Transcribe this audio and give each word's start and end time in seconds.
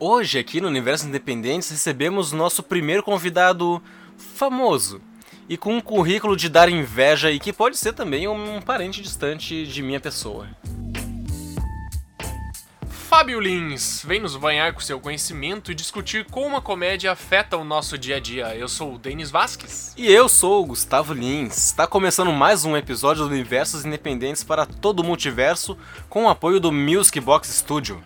Hoje, 0.00 0.38
aqui 0.38 0.60
no 0.60 0.68
Universo 0.68 1.08
Independentes, 1.08 1.70
recebemos 1.70 2.30
nosso 2.30 2.62
primeiro 2.62 3.02
convidado 3.02 3.82
famoso 4.16 5.00
e 5.48 5.56
com 5.56 5.76
um 5.76 5.80
currículo 5.80 6.36
de 6.36 6.48
dar 6.48 6.68
inveja 6.68 7.32
e 7.32 7.40
que 7.40 7.52
pode 7.52 7.76
ser 7.76 7.92
também 7.92 8.28
um 8.28 8.60
parente 8.60 9.02
distante 9.02 9.66
de 9.66 9.82
minha 9.82 9.98
pessoa. 9.98 10.46
Fábio 12.88 13.40
Lins 13.40 14.04
vem 14.06 14.20
nos 14.20 14.36
banhar 14.36 14.72
com 14.72 14.78
seu 14.78 15.00
conhecimento 15.00 15.72
e 15.72 15.74
discutir 15.74 16.26
como 16.26 16.56
a 16.56 16.62
comédia 16.62 17.10
afeta 17.10 17.56
o 17.56 17.64
nosso 17.64 17.98
dia 17.98 18.18
a 18.18 18.20
dia. 18.20 18.54
Eu 18.54 18.68
sou 18.68 18.94
o 18.94 18.98
Denis 18.98 19.32
Vasques. 19.32 19.94
E 19.96 20.12
eu 20.12 20.28
sou 20.28 20.62
o 20.62 20.66
Gustavo 20.66 21.12
Lins. 21.12 21.56
Está 21.56 21.88
começando 21.88 22.30
mais 22.30 22.64
um 22.64 22.76
episódio 22.76 23.24
do 23.24 23.30
Universos 23.30 23.84
Independentes 23.84 24.44
para 24.44 24.64
todo 24.64 25.00
o 25.00 25.04
multiverso 25.04 25.76
com 26.08 26.26
o 26.26 26.28
apoio 26.28 26.60
do 26.60 26.70
Music 26.70 27.18
Box 27.18 27.48
Studio. 27.48 28.00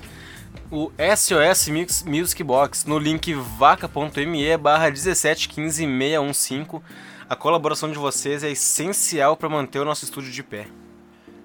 o 0.69 0.91
SOS 1.17 1.67
Music 2.05 2.43
Box, 2.43 2.87
no 2.87 2.99
link 2.99 3.33
vaca.me 3.33 4.55
barra 4.55 4.91
1715615. 4.91 6.79
A 7.27 7.35
colaboração 7.35 7.91
de 7.91 7.97
vocês 7.97 8.43
é 8.43 8.51
essencial 8.51 9.35
para 9.35 9.49
manter 9.49 9.79
o 9.79 9.85
nosso 9.85 10.05
estúdio 10.05 10.31
de 10.31 10.43
pé. 10.43 10.67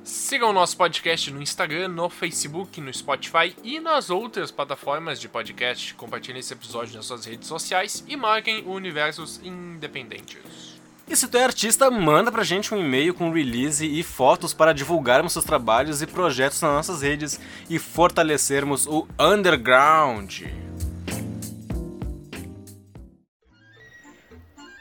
Sigam 0.04 0.50
o 0.50 0.52
nosso 0.52 0.76
podcast 0.76 1.30
no 1.30 1.40
Instagram, 1.40 1.88
no 1.88 2.10
Facebook, 2.10 2.78
no 2.78 2.92
Spotify 2.92 3.56
e 3.64 3.80
nas 3.80 4.10
outras 4.10 4.50
plataformas 4.50 5.18
de 5.18 5.26
podcast. 5.26 5.94
Compartilhem 5.94 6.40
esse 6.40 6.52
episódio 6.52 6.94
nas 6.94 7.06
suas 7.06 7.24
redes 7.24 7.48
sociais 7.48 8.04
e 8.06 8.14
marquem 8.14 8.62
o 8.66 8.72
Universos 8.72 9.40
Independentes. 9.42 10.75
E 11.08 11.14
se 11.14 11.28
tu 11.28 11.38
é 11.38 11.44
artista, 11.44 11.88
manda 11.88 12.32
pra 12.32 12.42
gente 12.42 12.74
um 12.74 12.78
e-mail 12.78 13.14
com 13.14 13.30
release 13.30 13.86
e 13.86 14.02
fotos 14.02 14.52
para 14.52 14.72
divulgarmos 14.72 15.32
seus 15.32 15.44
trabalhos 15.44 16.02
e 16.02 16.06
projetos 16.06 16.60
nas 16.60 16.72
nossas 16.72 17.00
redes 17.00 17.38
e 17.70 17.78
fortalecermos 17.78 18.88
o 18.88 19.06
underground. 19.18 20.42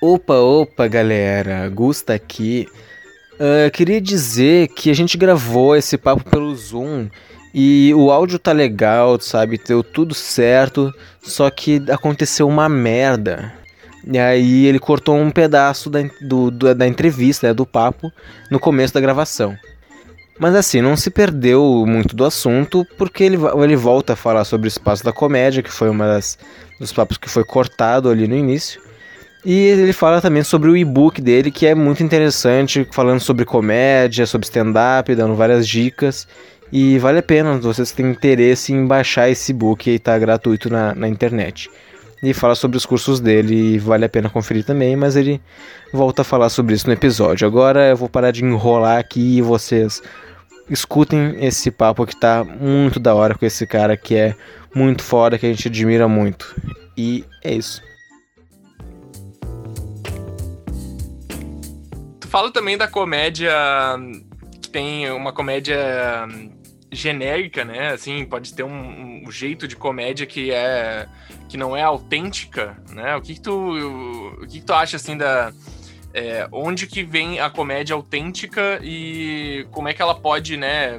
Opa, 0.02 0.34
opa, 0.34 0.88
galera, 0.88 1.70
Gusta 1.70 2.16
aqui. 2.16 2.68
Uh, 3.34 3.70
queria 3.72 4.02
dizer 4.02 4.70
que 4.70 4.90
a 4.90 4.96
gente 4.96 5.20
gravou 5.20 5.76
esse 5.76 5.96
papo 5.96 6.28
pelo 6.28 6.56
Zoom 6.56 7.08
e 7.54 7.94
o 7.94 8.10
áudio 8.12 8.40
tá 8.40 8.52
legal, 8.52 9.20
sabe? 9.20 9.60
Deu 9.60 9.84
tudo 9.84 10.16
certo, 10.16 10.92
só 11.22 11.52
que 11.52 11.84
aconteceu 11.92 12.48
uma 12.48 12.68
merda. 12.68 13.54
E 14.08 14.20
aí 14.20 14.66
ele 14.66 14.78
cortou 14.78 15.18
um 15.18 15.32
pedaço 15.32 15.90
da, 15.90 16.00
do, 16.22 16.52
da 16.52 16.88
entrevista, 16.88 17.48
né, 17.48 17.54
do 17.54 17.66
papo, 17.66 18.12
no 18.52 18.60
começo 18.60 18.94
da 18.94 19.02
gravação. 19.02 19.58
Mas 20.38 20.54
assim, 20.54 20.82
não 20.82 20.96
se 20.96 21.10
perdeu 21.10 21.86
muito 21.88 22.16
do 22.16 22.26
assunto, 22.26 22.86
porque 22.98 23.24
ele, 23.24 23.38
ele 23.64 23.76
volta 23.76 24.14
a 24.14 24.16
falar 24.16 24.44
sobre 24.44 24.68
o 24.68 24.70
espaço 24.70 25.04
da 25.04 25.14
comédia, 25.14 25.64
que 25.64 25.72
foi 25.72 25.96
das 25.98 26.38
dos 26.80 26.92
papos 26.92 27.18
que 27.18 27.30
foi 27.30 27.44
cortado 27.46 28.10
ali 28.10 28.28
no 28.28 28.36
início. 28.36 28.82
E 29.46 29.54
ele 29.54 29.94
fala 29.94 30.22
também 30.22 30.44
sobre 30.44 30.70
o 30.70 30.76
e-book 30.76 31.22
dele, 31.22 31.50
que 31.50 31.66
é 31.66 31.74
muito 31.74 32.04
interessante, 32.04 32.86
falando 32.92 33.22
sobre 33.22 33.46
comédia, 33.46 34.26
sobre 34.26 34.46
stand-up, 34.46 35.14
dando 35.16 35.36
várias 35.36 35.68
dicas. 35.68 36.28
E 36.72 37.00
vale 37.00 37.20
a 37.20 37.24
pena, 37.24 37.58
vocês 37.58 37.92
têm 37.92 38.08
interesse 38.08 38.74
em 38.74 38.86
baixar 38.86 39.30
esse 39.30 39.52
e-book 39.52 39.90
e 39.90 40.00
tá 40.00 40.18
gratuito 40.20 40.70
na, 40.70 40.94
na 40.94 41.08
internet 41.08 41.70
e 42.26 42.34
fala 42.34 42.56
sobre 42.56 42.76
os 42.76 42.88
cursos 42.88 43.20
dele 43.20 43.78
vale 43.78 44.04
a 44.04 44.10
pena 44.10 44.30
conferir 44.32 44.66
também, 44.66 44.96
mas 44.96 45.16
ele 45.16 45.40
volta 45.94 46.24
a 46.24 46.26
falar 46.26 46.50
sobre 46.50 46.74
isso 46.74 46.88
no 46.88 46.94
episódio. 46.94 47.48
Agora 47.48 47.90
eu 47.90 47.96
vou 47.96 48.10
parar 48.10 48.32
de 48.32 48.44
enrolar 48.44 48.98
aqui 48.98 49.38
e 49.38 49.42
vocês 49.44 50.02
escutem 50.68 51.36
esse 51.46 51.70
papo 51.70 52.04
que 52.04 52.20
tá 52.20 52.44
muito 52.44 53.00
da 53.00 53.14
hora 53.14 53.36
com 53.36 53.46
esse 53.46 53.68
cara 53.68 53.96
que 53.96 54.16
é 54.16 54.36
muito 54.74 55.04
foda, 55.04 55.38
que 55.38 55.46
a 55.46 55.50
gente 55.50 55.68
admira 55.68 56.08
muito. 56.08 56.56
E 56.98 57.24
é 57.44 57.54
isso. 57.54 57.84
Tu 62.20 62.28
fala 62.28 62.52
também 62.52 62.76
da 62.76 62.88
comédia 62.88 63.54
que 64.64 64.70
tem 64.70 65.12
uma 65.12 65.32
comédia 65.32 66.28
genérica, 66.96 67.64
né? 67.64 67.90
Assim, 67.90 68.26
pode 68.26 68.54
ter 68.54 68.64
um, 68.64 69.24
um, 69.26 69.32
jeito 69.32 69.68
de 69.68 69.76
comédia 69.76 70.26
que 70.26 70.52
é 70.52 71.08
que 71.48 71.58
não 71.58 71.76
é 71.76 71.84
autêntica, 71.84 72.78
né? 72.90 73.16
O 73.16 73.22
que, 73.22 73.36
que 73.36 73.42
tu 73.42 74.32
o 74.42 74.48
que, 74.48 74.60
que 74.60 74.66
tu 74.66 74.74
acha 74.74 74.96
assim 74.96 75.18
da 75.18 75.54
é, 76.14 76.48
onde 76.52 76.88
que 76.88 77.04
vem 77.04 77.40
a 77.40 77.50
comédia 77.50 77.94
autêntica 77.94 78.80
e 78.82 79.68
como 79.72 79.90
é 79.90 79.94
que 79.94 80.02
ela 80.02 80.16
pode, 80.16 80.56
né? 80.56 80.98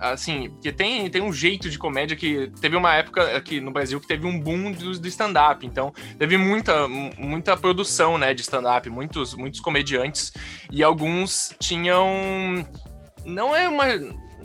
Assim, 0.00 0.50
porque 0.50 0.72
tem, 0.72 1.10
tem 1.10 1.22
um 1.22 1.32
jeito 1.32 1.68
de 1.68 1.76
comédia 1.76 2.16
que 2.16 2.52
teve 2.60 2.76
uma 2.76 2.94
época 2.94 3.36
aqui 3.36 3.60
no 3.60 3.72
Brasil 3.72 4.00
que 4.00 4.06
teve 4.06 4.26
um 4.26 4.38
boom 4.38 4.70
do, 4.70 4.96
do 4.96 5.08
stand-up, 5.08 5.66
então 5.66 5.92
teve 6.16 6.36
muita, 6.36 6.86
muita 6.86 7.56
produção, 7.56 8.16
né, 8.16 8.32
de 8.32 8.42
stand-up, 8.42 8.88
muitos, 8.88 9.34
muitos 9.34 9.58
comediantes 9.58 10.32
e 10.70 10.84
alguns 10.84 11.52
tinham 11.58 12.64
não 13.24 13.54
é 13.54 13.68
uma 13.68 13.86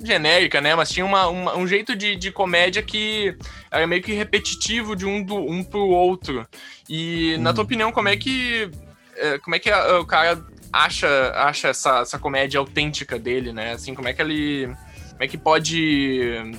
genérica, 0.06 0.62
né? 0.62 0.76
Mas 0.76 0.90
tinha 0.90 1.06
uma, 1.06 1.28
uma, 1.28 1.56
um 1.56 1.68
jeito 1.68 1.96
de, 1.96 2.16
de 2.16 2.32
comédia 2.32 2.84
que 2.84 3.36
era 3.72 3.88
meio 3.88 4.02
que 4.02 4.14
repetitivo 4.14 4.96
de 4.96 5.06
um, 5.06 5.24
do, 5.24 5.36
um 5.36 5.64
pro 5.64 5.88
outro. 5.88 6.48
E, 6.90 7.36
hum. 7.38 7.42
na 7.42 7.54
tua 7.54 7.64
opinião, 7.64 7.92
como 7.92 8.10
é 8.10 8.18
que. 8.18 8.70
É, 9.16 9.38
como 9.40 9.56
é 9.56 9.60
que 9.60 9.70
a, 9.70 10.00
o 10.00 10.06
cara 10.06 10.44
acha, 10.72 11.08
acha 11.36 11.70
essa, 11.70 12.00
essa 12.00 12.20
comédia 12.20 12.60
autêntica 12.60 13.18
dele, 13.18 13.54
né? 13.54 13.74
Assim, 13.74 13.94
como 13.94 14.08
é 14.08 14.14
que 14.14 14.22
ele. 14.22 14.68
Como 15.12 15.24
é 15.24 15.28
que 15.28 15.38
pode 15.38 16.58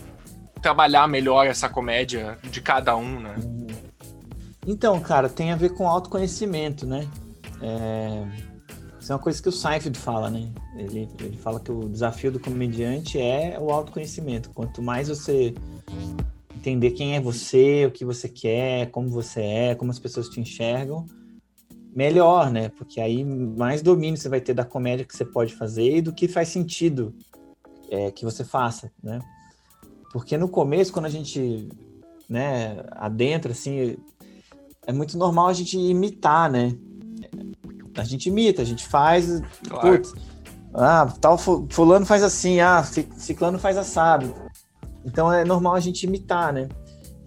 trabalhar 0.62 1.06
melhor 1.06 1.46
essa 1.46 1.68
comédia 1.68 2.38
de 2.44 2.60
cada 2.60 2.96
um, 2.96 3.20
né? 3.20 3.34
Então, 4.66 4.98
cara, 5.00 5.28
tem 5.28 5.52
a 5.52 5.56
ver 5.56 5.70
com 5.74 5.86
autoconhecimento, 5.86 6.86
né? 6.86 7.06
É 7.60 8.53
isso 9.04 9.12
é 9.12 9.16
uma 9.16 9.20
coisa 9.20 9.42
que 9.42 9.50
o 9.50 9.52
Seinfeld 9.52 9.98
fala, 9.98 10.30
né? 10.30 10.50
Ele, 10.78 11.06
ele 11.20 11.36
fala 11.36 11.60
que 11.60 11.70
o 11.70 11.90
desafio 11.90 12.32
do 12.32 12.40
comediante 12.40 13.20
é 13.20 13.58
o 13.60 13.70
autoconhecimento. 13.70 14.48
Quanto 14.48 14.80
mais 14.80 15.08
você 15.08 15.54
entender 16.56 16.92
quem 16.92 17.14
é 17.14 17.20
você, 17.20 17.84
o 17.84 17.90
que 17.90 18.02
você 18.02 18.30
quer, 18.30 18.90
como 18.90 19.10
você 19.10 19.42
é, 19.42 19.74
como 19.74 19.90
as 19.90 19.98
pessoas 19.98 20.30
te 20.30 20.40
enxergam, 20.40 21.04
melhor, 21.94 22.50
né? 22.50 22.70
Porque 22.70 22.98
aí 22.98 23.22
mais 23.22 23.82
domínio 23.82 24.16
você 24.16 24.30
vai 24.30 24.40
ter 24.40 24.54
da 24.54 24.64
comédia 24.64 25.04
que 25.04 25.14
você 25.14 25.26
pode 25.26 25.54
fazer 25.54 25.98
e 25.98 26.00
do 26.00 26.10
que 26.14 26.26
faz 26.26 26.48
sentido 26.48 27.14
é, 27.90 28.10
que 28.10 28.24
você 28.24 28.42
faça, 28.42 28.90
né? 29.02 29.20
Porque 30.14 30.38
no 30.38 30.48
começo, 30.48 30.90
quando 30.90 31.04
a 31.04 31.10
gente 31.10 31.68
né, 32.26 32.82
adentra, 32.92 33.52
assim, 33.52 33.98
é 34.86 34.94
muito 34.94 35.18
normal 35.18 35.48
a 35.48 35.52
gente 35.52 35.76
imitar, 35.76 36.50
né? 36.50 36.74
A 37.96 38.04
gente 38.04 38.28
imita, 38.28 38.62
a 38.62 38.64
gente 38.64 38.86
faz. 38.86 39.42
Claro. 39.68 39.98
Putz, 39.98 40.14
ah, 40.74 41.12
tal 41.20 41.38
fulano 41.38 42.04
faz 42.04 42.22
assim, 42.22 42.60
ah, 42.60 42.82
ciclano 42.82 43.58
faz 43.58 43.76
assado. 43.76 44.34
Então 45.04 45.32
é 45.32 45.44
normal 45.44 45.74
a 45.74 45.80
gente 45.80 46.04
imitar, 46.04 46.52
né? 46.52 46.68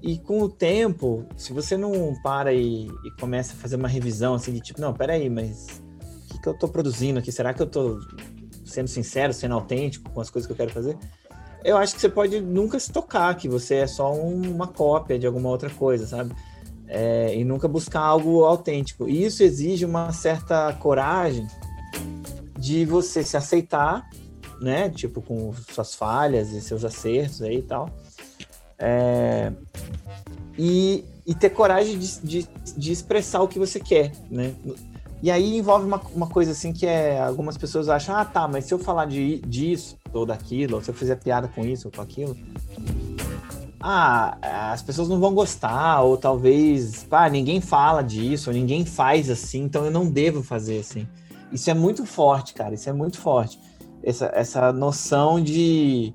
E 0.02 0.18
com 0.18 0.42
o 0.42 0.50
tempo, 0.50 1.26
se 1.36 1.54
você 1.54 1.76
não 1.78 2.14
para 2.22 2.54
e, 2.54 2.88
e 2.88 3.12
começa 3.20 3.54
a 3.54 3.56
fazer 3.56 3.78
uma 3.78 3.88
revisão 3.88 4.36
assim 4.36 4.54
de 4.54 4.60
tipo, 4.60 4.80
não, 4.80 4.94
peraí, 4.94 5.30
mas 5.30 5.82
o 6.00 6.34
que, 6.34 6.42
que 6.42 6.48
eu 6.48 6.58
tô 6.58 6.68
produzindo 6.68 7.20
aqui? 7.20 7.32
Será 7.32 7.54
que 7.54 7.62
eu 7.62 7.68
tô 7.68 8.00
sendo 8.66 8.88
sincero, 8.88 9.34
sendo 9.34 9.56
autêntico 9.56 10.10
com 10.12 10.22
as 10.22 10.30
coisas 10.30 10.46
que 10.46 10.52
eu 10.52 10.58
quero 10.58 10.72
fazer? 10.72 10.98
Eu 11.64 11.78
acho 11.78 11.96
que 11.96 12.02
você 12.02 12.10
pode 12.10 12.40
nunca 12.42 12.80
se 12.80 12.92
tocar 12.92 13.36
que 13.36 13.50
você 13.50 13.76
é 13.76 13.88
só 13.88 14.14
um, 14.14 14.42
uma 14.52 14.68
cópia 14.68 15.18
de 15.18 15.26
alguma 15.26 15.50
outra 15.50 15.70
coisa, 15.70 16.06
sabe? 16.06 16.36
É, 16.88 17.36
e 17.36 17.44
nunca 17.44 17.68
buscar 17.68 18.02
algo 18.02 18.44
autêntico. 18.44 19.08
E 19.08 19.26
isso 19.26 19.44
exige 19.44 19.86
uma 19.86 20.12
certa 20.12 20.74
coragem 20.74 21.48
de 22.58 22.86
você 22.86 23.24
se 23.24 23.38
aceitar, 23.38 24.10
né? 24.62 24.90
Tipo, 24.90 25.22
com 25.22 25.54
suas 25.70 25.94
falhas 25.94 26.52
e 26.52 26.62
seus 26.62 26.84
acertos 26.84 27.42
aí 27.42 27.58
e 27.58 27.62
tal. 27.62 27.90
É, 28.80 29.52
e, 30.58 31.04
e, 31.26 31.36
ter 31.36 31.50
coragem 31.50 31.98
de, 31.98 32.22
de, 32.22 32.48
de, 32.78 32.92
expressar 32.92 33.42
o 33.42 33.48
que 33.48 33.58
você 33.58 33.80
quer, 33.80 34.12
né? 34.30 34.54
E 35.22 35.32
aí 35.32 35.58
envolve 35.58 35.86
uma, 35.86 36.00
uma 36.14 36.28
coisa 36.28 36.52
assim 36.52 36.72
que 36.72 36.86
é 36.86 37.20
algumas 37.20 37.58
pessoas 37.58 37.90
acham, 37.90 38.16
ah, 38.16 38.24
tá, 38.24 38.48
mas 38.48 38.66
se 38.66 38.74
eu 38.74 38.78
falar 38.78 39.06
de, 39.06 39.40
disso 39.40 39.98
ou 40.14 40.28
daquilo, 40.28 40.76
ou 40.76 40.82
se 40.82 40.90
eu 40.92 40.94
fizer 40.94 41.16
piada 41.16 41.48
com 41.48 41.66
isso 41.66 41.88
ou 41.88 41.92
com 41.92 42.02
aquilo, 42.02 42.38
ah, 43.90 44.74
as 44.74 44.82
pessoas 44.82 45.08
não 45.08 45.18
vão 45.18 45.34
gostar, 45.34 46.02
ou 46.02 46.18
talvez, 46.18 47.08
ah, 47.10 47.30
ninguém 47.30 47.62
fala 47.62 48.02
disso, 48.02 48.50
ou 48.50 48.54
ninguém 48.54 48.86
faz 48.86 49.30
assim, 49.30 49.64
então 49.64 49.86
eu 49.86 49.92
não 49.92 50.10
devo 50.10 50.44
fazer 50.44 50.80
assim. 50.80 51.08
Isso 51.54 51.70
é 51.70 51.74
muito 51.74 52.06
forte, 52.06 52.54
cara, 52.54 52.74
isso 52.74 52.90
é 52.90 52.92
muito 52.92 53.18
forte. 53.18 53.58
Essa, 54.04 54.30
essa 54.34 54.74
noção 54.74 55.42
de. 55.42 56.14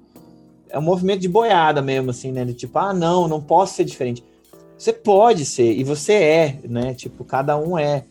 É 0.68 0.78
um 0.78 0.82
movimento 0.82 1.20
de 1.20 1.28
boiada 1.30 1.80
mesmo, 1.80 2.10
assim, 2.10 2.30
né? 2.30 2.44
De 2.44 2.52
tipo, 2.52 2.78
ah, 2.78 2.92
não, 2.92 3.26
não 3.26 3.40
posso 3.40 3.74
ser 3.74 3.84
diferente. 3.84 4.22
Você 4.76 4.92
pode 4.92 5.46
ser, 5.46 5.72
e 5.72 5.82
você 5.82 6.12
é, 6.12 6.60
né? 6.68 6.92
Tipo, 6.92 7.24
cada 7.24 7.56
um 7.56 7.78
é. 7.78 8.04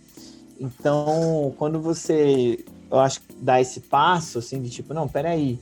Então, 0.60 1.54
quando 1.60 1.80
você, 1.80 2.66
eu 2.90 3.00
acho, 3.00 3.22
dá 3.40 3.62
esse 3.62 3.82
passo, 3.82 4.40
assim, 4.40 4.60
de 4.60 4.72
tipo, 4.72 4.92
não, 4.92 5.08
peraí, 5.08 5.60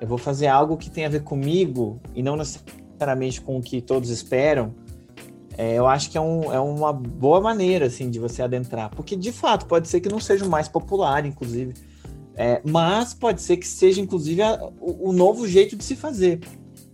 eu 0.00 0.08
vou 0.08 0.16
fazer 0.16 0.46
algo 0.46 0.78
que 0.78 0.90
tem 0.90 1.04
a 1.04 1.10
ver 1.10 1.22
comigo 1.22 2.00
e 2.14 2.22
não 2.22 2.34
necessariamente 2.34 2.85
com 3.44 3.58
o 3.58 3.62
que 3.62 3.80
todos 3.80 4.10
esperam, 4.10 4.74
é, 5.58 5.74
eu 5.74 5.86
acho 5.86 6.10
que 6.10 6.18
é, 6.18 6.20
um, 6.20 6.52
é 6.52 6.60
uma 6.60 6.92
boa 6.92 7.40
maneira, 7.40 7.86
assim, 7.86 8.10
de 8.10 8.18
você 8.18 8.42
adentrar. 8.42 8.90
Porque, 8.90 9.16
de 9.16 9.32
fato, 9.32 9.66
pode 9.66 9.88
ser 9.88 10.00
que 10.00 10.08
não 10.08 10.20
seja 10.20 10.44
o 10.44 10.48
mais 10.50 10.68
popular, 10.68 11.24
inclusive, 11.24 11.72
é, 12.34 12.60
mas 12.62 13.14
pode 13.14 13.40
ser 13.40 13.56
que 13.56 13.66
seja, 13.66 14.00
inclusive, 14.00 14.42
a, 14.42 14.62
o, 14.78 15.08
o, 15.08 15.12
novo 15.12 15.48
jeito 15.48 15.74
de 15.74 15.82
se 15.82 15.96
fazer. 15.96 16.40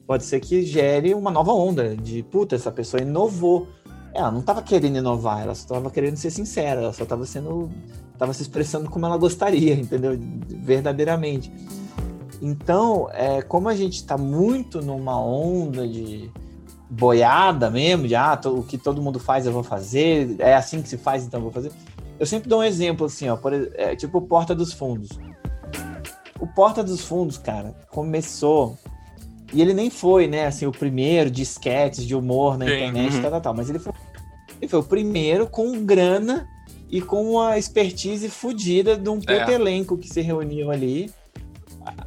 Pode 0.06 0.24
ser 0.24 0.38
que 0.38 0.62
gere 0.64 1.14
uma 1.14 1.30
nova 1.30 1.52
onda 1.52 1.96
de, 1.96 2.22
puta, 2.22 2.54
essa 2.54 2.70
pessoa 2.70 3.02
inovou. 3.02 3.66
Ela 4.14 4.30
não 4.30 4.40
estava 4.40 4.62
querendo 4.62 4.98
inovar, 4.98 5.42
ela 5.42 5.54
só 5.54 5.62
estava 5.62 5.90
querendo 5.90 6.16
ser 6.16 6.30
sincera, 6.30 6.82
ela 6.82 6.92
só 6.92 7.02
estava 7.02 7.26
sendo, 7.26 7.70
estava 8.12 8.32
se 8.32 8.42
expressando 8.42 8.88
como 8.88 9.06
ela 9.06 9.16
gostaria, 9.16 9.74
entendeu? 9.74 10.16
Verdadeiramente. 10.46 11.50
Então, 12.44 13.08
é, 13.12 13.40
como 13.40 13.68
a 13.68 13.76
gente 13.76 13.94
está 13.94 14.18
muito 14.18 14.82
numa 14.82 15.16
onda 15.16 15.86
de 15.86 16.28
boiada 16.90 17.70
mesmo, 17.70 18.08
de 18.08 18.16
ah, 18.16 18.38
o 18.46 18.64
que 18.64 18.76
todo 18.76 19.00
mundo 19.00 19.20
faz 19.20 19.46
eu 19.46 19.52
vou 19.52 19.62
fazer, 19.62 20.34
é 20.40 20.52
assim 20.52 20.82
que 20.82 20.88
se 20.88 20.98
faz, 20.98 21.24
então 21.24 21.38
eu 21.38 21.44
vou 21.44 21.52
fazer. 21.52 21.70
Eu 22.18 22.26
sempre 22.26 22.48
dou 22.48 22.58
um 22.58 22.64
exemplo 22.64 23.06
assim, 23.06 23.28
ó, 23.28 23.36
por, 23.36 23.52
é, 23.52 23.94
tipo 23.94 24.18
o 24.18 24.22
Porta 24.22 24.56
dos 24.56 24.72
Fundos. 24.72 25.10
O 26.40 26.46
Porta 26.48 26.82
dos 26.82 27.02
Fundos, 27.02 27.38
cara, 27.38 27.76
começou 27.92 28.76
e 29.52 29.62
ele 29.62 29.72
nem 29.72 29.88
foi, 29.88 30.26
né, 30.26 30.46
assim, 30.46 30.66
o 30.66 30.72
primeiro 30.72 31.30
de 31.30 31.42
sketches, 31.42 32.04
de 32.04 32.16
humor 32.16 32.58
na 32.58 32.66
Sim, 32.66 32.72
internet, 32.72 33.14
uhum. 33.14 33.22
tal, 33.22 33.30
tal, 33.30 33.40
tal, 33.40 33.54
mas 33.54 33.70
ele 33.70 33.78
foi, 33.78 33.92
ele 34.60 34.68
foi 34.68 34.80
o 34.80 34.84
primeiro 34.84 35.46
com 35.46 35.84
grana 35.84 36.48
e 36.90 37.00
com 37.00 37.34
uma 37.34 37.56
expertise 37.56 38.28
fodida 38.28 38.96
de 38.96 39.08
um 39.08 39.20
puto 39.20 39.30
é. 39.30 39.54
elenco 39.54 39.96
que 39.96 40.08
se 40.08 40.20
reuniu 40.20 40.72
ali 40.72 41.08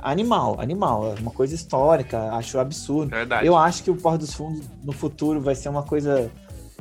animal, 0.01 0.59
animal. 0.59 1.15
É 1.15 1.19
uma 1.19 1.31
coisa 1.31 1.55
histórica, 1.55 2.31
acho 2.33 2.59
absurdo. 2.59 3.09
Verdade. 3.09 3.45
Eu 3.45 3.57
acho 3.57 3.83
que 3.83 3.91
o 3.91 3.95
Porto 3.95 4.21
dos 4.21 4.33
Fundos 4.33 4.61
no 4.83 4.91
futuro 4.91 5.41
vai 5.41 5.55
ser 5.55 5.69
uma 5.69 5.83
coisa. 5.83 6.31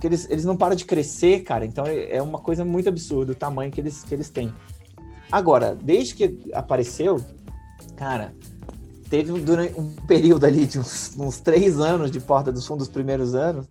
que 0.00 0.06
eles, 0.06 0.28
eles 0.30 0.44
não 0.44 0.56
param 0.56 0.76
de 0.76 0.84
crescer, 0.84 1.40
cara. 1.40 1.64
Então 1.64 1.84
é 1.86 2.20
uma 2.20 2.38
coisa 2.38 2.64
muito 2.64 2.88
absurda 2.88 3.32
o 3.32 3.34
tamanho 3.34 3.70
que 3.70 3.80
eles, 3.80 4.04
que 4.04 4.14
eles 4.14 4.30
têm. 4.30 4.52
Agora, 5.30 5.74
desde 5.74 6.14
que 6.14 6.38
apareceu, 6.52 7.20
cara, 7.96 8.34
teve 9.08 9.32
um, 9.32 9.38
durante 9.38 9.78
um 9.78 9.90
período 10.06 10.44
ali 10.44 10.66
de 10.66 10.78
uns, 10.78 11.16
uns 11.18 11.40
três 11.40 11.80
anos 11.80 12.10
de 12.10 12.20
Porta 12.20 12.52
dos 12.52 12.66
Fundos, 12.66 12.86
os 12.86 12.92
primeiros 12.92 13.34
anos, 13.34 13.66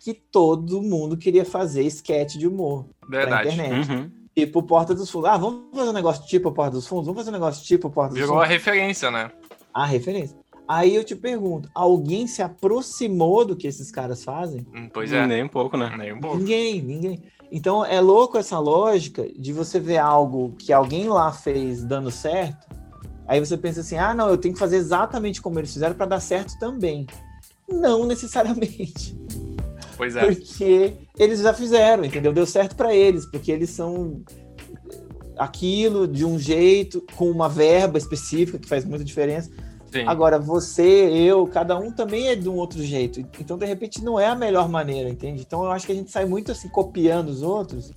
que 0.00 0.12
todo 0.14 0.82
mundo 0.82 1.16
queria 1.16 1.44
fazer 1.44 1.82
sketch 1.84 2.36
de 2.36 2.46
humor 2.46 2.86
Verdade. 3.08 3.48
na 3.48 3.52
internet. 3.54 3.90
Uhum 3.90 4.23
tipo 4.34 4.62
Porta 4.62 4.94
dos 4.94 5.10
Fundos. 5.10 5.30
Ah, 5.30 5.36
vamos 5.36 5.64
fazer 5.74 5.90
um 5.90 5.94
negócio 5.94 6.26
tipo 6.26 6.50
Porta 6.52 6.72
dos 6.72 6.86
Fundos? 6.86 7.06
Vamos 7.06 7.20
fazer 7.20 7.30
um 7.30 7.34
negócio 7.34 7.64
tipo 7.64 7.88
Porta 7.90 8.10
dos 8.10 8.18
Virou 8.18 8.34
Fundos? 8.34 8.48
Virou 8.48 8.54
a 8.54 8.58
referência, 8.58 9.10
né? 9.10 9.30
A 9.72 9.86
referência. 9.86 10.36
Aí 10.66 10.94
eu 10.94 11.04
te 11.04 11.14
pergunto, 11.14 11.68
alguém 11.74 12.26
se 12.26 12.42
aproximou 12.42 13.44
do 13.44 13.54
que 13.54 13.66
esses 13.66 13.90
caras 13.90 14.24
fazem? 14.24 14.66
Hum, 14.74 14.88
pois 14.92 15.12
é. 15.12 15.26
Nem 15.26 15.44
um 15.44 15.48
pouco, 15.48 15.76
né? 15.76 15.94
Nem 15.96 16.12
um 16.12 16.20
pouco. 16.20 16.38
Ninguém, 16.38 16.80
ninguém. 16.80 17.22
Então 17.52 17.84
é 17.84 18.00
louco 18.00 18.38
essa 18.38 18.58
lógica 18.58 19.28
de 19.36 19.52
você 19.52 19.78
ver 19.78 19.98
algo 19.98 20.54
que 20.58 20.72
alguém 20.72 21.08
lá 21.08 21.30
fez 21.30 21.84
dando 21.84 22.10
certo, 22.10 22.66
aí 23.28 23.38
você 23.38 23.56
pensa 23.56 23.80
assim: 23.80 23.96
ah, 23.96 24.14
não, 24.14 24.28
eu 24.28 24.38
tenho 24.38 24.54
que 24.54 24.60
fazer 24.60 24.76
exatamente 24.76 25.42
como 25.42 25.58
eles 25.58 25.72
fizeram 25.72 25.94
para 25.94 26.06
dar 26.06 26.20
certo 26.20 26.58
também. 26.58 27.06
Não 27.68 28.06
necessariamente. 28.06 29.16
Pois 29.96 30.16
é. 30.16 30.26
Porque 30.26 30.94
eles 31.18 31.40
já 31.40 31.54
fizeram, 31.54 32.04
entendeu? 32.04 32.32
Deu 32.32 32.46
certo 32.46 32.76
para 32.76 32.94
eles, 32.94 33.26
porque 33.26 33.52
eles 33.52 33.70
são 33.70 34.22
aquilo 35.36 36.06
de 36.06 36.24
um 36.24 36.38
jeito, 36.38 37.04
com 37.16 37.30
uma 37.30 37.48
verba 37.48 37.98
específica 37.98 38.58
que 38.58 38.68
faz 38.68 38.84
muita 38.84 39.04
diferença. 39.04 39.50
Sim. 39.90 40.04
Agora, 40.06 40.38
você, 40.38 40.82
eu, 40.82 41.46
cada 41.46 41.78
um 41.78 41.92
também 41.92 42.28
é 42.28 42.34
de 42.34 42.48
um 42.48 42.54
outro 42.54 42.82
jeito. 42.82 43.20
Então, 43.38 43.56
de 43.56 43.64
repente, 43.64 44.02
não 44.02 44.18
é 44.18 44.26
a 44.26 44.34
melhor 44.34 44.68
maneira, 44.68 45.08
entende? 45.08 45.42
Então, 45.46 45.64
eu 45.64 45.70
acho 45.70 45.86
que 45.86 45.92
a 45.92 45.94
gente 45.94 46.10
sai 46.10 46.24
muito 46.24 46.50
assim, 46.50 46.68
copiando 46.68 47.28
os 47.28 47.42
outros. 47.42 47.92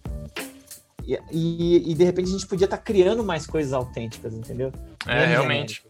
E, 1.04 1.18
e, 1.32 1.92
e 1.92 1.96
de 1.96 2.04
repente, 2.04 2.28
a 2.28 2.32
gente 2.34 2.46
podia 2.46 2.66
estar 2.66 2.78
tá 2.78 2.84
criando 2.84 3.24
mais 3.24 3.48
coisas 3.48 3.74
autênticas, 3.74 4.34
entendeu? 4.34 4.72
É, 5.08 5.26
realmente. 5.26 5.84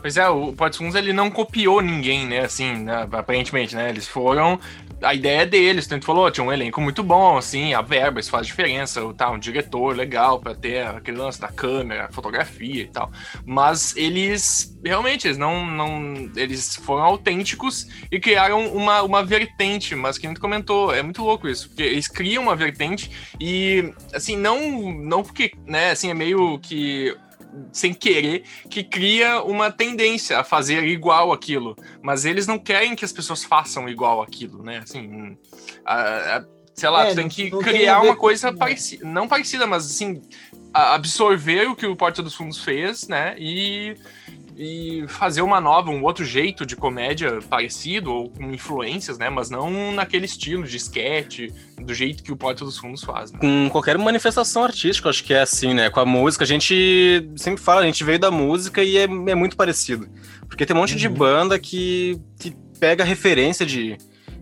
Pois 0.00 0.16
é, 0.16 0.28
o 0.28 0.52
Potsuns 0.52 0.94
ele 0.94 1.12
não 1.12 1.28
copiou 1.28 1.80
ninguém, 1.80 2.24
né? 2.26 2.40
Assim, 2.44 2.84
né? 2.84 3.08
aparentemente, 3.10 3.74
né? 3.74 3.88
Eles 3.90 4.06
foram 4.06 4.60
a 5.06 5.14
ideia 5.14 5.42
é 5.42 5.46
deles, 5.46 5.88
gente 5.88 6.04
falou, 6.04 6.30
tinha 6.30 6.44
um 6.44 6.52
elenco 6.52 6.80
muito 6.80 7.02
bom, 7.02 7.36
assim, 7.36 7.72
a 7.74 7.80
verba, 7.80 8.18
isso 8.18 8.30
faz 8.30 8.46
diferença, 8.46 9.00
tá, 9.14 9.30
um 9.30 9.38
diretor 9.38 9.94
legal 9.96 10.40
para 10.40 10.54
ter 10.54 10.84
aquele 10.86 11.16
lance 11.16 11.40
da 11.40 11.48
câmera, 11.48 12.08
fotografia 12.10 12.82
e 12.82 12.88
tal. 12.88 13.10
Mas 13.44 13.96
eles, 13.96 14.76
realmente, 14.84 15.28
eles 15.28 15.38
não, 15.38 15.64
não 15.64 16.30
eles 16.34 16.74
foram 16.76 17.04
autênticos 17.04 17.86
e 18.10 18.18
criaram 18.18 18.66
uma, 18.74 19.02
uma 19.02 19.24
vertente, 19.24 19.94
mas 19.94 20.18
que 20.18 20.26
a 20.26 20.30
gente 20.30 20.40
comentou, 20.40 20.92
é 20.92 21.02
muito 21.02 21.22
louco 21.22 21.48
isso, 21.48 21.68
porque 21.68 21.82
eles 21.82 22.08
criam 22.08 22.42
uma 22.42 22.56
vertente 22.56 23.10
e, 23.40 23.92
assim, 24.12 24.36
não, 24.36 24.92
não 24.92 25.22
porque, 25.22 25.52
né, 25.66 25.90
assim, 25.92 26.10
é 26.10 26.14
meio 26.14 26.58
que 26.58 27.16
sem 27.72 27.92
querer, 27.92 28.44
que 28.70 28.82
cria 28.82 29.42
uma 29.42 29.70
tendência 29.70 30.38
a 30.38 30.44
fazer 30.44 30.84
igual 30.84 31.32
aquilo. 31.32 31.76
Mas 32.02 32.24
eles 32.24 32.46
não 32.46 32.58
querem 32.58 32.94
que 32.94 33.04
as 33.04 33.12
pessoas 33.12 33.44
façam 33.44 33.88
igual 33.88 34.22
aquilo, 34.22 34.62
né? 34.62 34.78
Assim, 34.78 35.36
a, 35.84 36.36
a, 36.38 36.44
sei 36.74 36.88
lá, 36.88 37.08
é, 37.08 37.14
tem 37.14 37.28
que 37.28 37.50
criar 37.50 38.02
uma 38.02 38.16
coisa 38.16 38.52
parecida, 38.52 39.06
não 39.06 39.26
parecida, 39.26 39.66
mas 39.66 39.86
assim, 39.86 40.22
absorver 40.72 41.68
o 41.68 41.76
que 41.76 41.86
o 41.86 41.96
Porta 41.96 42.22
dos 42.22 42.34
Fundos 42.34 42.62
fez, 42.62 43.08
né? 43.08 43.34
E 43.38 43.96
e 44.58 45.04
fazer 45.06 45.42
uma 45.42 45.60
nova, 45.60 45.90
um 45.90 46.02
outro 46.02 46.24
jeito 46.24 46.64
de 46.64 46.74
comédia 46.74 47.40
parecido, 47.48 48.10
ou 48.10 48.30
com 48.30 48.50
influências, 48.50 49.18
né? 49.18 49.28
Mas 49.28 49.50
não 49.50 49.92
naquele 49.92 50.24
estilo 50.24 50.64
de 50.64 50.76
sketch, 50.78 51.50
do 51.78 51.92
jeito 51.92 52.22
que 52.22 52.32
o 52.32 52.36
Porta 52.36 52.64
dos 52.64 52.78
Fundos 52.78 53.04
faz. 53.04 53.30
Né? 53.30 53.38
Com 53.38 53.68
qualquer 53.70 53.98
manifestação 53.98 54.64
artística, 54.64 55.10
acho 55.10 55.22
que 55.22 55.34
é 55.34 55.42
assim, 55.42 55.74
né? 55.74 55.90
Com 55.90 56.00
a 56.00 56.06
música, 56.06 56.44
a 56.44 56.46
gente 56.46 57.28
sempre 57.36 57.62
fala, 57.62 57.82
a 57.82 57.84
gente 57.84 58.02
veio 58.02 58.18
da 58.18 58.30
música 58.30 58.82
e 58.82 58.96
é, 58.96 59.02
é 59.02 59.34
muito 59.34 59.56
parecido. 59.56 60.08
Porque 60.48 60.64
tem 60.64 60.74
um 60.74 60.80
monte 60.80 60.92
uhum. 60.92 60.98
de 60.98 61.08
banda 61.10 61.58
que, 61.58 62.18
que 62.40 62.56
pega 62.80 63.04
referência 63.04 63.66
de, 63.66 63.98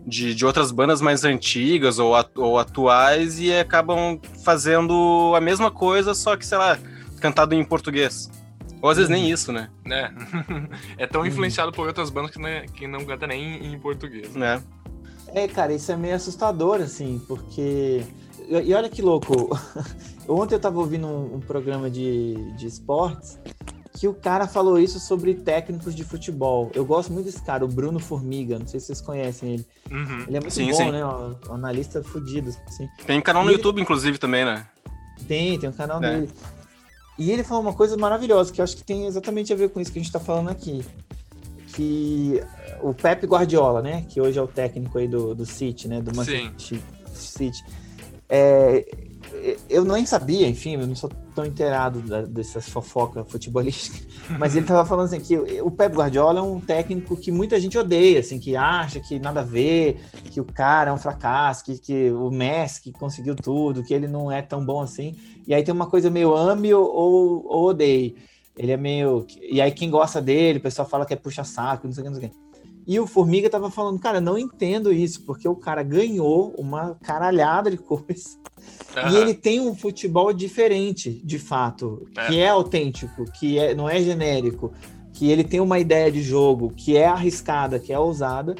de, 0.07 0.33
de, 0.33 0.47
outras 0.47 0.71
bandas 0.71 1.01
mais 1.01 1.25
antigas 1.25 1.99
ou, 1.99 2.15
ou 2.37 2.57
atuais 2.57 3.41
e 3.41 3.53
acabam 3.53 4.21
fazendo 4.45 5.33
a 5.35 5.41
mesma 5.41 5.73
coisa, 5.73 6.15
só 6.15 6.37
que, 6.37 6.47
sei 6.47 6.59
lá, 6.59 6.79
cantado 7.21 7.53
em 7.53 7.65
português. 7.65 8.31
Ou 8.81 8.91
às 8.91 8.97
vezes 8.97 9.11
nem 9.11 9.31
isso, 9.31 9.53
né? 9.53 9.71
É. 9.87 10.11
é 11.05 11.07
tão 11.07 11.27
influenciado 11.27 11.73
por 11.73 11.87
outras 11.87 12.11
bandas 12.11 12.31
que 12.31 12.39
não, 12.39 12.49
é, 12.49 12.67
que 12.67 12.87
não 12.87 13.05
canta 13.05 13.27
nem 13.27 13.73
em 13.73 13.79
português. 13.79 14.35
Né? 14.35 14.63
É, 15.29 15.49
cara, 15.49 15.73
isso 15.73 15.91
é 15.91 15.97
meio 15.97 16.15
assustador, 16.15 16.81
assim, 16.81 17.21
porque. 17.27 18.05
E 18.49 18.75
olha 18.75 18.89
que 18.89 19.01
louco. 19.01 19.59
Ontem 20.29 20.55
eu 20.55 20.61
tava 20.61 20.79
ouvindo 20.79 21.07
um, 21.07 21.37
um 21.37 21.41
programa 21.41 21.91
de, 21.91 22.35
de 22.57 22.67
esportes 22.67 23.39
que 23.99 24.09
o 24.09 24.13
cara 24.13 24.47
falou 24.47 24.79
isso 24.79 24.99
sobre 24.99 25.35
técnicos 25.35 25.95
de 25.95 26.05
futebol. 26.05 26.71
Eu 26.75 26.85
gosto 26.85 27.13
muito 27.13 27.27
desse 27.27 27.43
cara, 27.43 27.65
o 27.65 27.69
Bruno 27.69 28.01
Formiga. 28.01 28.59
Não 28.59 28.67
sei 28.67 28.81
se 28.81 28.87
vocês 28.87 29.01
conhecem 29.01 29.55
ele. 29.55 29.67
Uhum. 29.91 30.25
Ele 30.27 30.37
é 30.37 30.41
muito 30.41 30.53
sim, 30.53 30.71
bom, 30.71 30.77
sim. 30.77 30.91
né? 30.91 31.07
Um, 31.07 31.37
um 31.49 31.55
analista 31.55 32.03
fudido. 32.03 32.51
Assim. 32.67 32.89
Tem 33.07 33.19
um 33.19 33.23
canal 33.23 33.45
no 33.45 33.51
e 33.51 33.55
YouTube, 33.55 33.77
ele... 33.77 33.83
inclusive, 33.83 34.19
também, 34.19 34.45
né? 34.45 34.67
Tem, 35.29 35.59
tem 35.59 35.69
um 35.69 35.73
canal 35.73 36.03
é. 36.03 36.11
dele. 36.11 36.31
E 37.19 37.31
ele 37.31 37.45
falou 37.45 37.63
uma 37.63 37.73
coisa 37.73 37.97
maravilhosa, 37.97 38.53
que 38.53 38.61
eu 38.61 38.65
acho 38.65 38.77
que 38.77 38.85
tem 38.85 39.07
exatamente 39.07 39.53
a 39.53 39.57
ver 39.57 39.71
com 39.71 39.81
isso 39.81 39.93
que 39.93 39.99
a 39.99 40.03
gente 40.03 40.09
está 40.09 40.21
falando 40.21 40.51
aqui. 40.51 40.85
Que 41.69 42.43
o 42.81 42.93
Pep 42.93 43.27
Guardiola, 43.27 43.83
né? 43.83 44.05
Que 44.09 44.21
hoje 44.21 44.39
é 44.39 44.43
o 44.43 44.47
técnico 44.47 44.99
aí 44.99 45.09
do, 45.09 45.35
do 45.35 45.47
City, 45.47 45.89
né? 45.89 46.01
Do 46.01 46.15
Manchester 46.15 46.81
City. 47.15 47.65
É, 48.29 48.85
eu 49.69 49.85
nem 49.85 50.07
sabia, 50.07 50.49
enfim, 50.49 50.75
eu 50.75 50.87
não 50.87 50.95
sou 50.95 51.11
tão 51.35 51.45
inteirado 51.45 52.01
da, 52.01 52.23
dessas 52.23 52.69
fofocas 52.69 53.31
futebolísticas, 53.31 54.07
mas 54.39 54.55
ele 54.55 54.67
tava 54.67 54.87
falando 54.87 55.07
assim 55.07 55.21
que 55.21 55.37
o 55.61 55.71
Pep 55.71 55.95
Guardiola 55.95 56.41
é 56.41 56.43
um 56.43 56.61
técnico 56.61 57.17
que 57.17 57.31
muita 57.31 57.61
gente 57.61 57.77
odeia, 57.77 58.21
assim, 58.21 58.39
que 58.39 58.57
acha 58.57 59.01
que 59.01 59.19
nada 59.19 59.41
a 59.41 59.45
ver, 59.45 60.01
que 60.31 60.41
o 60.41 60.45
cara 60.45 60.91
é 60.91 60.93
um 60.93 60.99
fracasso, 60.99 61.65
que, 61.65 61.79
que 61.79 62.11
o 62.11 62.31
Messi 62.31 62.83
que 62.83 62.93
conseguiu 62.93 63.35
tudo, 63.35 63.83
que 63.83 63.93
ele 63.93 64.09
não 64.09 64.31
é 64.31 64.43
tão 64.43 64.65
bom 64.65 64.81
assim. 64.81 65.17
E 65.47 65.55
aí 65.55 65.63
tem 65.63 65.75
uma 65.75 65.87
coisa 65.87 66.11
meio 66.11 66.35
ame 66.35 66.73
ou, 66.73 67.45
ou 67.47 67.65
odeie. 67.69 68.17
Ele 68.57 68.73
é 68.73 68.77
meio. 68.77 69.27
E 69.41 69.61
aí 69.61 69.73
quem 69.73 69.91
gosta 69.91 70.23
dele, 70.23 70.59
o 70.59 70.63
pessoal 70.63 70.89
fala 70.89 71.05
que 71.05 71.13
é 71.13 71.17
puxa-saco, 71.17 71.87
não 71.87 71.93
sei 71.93 72.03
o 72.03 72.05
que, 72.05 72.11
não 72.11 72.21
sei 72.21 72.29
o 72.29 72.31
que. 72.31 72.45
E 72.87 73.01
o 73.01 73.07
Formiga 73.07 73.49
tava 73.49 73.71
falando, 73.71 73.99
cara, 73.99 74.21
não 74.21 74.37
entendo 74.37 74.93
isso, 74.93 75.23
porque 75.23 75.49
o 75.49 75.57
cara 75.57 75.83
ganhou 75.83 76.55
uma 76.59 76.97
caralhada 77.03 77.71
de 77.71 77.79
coisa. 77.79 78.39
Uhum. 78.97 79.11
E 79.11 79.17
ele 79.17 79.35
tem 79.35 79.61
um 79.61 79.75
futebol 79.75 80.33
diferente, 80.33 81.21
de 81.25 81.39
fato, 81.39 82.07
é. 82.17 82.27
que 82.27 82.39
é 82.39 82.49
autêntico, 82.49 83.25
que 83.33 83.59
é, 83.59 83.75
não 83.75 83.89
é 83.89 84.01
genérico, 84.01 84.73
que 85.13 85.31
ele 85.31 85.45
tem 85.45 85.61
uma 85.61 85.79
ideia 85.79 86.11
de 86.11 86.23
jogo 86.23 86.73
que 86.77 86.97
é 86.97 87.07
arriscada, 87.07 87.79
que 87.79 87.93
é 87.93 87.99
ousada. 87.99 88.55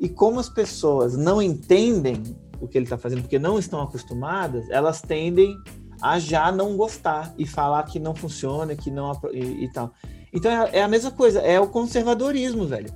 E 0.00 0.08
como 0.08 0.40
as 0.40 0.48
pessoas 0.48 1.16
não 1.16 1.42
entendem 1.42 2.22
o 2.60 2.66
que 2.66 2.78
ele 2.78 2.84
está 2.84 2.96
fazendo, 2.96 3.22
porque 3.22 3.38
não 3.38 3.58
estão 3.58 3.80
acostumadas, 3.80 4.68
elas 4.70 5.00
tendem 5.00 5.56
a 6.00 6.18
já 6.18 6.50
não 6.52 6.76
gostar 6.76 7.34
e 7.36 7.46
falar 7.46 7.82
que 7.84 7.98
não 7.98 8.14
funciona, 8.14 8.74
que 8.76 8.90
não 8.90 9.12
e, 9.32 9.64
e 9.64 9.72
tal. 9.72 9.92
Então 10.32 10.50
é, 10.50 10.78
é, 10.78 10.82
a 10.82 10.88
mesma 10.88 11.10
coisa, 11.10 11.40
é 11.40 11.58
o 11.60 11.66
conservadorismo, 11.66 12.66
velho. 12.66 12.92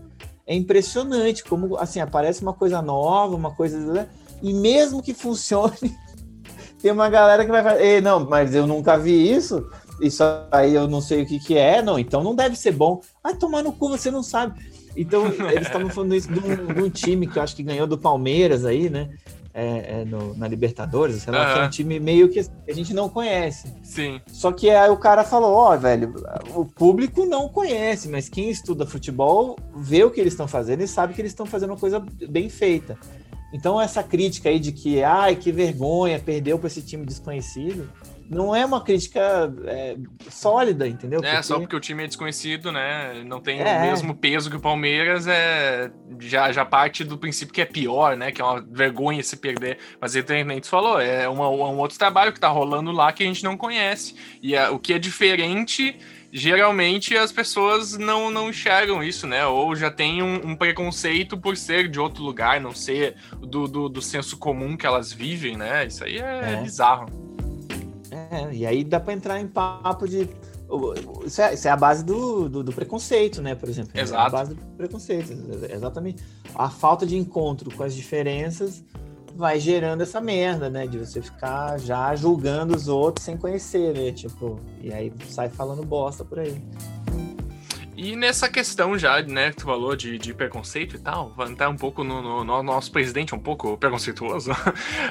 É 0.46 0.54
impressionante 0.54 1.44
como 1.44 1.76
assim 1.76 2.00
aparece 2.00 2.42
uma 2.42 2.52
coisa 2.52 2.82
nova, 2.82 3.34
uma 3.34 3.54
coisa 3.54 3.78
né? 3.78 4.08
e 4.42 4.52
mesmo 4.52 5.02
que 5.02 5.14
funcione, 5.14 5.96
tem 6.82 6.90
uma 6.90 7.08
galera 7.08 7.44
que 7.44 7.50
vai 7.50 7.62
falar, 7.62 7.78
não, 8.02 8.28
mas 8.28 8.54
eu 8.54 8.66
nunca 8.66 8.96
vi 8.98 9.32
isso. 9.32 9.64
Isso 10.00 10.24
aí 10.50 10.74
eu 10.74 10.88
não 10.88 11.00
sei 11.00 11.22
o 11.22 11.26
que 11.26 11.38
que 11.38 11.56
é, 11.56 11.80
não, 11.80 11.96
então 11.96 12.24
não 12.24 12.34
deve 12.34 12.56
ser 12.56 12.72
bom. 12.72 13.00
Vai 13.22 13.36
tomar 13.36 13.62
no 13.62 13.72
cu, 13.72 13.88
você 13.88 14.10
não 14.10 14.22
sabe. 14.22 14.60
Então, 14.96 15.26
eles 15.26 15.66
estavam 15.66 15.88
falando 15.88 16.14
isso 16.14 16.30
de 16.30 16.38
um, 16.38 16.66
de 16.74 16.82
um, 16.82 16.90
time 16.90 17.26
que 17.26 17.38
eu 17.38 17.42
acho 17.42 17.56
que 17.56 17.62
ganhou 17.62 17.86
do 17.86 17.96
Palmeiras 17.96 18.64
aí, 18.64 18.90
né? 18.90 19.10
É, 19.54 20.00
é 20.00 20.04
no, 20.04 20.34
na 20.36 20.48
Libertadores, 20.48 21.22
sei 21.22 21.32
lá, 21.32 21.46
uhum. 21.46 21.54
que 21.54 21.60
é 21.60 21.64
um 21.64 21.70
time 21.70 22.00
meio 22.00 22.28
que 22.28 22.40
a 22.40 22.72
gente 22.72 22.94
não 22.94 23.08
conhece. 23.08 23.72
Sim. 23.82 24.20
Só 24.26 24.52
que 24.52 24.70
aí 24.70 24.90
o 24.90 24.96
cara 24.96 25.24
falou, 25.24 25.54
ó, 25.54 25.74
oh, 25.74 25.78
velho, 25.78 26.14
o 26.54 26.64
público 26.64 27.24
não 27.26 27.48
conhece, 27.48 28.08
mas 28.08 28.28
quem 28.28 28.50
estuda 28.50 28.86
futebol 28.86 29.56
vê 29.74 30.04
o 30.04 30.10
que 30.10 30.20
eles 30.20 30.32
estão 30.32 30.48
fazendo 30.48 30.82
e 30.82 30.88
sabe 30.88 31.14
que 31.14 31.20
eles 31.20 31.32
estão 31.32 31.46
fazendo 31.46 31.70
uma 31.70 31.78
coisa 31.78 32.02
bem 32.28 32.48
feita. 32.48 32.98
Então 33.52 33.78
essa 33.78 34.02
crítica 34.02 34.48
aí 34.48 34.58
de 34.58 34.72
que, 34.72 35.02
ai, 35.02 35.36
que 35.36 35.52
vergonha, 35.52 36.18
perdeu 36.18 36.58
para 36.58 36.68
esse 36.68 36.80
time 36.80 37.04
desconhecido, 37.04 37.88
não 38.32 38.56
é 38.56 38.64
uma 38.64 38.80
crítica 38.80 39.52
é, 39.66 39.96
sólida, 40.30 40.88
entendeu? 40.88 41.20
É, 41.22 41.32
porque... 41.32 41.42
só 41.42 41.60
porque 41.60 41.76
o 41.76 41.80
time 41.80 42.04
é 42.04 42.06
desconhecido, 42.06 42.72
né? 42.72 43.22
Não 43.26 43.40
tem 43.40 43.60
é. 43.60 43.76
o 43.76 43.80
mesmo 43.82 44.14
peso 44.14 44.50
que 44.50 44.56
o 44.56 44.60
Palmeiras, 44.60 45.26
é 45.26 45.90
já, 46.18 46.50
já 46.50 46.64
parte 46.64 47.04
do 47.04 47.18
princípio 47.18 47.52
que 47.52 47.60
é 47.60 47.66
pior, 47.66 48.16
né? 48.16 48.32
Que 48.32 48.40
é 48.40 48.44
uma 48.44 48.60
vergonha 48.60 49.22
se 49.22 49.36
perder. 49.36 49.78
Mas 50.00 50.12
tem, 50.24 50.44
nem 50.44 50.62
falou, 50.62 50.98
é 51.00 51.28
uma, 51.28 51.48
um 51.48 51.78
outro 51.78 51.98
trabalho 51.98 52.32
que 52.32 52.40
tá 52.40 52.48
rolando 52.48 52.90
lá 52.90 53.12
que 53.12 53.22
a 53.22 53.26
gente 53.26 53.44
não 53.44 53.56
conhece. 53.56 54.14
E 54.40 54.56
a, 54.56 54.70
o 54.70 54.78
que 54.78 54.94
é 54.94 54.98
diferente 54.98 55.96
geralmente 56.32 57.14
as 57.14 57.30
pessoas 57.30 57.98
não, 57.98 58.30
não 58.30 58.48
enxergam 58.48 59.02
isso, 59.02 59.26
né? 59.26 59.44
Ou 59.46 59.76
já 59.76 59.90
tem 59.90 60.22
um, 60.22 60.52
um 60.52 60.56
preconceito 60.56 61.36
por 61.36 61.58
ser 61.58 61.88
de 61.88 62.00
outro 62.00 62.24
lugar, 62.24 62.58
não 62.58 62.74
ser 62.74 63.16
do, 63.38 63.68
do, 63.68 63.88
do, 63.90 64.00
senso 64.00 64.38
comum 64.38 64.74
que 64.74 64.86
elas 64.86 65.12
vivem, 65.12 65.58
né? 65.58 65.86
Isso 65.86 66.02
aí 66.02 66.16
é, 66.16 66.54
é. 66.54 66.62
bizarro. 66.62 67.06
É, 68.12 68.52
e 68.52 68.66
aí 68.66 68.84
dá 68.84 69.00
para 69.00 69.14
entrar 69.14 69.40
em 69.40 69.48
papo 69.48 70.06
de. 70.06 70.28
Isso 71.24 71.40
é, 71.40 71.54
isso 71.54 71.68
é 71.68 71.70
a 71.70 71.76
base 71.76 72.04
do, 72.04 72.48
do, 72.48 72.62
do, 72.62 72.72
preconceito, 72.72 73.40
né? 73.40 73.54
Por 73.54 73.68
exemplo. 73.68 73.92
Exato. 73.94 74.22
É 74.22 74.26
a 74.26 74.30
base 74.30 74.54
do 74.54 74.60
preconceito. 74.76 75.32
Exatamente. 75.70 76.22
A 76.54 76.68
falta 76.68 77.06
de 77.06 77.16
encontro 77.16 77.70
com 77.74 77.82
as 77.82 77.94
diferenças 77.94 78.84
vai 79.34 79.58
gerando 79.58 80.02
essa 80.02 80.20
merda, 80.20 80.68
né? 80.68 80.86
De 80.86 80.98
você 80.98 81.22
ficar 81.22 81.78
já 81.78 82.14
julgando 82.14 82.76
os 82.76 82.86
outros 82.86 83.24
sem 83.24 83.36
conhecer, 83.36 83.94
né? 83.94 84.12
Tipo, 84.12 84.60
e 84.80 84.92
aí 84.92 85.12
sai 85.28 85.48
falando 85.48 85.82
bosta 85.84 86.24
por 86.24 86.38
aí. 86.38 86.62
E 87.94 88.16
nessa 88.16 88.48
questão 88.48 88.98
já, 88.98 89.22
né, 89.22 89.50
que 89.50 89.58
tu 89.58 89.64
falou 89.64 89.94
de, 89.94 90.18
de 90.18 90.32
preconceito 90.32 90.96
e 90.96 90.98
tal, 90.98 91.32
vou 91.36 91.46
entrar 91.46 91.68
um 91.68 91.76
pouco 91.76 92.02
no, 92.02 92.22
no, 92.22 92.42
no 92.42 92.62
nosso 92.62 92.90
presidente, 92.90 93.34
um 93.34 93.38
pouco 93.38 93.76
preconceituoso. 93.76 94.50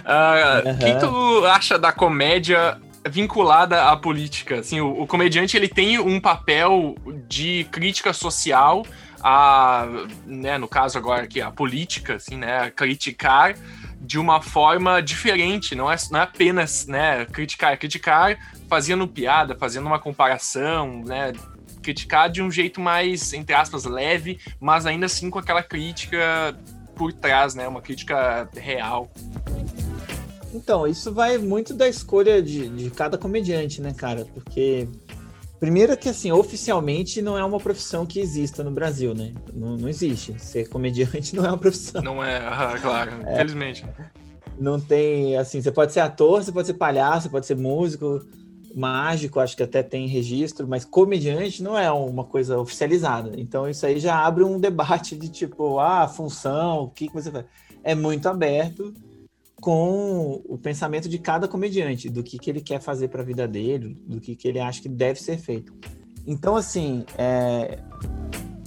O 0.02 0.64
uh, 0.64 0.68
uhum. 0.68 0.78
que 0.80 1.00
tu 1.00 1.46
acha 1.46 1.78
da 1.78 1.92
comédia 1.92 2.80
vinculada 3.10 3.90
à 3.90 3.98
política. 3.98 4.60
Assim, 4.60 4.80
o, 4.80 5.02
o, 5.02 5.08
comediante 5.08 5.58
ele 5.58 5.68
tem 5.68 6.00
um 6.00 6.20
papel 6.20 6.96
de 7.28 7.66
crítica 7.72 8.14
social 8.14 8.86
a, 9.24 9.88
né, 10.26 10.58
no 10.58 10.68
caso 10.68 10.98
agora 10.98 11.24
aqui 11.24 11.42
a 11.42 11.52
política, 11.52 12.16
assim, 12.16 12.38
né, 12.38 12.72
criticar 12.72 13.56
de 14.00 14.18
uma 14.18 14.42
forma 14.42 15.00
diferente, 15.02 15.76
não 15.76 15.92
é, 15.92 15.96
não 16.10 16.20
é 16.20 16.24
apenas, 16.24 16.88
né, 16.88 17.26
criticar, 17.26 17.74
é 17.74 17.78
criticar 17.78 18.38
fazendo 18.68 19.08
piada, 19.08 19.56
fazendo 19.56 19.86
uma 19.86 20.00
comparação, 20.00 21.04
né, 21.04 21.34
criticar 21.84 22.30
de 22.30 22.42
um 22.42 22.50
jeito 22.50 22.82
mais, 22.82 23.32
entre 23.34 23.56
aspas, 23.56 23.86
leve, 23.86 24.40
mas 24.60 24.86
ainda 24.86 25.06
assim 25.06 25.30
com 25.30 25.40
aquela 25.40 25.62
crítica 25.62 26.58
por 26.96 27.14
trás, 27.14 27.54
né, 27.54 27.68
uma 27.68 27.82
crítica 27.82 28.50
real. 28.56 29.12
Então, 30.54 30.86
isso 30.86 31.14
vai 31.14 31.38
muito 31.38 31.74
da 31.74 31.88
escolha 31.88 32.42
de, 32.42 32.68
de 32.70 32.90
cada 32.92 33.18
comediante, 33.18 33.82
né, 33.82 33.94
cara? 33.94 34.26
Porque, 34.34 34.88
primeiro 35.60 35.96
que, 35.96 36.10
assim, 36.10 36.32
oficialmente 36.32 37.22
não 37.22 37.38
é 37.38 37.44
uma 37.44 37.60
profissão 37.60 38.06
que 38.06 38.20
exista 38.20 38.64
no 38.64 38.72
Brasil, 38.72 39.14
né? 39.14 39.34
Não, 39.54 39.78
não 39.78 39.90
existe. 39.90 40.38
Ser 40.40 40.68
comediante 40.68 41.36
não 41.36 41.46
é 41.46 41.50
uma 41.50 41.58
profissão. 41.58 42.02
Não 42.02 42.24
é, 42.24 42.40
claro, 42.82 43.12
é, 43.26 43.34
infelizmente. 43.34 43.86
Não 44.60 44.80
tem, 44.80 45.38
assim, 45.38 45.62
você 45.62 45.72
pode 45.72 45.94
ser 45.94 46.02
ator, 46.02 46.44
você 46.44 46.52
pode 46.52 46.68
ser 46.68 46.74
palhaço, 46.74 47.24
você 47.24 47.30
pode 47.30 47.46
ser 47.46 47.56
músico, 47.56 48.22
mágico, 48.76 49.40
acho 49.40 49.56
que 49.56 49.64
até 49.64 49.82
tem 49.82 50.08
registro, 50.08 50.68
mas 50.68 50.86
comediante 50.86 51.64
não 51.64 51.78
é 51.78 51.90
uma 51.92 52.26
coisa 52.26 52.60
oficializada. 52.60 53.32
Então, 53.38 53.70
isso 53.70 53.86
aí 53.86 54.00
já 54.00 54.24
abre 54.24 54.44
um 54.44 54.60
debate 54.60 55.16
de 55.16 55.30
tipo, 55.30 55.80
ah, 55.80 56.08
função, 56.08 56.84
o 56.84 56.90
que, 56.90 57.08
que 57.08 57.14
você 57.14 57.32
faz. 57.32 57.46
É 57.84 57.96
muito 57.96 58.28
aberto 58.28 58.94
com 59.62 60.42
o 60.44 60.58
pensamento 60.58 61.08
de 61.08 61.20
cada 61.20 61.48
comediante, 61.48 62.10
do 62.10 62.24
que, 62.24 62.40
que 62.40 62.50
ele 62.50 62.62
quer 62.62 62.82
fazer 62.82 63.10
para 63.10 63.22
a 63.22 63.26
vida 63.26 63.48
dele, 63.48 63.96
do 64.08 64.20
que, 64.20 64.36
que 64.36 64.48
ele 64.48 64.60
acha 64.60 64.82
que 64.82 64.90
deve 64.90 65.22
ser 65.22 65.38
feito. 65.38 65.72
Então, 66.26 66.56
assim, 66.56 67.06
é, 67.16 67.78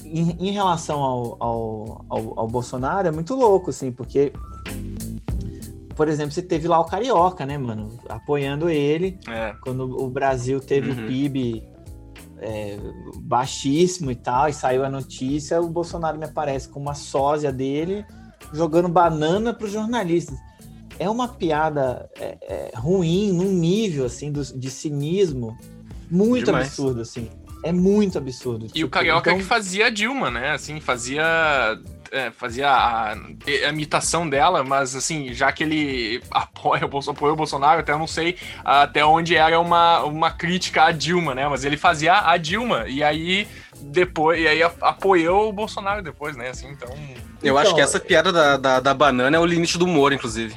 em, 0.05 0.49
em, 0.49 0.51
relação 0.53 1.03
ao, 1.03 1.37
ao, 1.41 2.05
ao, 2.09 2.41
ao, 2.41 2.49
Bolsonaro, 2.49 3.09
é 3.09 3.11
muito 3.11 3.35
louco, 3.35 3.71
assim, 3.71 3.91
porque, 3.91 4.33
por 5.97 6.07
exemplo, 6.07 6.31
você 6.33 6.43
teve 6.43 6.69
lá 6.69 6.79
o 6.79 6.85
Carioca, 6.85 7.45
né, 7.45 7.59
mano, 7.59 7.99
apoiando 8.09 8.71
ele, 8.71 9.19
é. 9.29 9.53
quando 9.63 10.01
o 10.01 10.09
Brasil 10.09 10.61
teve 10.61 10.93
uhum. 10.93 11.05
o 11.05 11.09
PIB 11.09 11.69
é, 12.39 12.79
baixíssimo 13.17 14.13
e 14.13 14.17
tal, 14.17 14.49
e 14.49 14.53
saiu 14.53 14.85
a 14.85 14.89
notícia, 14.89 15.61
o 15.61 15.69
Bolsonaro 15.69 16.17
me 16.19 16.25
aparece 16.25 16.69
com 16.69 16.79
uma 16.79 16.95
sósia 16.95 17.53
dele 17.53 18.07
jogando 18.53 18.89
banana 18.89 19.53
para 19.53 19.67
os 19.67 19.73
jornalistas 19.73 20.39
é 20.99 21.09
uma 21.09 21.29
piada 21.29 22.11
é, 22.19 22.37
é, 22.43 22.73
ruim 22.75 23.33
num 23.33 23.53
nível 23.53 24.05
assim 24.05 24.31
do, 24.31 24.43
de 24.43 24.71
cinismo 24.71 25.57
muito 26.11 26.47
Demais. 26.47 26.69
absurdo 26.69 27.01
assim 27.01 27.29
é 27.63 27.73
muito 27.73 28.19
absurdo 28.19 28.67
e 28.67 28.69
tipo, 28.69 28.87
o 28.87 28.91
carioca 28.91 29.31
então... 29.31 29.39
que 29.39 29.45
fazia 29.45 29.87
a 29.87 29.91
Dilma 29.91 30.31
né 30.31 30.51
assim 30.53 30.81
fazia 30.81 31.23
é, 32.15 32.31
fazia 32.31 32.71
a, 32.71 33.13
a, 33.13 33.69
imitação 33.69 34.29
dela, 34.29 34.63
mas 34.63 34.95
assim, 34.95 35.35
já 35.35 35.51
que 35.51 35.65
ele 35.65 36.23
apoia, 36.31 36.85
apoia 36.85 37.33
o 37.33 37.37
Bolsonaro, 37.37 37.81
até 37.81 37.91
eu 37.91 37.99
não 37.99 38.07
sei 38.07 38.37
até 38.65 39.05
onde 39.05 39.35
era 39.35 39.59
uma, 39.59 40.05
uma 40.05 40.31
crítica 40.31 40.85
à 40.85 40.93
Dilma, 40.93 41.35
né? 41.35 41.49
Mas 41.49 41.65
ele 41.65 41.77
fazia 41.77 42.21
a 42.21 42.37
Dilma, 42.37 42.85
e 42.87 43.03
aí 43.03 43.49
depois, 43.81 44.41
e 44.41 44.47
aí 44.47 44.63
apoiou 44.63 45.49
o 45.49 45.53
Bolsonaro 45.53 46.03
depois, 46.03 46.37
né? 46.37 46.51
Assim, 46.51 46.69
então. 46.69 46.89
Eu 47.43 47.53
então, 47.53 47.59
acho 47.59 47.75
que 47.75 47.81
essa 47.81 47.99
piada 47.99 48.33
da, 48.33 48.57
da, 48.57 48.81
da 48.81 48.95
banana 48.95 49.37
é 49.37 49.41
o 49.41 49.45
limite 49.45 49.77
do 49.77 49.85
humor, 49.85 50.13
inclusive. 50.13 50.55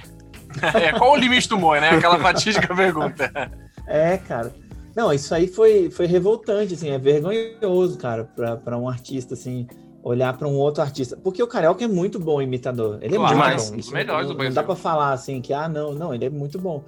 é, 0.75 0.91
qual 0.93 1.13
o 1.13 1.15
limite 1.15 1.47
do 1.49 1.55
humor, 1.55 1.79
né? 1.79 1.89
Aquela 1.89 2.19
fatídica 2.19 2.73
pergunta. 2.75 3.51
É, 3.85 4.17
cara. 4.17 4.53
Não, 4.95 5.13
isso 5.13 5.33
aí 5.35 5.47
foi, 5.47 5.91
foi 5.91 6.07
revoltante, 6.07 6.73
assim, 6.73 6.89
é 6.89 6.97
vergonhoso, 6.97 7.97
cara, 7.99 8.23
para 8.63 8.77
um 8.77 8.89
artista, 8.89 9.35
assim, 9.35 9.67
olhar 10.01 10.35
para 10.35 10.47
um 10.47 10.55
outro 10.55 10.81
artista. 10.81 11.15
Porque 11.15 11.41
o 11.43 11.47
Carioca 11.47 11.83
é 11.83 11.87
muito 11.87 12.19
bom 12.19 12.41
imitador. 12.41 12.97
Ele 13.01 13.15
é 13.15 13.17
claro, 13.17 13.37
muito 13.37 13.69
bom. 13.69 13.75
Isso 13.75 13.93
melhores 13.93 14.27
não, 14.27 14.33
do 14.33 14.37
Brasil. 14.37 14.55
não 14.55 14.55
dá 14.55 14.63
para 14.63 14.75
falar, 14.75 15.13
assim, 15.13 15.39
que, 15.39 15.53
ah, 15.53 15.69
não, 15.69 15.93
não, 15.93 16.15
ele 16.15 16.25
é 16.25 16.29
muito 16.29 16.57
bom. 16.57 16.83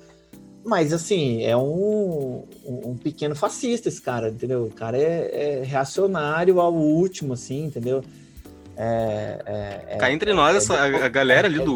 Mas, 0.65 0.91
assim, 0.91 1.43
é 1.43 1.55
um, 1.55 2.45
um, 2.65 2.97
pequeno 2.97 3.35
fascista 3.35 3.87
esse 3.87 4.01
cara, 4.01 4.29
entendeu? 4.29 4.63
O 4.63 4.71
cara 4.71 4.97
é, 4.97 5.59
é 5.59 5.63
reacionário 5.63 6.59
ao 6.59 6.73
último, 6.73 7.33
assim, 7.33 7.65
entendeu? 7.65 8.03
É, 8.81 9.43
é, 9.45 9.95
é, 9.95 9.97
Cá 9.97 10.09
entre 10.09 10.33
nós, 10.33 10.53
é 10.53 10.57
essa, 10.57 10.73
a, 10.73 11.05
a, 11.05 11.09
galera 11.09 11.49
ali 11.49 11.59
do, 11.59 11.75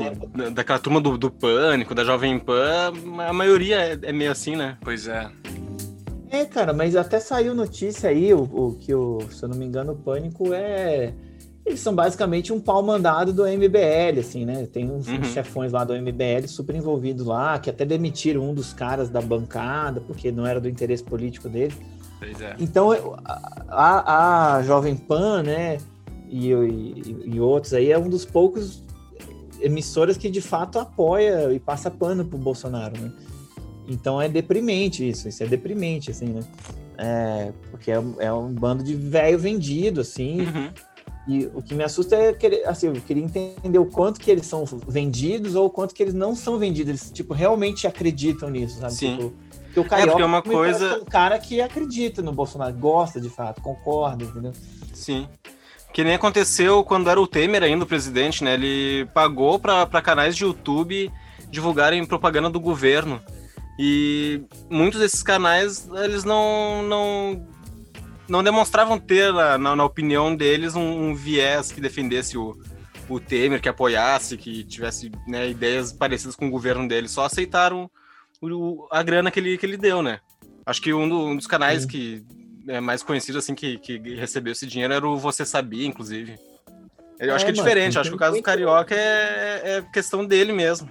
daquela 0.51 0.79
turma 0.79 1.01
do, 1.01 1.17
do 1.17 1.29
Pânico, 1.29 1.93
da 1.93 2.05
Jovem 2.05 2.39
Pan, 2.39 2.93
a 3.27 3.33
maioria 3.33 3.75
é, 3.75 3.99
é, 4.03 4.13
meio 4.13 4.31
assim, 4.31 4.55
né? 4.55 4.77
Pois 4.79 5.05
é. 5.09 5.29
É, 6.29 6.45
cara, 6.45 6.71
mas 6.71 6.95
até 6.95 7.19
saiu 7.19 7.53
notícia 7.53 8.09
aí, 8.09 8.33
o, 8.33 8.43
o 8.43 8.77
que, 8.79 8.95
o, 8.95 9.19
se 9.29 9.43
eu 9.43 9.49
não 9.49 9.57
me 9.57 9.65
engano, 9.65 9.91
o 9.91 9.95
Pânico 9.97 10.53
é. 10.53 11.13
Eles 11.65 11.81
são 11.81 11.93
basicamente 11.93 12.53
um 12.53 12.59
pau 12.59 12.81
mandado 12.81 13.33
do 13.33 13.43
MBL, 13.43 14.19
assim, 14.19 14.45
né? 14.45 14.65
Tem 14.71 14.89
uns, 14.89 15.07
uhum. 15.07 15.19
uns 15.19 15.27
chefões 15.27 15.73
lá 15.73 15.83
do 15.83 15.93
MBL 15.93 16.47
super 16.47 16.73
envolvidos 16.73 17.25
lá, 17.25 17.59
que 17.59 17.69
até 17.69 17.83
demitiram 17.83 18.49
um 18.49 18.53
dos 18.53 18.73
caras 18.73 19.09
da 19.09 19.21
bancada, 19.21 19.99
porque 19.99 20.31
não 20.31 20.47
era 20.47 20.59
do 20.59 20.69
interesse 20.69 21.03
político 21.03 21.49
dele. 21.49 21.73
Pois 22.19 22.39
é. 22.41 22.55
Então, 22.59 22.91
a, 23.25 23.65
a, 23.69 24.55
a 24.55 24.63
Jovem 24.63 24.95
Pan, 24.95 25.43
né? 25.43 25.77
E, 26.33 26.51
e, 26.51 27.35
e 27.35 27.39
outros 27.39 27.73
aí 27.73 27.91
é 27.91 27.97
um 27.97 28.09
dos 28.09 28.25
poucos 28.25 28.83
emissoras 29.61 30.17
que 30.17 30.29
de 30.29 30.41
fato 30.41 30.79
apoia 30.79 31.53
e 31.53 31.59
passa 31.59 31.91
pano 31.91 32.25
pro 32.25 32.37
Bolsonaro, 32.37 32.99
né? 32.99 33.11
Então 33.87 34.21
é 34.21 34.27
deprimente 34.27 35.07
isso, 35.07 35.27
isso 35.29 35.43
é 35.43 35.45
deprimente, 35.45 36.09
assim, 36.09 36.25
né? 36.25 36.41
É, 36.97 37.53
porque 37.69 37.91
é, 37.91 38.01
é 38.19 38.33
um 38.33 38.51
bando 38.51 38.83
de 38.83 38.95
velho 38.95 39.37
vendido, 39.37 40.01
assim. 40.01 40.41
Uhum. 40.41 40.69
E 41.27 41.45
o 41.53 41.61
que 41.61 41.73
me 41.73 41.83
assusta 41.83 42.15
é 42.15 42.33
que, 42.33 42.63
assim, 42.65 42.87
eu 42.87 42.93
queria 42.93 43.23
entender 43.23 43.79
o 43.79 43.85
quanto 43.85 44.19
que 44.19 44.29
eles 44.29 44.45
são 44.45 44.65
vendidos 44.65 45.55
ou 45.55 45.67
o 45.67 45.69
quanto 45.69 45.93
que 45.93 46.03
eles 46.03 46.13
não 46.13 46.35
são 46.35 46.57
vendidos. 46.57 46.89
Eles, 46.89 47.11
tipo, 47.11 47.33
realmente 47.33 47.87
acreditam 47.87 48.49
nisso, 48.49 48.79
sabe? 48.79 48.93
Sim. 48.93 49.17
Tipo, 49.17 49.33
porque 49.63 49.79
o 49.79 49.85
Carioca 49.85 50.19
é, 50.19 50.21
é 50.21 50.25
uma 50.25 50.41
coisa... 50.41 50.99
um 50.99 51.05
cara 51.05 51.39
que 51.39 51.61
acredita 51.61 52.21
no 52.21 52.31
Bolsonaro, 52.31 52.75
gosta 52.75 53.19
de 53.19 53.29
fato, 53.29 53.61
concorda, 53.61 54.23
entendeu? 54.23 54.51
Sim. 54.93 55.27
Que 55.93 56.03
nem 56.03 56.15
aconteceu 56.15 56.83
quando 56.83 57.09
era 57.09 57.21
o 57.21 57.27
Temer 57.27 57.61
ainda 57.61 57.83
o 57.83 57.87
presidente, 57.87 58.43
né? 58.43 58.55
Ele 58.55 59.05
pagou 59.13 59.59
para 59.59 60.01
canais 60.01 60.35
de 60.35 60.43
YouTube 60.43 61.11
divulgarem 61.49 62.03
propaganda 62.03 62.49
do 62.49 62.59
governo. 62.59 63.21
E 63.77 64.41
muitos 64.69 64.99
desses 64.99 65.21
canais, 65.21 65.87
eles 66.03 66.23
não, 66.23 66.81
não, 66.83 67.47
não 68.27 68.43
demonstravam 68.43 68.99
ter, 68.99 69.31
na, 69.31 69.75
na 69.75 69.85
opinião 69.85 70.35
deles, 70.35 70.75
um, 70.75 71.09
um, 71.09 71.15
viés 71.15 71.71
que 71.71 71.79
defendesse 71.79 72.37
o, 72.37 72.57
o 73.07 73.19
Temer, 73.19 73.61
que 73.61 73.69
apoiasse, 73.69 74.37
que 74.37 74.63
tivesse 74.63 75.11
né, 75.27 75.49
ideias 75.49 75.93
parecidas 75.93 76.35
com 76.35 76.47
o 76.47 76.51
governo 76.51 76.87
dele. 76.87 77.07
Só 77.07 77.25
aceitaram 77.25 77.89
o, 78.41 78.87
a 78.91 79.03
grana 79.03 79.29
que 79.29 79.39
ele, 79.39 79.57
que 79.57 79.65
ele 79.65 79.77
deu, 79.77 80.01
né? 80.01 80.19
Acho 80.65 80.81
que 80.81 80.93
um, 80.93 81.07
do, 81.07 81.27
um 81.27 81.35
dos 81.35 81.47
canais 81.47 81.83
Sim. 81.83 81.87
que 81.87 82.25
mais 82.81 83.03
conhecido, 83.03 83.37
assim, 83.37 83.53
que, 83.55 83.77
que 83.77 84.15
recebeu 84.15 84.53
esse 84.53 84.65
dinheiro 84.65 84.93
era 84.93 85.07
o 85.07 85.17
Você 85.17 85.45
Sabia, 85.45 85.85
inclusive. 85.85 86.37
Eu 87.19 87.31
é, 87.31 87.33
acho 87.33 87.45
que 87.45 87.51
é 87.51 87.53
diferente, 87.53 87.97
acho 87.97 88.09
que 88.09 88.15
o 88.15 88.19
caso 88.19 88.35
do 88.35 88.43
Carioca 88.43 88.95
é, 88.95 89.77
é 89.77 89.81
questão 89.93 90.25
dele 90.25 90.51
mesmo. 90.51 90.89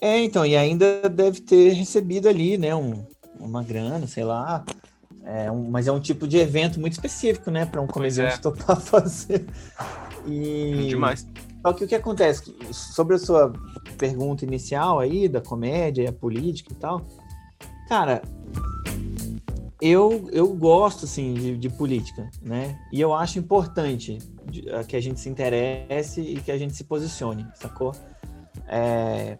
É, 0.00 0.18
então, 0.18 0.44
e 0.44 0.56
ainda 0.56 1.08
deve 1.08 1.40
ter 1.40 1.72
recebido 1.72 2.28
ali, 2.28 2.58
né, 2.58 2.74
um, 2.74 3.06
uma 3.38 3.62
grana, 3.62 4.06
sei 4.06 4.24
lá. 4.24 4.64
É 5.24 5.50
um, 5.50 5.70
mas 5.70 5.86
é 5.86 5.92
um 5.92 6.00
tipo 6.00 6.28
de 6.28 6.36
evento 6.36 6.78
muito 6.78 6.92
específico, 6.92 7.50
né, 7.50 7.64
para 7.64 7.80
um 7.80 7.86
comediante 7.86 8.34
é. 8.34 8.38
topar 8.38 8.78
fazer. 8.80 9.46
E... 10.26 10.88
Demais. 10.88 11.26
Só 11.62 11.72
que 11.72 11.84
o 11.84 11.88
que 11.88 11.94
acontece? 11.94 12.54
Sobre 12.70 13.16
a 13.16 13.18
sua 13.18 13.50
pergunta 13.96 14.44
inicial 14.44 15.00
aí, 15.00 15.26
da 15.28 15.40
comédia 15.40 16.02
e 16.02 16.06
a 16.06 16.12
política 16.12 16.72
e 16.72 16.76
tal, 16.76 17.00
cara, 17.88 18.20
eu, 19.86 20.28
eu 20.32 20.48
gosto, 20.54 21.04
assim, 21.04 21.34
de, 21.34 21.56
de 21.56 21.68
política, 21.68 22.30
né? 22.42 22.78
E 22.92 23.00
eu 23.00 23.12
acho 23.12 23.38
importante 23.38 24.18
que 24.88 24.96
a 24.96 25.00
gente 25.00 25.20
se 25.20 25.28
interesse 25.28 26.20
e 26.20 26.40
que 26.40 26.50
a 26.50 26.58
gente 26.58 26.74
se 26.74 26.84
posicione, 26.84 27.46
sacou? 27.54 27.92
É, 28.68 29.38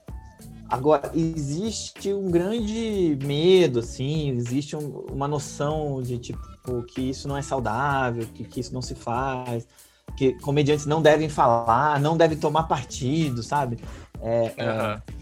Agora, 0.69 1.11
existe 1.15 2.13
um 2.13 2.31
grande 2.31 3.19
medo, 3.23 3.81
assim, 3.81 4.31
existe 4.31 4.75
um, 4.75 5.05
uma 5.13 5.29
noção 5.29 6.03
de, 6.03 6.19
tipo, 6.19 6.83
que 6.83 7.03
isso 7.03 7.29
não 7.29 7.37
é 7.37 7.43
saudável, 7.43 8.27
que, 8.35 8.45
que 8.45 8.61
isso 8.61 8.73
não 8.73 8.81
se 8.81 8.95
faz, 8.95 9.69
que 10.17 10.33
comediantes 10.41 10.87
não 10.87 11.03
devem 11.03 11.29
falar, 11.29 12.01
não 12.01 12.17
devem 12.17 12.37
tomar 12.39 12.65
partido, 12.65 13.43
sabe? 13.43 13.79
É, 14.21 14.55
uhum. 14.59 15.15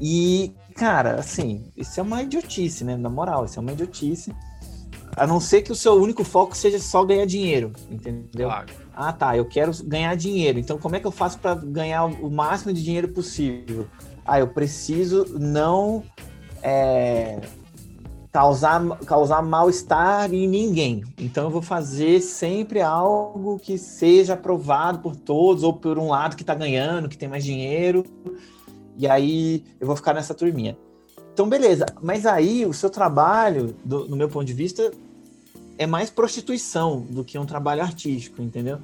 e, 0.00 0.54
cara, 0.76 1.16
assim, 1.16 1.64
isso 1.76 1.98
é 1.98 2.02
uma 2.02 2.22
idiotice, 2.22 2.84
né? 2.84 2.96
Na 2.96 3.10
moral, 3.10 3.44
isso 3.44 3.58
é 3.58 3.62
uma 3.62 3.72
idiotice. 3.72 4.34
A 5.16 5.26
não 5.26 5.40
ser 5.40 5.62
que 5.62 5.72
o 5.72 5.74
seu 5.74 5.94
único 5.94 6.22
foco 6.22 6.54
seja 6.56 6.78
só 6.78 7.02
ganhar 7.02 7.24
dinheiro, 7.24 7.72
entendeu? 7.90 8.48
Claro. 8.48 8.66
Ah, 8.94 9.12
tá, 9.12 9.36
eu 9.36 9.46
quero 9.46 9.72
ganhar 9.84 10.14
dinheiro. 10.14 10.58
Então, 10.58 10.78
como 10.78 10.94
é 10.94 11.00
que 11.00 11.06
eu 11.06 11.10
faço 11.10 11.38
para 11.38 11.54
ganhar 11.54 12.04
o 12.04 12.30
máximo 12.30 12.72
de 12.72 12.82
dinheiro 12.82 13.08
possível? 13.08 13.86
ah, 14.26 14.40
eu 14.40 14.48
preciso 14.48 15.38
não 15.38 16.02
é, 16.62 17.40
causar, 18.32 18.84
causar 19.06 19.42
mal-estar 19.42 20.32
em 20.34 20.48
ninguém. 20.48 21.04
Então 21.16 21.44
eu 21.44 21.50
vou 21.50 21.62
fazer 21.62 22.20
sempre 22.20 22.80
algo 22.80 23.58
que 23.58 23.78
seja 23.78 24.34
aprovado 24.34 24.98
por 24.98 25.14
todos, 25.14 25.62
ou 25.62 25.72
por 25.72 25.98
um 25.98 26.08
lado 26.08 26.36
que 26.36 26.42
está 26.42 26.54
ganhando, 26.54 27.08
que 27.08 27.16
tem 27.16 27.28
mais 27.28 27.44
dinheiro, 27.44 28.04
e 28.96 29.06
aí 29.06 29.64
eu 29.78 29.86
vou 29.86 29.94
ficar 29.94 30.12
nessa 30.12 30.34
turminha. 30.34 30.76
Então, 31.32 31.48
beleza, 31.48 31.84
mas 32.02 32.24
aí 32.24 32.64
o 32.64 32.72
seu 32.72 32.88
trabalho, 32.88 33.76
do, 33.84 34.08
no 34.08 34.16
meu 34.16 34.28
ponto 34.28 34.46
de 34.46 34.54
vista, 34.54 34.90
é 35.78 35.86
mais 35.86 36.10
prostituição 36.10 37.00
do 37.00 37.24
que 37.24 37.38
um 37.38 37.46
trabalho 37.46 37.82
artístico, 37.82 38.42
entendeu? 38.42 38.78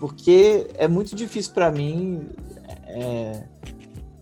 Porque 0.00 0.68
é 0.74 0.88
muito 0.88 1.14
difícil 1.14 1.52
para 1.52 1.70
mim 1.70 2.28
é, 2.86 3.44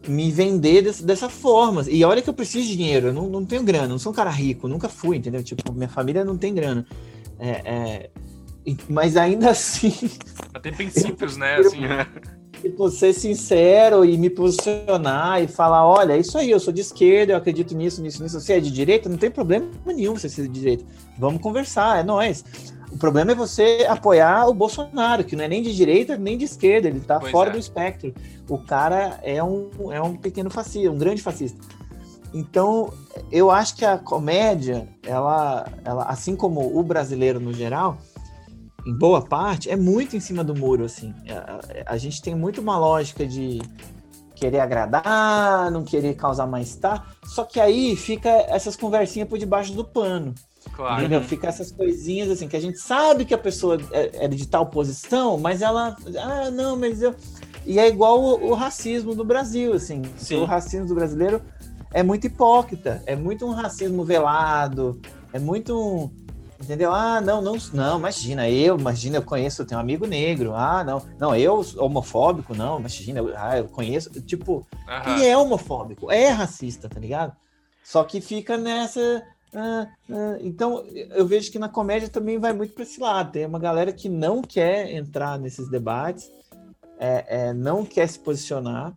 me 0.06 0.30
vender 0.30 0.82
dessa, 0.82 1.04
dessa 1.04 1.28
forma. 1.28 1.84
E 1.88 2.04
olha 2.04 2.20
que 2.22 2.28
eu 2.28 2.34
preciso 2.34 2.66
de 2.66 2.76
dinheiro, 2.76 3.08
eu 3.08 3.12
não, 3.12 3.28
não 3.28 3.44
tenho 3.44 3.62
grana, 3.62 3.88
não 3.88 3.98
sou 3.98 4.12
um 4.12 4.14
cara 4.14 4.30
rico, 4.30 4.68
nunca 4.68 4.88
fui, 4.88 5.16
entendeu? 5.16 5.42
Tipo, 5.42 5.72
minha 5.72 5.88
família 5.88 6.24
não 6.24 6.36
tem 6.36 6.54
grana. 6.54 6.86
É, 7.38 7.50
é, 7.50 8.10
mas 8.88 9.16
ainda 9.16 9.50
assim. 9.50 9.92
Mas 10.52 10.62
tem 10.62 10.72
princípios, 10.72 11.36
né? 11.36 11.56
Assim, 11.56 11.80
né? 11.80 12.06
Tipo, 12.62 12.88
ser 12.90 13.12
sincero 13.12 14.04
e 14.04 14.16
me 14.16 14.30
posicionar 14.30 15.42
e 15.42 15.48
falar: 15.48 15.84
olha, 15.84 16.12
é 16.12 16.18
isso 16.18 16.38
aí, 16.38 16.48
eu 16.48 16.60
sou 16.60 16.72
de 16.72 16.80
esquerda, 16.80 17.32
eu 17.32 17.36
acredito 17.36 17.74
nisso, 17.74 18.00
nisso, 18.00 18.22
nisso. 18.22 18.40
Você 18.40 18.52
é 18.52 18.60
de 18.60 18.70
direita, 18.70 19.08
não 19.08 19.16
tem 19.16 19.32
problema 19.32 19.68
nenhum 19.84 20.16
você 20.16 20.28
ser 20.28 20.46
de 20.46 20.60
direita. 20.60 20.84
Vamos 21.18 21.42
conversar, 21.42 21.98
é 21.98 22.04
nós. 22.04 22.44
O 22.92 22.96
problema 22.96 23.32
é 23.32 23.34
você 23.34 23.84
apoiar 23.88 24.46
o 24.46 24.54
Bolsonaro, 24.54 25.24
que 25.24 25.34
não 25.34 25.42
é 25.42 25.48
nem 25.48 25.60
de 25.60 25.74
direita 25.74 26.16
nem 26.16 26.38
de 26.38 26.44
esquerda, 26.44 26.86
ele 26.86 26.98
está 26.98 27.20
fora 27.20 27.50
é. 27.50 27.52
do 27.52 27.58
espectro. 27.58 28.14
O 28.48 28.58
cara 28.58 29.18
é 29.24 29.42
um, 29.42 29.68
é 29.90 30.00
um 30.00 30.14
pequeno 30.14 30.48
fascista, 30.48 30.88
um 30.88 30.98
grande 30.98 31.20
fascista. 31.20 31.58
Então, 32.32 32.92
eu 33.30 33.50
acho 33.50 33.74
que 33.74 33.84
a 33.84 33.98
comédia, 33.98 34.88
ela, 35.04 35.66
ela, 35.84 36.04
assim 36.04 36.36
como 36.36 36.78
o 36.78 36.82
brasileiro 36.84 37.40
no 37.40 37.52
geral, 37.52 37.98
em 38.84 38.94
boa 38.94 39.22
parte, 39.22 39.70
é 39.70 39.76
muito 39.76 40.16
em 40.16 40.20
cima 40.20 40.42
do 40.42 40.54
muro, 40.54 40.84
assim. 40.84 41.14
A, 41.28 41.92
a 41.94 41.96
gente 41.96 42.20
tem 42.20 42.34
muito 42.34 42.60
uma 42.60 42.78
lógica 42.78 43.26
de 43.26 43.60
querer 44.34 44.60
agradar, 44.60 45.70
não 45.70 45.84
querer 45.84 46.14
causar 46.14 46.46
mais-estar, 46.46 47.14
só 47.24 47.44
que 47.44 47.60
aí 47.60 47.94
fica 47.94 48.28
essas 48.28 48.74
conversinhas 48.74 49.28
por 49.28 49.38
debaixo 49.38 49.72
do 49.72 49.84
pano. 49.84 50.34
Claro. 50.72 51.00
Entendeu? 51.00 51.22
Fica 51.22 51.48
essas 51.48 51.70
coisinhas 51.70 52.30
assim, 52.30 52.48
que 52.48 52.56
a 52.56 52.60
gente 52.60 52.78
sabe 52.78 53.24
que 53.24 53.34
a 53.34 53.38
pessoa 53.38 53.78
é, 53.90 54.24
é 54.24 54.28
de 54.28 54.46
tal 54.46 54.66
posição, 54.66 55.36
mas 55.38 55.60
ela. 55.60 55.96
Ah, 56.18 56.50
não, 56.50 56.76
mas 56.76 57.02
eu. 57.02 57.14
E 57.66 57.78
é 57.78 57.88
igual 57.88 58.20
o, 58.20 58.50
o 58.50 58.54
racismo 58.54 59.14
do 59.14 59.24
Brasil, 59.24 59.72
assim. 59.72 60.02
Sim. 60.16 60.36
O 60.36 60.44
racismo 60.44 60.86
do 60.86 60.94
brasileiro 60.94 61.42
é 61.92 62.02
muito 62.02 62.26
hipócrita, 62.26 63.02
é 63.06 63.14
muito 63.14 63.46
um 63.46 63.50
racismo 63.50 64.04
velado, 64.04 65.00
é 65.32 65.38
muito 65.38 65.78
um. 65.78 66.10
Entendeu? 66.62 66.92
Ah, 66.92 67.20
não, 67.20 67.42
não, 67.42 67.56
não, 67.72 67.98
imagina, 67.98 68.48
eu, 68.48 68.78
imagina, 68.78 69.16
eu 69.16 69.22
conheço, 69.22 69.62
eu 69.62 69.66
tenho 69.66 69.78
um 69.78 69.82
amigo 69.82 70.06
negro. 70.06 70.54
Ah, 70.54 70.84
não, 70.84 71.02
não, 71.18 71.34
eu 71.34 71.64
homofóbico, 71.76 72.54
não, 72.54 72.78
imagina, 72.78 73.18
eu, 73.18 73.32
ah, 73.36 73.58
eu 73.58 73.64
conheço, 73.64 74.10
tipo, 74.22 74.66
uhum. 74.86 75.18
e 75.18 75.26
é 75.26 75.36
homofóbico, 75.36 76.10
é 76.10 76.28
racista, 76.28 76.88
tá 76.88 77.00
ligado? 77.00 77.34
Só 77.82 78.04
que 78.04 78.20
fica 78.20 78.56
nessa, 78.56 79.24
ah, 79.54 79.86
ah, 80.10 80.38
então, 80.40 80.84
eu 81.10 81.26
vejo 81.26 81.50
que 81.50 81.58
na 81.58 81.68
comédia 81.68 82.08
também 82.08 82.38
vai 82.38 82.52
muito 82.52 82.72
para 82.72 82.84
esse 82.84 83.00
lado. 83.00 83.32
Tem 83.32 83.44
uma 83.44 83.58
galera 83.58 83.92
que 83.92 84.08
não 84.08 84.40
quer 84.40 84.90
entrar 84.92 85.38
nesses 85.38 85.68
debates, 85.68 86.30
é, 86.98 87.48
é, 87.48 87.52
não 87.52 87.84
quer 87.84 88.08
se 88.08 88.18
posicionar 88.18 88.94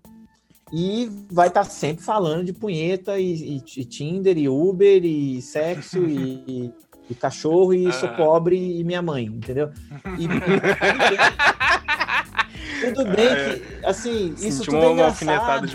e 0.72 1.10
vai 1.30 1.48
estar 1.48 1.64
tá 1.64 1.70
sempre 1.70 2.04
falando 2.04 2.46
de 2.46 2.54
punheta 2.54 3.20
e, 3.20 3.58
e, 3.58 3.64
e, 3.78 3.86
Tinder 3.86 4.38
e 4.38 4.50
Uber 4.50 5.04
e 5.04 5.42
sexo 5.42 6.00
e, 6.08 6.74
e, 7.10 7.16
cachorro 7.16 7.74
e 7.74 7.92
sou 7.94 8.10
ah. 8.10 8.14
pobre 8.14 8.80
e 8.80 8.84
minha 8.84 9.02
mãe, 9.02 9.26
entendeu? 9.26 9.72
E, 10.18 10.28
tudo 12.86 13.06
bem 13.06 13.30
que, 13.36 13.86
assim, 13.86 14.36
isso 14.38 14.64
tudo 14.64 14.78
é 14.78 14.92
engraçado. 14.92 15.68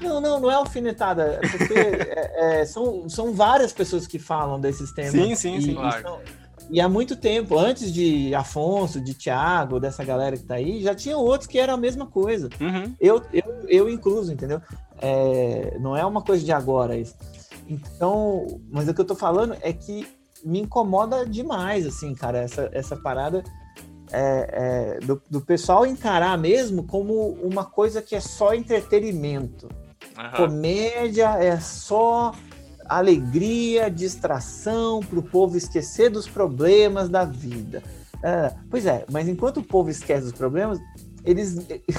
Não, 0.00 0.20
não, 0.20 0.40
não 0.40 0.50
é 0.50 0.54
alfinetada, 0.54 1.38
é 1.42 1.48
porque 1.48 1.74
é, 1.74 2.60
é, 2.60 2.64
são, 2.66 3.08
são 3.08 3.32
várias 3.32 3.72
pessoas 3.72 4.06
que 4.06 4.18
falam 4.18 4.60
desses 4.60 4.92
temas. 4.92 5.12
Sim, 5.12 5.34
sim, 5.34 5.56
e, 5.56 5.62
sim. 5.62 5.74
Claro. 5.74 5.98
E, 5.98 6.02
são, 6.02 6.20
e 6.70 6.80
há 6.80 6.88
muito 6.88 7.16
tempo, 7.16 7.58
antes 7.58 7.92
de 7.92 8.34
Afonso, 8.34 9.00
de 9.00 9.14
Tiago, 9.14 9.78
dessa 9.78 10.04
galera 10.04 10.36
que 10.36 10.44
tá 10.44 10.54
aí, 10.54 10.82
já 10.82 10.94
tinha 10.94 11.16
outros 11.16 11.46
que 11.46 11.58
eram 11.58 11.74
a 11.74 11.76
mesma 11.76 12.06
coisa. 12.06 12.48
Uhum. 12.60 12.94
Eu, 13.00 13.22
eu, 13.32 13.64
eu 13.68 13.90
incluso, 13.90 14.32
entendeu? 14.32 14.60
É, 15.00 15.76
não 15.80 15.96
é 15.96 16.04
uma 16.04 16.22
coisa 16.22 16.44
de 16.44 16.52
agora 16.52 16.96
isso. 16.96 17.14
Então, 17.68 18.60
mas 18.70 18.88
o 18.88 18.94
que 18.94 19.00
eu 19.00 19.04
tô 19.04 19.14
falando 19.14 19.56
é 19.60 19.72
que 19.72 20.06
me 20.44 20.60
incomoda 20.60 21.24
demais, 21.24 21.86
assim, 21.86 22.14
cara, 22.14 22.38
essa, 22.38 22.68
essa 22.72 22.96
parada 22.96 23.42
é, 24.12 24.98
é, 25.00 25.06
do, 25.06 25.20
do 25.28 25.40
pessoal 25.40 25.86
encarar 25.86 26.36
mesmo 26.36 26.84
como 26.84 27.30
uma 27.42 27.64
coisa 27.64 28.02
que 28.02 28.14
é 28.14 28.20
só 28.20 28.54
entretenimento. 28.54 29.68
Uhum. 30.16 30.36
Comédia 30.36 31.30
é 31.42 31.58
só 31.58 32.32
alegria, 32.86 33.90
distração 33.90 35.00
para 35.00 35.18
o 35.18 35.22
povo 35.22 35.56
esquecer 35.56 36.10
dos 36.10 36.28
problemas 36.28 37.08
da 37.08 37.24
vida. 37.24 37.82
É, 38.22 38.54
pois 38.70 38.86
é, 38.86 39.04
mas 39.10 39.26
enquanto 39.28 39.58
o 39.58 39.62
povo 39.62 39.90
esquece 39.90 40.26
os 40.26 40.32
problemas, 40.32 40.78
eles 41.24 41.56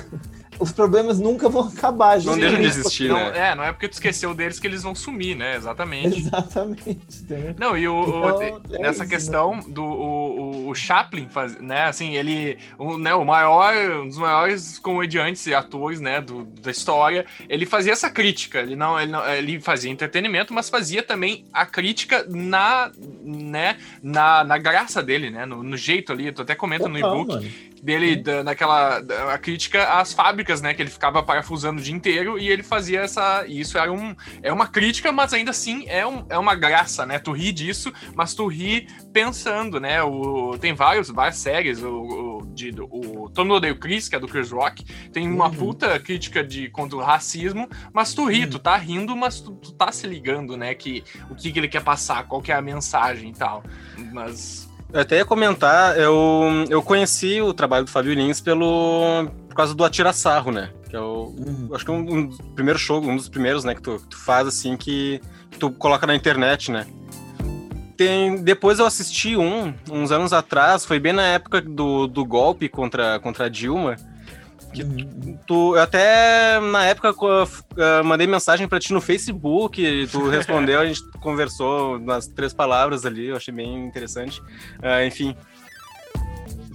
os 0.59 0.71
problemas 0.71 1.19
nunca 1.19 1.49
vão 1.49 1.67
acabar. 1.67 2.21
Não 2.23 2.37
deixa 2.37 2.55
de 2.55 2.63
existir, 2.63 3.09
não, 3.09 3.17
né? 3.17 3.49
É, 3.51 3.55
não 3.55 3.63
é 3.63 3.73
porque 3.73 3.89
tu 3.89 3.93
esqueceu 3.93 4.33
deles 4.33 4.57
que 4.59 4.65
eles 4.65 4.83
vão 4.83 4.95
sumir, 4.95 5.35
né? 5.35 5.55
Exatamente. 5.55 6.17
Exatamente. 6.19 6.97
Entendeu? 7.23 7.55
Não, 7.57 7.77
e 7.77 7.87
o, 7.87 7.93
o- 7.93 8.29
Então, 8.29 8.61
é 8.71 8.81
nessa 8.81 9.03
isso, 9.03 9.09
questão 9.11 9.59
do 9.59 9.83
o, 9.83 10.39
o- 10.39 10.69
o 10.69 10.75
Chaplin, 10.75 11.27
faz, 11.27 11.59
né? 11.59 11.83
Assim, 11.83 12.15
ele, 12.15 12.57
o, 12.77 12.97
né, 12.97 13.13
o 13.13 13.25
maior, 13.25 13.73
um 14.01 14.07
dos 14.07 14.17
maiores 14.17 14.79
comediantes 14.79 15.45
e 15.45 15.53
atores, 15.53 15.99
né, 15.99 16.21
do, 16.21 16.45
da 16.45 16.71
história, 16.71 17.25
ele 17.49 17.65
fazia 17.65 17.91
essa 17.91 18.09
crítica. 18.09 18.59
Ele 18.59 18.75
não, 18.77 18.99
ele 18.99 19.11
não, 19.11 19.27
ele 19.33 19.59
fazia 19.59 19.91
entretenimento, 19.91 20.53
mas 20.53 20.69
fazia 20.69 21.03
também 21.03 21.43
a 21.51 21.65
crítica 21.65 22.25
na, 22.29 22.91
né, 23.23 23.77
na, 24.01 24.43
na 24.45 24.57
graça 24.57 25.03
dele, 25.03 25.29
né? 25.29 25.45
No, 25.45 25.61
no 25.63 25.75
jeito 25.75 26.13
ali. 26.13 26.31
Tu 26.31 26.41
até 26.43 26.55
comenta 26.55 26.87
no 26.87 26.95
Total, 26.95 27.13
e-book 27.13 27.27
mano. 27.35 27.74
Dele 27.85 28.15
da, 28.15 28.43
naquela 28.43 28.99
da- 28.99 29.33
a 29.33 29.37
crítica 29.37 29.99
às 29.99 30.11
fábricas, 30.11 30.59
né, 30.61 30.73
que 30.73 30.81
ele 30.81 30.89
ficava 30.89 31.21
parafusando 31.21 31.79
o 31.79 31.83
dia 31.83 31.93
inteiro 31.93 32.39
e 32.39 32.49
ele 32.49 32.63
fazia 32.63 33.01
essa 33.01 33.45
e 33.47 33.59
isso 33.59 33.77
era 33.77 33.91
um 33.93 34.15
é 34.41 34.51
uma 34.51 34.67
crítica, 34.67 35.11
mas 35.11 35.33
ainda 35.33 35.51
assim 35.51 35.85
é, 35.87 36.05
um, 36.05 36.25
é 36.29 36.37
uma 36.37 36.55
graça, 36.55 37.05
né? 37.05 37.19
Tu 37.19 37.31
ri 37.31 37.51
disso, 37.51 37.93
mas 38.15 38.33
tu 38.33 38.47
ri 38.47 38.87
pensando, 39.13 39.79
né? 39.79 40.01
O 40.03 40.57
tem 40.59 40.73
vários 40.73 41.09
várias 41.09 41.37
séries, 41.37 41.81
o, 41.83 41.89
o 42.39 42.45
de 42.55 42.71
do- 42.71 42.85
o 42.91 43.29
Todo 43.29 43.45
Mundo 43.45 43.57
Odeia 43.57 43.73
o 43.73 43.77
Chris, 43.79 44.09
que 44.09 44.15
é 44.15 44.19
do 44.19 44.27
Chris 44.27 44.49
Rock, 44.51 44.83
tem 45.11 45.27
uma 45.31 45.45
Uhum. 45.47 45.53
puta 45.55 45.99
crítica 45.99 46.43
de 46.43 46.69
contra 46.69 46.97
o 46.97 47.01
racismo, 47.01 47.69
mas 47.93 48.13
tu 48.13 48.25
ri, 48.25 48.45
Uhum. 48.45 48.49
tu 48.49 48.59
tá 48.59 48.75
rindo, 48.77 49.15
mas 49.15 49.39
tu, 49.41 49.51
tu 49.55 49.71
tá 49.73 49.91
se 49.91 50.07
ligando, 50.07 50.57
né, 50.57 50.73
que 50.73 51.03
o 51.29 51.35
que, 51.35 51.51
que 51.51 51.59
ele 51.59 51.67
quer 51.67 51.83
passar, 51.83 52.25
qual 52.27 52.41
que 52.41 52.51
é 52.51 52.55
a 52.55 52.61
mensagem 52.61 53.29
e 53.29 53.33
tal. 53.33 53.63
Mas 54.11 54.64
Eu 54.93 55.01
até 55.01 55.17
ia 55.17 55.25
comentar, 55.25 55.97
eu, 55.99 56.65
eu 56.69 56.81
conheci 56.81 57.41
o 57.41 57.53
trabalho 57.53 57.85
do 57.85 57.91
Fábio 57.91 58.13
Lins 58.13 58.39
pelo, 58.39 59.27
por 59.49 59.55
causa 59.55 59.73
do 59.73 59.83
Atira 59.83 60.13
Sarro, 60.13 60.51
né? 60.51 60.69
Que 60.89 60.95
é 60.95 60.99
o, 60.99 61.33
Uhum. 61.37 61.69
acho 61.73 61.83
que 61.83 61.91
um, 61.91 61.97
um 61.97 62.27
dos 62.27 62.37
primeiros 62.55 62.81
shows, 62.81 63.05
um 63.05 63.15
dos 63.15 63.27
primeiros, 63.27 63.63
né, 63.63 63.75
que 63.75 63.81
tu, 63.81 63.97
que 63.99 64.07
tu 64.07 64.17
faz 64.17 64.47
assim, 64.47 64.77
que, 64.77 65.19
que 65.51 65.57
tu 65.57 65.69
coloca 65.71 66.07
na 66.07 66.15
internet, 66.15 66.71
né? 66.71 66.85
Tem, 67.97 68.41
depois 68.43 68.79
eu 68.79 68.85
assisti 68.85 69.35
um, 69.37 69.73
uns 69.89 70.11
anos 70.11 70.33
atrás, 70.33 70.85
foi 70.85 70.99
bem 70.99 71.13
na 71.13 71.23
época 71.27 71.61
do, 71.61 72.07
do 72.07 72.25
golpe 72.25 72.67
contra, 72.67 73.19
contra 73.19 73.45
a 73.45 73.49
Dilma. 73.49 73.95
Que 74.75 74.83
Uhum. 74.83 75.37
Tu, 75.47 75.75
eu 75.75 75.81
até 75.81 76.59
na 76.59 76.85
época 76.85 77.15
eh, 77.77 78.01
mandei 78.03 78.27
mensagem 78.27 78.67
pra 78.67 78.79
ti 78.79 78.91
no 78.93 78.99
Facebook, 79.01 79.81
e 79.81 80.05
tu 80.07 80.27
respondeu, 80.29 80.79
a 80.79 80.85
gente 80.85 81.01
conversou 81.21 81.97
umas 81.97 82.27
três 82.27 82.53
palavras 82.53 83.05
ali, 83.05 83.27
eu 83.27 83.35
achei 83.37 83.53
bem 83.53 83.85
interessante. 83.87 84.41
Ah, 84.81 85.05
enfim. 85.05 85.35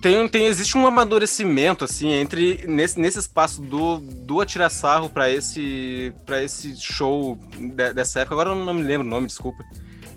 Tem, 0.01 0.27
tem, 0.29 0.47
existe 0.47 0.79
um 0.79 0.87
amadurecimento, 0.87 1.85
assim, 1.85 2.09
entre 2.11 2.65
nesse, 2.67 2.99
nesse 2.99 3.19
espaço 3.19 3.61
do, 3.61 3.99
do 3.99 4.41
Atira 4.41 4.71
Sarro 4.71 5.11
pra 5.11 5.29
esse, 5.31 6.11
pra 6.25 6.43
esse 6.43 6.75
show 6.81 7.39
de- 7.55 7.93
dessa 7.93 8.21
época. 8.21 8.35
Agora 8.35 8.51
eu 8.51 8.65
não 8.65 8.73
me 8.73 8.83
lembro 8.83 9.07
o 9.07 9.11
nome, 9.11 9.27
desculpa. 9.27 9.63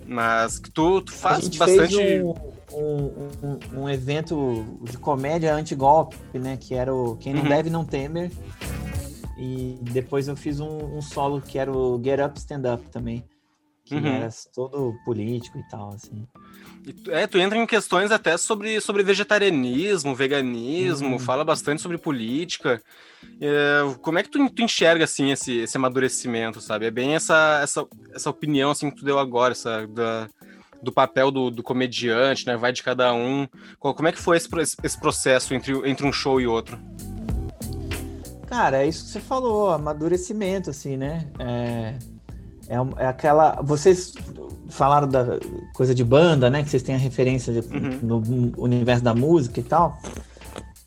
Mas 0.06 0.58
que 0.58 0.70
tu, 0.70 1.02
tu 1.02 1.12
A 1.12 1.16
faz 1.16 1.44
gente 1.44 1.58
bastante. 1.58 1.96
fez 1.96 2.22
um, 2.24 2.34
um, 2.74 3.30
um- 3.76 3.80
um 3.82 3.88
evento 3.88 4.64
de 4.82 4.98
comédia 4.98 5.54
anti-golpe, 5.54 6.16
né? 6.34 6.56
Que 6.56 6.74
era 6.74 6.94
o 6.94 7.16
Quem 7.16 7.32
Não 7.34 7.42
Uhum. 7.42 7.48
Deve 7.48 7.70
Não 7.70 7.84
Temer. 7.84 8.30
E 9.36 9.78
depois 9.82 10.28
eu 10.28 10.36
fiz 10.36 10.60
um, 10.60 10.96
um 10.96 11.02
solo 11.02 11.40
que 11.40 11.58
era 11.58 11.70
o 11.72 12.00
Get 12.02 12.20
Up 12.20 12.38
Stand 12.38 12.62
Up 12.74 12.88
também. 12.90 13.24
Que 13.84 13.96
Uhum. 13.96 14.06
era 14.06 14.28
todo 14.54 14.94
político 15.04 15.58
e 15.58 15.68
tal, 15.68 15.90
assim. 15.90 16.26
Tu- 17.02 17.10
É, 17.10 17.26
tu 17.26 17.36
entra 17.38 17.58
em 17.58 17.66
questões 17.66 18.10
até 18.10 18.36
sobre, 18.38 18.80
sobre 18.80 19.02
vegetarianismo, 19.02 20.14
veganismo, 20.14 21.12
Uhum. 21.12 21.18
fala 21.18 21.44
bastante 21.44 21.82
sobre 21.82 21.98
política. 21.98 22.80
É, 23.40 23.80
como 24.00 24.18
é 24.18 24.22
que 24.22 24.30
tu, 24.30 24.48
tu 24.50 24.62
enxerga, 24.62 25.04
assim, 25.04 25.30
esse, 25.32 25.58
esse 25.58 25.76
amadurecimento, 25.76 26.60
sabe? 26.62 26.86
É 26.86 26.90
bem 26.90 27.14
essa, 27.14 27.60
essa, 27.62 27.86
essa 28.14 28.30
opinião, 28.30 28.70
assim, 28.70 28.90
que 28.90 28.96
tu 28.96 29.04
deu 29.04 29.18
agora, 29.18 29.52
essa, 29.52 29.86
da, 29.86 30.28
do 30.84 30.92
papel 30.92 31.30
do, 31.30 31.50
do 31.50 31.62
comediante, 31.62 32.46
né? 32.46 32.56
Vai 32.56 32.72
de 32.72 32.82
cada 32.82 33.12
um. 33.12 33.48
Como 33.80 34.06
é 34.06 34.12
que 34.12 34.18
foi 34.20 34.36
esse, 34.36 34.48
esse 34.82 35.00
processo 35.00 35.54
entre, 35.54 35.72
entre 35.88 36.06
um 36.06 36.12
show 36.12 36.40
e 36.40 36.46
outro? 36.46 36.78
Cara, 38.46 38.82
é 38.84 38.86
isso 38.86 39.04
que 39.06 39.10
você 39.10 39.20
falou, 39.20 39.70
amadurecimento, 39.70 40.70
assim, 40.70 40.96
né? 40.96 41.26
É, 41.38 41.94
é, 42.68 42.76
é 43.04 43.06
aquela. 43.06 43.60
Vocês 43.62 44.12
falaram 44.68 45.08
da 45.08 45.38
coisa 45.74 45.94
de 45.94 46.04
banda, 46.04 46.48
né? 46.48 46.62
Que 46.62 46.70
vocês 46.70 46.82
têm 46.82 46.94
a 46.94 46.98
referência 46.98 47.52
de- 47.52 47.66
Uhum. 47.74 47.98
no 48.02 48.62
universo 48.62 49.02
da 49.02 49.14
música 49.14 49.58
e 49.58 49.62
tal. 49.62 49.98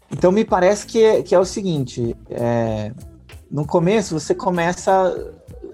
Então 0.09 0.31
me 0.31 0.45
parece 0.45 0.85
que, 0.85 1.03
é- 1.03 1.21
que 1.21 1.35
é 1.35 1.39
o 1.39 1.43
seguinte: 1.45 2.15
é, 2.29 2.91
no 3.51 3.65
começo 3.65 4.17
você 4.17 4.33
começa 4.33 5.33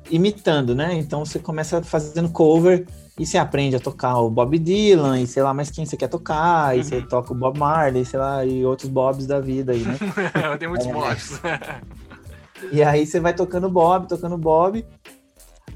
imitando, 0.10 0.74
né? 0.74 0.96
Então 0.96 1.24
você 1.24 1.38
começa 1.38 1.82
fazendo 1.84 2.30
cover 2.30 2.88
e 3.19 3.26
você 3.26 3.38
aprende 3.38 3.76
a 3.76 3.80
tocar 3.80 4.17
o 4.19 4.30
Bob 4.30 4.58
Dylan 4.58 5.21
e 5.21 5.28
sei 5.28 5.43
lá 5.43 5.54
mais 5.54 5.69
quem 5.69 5.86
você 5.86 5.95
quer 5.95 6.08
tocar, 6.08 6.78
e 6.78 6.84
você 6.84 7.02
toca 7.02 7.32
o 7.32 7.36
Bob 7.36 7.58
Marley, 7.60 8.06
sei 8.06 8.19
lá, 8.19 8.43
e 8.45 8.65
outros 8.65 8.89
Bobs 8.89 9.28
da 9.28 9.39
vida 9.39 9.71
aí, 9.73 9.84
né? 9.84 9.97
tem 10.58 10.67
muitos 10.67 10.88
É. 10.88 10.93
mods. 10.93 11.41
E 12.71 12.82
aí 12.82 13.06
você 13.06 13.19
vai 13.19 13.34
tocando 13.34 13.69
Bob, 13.69 14.08
tocando 14.08 14.38
Bob, 14.38 14.86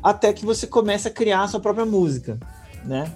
até 0.01 0.33
que 0.33 0.45
você 0.45 0.65
começa 0.65 1.09
a 1.09 1.11
criar 1.11 1.43
a 1.43 1.47
sua 1.47 1.59
própria 1.59 1.85
música, 1.85 2.39
né? 2.83 3.11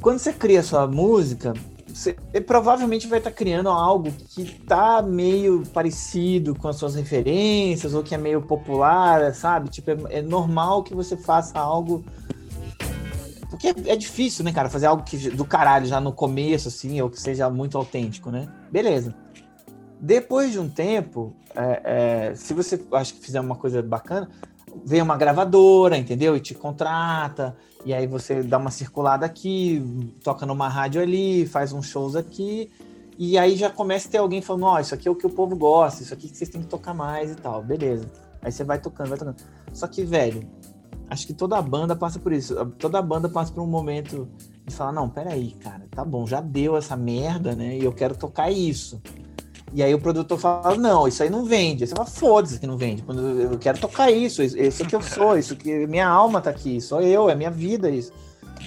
Quando 0.00 0.18
você 0.18 0.32
cria 0.32 0.60
a 0.60 0.62
sua 0.62 0.86
música, 0.86 1.52
você 1.86 2.14
provavelmente 2.46 3.06
vai 3.08 3.18
estar 3.18 3.32
criando 3.32 3.68
algo 3.68 4.10
que 4.12 4.44
tá 4.64 5.02
meio 5.02 5.64
parecido 5.72 6.54
com 6.54 6.68
as 6.68 6.76
suas 6.76 6.94
referências, 6.94 7.94
ou 7.94 8.02
que 8.02 8.14
é 8.14 8.18
meio 8.18 8.40
popular, 8.42 9.34
sabe? 9.34 9.68
Tipo, 9.68 9.90
é, 9.90 10.18
é 10.18 10.22
normal 10.22 10.82
que 10.82 10.94
você 10.94 11.16
faça 11.16 11.58
algo. 11.58 12.04
Porque 13.50 13.68
é, 13.68 13.74
é 13.86 13.96
difícil, 13.96 14.44
né, 14.44 14.52
cara, 14.52 14.68
fazer 14.68 14.86
algo 14.86 15.02
que, 15.02 15.30
do 15.30 15.44
caralho 15.44 15.86
já 15.86 16.00
no 16.00 16.12
começo, 16.12 16.68
assim, 16.68 17.00
ou 17.00 17.08
que 17.08 17.20
seja 17.20 17.48
muito 17.48 17.78
autêntico, 17.78 18.30
né? 18.30 18.48
Beleza. 18.70 19.14
Depois 20.00 20.52
de 20.52 20.58
um 20.58 20.68
tempo, 20.68 21.34
é, 21.54 22.30
é, 22.30 22.34
se 22.34 22.54
você 22.54 22.80
acho 22.92 23.14
que 23.14 23.20
fizer 23.20 23.40
uma 23.40 23.56
coisa 23.56 23.82
bacana, 23.82 24.28
vem 24.84 25.02
uma 25.02 25.16
gravadora, 25.16 25.96
entendeu? 25.96 26.36
E 26.36 26.40
te 26.40 26.54
contrata, 26.54 27.56
e 27.84 27.92
aí 27.92 28.06
você 28.06 28.42
dá 28.42 28.58
uma 28.58 28.70
circulada 28.70 29.26
aqui, 29.26 29.82
toca 30.22 30.46
numa 30.46 30.68
rádio 30.68 31.00
ali, 31.00 31.46
faz 31.46 31.72
uns 31.72 31.86
shows 31.86 32.14
aqui, 32.14 32.70
e 33.18 33.36
aí 33.36 33.56
já 33.56 33.70
começa 33.70 34.06
a 34.08 34.10
ter 34.10 34.18
alguém 34.18 34.40
falando, 34.40 34.66
ó, 34.66 34.78
isso 34.78 34.94
aqui 34.94 35.08
é 35.08 35.10
o 35.10 35.14
que 35.16 35.26
o 35.26 35.30
povo 35.30 35.56
gosta, 35.56 36.02
isso 36.02 36.14
aqui 36.14 36.28
que 36.28 36.36
vocês 36.36 36.50
têm 36.50 36.60
que 36.60 36.68
tocar 36.68 36.94
mais 36.94 37.32
e 37.32 37.34
tal, 37.34 37.62
beleza. 37.62 38.06
Aí 38.40 38.52
você 38.52 38.62
vai 38.62 38.78
tocando, 38.78 39.08
vai 39.08 39.18
tocando. 39.18 39.36
Só 39.72 39.88
que, 39.88 40.04
velho, 40.04 40.48
acho 41.08 41.26
que 41.26 41.32
toda 41.32 41.60
banda 41.62 41.96
passa 41.96 42.18
por 42.18 42.32
isso. 42.32 42.54
Toda 42.78 43.00
banda 43.02 43.28
passa 43.28 43.52
por 43.52 43.62
um 43.62 43.66
momento 43.66 44.28
de 44.66 44.74
falar, 44.74 44.92
não, 44.92 45.08
peraí, 45.08 45.52
cara, 45.52 45.86
tá 45.90 46.04
bom, 46.04 46.26
já 46.26 46.40
deu 46.40 46.76
essa 46.76 46.96
merda, 46.96 47.54
né? 47.54 47.78
E 47.78 47.84
eu 47.84 47.92
quero 47.92 48.16
tocar 48.16 48.50
isso. 48.50 49.00
E 49.72 49.82
aí 49.82 49.94
o 49.94 50.00
produtor 50.00 50.38
fala, 50.38 50.76
não, 50.76 51.06
isso 51.06 51.22
aí 51.22 51.28
não 51.28 51.44
vende. 51.44 51.86
Você 51.86 51.94
fala, 51.94 52.08
foda-se 52.08 52.58
que 52.58 52.66
não 52.66 52.76
vende. 52.76 53.04
Eu 53.50 53.58
quero 53.58 53.78
tocar 53.78 54.10
isso, 54.10 54.42
isso 54.42 54.56
isso 54.58 54.84
que 54.86 54.96
eu 54.96 55.02
sou, 55.02 55.36
isso 55.36 55.56
que 55.56 55.86
minha 55.86 56.08
alma 56.08 56.40
tá 56.40 56.50
aqui, 56.50 56.80
sou 56.80 57.00
eu, 57.00 57.28
é 57.28 57.34
minha 57.34 57.50
vida 57.50 57.90
isso. 57.90 58.12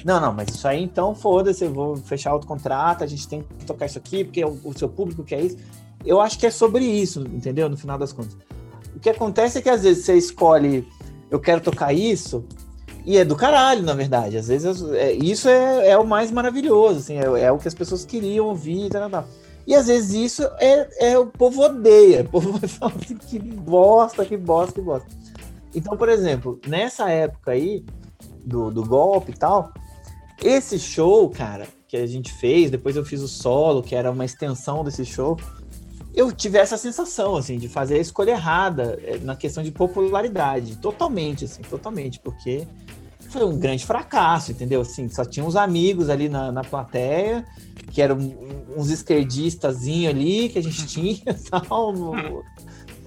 Não, 0.05 0.19
não, 0.19 0.33
mas 0.33 0.49
isso 0.49 0.67
aí 0.67 0.83
então 0.83 1.13
foda-se, 1.13 1.65
eu 1.65 1.73
vou 1.73 1.95
fechar 1.97 2.33
outro 2.33 2.47
contrato, 2.47 3.03
a 3.03 3.07
gente 3.07 3.27
tem 3.27 3.43
que 3.59 3.65
tocar 3.65 3.85
isso 3.85 3.97
aqui, 3.97 4.23
porque 4.23 4.43
o 4.43 4.73
seu 4.75 4.89
público 4.89 5.23
quer 5.23 5.41
isso. 5.41 5.57
Eu 6.03 6.19
acho 6.19 6.37
que 6.39 6.47
é 6.47 6.51
sobre 6.51 6.83
isso, 6.83 7.21
entendeu? 7.21 7.69
No 7.69 7.77
final 7.77 7.97
das 7.97 8.11
contas. 8.11 8.35
O 8.95 8.99
que 8.99 9.09
acontece 9.09 9.59
é 9.59 9.61
que 9.61 9.69
às 9.69 9.83
vezes 9.83 10.05
você 10.05 10.15
escolhe, 10.15 10.87
eu 11.31 11.39
quero 11.39 11.61
tocar 11.61 11.93
isso, 11.93 12.45
e 13.05 13.17
é 13.17 13.25
do 13.25 13.35
caralho, 13.35 13.81
na 13.81 13.93
verdade. 13.93 14.37
Às 14.37 14.47
vezes 14.47 14.83
é, 14.91 15.13
isso 15.13 15.49
é, 15.49 15.89
é 15.89 15.97
o 15.97 16.05
mais 16.05 16.29
maravilhoso, 16.29 16.99
assim, 16.99 17.17
é, 17.17 17.45
é 17.45 17.51
o 17.51 17.57
que 17.57 17.67
as 17.67 17.73
pessoas 17.73 18.05
queriam 18.05 18.47
ouvir, 18.47 18.89
tal, 18.89 19.09
tal. 19.09 19.25
E 19.65 19.75
às 19.75 19.87
vezes 19.87 20.13
isso 20.13 20.43
é, 20.59 21.11
é 21.11 21.17
o 21.17 21.27
povo 21.27 21.61
odeia. 21.61 22.23
O 22.25 22.29
povo 22.29 22.57
vai 22.57 22.67
falar 22.67 22.93
assim, 23.01 23.15
que 23.15 23.39
bosta, 23.39 24.25
que 24.25 24.37
bosta, 24.37 24.73
que 24.73 24.81
bosta. 24.81 25.07
Então, 25.73 25.95
por 25.95 26.09
exemplo, 26.09 26.59
nessa 26.67 27.09
época 27.09 27.51
aí 27.51 27.85
do, 28.43 28.69
do 28.69 28.83
golpe 28.83 29.31
e 29.31 29.35
tal, 29.35 29.71
esse 30.43 30.77
show, 30.77 31.29
cara, 31.29 31.67
que 31.87 31.95
a 31.95 32.05
gente 32.05 32.33
fez, 32.33 32.69
depois 32.69 32.95
eu 32.95 33.05
fiz 33.05 33.21
o 33.21 33.27
solo, 33.27 33.81
que 33.81 33.95
era 33.95 34.11
uma 34.11 34.25
extensão 34.25 34.83
desse 34.83 35.05
show, 35.05 35.37
eu 36.13 36.31
tive 36.31 36.57
essa 36.57 36.77
sensação, 36.77 37.35
assim, 37.35 37.57
de 37.57 37.69
fazer 37.69 37.95
a 37.95 37.99
escolha 37.99 38.31
errada 38.31 38.99
eh, 39.03 39.17
na 39.21 39.35
questão 39.35 39.63
de 39.63 39.71
popularidade. 39.71 40.75
Totalmente, 40.77 41.45
assim, 41.45 41.61
totalmente, 41.61 42.19
porque 42.19 42.67
foi 43.29 43.45
um 43.45 43.57
grande 43.57 43.85
fracasso, 43.85 44.51
entendeu? 44.51 44.81
Assim, 44.81 45.07
só 45.07 45.23
tinha 45.23 45.45
uns 45.45 45.55
amigos 45.55 46.09
ali 46.09 46.27
na, 46.27 46.51
na 46.51 46.63
plateia, 46.63 47.45
que 47.91 48.01
eram 48.01 48.17
uns 48.75 48.89
esquerdistazinho 48.89 50.09
ali, 50.09 50.49
que 50.49 50.59
a 50.59 50.63
gente 50.63 50.85
tinha, 50.87 51.33
tal, 51.49 51.93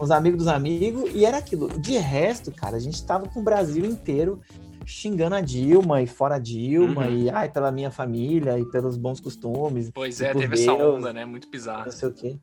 uns 0.01 0.11
amigos 0.11 0.39
dos 0.39 0.49
amigos, 0.49 1.11
e 1.15 1.27
era 1.27 1.37
aquilo. 1.37 1.69
De 1.79 1.99
resto, 1.99 2.51
cara, 2.51 2.77
a 2.77 2.81
gente 2.81 3.05
tava 3.05 3.29
com 3.29 3.41
o 3.41 3.43
Brasil 3.43 3.85
inteiro 3.85 4.41
xingando 4.87 5.35
a 5.35 5.41
Dilma 5.41 6.03
e 6.03 6.07
fora 6.07 6.37
a 6.37 6.39
Dilma, 6.39 7.07
uhum. 7.07 7.19
e 7.19 7.31
ai, 7.31 7.51
pela 7.51 7.71
minha 7.71 7.91
família 7.91 8.59
e 8.59 8.65
pelos 8.67 8.97
bons 8.97 9.21
costumes. 9.21 9.91
Pois 9.93 10.21
é, 10.21 10.33
teve 10.33 10.49
Deus, 10.49 10.61
essa 10.61 10.75
onda, 10.75 11.13
né? 11.13 11.25
Muito 11.25 11.49
bizarro. 11.51 11.87
Não 11.87 11.93
sei 11.93 12.09
o 12.09 12.13
quê. 12.13 12.37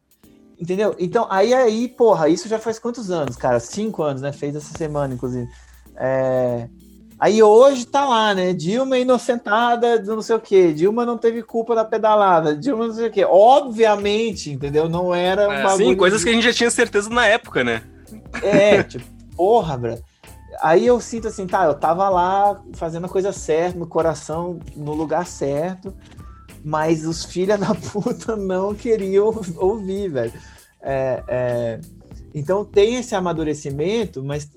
Entendeu? 0.62 0.96
Então, 1.00 1.26
aí, 1.28 1.56
aí, 1.56 1.88
porra, 1.88 2.30
isso 2.30 2.48
já 2.48 2.60
faz 2.60 2.78
quantos 2.78 3.10
anos, 3.10 3.36
cara? 3.36 3.60
Cinco 3.60 4.04
anos, 4.04 4.22
né? 4.22 4.32
Fez 4.32 4.56
essa 4.56 4.78
semana, 4.78 5.16
inclusive. 5.16 5.50
É... 5.96 6.68
Aí 7.20 7.42
hoje 7.42 7.86
tá 7.86 8.06
lá, 8.06 8.34
né? 8.36 8.54
Dilma 8.54 9.00
inocentada, 9.00 10.00
não 10.04 10.22
sei 10.22 10.36
o 10.36 10.40
quê. 10.40 10.72
Dilma 10.72 11.04
não 11.04 11.18
teve 11.18 11.42
culpa 11.42 11.74
da 11.74 11.84
pedalada. 11.84 12.56
Dilma 12.56 12.88
não 12.88 12.94
sei 12.94 13.08
o 13.08 13.12
quê. 13.12 13.26
Obviamente, 13.26 14.52
entendeu? 14.52 14.88
Não 14.88 15.14
era 15.14 15.50
um 15.50 15.52
é, 15.52 15.78
Sim, 15.78 15.96
coisas 15.96 16.24
que 16.24 16.30
a 16.30 16.34
gente 16.34 16.44
já 16.44 16.54
tinha 16.54 16.70
certeza 16.70 17.10
na 17.10 17.26
época, 17.26 17.64
né? 17.64 17.82
É, 18.44 18.84
tipo, 18.84 19.06
porra, 19.36 19.78
bro. 19.78 19.98
Aí 20.62 20.86
eu 20.86 21.00
sinto 21.00 21.28
assim, 21.28 21.48
tá, 21.48 21.66
eu 21.66 21.74
tava 21.74 22.08
lá 22.10 22.62
fazendo 22.74 23.06
a 23.06 23.10
coisa 23.10 23.32
certa, 23.32 23.80
no 23.80 23.88
coração 23.88 24.60
no 24.76 24.94
lugar 24.94 25.26
certo, 25.26 25.94
mas 26.64 27.06
os 27.06 27.26
filha 27.26 27.58
da 27.58 27.74
puta 27.76 28.36
não 28.36 28.74
queriam 28.74 29.34
ouvir, 29.58 30.10
velho. 30.10 30.34
É, 30.82 31.24
é, 31.28 31.80
então 32.34 32.64
tem 32.64 32.96
esse 32.96 33.14
amadurecimento, 33.14 34.24
mas 34.24 34.50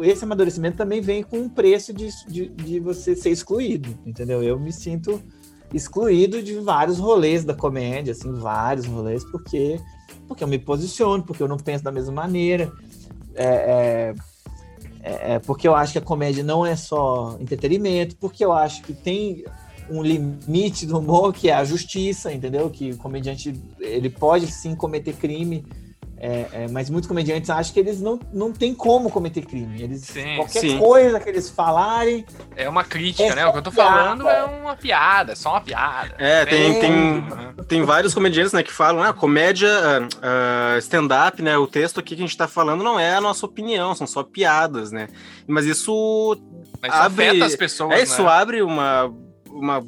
esse 0.00 0.24
amadurecimento 0.24 0.76
também 0.76 1.00
vem 1.00 1.22
com 1.22 1.38
um 1.38 1.48
preço 1.48 1.92
de, 1.92 2.08
de, 2.28 2.48
de, 2.48 2.80
você 2.80 3.16
ser 3.16 3.30
excluído, 3.30 3.96
entendeu? 4.04 4.42
Eu 4.42 4.58
me 4.58 4.72
sinto 4.72 5.22
excluído 5.72 6.42
de 6.42 6.58
vários 6.58 6.98
rolês 6.98 7.44
da 7.44 7.54
comédia, 7.54 8.12
assim, 8.12 8.32
vários 8.32 8.86
rolês, 8.86 9.24
porque, 9.24 9.80
porque 10.28 10.44
eu 10.44 10.48
me 10.48 10.58
posiciono, 10.58 11.22
porque 11.22 11.42
eu 11.42 11.48
não 11.48 11.56
penso 11.56 11.82
da 11.82 11.90
mesma 11.90 12.12
maneira, 12.12 12.70
é, 13.34 13.44
é, 13.44 14.14
é, 15.02 15.34
é 15.34 15.38
porque 15.38 15.66
eu 15.66 15.74
acho 15.74 15.92
que 15.92 15.98
a 15.98 16.02
comédia 16.02 16.44
não 16.44 16.64
é 16.64 16.76
só 16.76 17.36
entretenimento, 17.40 18.16
porque 18.16 18.44
eu 18.44 18.52
acho 18.52 18.82
que 18.82 18.92
tem 18.92 19.44
um 19.90 20.02
limite 20.02 20.86
do 20.86 20.98
humor 20.98 21.32
que 21.32 21.48
é 21.48 21.54
a 21.54 21.64
justiça, 21.64 22.32
entendeu? 22.32 22.70
Que 22.70 22.90
o 22.90 22.96
comediante 22.96 23.54
ele 23.80 24.10
pode 24.10 24.46
sim 24.48 24.74
cometer 24.74 25.14
crime, 25.14 25.64
é, 26.18 26.46
é, 26.52 26.68
mas 26.70 26.88
muitos 26.88 27.06
comediantes 27.06 27.50
acham 27.50 27.74
que 27.74 27.78
eles 27.78 28.00
não, 28.00 28.18
não 28.32 28.50
têm 28.50 28.74
como 28.74 29.10
cometer 29.10 29.44
crime. 29.44 29.82
Eles, 29.82 30.00
sim, 30.02 30.36
qualquer 30.36 30.60
sim. 30.60 30.78
coisa 30.78 31.20
que 31.20 31.28
eles 31.28 31.50
falarem. 31.50 32.24
É 32.56 32.66
uma 32.68 32.84
crítica, 32.84 33.24
é 33.24 33.34
né? 33.34 33.46
O 33.46 33.52
que 33.52 33.58
eu 33.58 33.62
tô 33.62 33.70
piada. 33.70 33.90
falando 33.90 34.28
é 34.28 34.44
uma 34.44 34.74
piada, 34.74 35.32
é 35.32 35.34
só 35.34 35.50
uma 35.50 35.60
piada. 35.60 36.14
É, 36.18 36.46
tem, 36.46 36.80
tem, 36.80 37.24
tem 37.68 37.82
vários 37.82 38.14
comediantes 38.14 38.54
né, 38.54 38.62
que 38.62 38.72
falam, 38.72 39.02
ah, 39.02 39.12
comédia, 39.12 39.68
uh, 39.68 40.78
stand-up, 40.78 41.42
né? 41.42 41.58
O 41.58 41.66
texto 41.66 42.00
aqui 42.00 42.16
que 42.16 42.22
a 42.22 42.26
gente 42.26 42.36
tá 42.36 42.48
falando 42.48 42.82
não 42.82 42.98
é 42.98 43.14
a 43.14 43.20
nossa 43.20 43.44
opinião, 43.44 43.94
são 43.94 44.06
só 44.06 44.22
piadas, 44.22 44.90
né? 44.90 45.08
Mas 45.46 45.66
isso. 45.66 46.40
Mas 46.80 46.94
abre, 46.94 47.28
afeta 47.28 47.44
as 47.44 47.56
pessoas. 47.56 47.92
É, 47.92 48.02
isso 48.02 48.22
né? 48.22 48.30
abre 48.30 48.62
uma 48.62 49.12
uma, 49.56 49.86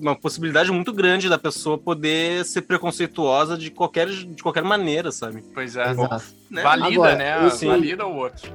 uma 0.00 0.14
possibilidade 0.14 0.70
muito 0.70 0.92
grande 0.92 1.28
da 1.28 1.38
pessoa 1.38 1.78
poder 1.78 2.44
ser 2.44 2.62
preconceituosa 2.62 3.56
de 3.56 3.70
qualquer, 3.70 4.08
de 4.08 4.42
qualquer 4.42 4.62
maneira, 4.62 5.10
sabe? 5.10 5.42
Pois 5.54 5.76
é. 5.76 5.94
Né? 5.94 6.62
Valida, 6.62 6.86
Agora, 6.86 7.16
né? 7.16 7.46
Esse, 7.46 7.66
Valida 7.66 8.06
o 8.06 8.16
outro. 8.16 8.50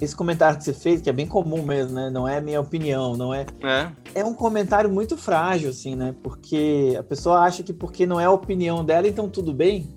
Esse 0.00 0.14
comentário 0.14 0.58
que 0.58 0.64
você 0.64 0.72
fez, 0.72 1.00
que 1.00 1.10
é 1.10 1.12
bem 1.12 1.26
comum 1.26 1.62
mesmo, 1.62 1.94
né? 1.94 2.10
Não 2.10 2.26
é 2.26 2.40
minha 2.40 2.60
opinião, 2.60 3.16
não 3.16 3.34
é. 3.34 3.46
É, 3.62 4.20
é 4.20 4.24
um 4.24 4.34
comentário 4.34 4.90
muito 4.90 5.16
frágil, 5.16 5.70
assim, 5.70 5.96
né? 5.96 6.14
Porque 6.22 6.94
a 6.98 7.02
pessoa 7.02 7.40
acha 7.40 7.62
que 7.62 7.72
porque 7.72 8.06
não 8.06 8.20
é 8.20 8.24
a 8.24 8.30
opinião 8.30 8.84
dela, 8.84 9.08
então 9.08 9.28
tudo 9.28 9.52
bem, 9.52 9.88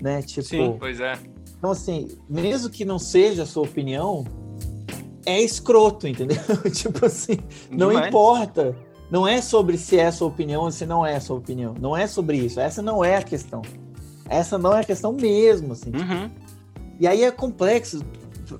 né? 0.00 0.22
Tipo. 0.22 0.46
Sim, 0.46 0.76
pois 0.78 1.00
é. 1.00 1.18
Então, 1.58 1.70
assim, 1.70 2.08
mesmo 2.28 2.68
que 2.68 2.84
não 2.84 2.98
seja 2.98 3.44
a 3.44 3.46
sua 3.46 3.62
opinião, 3.62 4.26
é 5.24 5.40
escroto, 5.40 6.06
entendeu? 6.06 6.38
tipo 6.72 7.06
assim, 7.06 7.38
não 7.70 7.88
Demais. 7.88 8.08
importa 8.08 8.76
não 9.10 9.26
é 9.26 9.40
sobre 9.40 9.78
se 9.78 9.98
é 9.98 10.10
sua 10.10 10.28
opinião 10.28 10.62
ou 10.62 10.70
se 10.70 10.84
não 10.84 11.04
é 11.04 11.18
sua 11.20 11.36
opinião. 11.36 11.74
Não 11.80 11.96
é 11.96 12.06
sobre 12.06 12.38
isso. 12.38 12.58
Essa 12.58 12.82
não 12.82 13.04
é 13.04 13.16
a 13.16 13.22
questão. 13.22 13.62
Essa 14.28 14.58
não 14.58 14.76
é 14.76 14.80
a 14.80 14.84
questão 14.84 15.12
mesmo, 15.12 15.72
assim. 15.72 15.90
Uhum. 15.90 16.30
E 16.98 17.06
aí 17.06 17.22
é 17.22 17.30
complexo 17.30 18.02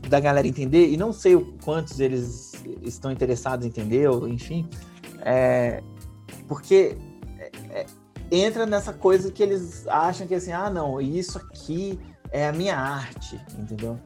da 0.08 0.18
galera 0.18 0.46
entender, 0.46 0.88
e 0.88 0.96
não 0.96 1.12
sei 1.12 1.36
quantos 1.64 2.00
eles 2.00 2.52
estão 2.82 3.10
interessados 3.10 3.64
em 3.64 3.68
entender, 3.68 4.08
ou 4.08 4.28
enfim, 4.28 4.68
é, 5.20 5.80
porque 6.48 6.96
é, 7.38 7.50
é, 7.70 7.86
entra 8.30 8.66
nessa 8.66 8.92
coisa 8.92 9.30
que 9.30 9.42
eles 9.42 9.86
acham 9.86 10.26
que 10.26 10.34
assim, 10.34 10.52
ah, 10.52 10.68
não, 10.68 11.00
isso 11.00 11.38
aqui 11.38 11.98
é 12.32 12.48
a 12.48 12.52
minha 12.52 12.76
arte, 12.76 13.40
entendeu? 13.56 13.98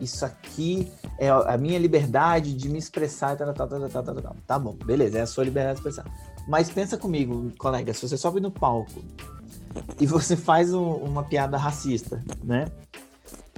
Isso 0.00 0.24
aqui 0.24 0.90
é 1.18 1.28
a 1.28 1.56
minha 1.56 1.78
liberdade 1.78 2.52
de 2.52 2.68
me 2.68 2.78
expressar, 2.78 3.36
tal, 3.36 3.52
tal, 3.52 3.66
tal, 3.66 3.88
tal, 3.88 4.02
tal, 4.02 4.14
tal. 4.14 4.36
Tá 4.46 4.58
bom, 4.58 4.72
beleza, 4.72 5.18
é 5.18 5.22
a 5.22 5.26
sua 5.26 5.44
liberdade 5.44 5.80
de 5.80 5.88
expressar. 5.88 6.10
Mas 6.46 6.70
pensa 6.70 6.96
comigo, 6.96 7.52
colega, 7.58 7.92
se 7.92 8.06
você 8.06 8.16
sobe 8.16 8.40
no 8.40 8.50
palco 8.50 9.02
e 10.00 10.06
você 10.06 10.34
faz 10.36 10.72
um, 10.72 10.92
uma 10.94 11.24
piada 11.24 11.56
racista, 11.56 12.22
né? 12.42 12.66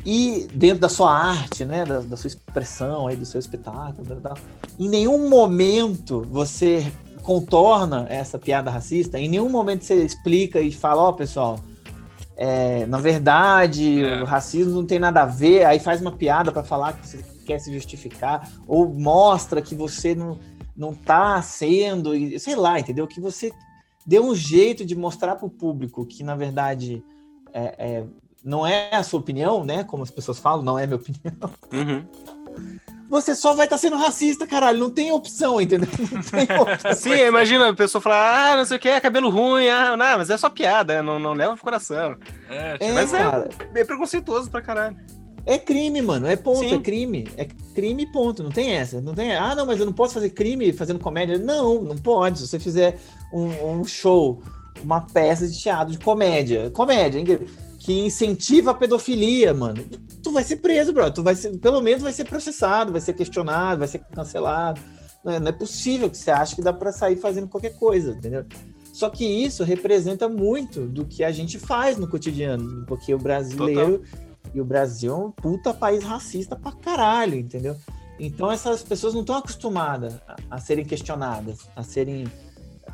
E 0.07 0.49
dentro 0.55 0.79
da 0.79 0.89
sua 0.89 1.13
arte, 1.13 1.65
né, 1.65 1.85
da, 1.85 2.01
da 2.01 2.17
sua 2.17 2.29
expressão 2.29 3.09
aí, 3.09 3.17
do 3.17 3.27
seu 3.27 3.41
espetáculo, 3.41 4.07
tal, 4.07 4.21
tal, 4.21 4.39
em 4.79 4.89
nenhum 4.89 5.29
momento 5.29 6.23
você 6.31 6.91
contorna 7.23 8.07
essa 8.09 8.39
piada 8.39 8.71
racista, 8.71 9.19
em 9.19 9.29
nenhum 9.29 9.51
momento 9.51 9.85
você 9.85 10.03
explica 10.03 10.61
e 10.61 10.73
fala, 10.73 11.03
ó, 11.03 11.09
oh, 11.11 11.13
pessoal, 11.13 11.61
é, 12.41 12.87
na 12.87 12.99
verdade, 12.99 14.05
é. 14.05 14.23
o 14.23 14.25
racismo 14.25 14.73
não 14.73 14.87
tem 14.87 15.01
nada 15.01 15.23
a 15.23 15.27
ver, 15.27 15.65
aí 15.65 15.81
faz 15.81 16.01
uma 16.01 16.13
piada 16.13 16.53
para 16.53 16.63
falar 16.63 16.93
que 16.93 17.05
você 17.05 17.19
quer 17.45 17.59
se 17.59 17.75
justificar, 17.75 18.49
ou 18.65 18.89
mostra 18.89 19.61
que 19.61 19.75
você 19.75 20.15
não, 20.15 20.39
não 20.77 20.95
tá 20.95 21.43
sendo, 21.43 22.13
sei 22.39 22.55
lá, 22.55 22.79
entendeu? 22.79 23.09
Que 23.09 23.21
você 23.21 23.53
deu 24.07 24.25
um 24.25 24.37
jeito 24.37 24.85
de 24.85 24.95
mostrar 24.95 25.35
para 25.35 25.47
o 25.47 25.51
público 25.51 26.07
que, 26.07 26.23
na 26.23 26.37
verdade, 26.37 27.03
é, 27.53 27.75
é, 27.77 28.05
não 28.45 28.65
é 28.65 28.95
a 28.95 29.03
sua 29.03 29.19
opinião, 29.19 29.65
né? 29.65 29.83
Como 29.83 30.05
as 30.05 30.11
pessoas 30.11 30.39
falam, 30.39 30.63
não 30.63 30.79
é 30.79 30.87
minha 30.87 30.97
opinião. 30.97 31.51
Uhum 31.73 32.05
você 33.09 33.35
só 33.35 33.55
vai 33.55 33.67
estar 33.67 33.77
tá 33.77 33.81
sendo 33.81 33.97
racista, 33.97 34.47
caralho. 34.47 34.79
Não 34.79 34.91
tem 34.91 35.11
opção, 35.11 35.61
entendeu? 35.61 35.89
Não 36.13 36.23
tem 36.23 36.43
opção. 36.61 36.93
Sim, 36.95 37.27
imagina 37.27 37.71
a 37.71 37.75
pessoa 37.75 38.03
falar, 38.03 38.53
ah, 38.53 38.57
não 38.57 38.65
sei 38.65 38.77
o 38.77 38.81
que, 38.81 38.89
é 38.89 39.01
cabelo 39.01 39.31
ruim, 39.31 39.69
ah, 39.69 39.97
não, 39.97 40.19
mas 40.19 40.31
é 40.31 40.37
só 40.37 40.51
piada, 40.51 41.03
não, 41.03 41.19
não 41.19 41.33
leva 41.33 41.55
pro 41.55 41.65
coração. 41.65 42.17
É, 42.51 42.77
é 42.81 42.93
mas 42.93 43.13
é 43.15 43.19
cara. 43.19 43.49
é 43.75 43.85
preconceituoso 43.85 44.51
pra 44.51 44.61
caralho. 44.61 44.97
É 45.47 45.57
crime, 45.59 46.03
mano. 46.03 46.27
É 46.27 46.37
ponto, 46.37 46.69
Sim. 46.69 46.75
é 46.75 46.79
crime. 46.79 47.27
É 47.35 47.47
crime, 47.75 48.05
ponto. 48.13 48.43
Não 48.43 48.51
tem 48.51 48.73
essa. 48.73 49.01
Não 49.01 49.15
tem. 49.15 49.35
Ah, 49.35 49.55
não, 49.55 49.65
mas 49.65 49.81
eu 49.81 49.87
não 49.87 49.95
posso 49.95 50.13
fazer 50.13 50.29
crime 50.29 50.75
fazendo 50.75 50.99
comédia. 50.99 51.39
Não, 51.39 51.81
não 51.81 51.97
pode. 51.97 52.41
Se 52.41 52.49
você 52.49 52.59
fizer 52.59 52.99
um, 53.33 53.81
um 53.81 53.85
show, 53.85 54.43
uma 54.83 55.01
peça 55.01 55.47
de 55.47 55.59
teatro 55.59 55.93
de 55.93 55.99
comédia, 55.99 56.71
comédia, 56.71 57.41
que 57.79 57.93
incentiva 58.01 58.73
a 58.73 58.75
pedofilia, 58.75 59.55
mano 59.55 59.85
tu 60.23 60.33
vai 60.33 60.45
ser 60.45 60.57
preso, 60.57 60.93
bro. 60.93 61.11
Tu 61.11 61.23
vai 61.23 61.35
ser, 61.35 61.57
pelo 61.59 61.81
menos 61.81 62.03
vai 62.03 62.13
ser 62.13 62.25
processado, 62.25 62.93
vai 62.93 63.01
ser 63.01 63.15
questionado, 63.15 63.79
vai 63.79 63.89
ser 63.89 63.99
cancelado. 63.99 64.81
Não 65.25 65.33
é, 65.33 65.41
não 65.41 65.49
é 65.49 65.53
possível 65.53 66.09
que 66.11 66.17
você 66.17 66.31
ache 66.31 66.55
que 66.55 66.63
dá 66.63 66.73
para 66.73 66.93
sair 66.93 67.17
fazendo 67.17 67.49
qualquer 67.49 67.77
coisa, 67.77 68.13
entendeu? 68.13 68.45
Só 68.93 69.09
que 69.09 69.25
isso 69.25 69.65
representa 69.65 70.29
muito 70.29 70.87
do 70.87 71.05
que 71.05 71.23
a 71.25 71.31
gente 71.31 71.59
faz 71.59 71.97
no 71.97 72.09
cotidiano, 72.09 72.85
porque 72.87 73.15
o 73.15 73.19
brasileiro 73.19 73.99
Total. 73.99 74.53
e 74.55 74.61
o 74.61 74.65
Brasil 74.65 75.13
é 75.13 75.17
um 75.17 75.31
puta 75.31 75.73
país 75.73 76.03
racista 76.03 76.57
pra 76.57 76.73
caralho, 76.73 77.37
entendeu? 77.37 77.77
Então 78.19 78.51
essas 78.51 78.83
pessoas 78.83 79.15
não 79.15 79.21
estão 79.21 79.37
acostumadas 79.37 80.15
a, 80.27 80.37
a 80.51 80.59
serem 80.59 80.85
questionadas, 80.85 81.69
a 81.77 81.83
serem 81.83 82.25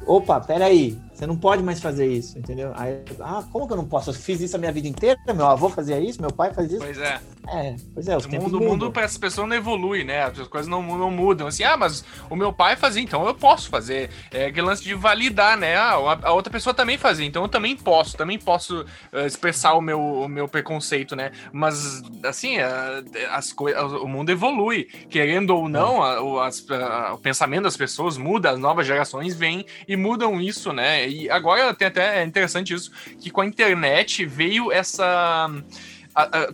opa, 0.06 0.40
peraí, 0.40 0.98
você 1.14 1.26
não 1.26 1.36
pode 1.36 1.62
mais 1.62 1.80
fazer 1.80 2.06
isso, 2.06 2.36
entendeu? 2.36 2.72
Aí, 2.74 3.00
ah, 3.20 3.44
como 3.52 3.68
que 3.68 3.72
eu 3.72 3.76
não 3.76 3.84
posso? 3.84 4.10
Eu 4.10 4.14
fiz 4.14 4.40
isso 4.40 4.56
a 4.56 4.58
minha 4.58 4.72
vida 4.72 4.88
inteira, 4.88 5.18
meu 5.32 5.46
avô 5.46 5.68
fazia 5.68 6.00
isso, 6.00 6.20
meu 6.20 6.32
pai 6.32 6.52
fazia 6.52 6.76
isso. 6.76 6.84
Pois 6.84 6.98
é. 6.98 7.20
É, 7.48 7.76
pois 7.92 8.08
é, 8.08 8.16
o 8.16 8.40
mundo, 8.40 8.60
mundo 8.60 8.90
para 8.90 9.02
essa 9.02 9.18
pessoa 9.18 9.46
não 9.46 9.54
evolui, 9.54 10.02
né? 10.02 10.24
As 10.24 10.48
coisas 10.48 10.66
não, 10.66 10.82
não 10.82 11.10
mudam. 11.10 11.46
Assim, 11.46 11.62
ah, 11.62 11.76
mas 11.76 12.04
o 12.30 12.34
meu 12.34 12.52
pai 12.52 12.74
fazia, 12.74 13.02
então 13.02 13.26
eu 13.26 13.34
posso 13.34 13.68
fazer. 13.68 14.10
É 14.32 14.46
aquele 14.46 14.66
lance 14.66 14.82
de 14.82 14.94
validar, 14.94 15.56
né? 15.56 15.76
Ah, 15.76 16.18
a 16.22 16.32
outra 16.32 16.50
pessoa 16.50 16.72
também 16.74 16.96
fazia, 16.96 17.26
então 17.26 17.42
eu 17.42 17.48
também 17.48 17.76
posso, 17.76 18.16
também 18.16 18.38
posso 18.38 18.80
uh, 18.80 19.26
expressar 19.26 19.74
o 19.74 19.80
meu, 19.80 20.00
o 20.00 20.28
meu 20.28 20.48
preconceito, 20.48 21.14
né? 21.14 21.32
Mas, 21.52 22.02
assim, 22.24 22.56
uh, 22.58 23.30
as 23.30 23.52
coisas, 23.52 23.82
o 23.92 24.08
mundo 24.08 24.30
evolui. 24.30 24.84
Querendo 25.08 25.50
ou 25.50 25.68
não, 25.68 25.98
uh, 26.00 26.40
as, 26.40 26.64
o 27.12 27.18
pensamento 27.18 27.64
das 27.64 27.76
pessoas 27.76 28.16
muda, 28.16 28.50
as 28.50 28.58
novas 28.58 28.86
gerações 28.86 29.34
vêm 29.34 29.66
e 29.86 29.96
mudam 29.96 30.40
isso, 30.40 30.72
né? 30.72 31.03
E 31.06 31.30
agora 31.30 31.74
tem 31.74 31.88
até 31.88 32.20
é 32.20 32.24
interessante 32.24 32.74
isso, 32.74 32.90
que 33.18 33.30
com 33.30 33.40
a 33.40 33.46
internet 33.46 34.24
veio 34.24 34.72
essa 34.72 35.50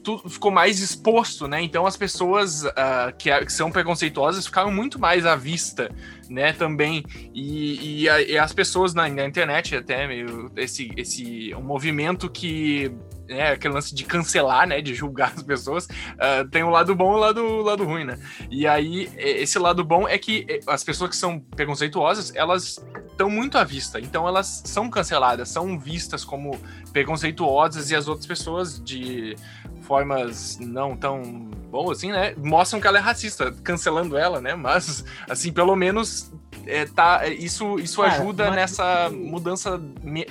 tudo 0.03 0.29
ficou 0.29 0.51
mais 0.51 0.81
exposto, 0.81 1.47
né? 1.47 1.61
Então 1.63 1.85
as 1.85 1.97
pessoas 1.97 2.65
uh, 2.65 3.15
que, 3.19 3.31
que, 3.45 3.53
são 3.53 3.71
preconceituosas 3.71 4.47
ficaram 4.47 4.73
muito 4.73 4.99
mais 4.99 5.27
à 5.27 5.37
vista, 5.37 5.91
né? 6.31 6.53
Também 6.55 7.05
e, 7.35 8.03
e, 8.03 8.09
a, 8.09 8.23
e 8.23 8.39
as 8.39 8.55
pessoas 8.55 8.95
na, 8.95 9.07
na, 9.09 9.27
internet 9.27 9.77
até 9.77 10.07
meio 10.07 10.51
esse 10.57 10.91
esse 10.97 11.55
um 11.55 11.63
movimento 11.63 12.31
que 12.31 12.91
né, 13.31 13.53
aquele 13.53 13.75
lance 13.75 13.95
de 13.95 14.05
cancelar, 14.05 14.67
né, 14.67 14.81
de 14.81 14.95
julgar 14.95 15.33
as 15.37 15.43
pessoas, 15.43 15.87
uh, 15.87 16.49
tem 16.51 16.63
o 16.63 16.71
lado 16.71 16.95
bom 16.95 17.13
e 17.13 17.15
o 17.15 17.19
lado, 17.19 17.45
o 17.45 17.63
lado 17.63 17.85
ruim, 17.85 18.05
né? 18.05 18.19
E 18.51 18.67
aí, 18.67 19.11
esse 19.17 19.59
lado 19.59 19.85
bom 19.85 20.09
é 20.09 20.19
que 20.19 20.61
as 20.67 20.83
pessoas 20.83 21.11
que 21.11 21.17
são 21.17 21.39
preconceituosas, 21.39 22.35
elas 22.35 22.85
estão 23.09 23.31
muito 23.31 23.57
à 23.57 23.65
vista, 23.65 24.01
então 24.01 24.27
elas 24.27 24.63
são 24.65 24.91
canceladas, 24.91 25.49
são 25.49 25.79
vistas 25.79 26.25
como 26.25 26.59
preconceituosas 26.93 27.91
e 27.91 27.97
as 27.97 28.09
outras 28.09 28.27
pessoas 28.27 28.83
de 28.83 29.37
formas 29.83 30.59
não 30.61 30.97
tão 30.97 31.23
boas 31.71 31.99
assim, 31.99 32.11
né, 32.11 32.35
mostram 32.37 32.81
que 32.81 32.87
ela 32.87 32.99
é 32.99 33.01
racista, 33.01 33.53
cancelando 33.63 34.17
ela, 34.17 34.41
né? 34.41 34.55
Mas 34.55 35.05
assim, 35.29 35.53
pelo 35.53 35.77
menos 35.77 36.33
é, 36.67 36.85
tá, 36.87 37.27
isso 37.29 37.79
isso 37.79 38.03
Cara, 38.03 38.15
ajuda 38.15 38.51
nessa 38.51 39.11
mudança 39.11 39.81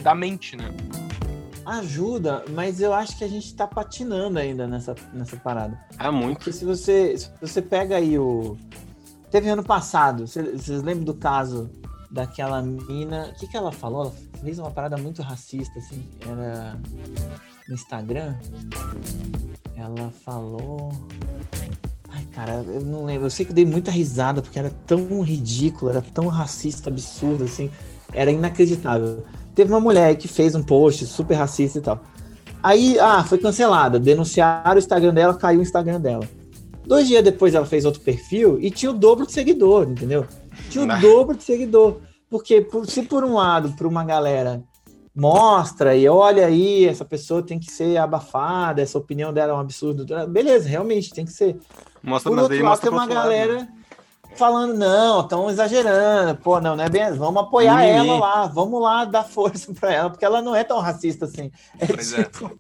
da 0.01 0.15
mente, 0.15 0.55
né? 0.55 0.73
Ajuda, 1.69 2.43
mas 2.49 2.82
eu 2.82 2.91
acho 2.91 3.15
que 3.15 3.23
a 3.23 3.27
gente 3.27 3.53
tá 3.53 3.67
patinando 3.67 4.39
ainda 4.39 4.65
nessa, 4.65 4.95
nessa 5.13 5.38
parada. 5.38 5.79
Ah, 5.99 6.12
muito. 6.12 6.38
Porque 6.38 6.51
se 6.51 6.65
você, 6.65 7.15
se 7.15 7.29
você 7.39 7.62
pega 7.62 7.95
aí 7.95 8.17
o. 8.17 8.58
Teve 9.29 9.49
ano 9.49 9.63
passado, 9.63 10.25
vocês 10.25 10.82
lembram 10.82 11.03
do 11.03 11.13
caso 11.13 11.69
daquela 12.10 12.60
mina. 12.63 13.29
O 13.32 13.39
que, 13.39 13.45
que 13.45 13.55
ela 13.55 13.71
falou? 13.71 14.05
Ela 14.05 14.13
fez 14.43 14.58
uma 14.58 14.71
parada 14.71 14.97
muito 14.97 15.21
racista, 15.21 15.77
assim. 15.77 16.03
Era 16.27 16.75
no 17.67 17.75
Instagram. 17.75 18.34
Ela 19.75 20.10
falou. 20.25 20.91
Ai, 22.10 22.25
cara, 22.34 22.63
eu 22.67 22.82
não 22.82 23.05
lembro. 23.05 23.27
Eu 23.27 23.29
sei 23.29 23.45
que 23.45 23.51
eu 23.51 23.55
dei 23.55 23.65
muita 23.67 23.91
risada 23.91 24.41
porque 24.41 24.58
era 24.58 24.71
tão 24.88 25.21
ridículo, 25.21 25.91
era 25.91 26.01
tão 26.01 26.25
racista, 26.29 26.89
absurdo, 26.89 27.43
assim. 27.43 27.69
Era 28.12 28.32
inacreditável. 28.32 29.23
Teve 29.60 29.74
uma 29.74 29.82
mulher 29.82 30.15
que 30.15 30.26
fez 30.26 30.56
um 30.56 30.63
post 30.63 31.06
super 31.06 31.36
racista 31.36 31.80
e 31.80 31.82
tal. 31.82 32.00
Aí, 32.63 32.98
ah, 32.98 33.26
foi 33.26 33.38
cancelada. 33.38 34.00
Denunciaram 34.00 34.76
o 34.76 34.80
Instagram 34.80 35.13
dela, 35.13 35.34
caiu 35.34 35.60
o 35.60 35.62
Instagram 35.62 36.00
dela. 36.00 36.26
Dois 36.86 37.10
dias 37.10 37.22
depois 37.22 37.54
ela 37.54 37.65
fez 37.65 37.84
outro 37.84 38.00
perfil 38.00 38.58
e 38.62 38.72
tinha 38.72 38.89
o 38.89 38.93
dobro 38.93 39.28
de 39.28 39.34
seguidor, 39.34 39.89
entendeu? 39.89 40.26
Tinha 40.69 40.86
o 40.86 41.02
dobro 41.02 41.36
de 41.36 41.43
seguidor. 41.43 41.98
Porque 42.30 42.65
se 42.86 43.04
por 43.04 43.26
um 43.26 43.34
lado, 43.34 43.74
para 43.74 43.86
uma 43.86 44.06
galera 44.06 44.63
mostra 45.13 45.93
e 45.93 46.08
olha 46.08 46.45
aí, 46.45 46.86
essa 46.86 47.04
pessoa 47.04 47.43
tem 47.43 47.60
que 47.60 47.69
ser 47.69 47.98
abafada, 47.98 48.82
essa 48.82 48.98
opinião 48.98 49.34
dela 49.34 49.52
é 49.52 49.56
um 49.56 49.60
absurdo. 49.60 50.06
Beleza, 50.30 50.69
realmente 50.69 51.12
tem 51.12 51.26
que 51.26 51.34
ser. 51.34 51.60
Mostra 52.02 52.32
Por 52.32 52.39
outro 52.39 52.63
lado, 52.63 52.80
tem 52.80 52.91
uma 52.91 53.06
galera 53.06 53.56
lado. 53.56 53.67
Falando, 54.35 54.75
não, 54.75 55.21
estão 55.21 55.49
exagerando, 55.49 56.35
pô, 56.35 56.59
não, 56.61 56.75
não 56.75 56.83
é 56.83 56.89
bem, 56.89 57.11
vamos 57.13 57.43
apoiar 57.43 57.83
ela 57.83 58.17
lá, 58.19 58.45
vamos 58.47 58.81
lá 58.81 59.05
dar 59.05 59.23
força 59.23 59.73
para 59.77 59.93
ela, 59.93 60.09
porque 60.09 60.25
ela 60.25 60.41
não 60.41 60.55
é 60.55 60.63
tão 60.63 60.79
racista 60.79 61.25
assim. 61.25 61.51
É 61.79 61.85
pois 61.85 62.13
é. 62.13 62.23
tipo... 62.23 62.59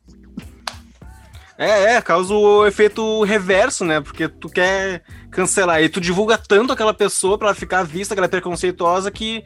é. 1.57 1.95
É, 1.95 2.01
causa 2.01 2.33
o 2.33 2.65
efeito 2.65 3.23
reverso, 3.23 3.83
né? 3.83 3.99
Porque 3.99 4.27
tu 4.27 4.47
quer 4.47 5.03
cancelar 5.29 5.81
e 5.83 5.89
tu 5.89 5.99
divulga 5.99 6.37
tanto 6.37 6.71
aquela 6.73 6.93
pessoa 6.93 7.37
para 7.37 7.53
ficar 7.53 7.83
vista 7.83 8.15
que 8.15 8.19
ela 8.19 8.25
é 8.25 8.29
preconceituosa 8.29 9.11
que 9.11 9.43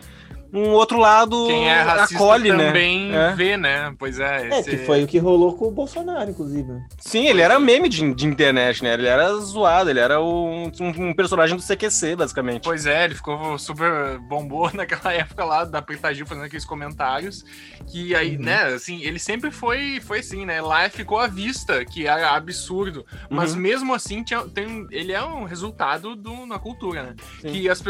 um 0.54 0.70
outro 0.70 1.00
lado 1.00 1.48
Quem 1.48 1.68
é 1.68 1.82
racista 1.82 2.16
acolhe, 2.16 2.52
né? 2.52 2.68
também 2.68 3.10
né? 3.10 3.34
vê, 3.36 3.58
né? 3.58 3.94
Pois 3.98 4.20
é. 4.20 4.60
É, 4.60 4.62
que 4.62 4.78
foi 4.78 5.04
o 5.04 5.08
que 5.08 5.18
rolou 5.18 5.58
com 5.58 5.68
o 5.68 5.72
Bolsonaro, 5.72 6.30
inclusive. 6.30 6.72
Sim, 7.00 7.26
ele 7.26 7.42
era 7.42 7.60
meme 7.60 7.90
de, 7.90 8.14
de 8.14 8.28
internet, 8.28 8.84
né? 8.84 8.94
Ele 8.94 9.08
era 9.08 9.34
zoado, 9.38 9.90
ele 9.90 10.00
era 10.00 10.22
um, 10.22 10.72
um, 10.80 11.14
personagem 11.14 11.58
do 11.58 11.64
CQC, 11.64 12.16
basicamente. 12.16 12.64
Pois 12.64 12.86
é, 12.86 13.06
ele 13.06 13.16
ficou 13.16 13.58
super 13.58 14.20
bombou 14.20 14.70
naquela 14.76 15.12
época 15.12 15.44
lá 15.44 15.66
da 15.66 15.82
Preta 15.82 16.14
fazendo 16.26 16.44
aqueles 16.44 16.66
comentários. 16.66 17.44
Que 17.88 18.16
aí, 18.16 18.36
uhum. 18.36 18.44
né, 18.44 18.64
assim, 18.66 19.02
ele 19.02 19.18
sempre 19.18 19.50
foi, 19.50 20.00
foi 20.02 20.20
assim, 20.20 20.46
né? 20.46 20.62
Lá 20.62 20.88
ficou 20.90 21.18
à 21.18 21.26
vista, 21.26 21.84
que 21.84 22.06
era 22.06 22.30
absurdo. 22.32 23.06
Mas 23.30 23.54
uhum. 23.54 23.60
mesmo 23.60 23.94
assim, 23.94 24.24
tinha, 24.24 24.42
tem, 24.42 24.86
ele 24.92 25.12
é 25.12 25.24
um 25.24 25.46
resultado 25.46 26.16
do, 26.16 26.46
na 26.46 26.60
cultura, 26.60 27.04
né? 27.04 27.16
Sim. 27.42 27.52
Que 27.52 27.70
as 27.70 27.84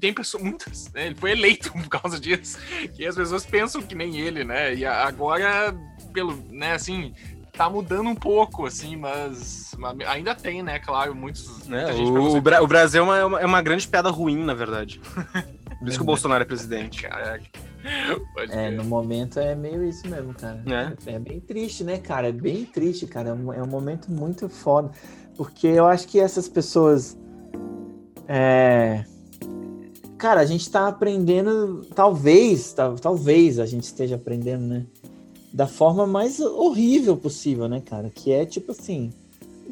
tem 0.00 0.12
pessoas, 0.12 0.42
muitas, 0.42 0.92
né? 0.92 1.06
Ele 1.06 1.14
foi 1.14 1.32
eleito 1.32 1.72
por 1.74 1.88
causa 1.88 2.03
causa 2.04 2.20
disso. 2.20 2.58
Que 2.94 3.06
as 3.06 3.14
pessoas 3.14 3.44
pensam 3.44 3.82
que 3.82 3.94
nem 3.94 4.18
ele, 4.18 4.44
né? 4.44 4.74
E 4.74 4.84
agora, 4.84 5.74
pelo, 6.12 6.36
né, 6.50 6.72
assim, 6.72 7.14
tá 7.52 7.68
mudando 7.70 8.08
um 8.08 8.14
pouco, 8.14 8.66
assim, 8.66 8.96
mas 8.96 9.74
ainda 10.06 10.34
tem, 10.34 10.62
né, 10.62 10.78
claro, 10.78 11.14
muitos. 11.14 11.68
É, 11.70 11.92
o, 11.94 12.40
Bra 12.40 12.62
o, 12.62 12.66
Brasil 12.66 13.12
é 13.12 13.24
uma, 13.24 13.40
é 13.40 13.46
uma 13.46 13.62
grande 13.62 13.88
piada 13.88 14.10
ruim, 14.10 14.44
na 14.44 14.54
verdade. 14.54 15.00
Por 15.78 15.88
isso 15.88 15.98
que 15.98 16.02
o 16.02 16.06
Bolsonaro 16.06 16.42
é 16.42 16.46
presidente. 16.46 17.02
Caraca. 17.02 17.44
É, 18.48 18.70
no 18.70 18.84
momento 18.84 19.38
é 19.38 19.54
meio 19.54 19.84
isso 19.84 20.08
mesmo, 20.08 20.32
cara. 20.32 20.62
É. 21.06 21.12
é 21.12 21.18
bem 21.18 21.40
triste, 21.40 21.84
né, 21.84 21.98
cara? 21.98 22.28
É 22.28 22.32
bem 22.32 22.64
triste, 22.64 23.06
cara. 23.06 23.30
É 23.30 23.32
um, 23.34 23.52
é 23.52 23.62
um 23.62 23.66
momento 23.66 24.10
muito 24.10 24.48
foda. 24.48 24.90
Porque 25.36 25.66
eu 25.66 25.86
acho 25.86 26.08
que 26.08 26.18
essas 26.18 26.48
pessoas. 26.48 27.18
É, 28.26 29.04
cara, 30.24 30.40
a 30.40 30.46
gente 30.46 30.70
tá 30.70 30.88
aprendendo, 30.88 31.84
talvez, 31.94 32.72
tá, 32.72 32.94
talvez 32.94 33.58
a 33.58 33.66
gente 33.66 33.82
esteja 33.82 34.14
aprendendo, 34.14 34.64
né? 34.64 34.86
Da 35.52 35.66
forma 35.66 36.06
mais 36.06 36.40
horrível 36.40 37.14
possível, 37.14 37.68
né, 37.68 37.82
cara? 37.84 38.08
Que 38.08 38.32
é 38.32 38.46
tipo 38.46 38.72
assim, 38.72 39.10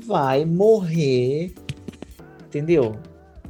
vai 0.04 0.44
morrer, 0.44 1.54
entendeu? 2.46 2.96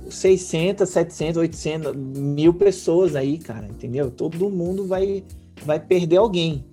600, 0.08 0.88
700, 0.88 1.38
800, 1.38 1.96
mil 1.96 2.54
pessoas 2.54 3.16
aí, 3.16 3.36
cara, 3.36 3.66
entendeu? 3.66 4.08
Todo 4.08 4.48
mundo 4.48 4.86
vai, 4.86 5.24
vai 5.66 5.80
perder 5.80 6.18
alguém. 6.18 6.64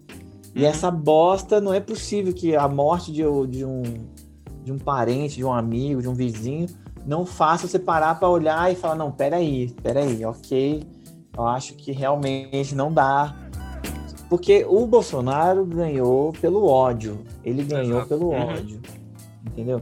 E 0.54 0.60
uhum. 0.60 0.68
essa 0.68 0.92
bosta, 0.92 1.60
não 1.60 1.74
é 1.74 1.80
possível 1.80 2.34
que 2.34 2.56
a 2.56 2.68
morte 2.68 3.12
de, 3.12 3.24
de, 3.48 3.66
um, 3.66 3.82
de 4.64 4.72
um 4.72 4.78
parente, 4.78 5.38
de 5.38 5.44
um 5.44 5.52
amigo, 5.52 6.04
de 6.04 6.08
um 6.08 6.14
vizinho, 6.14 6.68
não 7.06 7.26
faça 7.26 7.68
você 7.68 7.80
parar 7.80 8.16
para 8.20 8.30
olhar 8.30 8.72
e 8.72 8.76
falar, 8.76 8.96
não, 8.96 9.12
peraí, 9.12 9.70
peraí, 9.82 10.24
ok, 10.26 10.84
eu 11.36 11.48
acho 11.48 11.74
que 11.76 11.92
realmente 11.92 12.76
não 12.76 12.92
dá. 12.92 13.36
Porque 14.30 14.66
o 14.70 14.86
Bolsonaro 14.86 15.66
ganhou 15.66 16.32
pelo 16.34 16.68
ódio. 16.68 17.26
Ele 17.44 17.64
ganhou 17.64 18.00
Exato. 18.00 18.10
pelo 18.10 18.28
uhum. 18.28 18.48
ódio. 18.48 18.82
Entendeu? 19.48 19.82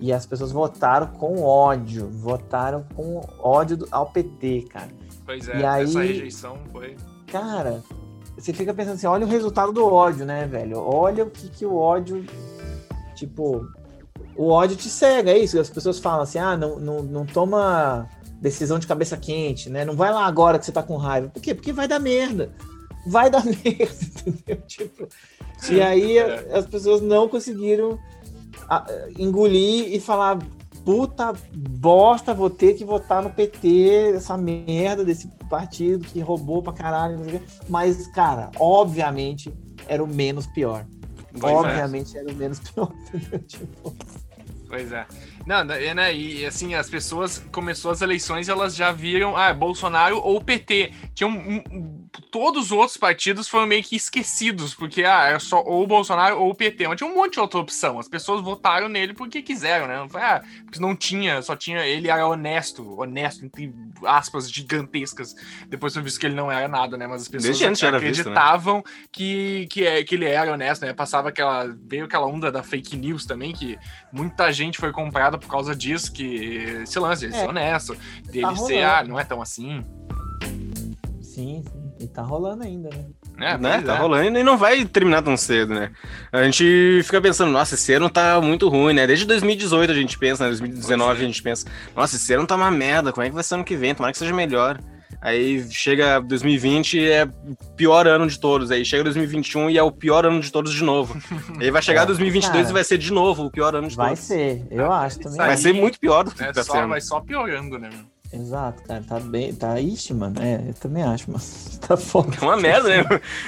E 0.00 0.12
as 0.12 0.24
pessoas 0.24 0.52
votaram 0.52 1.08
com 1.08 1.42
ódio. 1.42 2.08
Votaram 2.08 2.84
com 2.94 3.20
ódio 3.40 3.88
ao 3.90 4.06
PT, 4.06 4.66
cara. 4.70 4.88
Pois 5.26 5.48
é, 5.48 5.60
e 5.60 5.64
aí, 5.64 5.84
essa 5.84 6.00
rejeição 6.00 6.58
foi. 6.70 6.96
Cara, 7.26 7.82
você 8.36 8.52
fica 8.52 8.72
pensando 8.72 8.94
assim: 8.94 9.06
olha 9.06 9.26
o 9.26 9.28
resultado 9.28 9.72
do 9.72 9.84
ódio, 9.84 10.24
né, 10.24 10.46
velho? 10.46 10.78
Olha 10.78 11.24
o 11.24 11.30
que, 11.30 11.48
que 11.48 11.66
o 11.66 11.74
ódio. 11.74 12.24
Tipo, 13.16 13.66
o 14.38 14.50
ódio 14.50 14.76
te 14.76 14.88
cega, 14.88 15.32
é 15.32 15.38
isso. 15.38 15.58
As 15.58 15.68
pessoas 15.68 15.98
falam 15.98 16.22
assim: 16.22 16.38
ah, 16.38 16.56
não, 16.56 16.78
não, 16.78 17.02
não 17.02 17.26
toma 17.26 18.08
decisão 18.40 18.78
de 18.78 18.86
cabeça 18.86 19.16
quente, 19.16 19.68
né? 19.68 19.84
Não 19.84 19.96
vai 19.96 20.12
lá 20.12 20.24
agora 20.24 20.58
que 20.58 20.64
você 20.64 20.70
tá 20.70 20.82
com 20.82 20.96
raiva. 20.96 21.28
Por 21.28 21.42
quê? 21.42 21.54
Porque 21.54 21.72
vai 21.72 21.88
dar 21.88 21.98
merda. 21.98 22.54
Vai 23.08 23.28
dar 23.28 23.42
merda, 23.44 23.98
entendeu? 24.26 24.62
Tipo, 24.66 25.08
e 25.68 25.80
aí 25.80 26.18
é. 26.18 26.56
as 26.56 26.66
pessoas 26.66 27.02
não 27.02 27.28
conseguiram 27.28 27.98
engolir 29.18 29.92
e 29.92 29.98
falar: 29.98 30.38
puta 30.84 31.32
bosta, 31.52 32.32
vou 32.32 32.48
ter 32.48 32.74
que 32.74 32.84
votar 32.84 33.20
no 33.20 33.30
PT, 33.30 34.12
essa 34.14 34.36
merda 34.36 35.04
desse 35.04 35.26
partido 35.50 36.06
que 36.06 36.20
roubou 36.20 36.62
pra 36.62 36.72
caralho. 36.72 37.42
Mas, 37.68 38.06
cara, 38.08 38.52
obviamente 38.56 39.52
era 39.88 40.02
o 40.02 40.06
menos 40.06 40.46
pior. 40.46 40.86
Obviamente 41.42 42.16
era 42.16 42.30
o 42.30 42.34
menos 42.34 42.60
pior. 42.70 42.92
tipo... 43.46 43.94
Pois 44.68 44.92
é. 44.92 45.06
Não, 45.46 45.64
né, 45.64 46.14
e 46.14 46.44
assim, 46.44 46.74
as 46.74 46.90
pessoas 46.90 47.38
começou 47.50 47.90
as 47.90 48.02
eleições, 48.02 48.50
elas 48.50 48.76
já 48.76 48.92
viram, 48.92 49.34
ah, 49.34 49.52
Bolsonaro 49.54 50.18
ou 50.18 50.42
PT. 50.42 50.92
Tinham 51.14 51.30
um, 51.30 52.07
todos 52.30 52.66
os 52.66 52.72
outros 52.72 52.96
partidos 52.96 53.48
foram 53.48 53.66
meio 53.66 53.82
que 53.82 53.96
esquecidos, 53.96 54.74
porque 54.74 55.04
ah, 55.04 55.28
era 55.28 55.40
só 55.40 55.62
ou 55.64 55.86
Bolsonaro 55.86 56.38
ou 56.38 56.50
o 56.50 56.54
PT. 56.54 56.88
Mas 56.88 56.98
tinha 56.98 57.10
um 57.10 57.14
monte 57.14 57.34
de 57.34 57.40
outra 57.40 57.60
opção. 57.60 57.98
As 57.98 58.08
pessoas 58.08 58.42
votaram 58.42 58.88
nele 58.88 59.14
porque 59.14 59.42
quiseram, 59.42 59.86
né? 59.86 59.96
Não 59.96 60.08
foi, 60.08 60.20
ah, 60.20 60.42
porque 60.64 60.80
não 60.80 60.94
tinha, 60.94 61.40
só 61.42 61.56
tinha, 61.56 61.86
ele 61.86 62.08
era 62.08 62.26
honesto, 62.26 62.98
honesto, 63.00 63.44
entre 63.44 63.72
aspas 64.04 64.50
gigantescas. 64.50 65.34
Depois 65.68 65.92
foi 65.92 66.02
visto 66.02 66.18
que 66.20 66.26
ele 66.26 66.34
não 66.34 66.50
era 66.50 66.68
nada, 66.68 66.96
né? 66.96 67.06
Mas 67.06 67.22
as 67.22 67.28
pessoas 67.28 67.82
acreditavam 67.82 68.76
visto, 68.76 68.88
né? 68.88 69.06
que, 69.12 69.66
que, 69.70 69.86
é, 69.86 70.04
que 70.04 70.14
ele 70.14 70.26
era 70.26 70.52
honesto, 70.52 70.84
né? 70.84 70.92
Passava 70.92 71.28
aquela, 71.28 71.66
veio 71.86 72.04
aquela 72.04 72.26
onda 72.26 72.50
da 72.50 72.62
fake 72.62 72.96
news 72.96 73.24
também, 73.24 73.52
que 73.52 73.78
muita 74.12 74.52
gente 74.52 74.78
foi 74.78 74.92
comprada 74.92 75.38
por 75.38 75.48
causa 75.48 75.74
disso, 75.74 76.12
que 76.12 76.82
esse 76.82 76.98
lance, 76.98 77.26
ele 77.26 77.34
é. 77.34 77.40
ser 77.40 77.48
honesto, 77.48 77.96
dele 78.24 78.42
tá 78.42 78.56
ser, 78.56 78.82
ah, 78.84 79.04
não 79.04 79.18
é 79.18 79.24
tão 79.24 79.40
assim. 79.40 79.84
Sim, 81.22 81.62
sim. 81.62 81.87
E 82.00 82.06
tá 82.06 82.22
rolando 82.22 82.62
ainda, 82.62 82.88
né? 82.90 83.04
É, 83.40 83.58
né? 83.58 83.82
Tá 83.82 83.94
é. 83.94 83.98
rolando 83.98 84.38
e 84.38 84.42
não 84.42 84.56
vai 84.56 84.84
terminar 84.84 85.22
tão 85.22 85.36
cedo, 85.36 85.74
né? 85.74 85.90
A 86.32 86.42
gente 86.44 87.00
fica 87.04 87.20
pensando, 87.20 87.50
nossa, 87.50 87.74
esse 87.74 87.92
ano 87.92 88.08
tá 88.08 88.40
muito 88.40 88.68
ruim, 88.68 88.94
né? 88.94 89.06
Desde 89.06 89.24
2018 89.26 89.90
a 89.90 89.94
gente 89.94 90.18
pensa, 90.18 90.44
né? 90.44 90.50
2019 90.50 91.20
é. 91.20 91.24
a 91.24 91.26
gente 91.26 91.42
pensa, 91.42 91.66
nossa, 91.96 92.16
esse 92.16 92.32
ano 92.32 92.46
tá 92.46 92.54
uma 92.56 92.70
merda, 92.70 93.12
como 93.12 93.24
é 93.24 93.28
que 93.28 93.34
vai 93.34 93.42
ser 93.42 93.54
ano 93.54 93.64
que 93.64 93.76
vem? 93.76 93.94
Tomara 93.94 94.12
que 94.12 94.18
seja 94.18 94.32
melhor. 94.32 94.78
Aí 95.20 95.66
chega 95.72 96.20
2020 96.20 97.04
é 97.10 97.24
o 97.24 97.74
pior 97.74 98.06
ano 98.06 98.28
de 98.28 98.38
todos. 98.38 98.70
Aí 98.70 98.84
chega 98.84 99.02
2021 99.02 99.70
e 99.70 99.76
é 99.78 99.82
o 99.82 99.90
pior 99.90 100.24
ano 100.24 100.40
de 100.40 100.52
todos 100.52 100.72
de 100.72 100.84
novo. 100.84 101.20
aí 101.58 101.70
vai 101.72 101.82
chegar 101.82 102.02
É, 102.02 102.06
2022 102.06 102.52
cara. 102.52 102.70
e 102.70 102.72
vai 102.72 102.84
ser 102.84 102.98
de 102.98 103.12
novo 103.12 103.46
o 103.46 103.50
pior 103.50 103.74
ano 103.74 103.88
de 103.88 103.96
Vai 103.96 104.10
todos. 104.10 104.24
ser, 104.24 104.64
eu 104.70 104.92
acho 104.92 105.18
também. 105.18 105.38
Vai 105.38 105.56
ser 105.56 105.72
muito 105.72 105.98
pior 105.98 106.22
do 106.22 106.30
que 106.30 106.44
É 106.44 106.52
tá 106.52 106.62
só, 106.62 106.74
sendo. 106.74 106.88
vai 106.88 107.00
só 107.00 107.20
piorando, 107.20 107.78
né? 107.78 107.90
meu? 107.92 108.04
Exato, 108.30 108.82
cara, 108.82 109.02
tá 109.08 109.18
bem, 109.18 109.54
tá, 109.54 109.80
ixi, 109.80 110.12
mano, 110.12 110.34
é, 110.42 110.62
eu 110.68 110.74
também 110.74 111.02
acho, 111.02 111.30
mano, 111.30 111.42
tá 111.86 111.96
foda. 111.96 112.36
É 112.40 112.44
uma 112.44 112.58
merda, 112.58 112.88
né? 112.88 113.02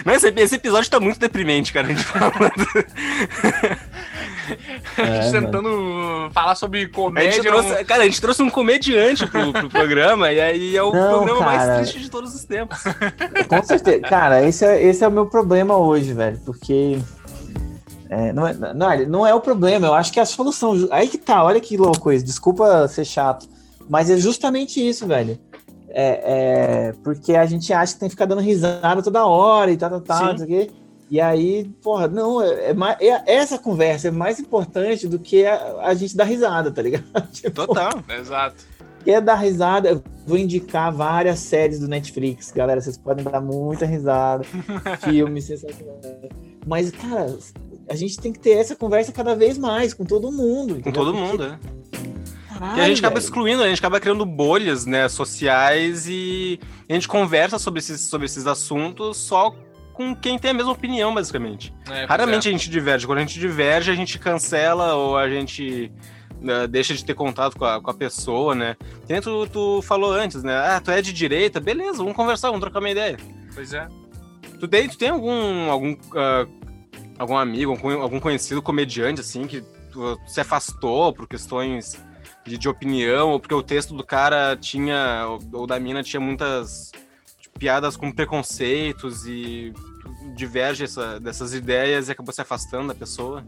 Não, 0.06 0.14
esse, 0.14 0.28
esse 0.28 0.54
episódio 0.54 0.90
tá 0.90 0.98
muito 0.98 1.20
deprimente, 1.20 1.70
cara. 1.70 1.86
A 1.86 1.90
gente 1.90 2.02
falando. 2.02 2.32
A 4.96 5.02
É, 5.02 5.22
gente 5.22 5.34
mano. 5.34 5.46
tentando 5.46 6.30
falar 6.32 6.54
sobre 6.54 6.84
A 6.84 6.88
comédia. 6.88 7.42
trouxe, 7.42 7.72
um- 7.72 7.84
cara, 7.84 8.02
a 8.02 8.06
gente 8.06 8.20
trouxe 8.20 8.42
um 8.42 8.50
comediante 8.50 9.26
pro, 9.26 9.52
pro 9.52 9.68
programa 9.68 10.32
e 10.32 10.40
aí 10.40 10.76
é 10.76 10.82
o 10.82 10.92
Não, 10.92 11.08
programa 11.18 11.40
mais 11.44 11.62
cara. 11.62 11.76
triste 11.82 12.00
de 12.00 12.10
todos 12.10 12.34
os 12.34 12.44
tempos. 12.44 12.82
Com 13.48 13.62
certeza. 13.62 14.00
Cara, 14.02 14.42
esse 14.42 14.64
é, 14.64 14.82
esse 14.82 15.04
é 15.04 15.08
o 15.08 15.12
meu 15.12 15.26
problema 15.26 15.76
hoje, 15.76 16.12
velho. 16.14 16.38
Porque. 16.44 16.98
é, 18.08 18.32
não, 18.32 18.46
é, 18.46 18.54
não, 18.54 19.06
não 19.08 19.26
é 19.26 19.34
o 19.34 19.40
problema, 19.40 19.86
eu 19.86 19.94
acho 19.94 20.10
que 20.12 20.18
é 20.18 20.22
a 20.22 20.26
solução. 20.26 20.88
Aí 20.90 21.06
que 21.06 21.18
tá, 21.18 21.44
olha 21.44 21.60
que 21.60 21.76
louco 21.76 22.10
isso. 22.10 22.24
Desculpa 22.24 22.88
ser 22.88 23.04
chato. 23.04 23.46
Mas 23.90 24.08
é 24.08 24.16
justamente 24.16 24.80
isso, 24.80 25.04
velho. 25.04 25.36
É, 25.88 26.20
é, 26.24 26.94
porque 27.02 27.34
a 27.34 27.44
gente 27.44 27.72
acha 27.72 27.94
que 27.94 27.98
tem 27.98 28.08
que 28.08 28.14
ficar 28.14 28.26
dando 28.26 28.40
risada 28.40 29.02
toda 29.02 29.26
hora 29.26 29.72
e 29.72 29.76
tal, 29.76 29.90
tal, 29.90 30.00
tal, 30.00 30.18
Sim. 30.18 30.24
não 30.26 30.38
sei 30.38 30.46
o 30.46 30.48
quê. 30.48 30.70
E 31.10 31.20
aí, 31.20 31.64
porra, 31.82 32.06
não, 32.06 32.40
é, 32.40 32.70
é 32.70 32.74
é- 33.00 33.22
essa 33.26 33.58
conversa 33.58 34.06
é 34.06 34.10
mais 34.12 34.38
importante 34.38 35.08
do 35.08 35.18
que 35.18 35.44
a, 35.44 35.78
a 35.80 35.94
gente 35.94 36.16
dar 36.16 36.22
risada, 36.22 36.70
tá 36.70 36.80
ligado? 36.80 37.02
Tipo, 37.32 37.66
Total. 37.66 37.90
Exato. 38.08 38.64
Quer 39.04 39.20
dar 39.20 39.34
risada? 39.34 39.88
Eu 39.88 40.04
vou 40.24 40.38
indicar 40.38 40.92
várias 40.92 41.40
séries 41.40 41.80
do 41.80 41.88
Netflix, 41.88 42.52
galera. 42.52 42.80
Vocês 42.80 42.96
podem 42.96 43.24
dar 43.24 43.40
muita 43.40 43.86
risada. 43.86 44.44
Filmes 45.02 45.46
sensacionais. 45.46 45.98
Mas, 46.64 46.92
cara, 46.92 47.36
a 47.88 47.96
gente 47.96 48.20
tem 48.20 48.32
que 48.32 48.38
ter 48.38 48.50
essa 48.50 48.76
conversa 48.76 49.10
cada 49.10 49.34
vez 49.34 49.58
mais 49.58 49.92
com 49.92 50.04
todo 50.04 50.30
mundo. 50.30 50.74
Com 50.74 50.80
entendeu? 50.80 51.04
todo 51.04 51.12
Porque, 51.12 51.26
mundo, 51.28 51.48
né? 51.48 51.58
Caralho, 52.60 52.78
E 52.78 52.80
a 52.82 52.88
gente 52.88 52.98
acaba 52.98 53.14
velho. 53.14 53.24
excluindo, 53.24 53.62
a 53.62 53.68
gente 53.68 53.78
acaba 53.78 53.98
criando 53.98 54.24
bolhas, 54.24 54.86
né, 54.86 55.08
sociais 55.08 56.06
e 56.08 56.60
a 56.88 56.92
gente 56.92 57.08
conversa 57.08 57.58
sobre 57.58 57.80
esses, 57.80 58.00
sobre 58.02 58.26
esses 58.26 58.46
assuntos 58.46 59.16
só 59.16 59.54
com 59.94 60.14
quem 60.14 60.38
tem 60.38 60.52
a 60.52 60.54
mesma 60.54 60.72
opinião, 60.72 61.12
basicamente. 61.12 61.74
É, 61.86 62.06
pois 62.06 62.08
Raramente 62.08 62.48
é. 62.48 62.50
a 62.50 62.52
gente 62.52 62.70
diverge. 62.70 63.06
Quando 63.06 63.18
a 63.18 63.22
gente 63.22 63.38
diverge, 63.38 63.90
a 63.90 63.94
gente 63.94 64.18
cancela 64.18 64.94
ou 64.94 65.16
a 65.16 65.28
gente 65.28 65.92
né, 66.40 66.66
deixa 66.66 66.94
de 66.94 67.04
ter 67.04 67.14
contato 67.14 67.56
com 67.56 67.64
a, 67.64 67.80
com 67.82 67.90
a 67.90 67.94
pessoa, 67.94 68.54
né? 68.54 68.76
Que 69.06 69.12
nem 69.12 69.20
tu, 69.20 69.46
tu 69.46 69.82
falou 69.82 70.12
antes, 70.12 70.42
né? 70.42 70.56
Ah, 70.56 70.80
tu 70.82 70.90
é 70.90 71.02
de 71.02 71.12
direita? 71.12 71.60
Beleza, 71.60 71.98
vamos 71.98 72.14
conversar, 72.14 72.48
vamos 72.48 72.62
trocar 72.62 72.78
uma 72.78 72.90
ideia. 72.90 73.18
Pois 73.54 73.74
é. 73.74 73.86
Tu 74.58 74.66
tem, 74.68 74.88
tu 74.88 74.96
tem 74.96 75.10
algum, 75.10 75.70
algum, 75.70 75.96
ah, 76.14 76.46
algum 77.18 77.36
amigo, 77.36 77.72
algum, 77.72 78.00
algum 78.00 78.20
conhecido 78.20 78.62
comediante, 78.62 79.20
assim, 79.20 79.46
que 79.46 79.62
tu 79.92 80.18
se 80.26 80.40
afastou 80.40 81.12
por 81.12 81.28
questões 81.28 82.00
de, 82.44 82.58
de 82.58 82.68
opinião, 82.68 83.30
ou 83.30 83.40
porque 83.40 83.54
o 83.54 83.62
texto 83.62 83.94
do 83.94 84.04
cara 84.04 84.56
tinha, 84.56 85.26
ou, 85.28 85.60
ou 85.60 85.66
da 85.66 85.78
mina 85.78 86.02
tinha 86.02 86.20
muitas 86.20 86.92
tipo, 87.40 87.58
piadas 87.58 87.96
com 87.96 88.10
preconceitos 88.10 89.26
e 89.26 89.72
diverge 90.34 90.84
essa, 90.84 91.20
dessas 91.20 91.54
ideias 91.54 92.08
e 92.08 92.12
acabou 92.12 92.32
se 92.32 92.40
afastando 92.40 92.88
da 92.88 92.94
pessoa? 92.94 93.44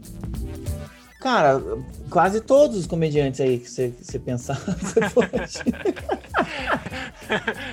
Cara, 1.19 1.61
quase 2.09 2.41
todos 2.41 2.77
os 2.77 2.85
comediantes 2.85 3.39
aí 3.39 3.57
que 3.57 3.69
você, 3.69 4.19
pensar. 4.19 4.55
você 4.55 4.99
pode. 5.09 5.63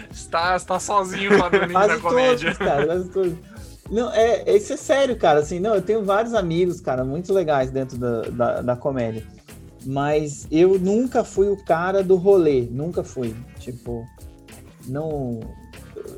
Está, 0.09 0.55
está 0.55 0.79
sozinho 0.79 1.31
doninha 1.51 1.67
da 1.89 1.99
comédia. 1.99 2.55
todos, 2.55 2.59
cara. 2.59 2.87
Quase 2.87 3.09
todos. 3.11 3.35
Não, 3.91 4.13
é, 4.13 4.57
isso 4.57 4.73
é 4.73 4.77
sério, 4.77 5.17
cara. 5.17 5.41
Assim, 5.41 5.59
não, 5.59 5.75
eu 5.75 5.83
tenho 5.83 6.05
vários 6.05 6.33
amigos, 6.33 6.81
cara, 6.81 7.05
muito 7.05 7.33
legais 7.33 7.73
dentro 7.73 7.99
da, 7.99 8.23
da, 8.23 8.63
da 8.63 8.77
comédia. 8.77 9.27
Mas 9.85 10.47
eu 10.51 10.79
nunca 10.79 11.25
fui 11.25 11.49
o 11.49 11.65
cara 11.65 12.03
do 12.03 12.17
rolê. 12.17 12.63
Nunca 12.71 13.03
fui. 13.03 13.35
Tipo, 13.59 14.07
não. 14.87 15.41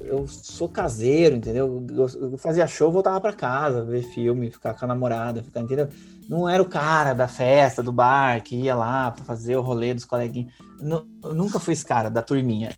Eu 0.05 0.27
sou 0.29 0.69
caseiro, 0.69 1.37
entendeu? 1.37 1.85
Eu 1.97 2.39
fazia 2.39 2.67
show, 2.67 2.93
voltava 2.93 3.21
pra 3.21 3.33
casa, 3.33 3.85
ver 3.85 4.03
filme, 4.03 4.51
ficar 4.51 4.75
com 4.75 4.85
a 4.85 4.89
namorada, 4.89 5.43
ficar, 5.43 5.61
entendeu? 5.61 5.89
Não 6.29 6.49
era 6.49 6.63
o 6.63 6.69
cara 6.69 7.15
da 7.15 7.27
festa, 7.27 7.83
do 7.83 7.93
bar, 7.93 8.43
que 8.43 8.55
ia 8.55 8.75
lá 8.75 9.11
pra 9.11 9.25
fazer 9.25 9.57
o 9.57 9.61
rolê 9.61 9.93
dos 9.93 10.05
coleguinhas. 10.05 10.53
Eu 10.81 11.35
nunca 11.35 11.59
fui 11.59 11.73
esse 11.75 11.85
cara 11.85 12.09
da 12.09 12.23
turminha. 12.23 12.75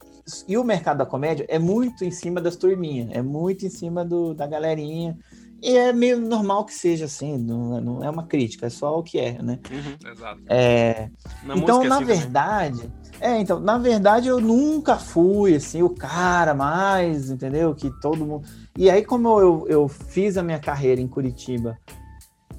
E 0.49 0.57
o 0.57 0.65
mercado 0.65 0.99
da 0.99 1.07
comédia 1.07 1.45
é 1.49 1.59
muito 1.59 2.05
em 2.05 2.11
cima 2.11 2.41
das 2.41 2.57
turminhas, 2.57 3.11
é 3.13 3.21
muito 3.21 3.67
em 3.67 3.71
cima 3.71 4.05
do, 4.05 4.33
da 4.33 4.47
galerinha. 4.47 5.19
E 5.65 5.79
é 5.79 5.95
meio 5.95 6.21
normal 6.21 6.67
que 6.67 6.75
seja 6.75 7.07
assim, 7.07 7.39
não, 7.39 7.81
não 7.81 8.05
é 8.05 8.11
uma 8.11 8.25
crítica, 8.27 8.67
é 8.67 8.71
só 8.71 8.99
o 8.99 9.03
que 9.03 9.19
é, 9.19 9.43
né? 9.43 9.59
Exato. 10.13 10.43
É, 10.47 11.09
Na 11.43 11.57
então, 11.57 11.79
música 11.79 11.87
é 11.87 11.89
na 11.89 11.97
assim 11.97 12.05
verdade, 12.05 12.93
é, 13.19 13.41
então, 13.41 13.59
na 13.59 13.79
verdade, 13.79 14.29
eu 14.29 14.43
nunca 14.43 14.99
fui 14.99 15.55
assim, 15.55 15.83
o 15.83 15.89
cara 15.89 16.53
mais, 16.53 17.31
entendeu? 17.31 17.75
Que 17.75 17.91
todo 18.03 18.27
mundo. 18.27 18.47
E 18.77 18.91
aí, 18.91 19.03
como 19.03 19.41
eu, 19.41 19.65
eu 19.67 19.89
fiz 19.89 20.37
a 20.37 20.43
minha 20.43 20.59
carreira 20.59 21.01
em 21.01 21.09
Curitiba 21.09 21.79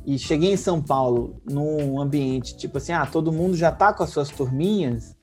e 0.04 0.18
cheguei 0.18 0.54
em 0.54 0.58
São 0.58 0.82
Paulo 0.82 1.40
num 1.48 2.02
ambiente 2.02 2.58
tipo 2.58 2.80
assim, 2.80 2.94
ah, 2.94 3.06
todo 3.06 3.32
mundo 3.32 3.56
já 3.56 3.72
tá 3.72 3.94
com 3.94 4.02
as 4.02 4.10
suas 4.10 4.30
turminhas, 4.30 5.16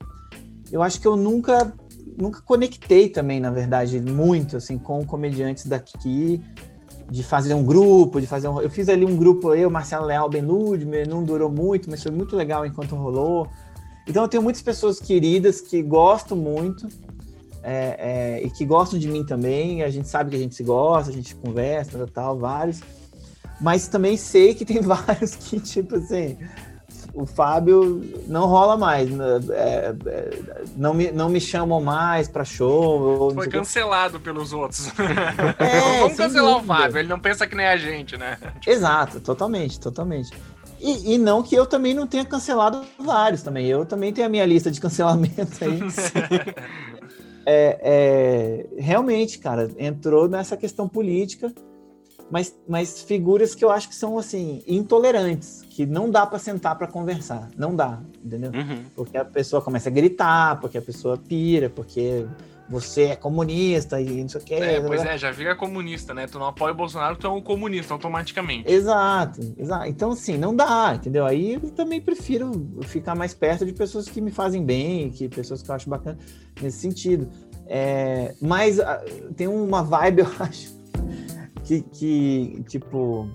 eu 0.71 0.81
acho 0.81 1.01
que 1.01 1.07
eu 1.07 1.17
nunca 1.17 1.73
nunca 2.17 2.41
conectei 2.41 3.09
também, 3.09 3.41
na 3.41 3.51
verdade, 3.51 3.99
muito 3.99 4.55
assim 4.55 4.77
com 4.77 5.05
comediantes 5.05 5.65
daqui 5.65 6.41
de 7.13 7.21
fazer 7.21 7.53
um 7.53 7.63
grupo, 7.63 8.19
de 8.19 8.25
fazer 8.25 8.47
um... 8.47 8.59
Eu 8.59 8.71
fiz 8.71 8.89
ali 8.89 9.05
um 9.05 9.15
grupo, 9.15 9.53
eu, 9.53 9.69
Marcelo 9.69 10.03
Leal, 10.03 10.27
Ben 10.27 10.41
Ludmer, 10.41 11.07
não 11.07 11.23
durou 11.23 11.47
muito, 11.47 11.87
mas 11.87 12.01
foi 12.01 12.11
muito 12.11 12.35
legal 12.35 12.65
enquanto 12.65 12.95
rolou. 12.95 13.47
Então 14.07 14.23
eu 14.23 14.27
tenho 14.27 14.41
muitas 14.41 14.63
pessoas 14.63 14.99
queridas 14.99 15.61
que 15.61 15.83
gosto 15.83 16.35
muito 16.35 16.87
é, 17.61 18.39
é, 18.41 18.43
e 18.43 18.49
que 18.49 18.65
gostam 18.65 18.97
de 18.97 19.07
mim 19.07 19.23
também. 19.23 19.83
A 19.83 19.91
gente 19.91 20.07
sabe 20.07 20.31
que 20.31 20.35
a 20.35 20.39
gente 20.39 20.55
se 20.55 20.63
gosta, 20.63 21.11
a 21.11 21.13
gente 21.13 21.35
conversa, 21.35 21.99
tal, 21.99 22.07
tal, 22.07 22.39
vários. 22.39 22.81
Mas 23.61 23.87
também 23.87 24.17
sei 24.17 24.55
que 24.55 24.65
tem 24.65 24.81
vários 24.81 25.35
que, 25.35 25.59
tipo 25.59 25.97
assim, 25.97 26.35
o 27.13 27.25
Fábio 27.25 28.03
não 28.27 28.47
rola 28.47 28.75
mais, 28.75 29.09
né? 29.09 29.39
É, 29.51 29.95
é, 30.05 30.39
não, 30.75 30.93
me, 30.93 31.11
não 31.11 31.29
me 31.29 31.39
chamam 31.39 31.79
mais 31.79 32.27
pra 32.27 32.43
show. 32.43 33.31
Foi 33.33 33.47
o 33.47 33.51
cancelado 33.51 34.19
pelos 34.19 34.51
outros. 34.51 34.91
É, 35.59 35.99
Vamos 35.99 36.17
cancelar 36.17 36.51
o 36.51 36.55
dúvida. 36.55 36.73
Fábio, 36.73 36.97
ele 36.97 37.07
não 37.07 37.19
pensa 37.19 37.45
que 37.45 37.55
nem 37.55 37.67
a 37.67 37.77
gente, 37.77 38.17
né? 38.17 38.37
Exato, 38.65 39.19
totalmente, 39.19 39.79
totalmente. 39.79 40.31
E, 40.79 41.13
e 41.13 41.17
não 41.17 41.43
que 41.43 41.55
eu 41.55 41.65
também 41.65 41.93
não 41.93 42.07
tenha 42.07 42.25
cancelado 42.25 42.81
vários 42.99 43.41
também. 43.41 43.67
Eu 43.67 43.85
também 43.85 44.11
tenho 44.11 44.27
a 44.27 44.29
minha 44.29 44.45
lista 44.45 44.71
de 44.71 44.81
cancelamento 44.81 45.63
aí. 45.63 45.79
É, 47.45 48.65
é, 48.77 48.81
realmente, 48.81 49.37
cara, 49.37 49.69
entrou 49.77 50.29
nessa 50.29 50.55
questão 50.55 50.87
política, 50.87 51.53
mas, 52.31 52.55
mas 52.65 53.01
figuras 53.01 53.53
que 53.53 53.65
eu 53.65 53.69
acho 53.69 53.89
que 53.89 53.95
são 53.95 54.17
assim 54.17 54.63
intolerantes, 54.65 55.62
que 55.73 55.87
não 55.87 56.09
dá 56.09 56.23
para 56.23 56.37
sentar 56.37 56.77
para 56.77 56.85
conversar, 56.85 57.49
não 57.57 57.75
dá, 57.75 57.99
entendeu? 58.23 58.51
Uhum. 58.53 58.83
Porque 58.95 59.17
a 59.17 59.25
pessoa 59.25 59.59
começa 59.59 59.89
a 59.89 59.91
gritar, 59.91 60.59
porque 60.61 60.77
a 60.77 60.81
pessoa 60.81 61.17
pira, 61.17 61.67
porque 61.67 62.27
você 62.69 63.05
é 63.05 63.15
comunista 63.15 63.99
e 63.99 64.21
não 64.21 64.29
sei 64.29 64.39
o 64.39 64.43
que. 64.43 64.53
É, 64.53 64.79
pois 64.79 65.03
é, 65.03 65.17
já 65.17 65.31
vira 65.31 65.55
comunista, 65.55 66.13
né? 66.13 66.27
Tu 66.27 66.37
não 66.37 66.45
apoia 66.45 66.73
o 66.73 66.75
Bolsonaro, 66.75 67.15
tu 67.15 67.25
é 67.25 67.29
um 67.31 67.41
comunista 67.41 67.91
automaticamente. 67.91 68.71
Exato, 68.71 69.41
exato. 69.57 69.87
Então, 69.87 70.11
assim, 70.11 70.37
não 70.37 70.55
dá, 70.55 70.93
entendeu? 70.95 71.25
Aí 71.25 71.55
eu 71.55 71.71
também 71.71 71.99
prefiro 71.99 72.69
ficar 72.83 73.15
mais 73.15 73.33
perto 73.33 73.65
de 73.65 73.73
pessoas 73.73 74.07
que 74.07 74.21
me 74.21 74.29
fazem 74.29 74.63
bem, 74.63 75.09
que 75.09 75.27
pessoas 75.27 75.63
que 75.63 75.71
eu 75.71 75.73
acho 75.73 75.89
bacana 75.89 76.19
nesse 76.61 76.77
sentido. 76.77 77.27
É, 77.65 78.35
mas 78.39 78.79
ah, 78.79 79.03
tem 79.35 79.47
uma 79.47 79.81
vibe, 79.81 80.19
eu 80.21 80.31
acho, 80.39 80.71
que, 81.63 81.81
que, 81.81 82.63
tipo, 82.67 83.27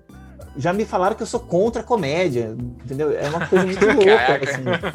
já 0.58 0.72
me 0.72 0.84
falaram 0.84 1.14
que 1.14 1.22
eu 1.22 1.26
sou 1.26 1.38
contra 1.38 1.82
a 1.82 1.84
comédia, 1.84 2.56
entendeu? 2.84 3.16
É 3.16 3.28
uma 3.28 3.46
coisa 3.46 3.64
muito 3.64 3.86
louca, 3.86 4.40
assim. 4.42 4.92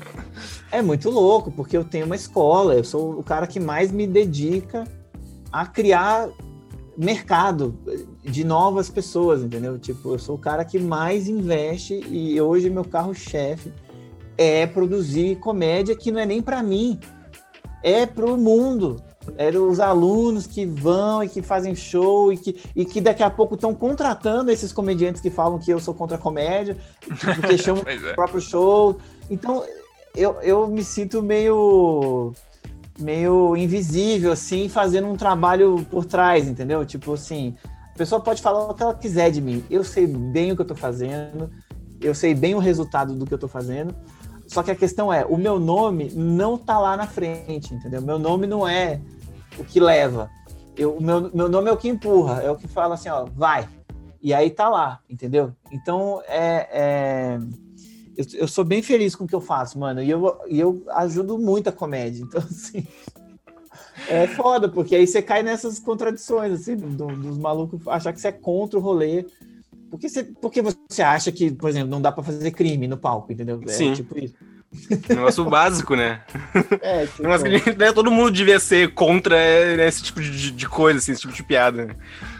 É 0.69 0.81
muito 0.81 1.09
louco, 1.09 1.49
porque 1.51 1.77
eu 1.77 1.85
tenho 1.85 2.05
uma 2.05 2.17
escola, 2.17 2.75
eu 2.75 2.83
sou 2.83 3.17
o 3.17 3.23
cara 3.23 3.47
que 3.47 3.61
mais 3.61 3.89
me 3.89 4.05
dedica 4.05 4.83
a 5.51 5.65
criar 5.65 6.29
mercado 6.97 7.79
de 8.21 8.43
novas 8.43 8.89
pessoas, 8.89 9.41
entendeu? 9.41 9.79
Tipo, 9.79 10.13
eu 10.13 10.19
sou 10.19 10.35
o 10.35 10.39
cara 10.39 10.65
que 10.65 10.77
mais 10.77 11.29
investe 11.29 12.05
e 12.09 12.39
hoje 12.41 12.69
meu 12.69 12.83
carro-chefe 12.83 13.71
é 14.37 14.67
produzir 14.67 15.37
comédia 15.37 15.95
que 15.95 16.11
não 16.11 16.19
é 16.19 16.25
nem 16.25 16.41
para 16.41 16.61
mim, 16.61 16.99
é 17.81 18.05
pro 18.05 18.37
mundo. 18.37 19.01
É 19.37 19.49
os 19.49 19.79
alunos 19.79 20.45
que 20.45 20.65
vão 20.65 21.23
e 21.23 21.29
que 21.29 21.41
fazem 21.41 21.73
show 21.75 22.31
e 22.33 22.37
que, 22.37 22.61
e 22.75 22.85
que 22.85 22.99
daqui 22.99 23.23
a 23.23 23.29
pouco 23.29 23.55
estão 23.55 23.73
contratando 23.73 24.51
esses 24.51 24.71
comediantes 24.71 25.21
que 25.21 25.29
falam 25.29 25.59
que 25.59 25.71
eu 25.71 25.79
sou 25.79 25.93
contra 25.93 26.17
a 26.17 26.19
comédia, 26.19 26.77
porque 27.35 27.57
chamam 27.57 27.83
é. 27.85 28.11
o 28.11 28.15
próprio 28.15 28.41
show. 28.41 28.97
Então, 29.29 29.63
eu, 30.15 30.39
eu 30.41 30.67
me 30.67 30.83
sinto 30.83 31.21
meio 31.21 32.33
meio 32.99 33.57
invisível, 33.57 34.31
assim, 34.31 34.69
fazendo 34.69 35.07
um 35.07 35.15
trabalho 35.15 35.85
por 35.89 36.05
trás, 36.05 36.47
entendeu? 36.47 36.85
Tipo 36.85 37.13
assim, 37.13 37.55
a 37.93 37.97
pessoa 37.97 38.21
pode 38.21 38.41
falar 38.41 38.69
o 38.69 38.73
que 38.73 38.83
ela 38.83 38.93
quiser 38.93 39.31
de 39.31 39.41
mim. 39.41 39.63
Eu 39.69 39.83
sei 39.83 40.05
bem 40.05 40.51
o 40.51 40.55
que 40.55 40.61
eu 40.61 40.67
tô 40.67 40.75
fazendo, 40.75 41.49
eu 41.99 42.13
sei 42.13 42.35
bem 42.35 42.53
o 42.53 42.59
resultado 42.59 43.15
do 43.15 43.25
que 43.25 43.33
eu 43.33 43.37
tô 43.37 43.47
fazendo. 43.47 43.95
Só 44.47 44.61
que 44.61 44.69
a 44.69 44.75
questão 44.75 45.11
é, 45.11 45.25
o 45.25 45.37
meu 45.37 45.59
nome 45.59 46.11
não 46.13 46.57
tá 46.57 46.77
lá 46.77 46.95
na 46.95 47.07
frente, 47.07 47.73
entendeu? 47.73 48.01
Meu 48.01 48.19
nome 48.19 48.45
não 48.45 48.67
é 48.67 49.01
o 49.57 49.63
que 49.63 49.79
leva. 49.79 50.29
Eu, 50.75 50.99
meu, 50.99 51.29
meu 51.33 51.49
nome 51.49 51.69
é 51.69 51.73
o 51.73 51.77
que 51.77 51.87
empurra, 51.87 52.41
é 52.41 52.49
o 52.49 52.55
que 52.55 52.67
fala 52.67 52.95
assim, 52.95 53.09
ó, 53.09 53.25
vai. 53.25 53.67
E 54.21 54.33
aí 54.33 54.49
tá 54.49 54.69
lá, 54.69 54.99
entendeu? 55.09 55.53
Então, 55.71 56.21
é, 56.27 56.67
é 56.71 57.39
eu, 58.15 58.25
eu, 58.33 58.47
sou 58.47 58.63
bem 58.63 58.81
feliz 58.81 59.15
com 59.15 59.25
o 59.25 59.27
que 59.27 59.35
eu 59.35 59.41
faço, 59.41 59.77
mano. 59.79 60.01
E 60.01 60.09
eu, 60.09 60.39
e 60.47 60.59
eu 60.59 60.83
ajudo 60.89 61.37
muito 61.37 61.69
a 61.69 61.71
comédia. 61.71 62.23
Então, 62.23 62.41
assim. 62.45 62.85
É 64.07 64.27
foda, 64.27 64.67
porque 64.67 64.95
aí 64.95 65.07
você 65.07 65.21
cai 65.21 65.43
nessas 65.43 65.79
contradições, 65.79 66.51
assim, 66.51 66.75
do, 66.75 67.07
dos 67.07 67.37
malucos 67.37 67.87
achar 67.87 68.11
que 68.11 68.19
você 68.19 68.29
é 68.29 68.31
contra 68.31 68.77
o 68.77 68.81
rolê. 68.81 69.25
Porque 69.89 70.09
você, 70.09 70.23
porque 70.23 70.61
você 70.61 71.01
acha 71.01 71.31
que, 71.31 71.51
por 71.51 71.69
exemplo, 71.69 71.89
não 71.89 72.01
dá 72.01 72.11
para 72.11 72.23
fazer 72.23 72.51
crime 72.51 72.87
no 72.87 72.97
palco, 72.97 73.31
entendeu? 73.31 73.61
É 73.63 73.67
Sim. 73.67 73.93
tipo 73.93 74.17
isso. 74.17 74.33
Negócio 75.09 75.45
básico, 75.45 75.95
né? 75.95 76.21
É, 76.81 77.05
tipo... 77.07 77.23
né, 77.77 77.91
todo 77.93 78.11
mundo 78.11 78.31
devia 78.31 78.59
ser 78.59 78.93
contra 78.93 79.35
né, 79.35 79.87
esse 79.87 80.03
tipo 80.03 80.21
de, 80.21 80.51
de, 80.51 80.67
coisa, 80.67 80.99
assim, 80.99 81.11
esse 81.11 81.21
tipo 81.21 81.33
de 81.33 81.43
piada. 81.43 81.95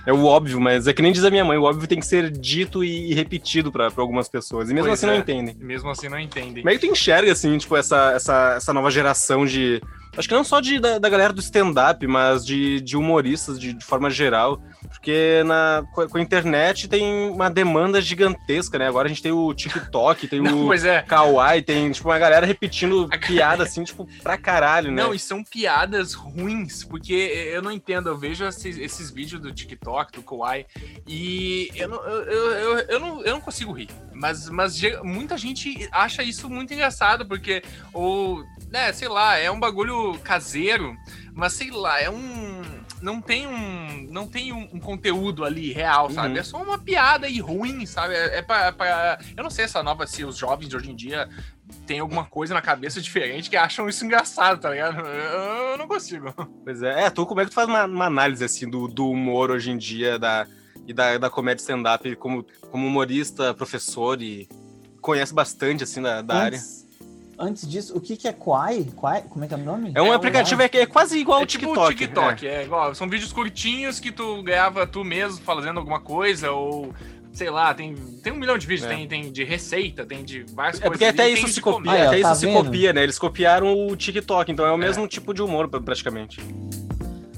É 0.05 0.11
o 0.11 0.25
óbvio, 0.25 0.59
mas 0.59 0.87
é 0.87 0.93
que 0.93 1.01
nem 1.01 1.11
diz 1.11 1.23
a 1.23 1.29
minha 1.29 1.45
mãe, 1.45 1.57
o 1.57 1.63
óbvio 1.63 1.87
tem 1.87 1.99
que 1.99 2.05
ser 2.05 2.29
dito 2.29 2.83
e 2.83 3.13
repetido 3.13 3.71
para 3.71 3.89
algumas 3.95 4.27
pessoas. 4.27 4.69
E 4.69 4.73
mesmo 4.73 4.89
pois 4.89 4.99
assim 4.99 5.07
é. 5.07 5.13
não 5.13 5.19
entendem. 5.19 5.55
Mesmo 5.59 5.89
assim 5.89 6.09
não 6.09 6.19
entendem. 6.19 6.63
Como 6.63 6.69
é 6.69 6.73
que 6.73 6.79
tu 6.79 6.87
enxerga, 6.87 7.31
assim, 7.31 7.57
tipo, 7.57 7.75
essa, 7.77 8.11
essa, 8.11 8.53
essa 8.57 8.73
nova 8.73 8.91
geração 8.91 9.45
de. 9.45 9.81
Acho 10.17 10.27
que 10.27 10.33
não 10.33 10.43
só 10.43 10.59
de, 10.59 10.79
da, 10.79 10.99
da 10.99 11.09
galera 11.09 11.33
do 11.33 11.39
stand-up, 11.39 12.05
mas 12.05 12.45
de, 12.45 12.81
de 12.81 12.95
humoristas 12.95 13.59
de, 13.59 13.73
de 13.73 13.83
forma 13.83 14.09
geral 14.09 14.61
porque 14.89 15.43
na, 15.45 15.83
com 15.93 16.17
a 16.17 16.21
internet 16.21 16.87
tem 16.87 17.29
uma 17.29 17.49
demanda 17.49 18.01
gigantesca, 18.01 18.77
né? 18.77 18.87
Agora 18.87 19.07
a 19.07 19.09
gente 19.09 19.21
tem 19.21 19.31
o 19.31 19.53
TikTok, 19.53 20.27
tem 20.27 20.39
Não, 20.41 20.67
o 20.67 20.73
é. 20.73 21.01
Kawaii, 21.01 21.61
tem 21.61 21.91
tipo 21.91 22.09
uma 22.09 22.19
galera 22.19 22.45
repetindo 22.45 23.09
piada 23.25 23.63
assim, 23.63 23.83
tipo, 23.83 24.07
pra 24.21 24.37
caralho, 24.37 24.91
né? 24.91 25.03
Não, 25.03 25.13
e 25.13 25.19
são 25.19 25.43
piadas 25.43 26.13
ruins, 26.13 26.83
porque 26.83 27.13
eu 27.13 27.61
não 27.61 27.71
entendo, 27.71 28.09
eu 28.09 28.17
vejo 28.17 28.45
esses, 28.45 28.77
esses 28.77 29.09
vídeos 29.09 29.41
do 29.41 29.51
TikTok, 29.51 29.92
do 30.13 30.23
Kawaii, 30.23 30.65
e 31.07 31.69
eu 31.75 31.87
não, 31.87 32.03
eu, 32.03 32.51
eu, 32.51 32.79
eu, 32.79 32.99
não, 32.99 33.21
eu 33.21 33.33
não 33.33 33.41
consigo 33.41 33.71
rir. 33.71 33.89
Mas, 34.11 34.49
mas 34.49 34.79
muita 35.03 35.37
gente 35.37 35.87
acha 35.91 36.23
isso 36.23 36.49
muito 36.49 36.73
engraçado, 36.73 37.25
porque, 37.25 37.63
ou, 37.93 38.43
né, 38.69 38.91
sei 38.93 39.07
lá, 39.07 39.37
é 39.37 39.49
um 39.51 39.59
bagulho 39.59 40.17
caseiro, 40.19 40.95
mas 41.33 41.53
sei 41.53 41.71
lá, 41.71 41.99
é 41.99 42.09
um 42.09 42.61
não 43.03 43.21
tem 43.21 43.45
um 43.45 44.07
não 44.09 44.25
tem 44.25 44.53
um, 44.53 44.69
um 44.73 44.79
conteúdo 44.79 45.43
ali 45.43 45.73
real, 45.73 46.09
sabe? 46.09 46.29
Uhum. 46.29 46.37
É 46.37 46.43
só 46.43 46.63
uma 46.63 46.79
piada 46.79 47.27
e 47.27 47.39
ruim, 47.39 47.85
sabe? 47.85 48.13
É, 48.13 48.37
é 48.37 48.41
pra, 48.41 48.71
pra, 48.71 49.19
Eu 49.35 49.43
não 49.43 49.49
sei 49.49 49.65
essa 49.65 49.83
nova, 49.83 50.07
se 50.07 50.23
os 50.23 50.37
jovens 50.37 50.69
de 50.69 50.77
hoje 50.77 50.89
em 50.89 50.95
dia 50.95 51.27
tem 51.85 51.99
alguma 51.99 52.23
coisa 52.23 52.53
na 52.53 52.61
cabeça 52.61 53.01
diferente 53.01 53.49
que 53.49 53.57
acham 53.57 53.89
isso 53.89 54.05
engraçado, 54.05 54.61
tá 54.61 54.69
ligado? 54.69 54.99
Eu, 55.05 55.71
eu 55.71 55.77
não 55.77 55.87
consigo. 55.87 56.33
Pois 56.63 56.81
é, 56.81 57.03
é, 57.03 57.09
tu 57.09 57.25
como 57.25 57.41
é 57.41 57.43
que 57.43 57.51
tu 57.51 57.55
faz 57.55 57.67
uma, 57.67 57.85
uma 57.85 58.05
análise 58.05 58.43
assim 58.43 58.69
do, 58.69 58.87
do 58.87 59.09
humor 59.09 59.51
hoje 59.51 59.69
em 59.69 59.77
dia 59.77 60.17
da, 60.17 60.47
e 60.87 60.93
da, 60.93 61.17
da 61.17 61.29
comédia 61.29 61.61
stand-up 61.61 62.15
como, 62.15 62.45
como 62.71 62.87
humorista, 62.87 63.53
professor 63.53 64.21
e 64.21 64.47
conhece 65.01 65.33
bastante 65.33 65.83
assim 65.83 66.01
da, 66.01 66.21
da 66.21 66.35
área? 66.35 66.59
Antes 67.37 67.67
disso, 67.67 67.95
o 67.95 68.01
que, 68.01 68.15
que 68.15 68.27
é 68.27 68.33
Quai? 68.33 68.87
Quai? 68.95 69.23
Como 69.29 69.43
é 69.43 69.47
que 69.47 69.53
é 69.53 69.57
o 69.57 69.59
nome? 69.59 69.91
É 69.95 70.01
um 70.01 70.11
é 70.11 70.15
aplicativo 70.15 70.61
um... 70.61 70.65
é, 70.65 70.69
é 70.73 70.85
quase 70.85 71.17
igual 71.17 71.37
ao 71.37 71.43
é 71.43 71.47
tipo 71.47 71.65
TikTok. 71.67 71.95
TikTok, 71.95 72.47
é. 72.47 72.55
é 72.55 72.63
igual. 72.63 72.93
São 72.95 73.09
vídeos 73.09 73.31
curtinhos 73.31 73.99
que 73.99 74.11
tu 74.11 74.41
ganhava 74.43 74.85
tu 74.85 75.03
mesmo 75.03 75.41
fazendo 75.43 75.79
alguma 75.79 75.99
coisa, 75.99 76.51
ou 76.51 76.93
sei 77.33 77.49
lá, 77.49 77.73
tem, 77.73 77.95
tem 77.95 78.31
um 78.31 78.37
milhão 78.37 78.57
de 78.57 78.67
vídeos, 78.67 78.89
é. 78.89 78.95
tem, 78.95 79.07
tem 79.07 79.31
de 79.31 79.43
receita, 79.43 80.05
tem 80.05 80.23
de 80.23 80.43
várias 80.53 80.79
é 80.79 80.87
coisas. 80.87 81.01
É 81.01 81.11
porque 81.11 81.21
até 81.21 81.29
isso 81.29 81.47
se 81.47 81.59
copia, 81.59 81.91
ah, 81.91 82.07
até 82.07 82.21
tá 82.21 82.31
isso 82.31 82.41
vendo? 82.41 82.57
se 82.57 82.63
copia, 82.63 82.93
né? 82.93 83.03
Eles 83.03 83.19
copiaram 83.19 83.87
o 83.87 83.95
TikTok, 83.95 84.51
então 84.51 84.65
é 84.65 84.71
o 84.71 84.75
é. 84.75 84.77
mesmo 84.77 85.07
tipo 85.07 85.33
de 85.33 85.41
humor, 85.41 85.67
praticamente. 85.67 86.39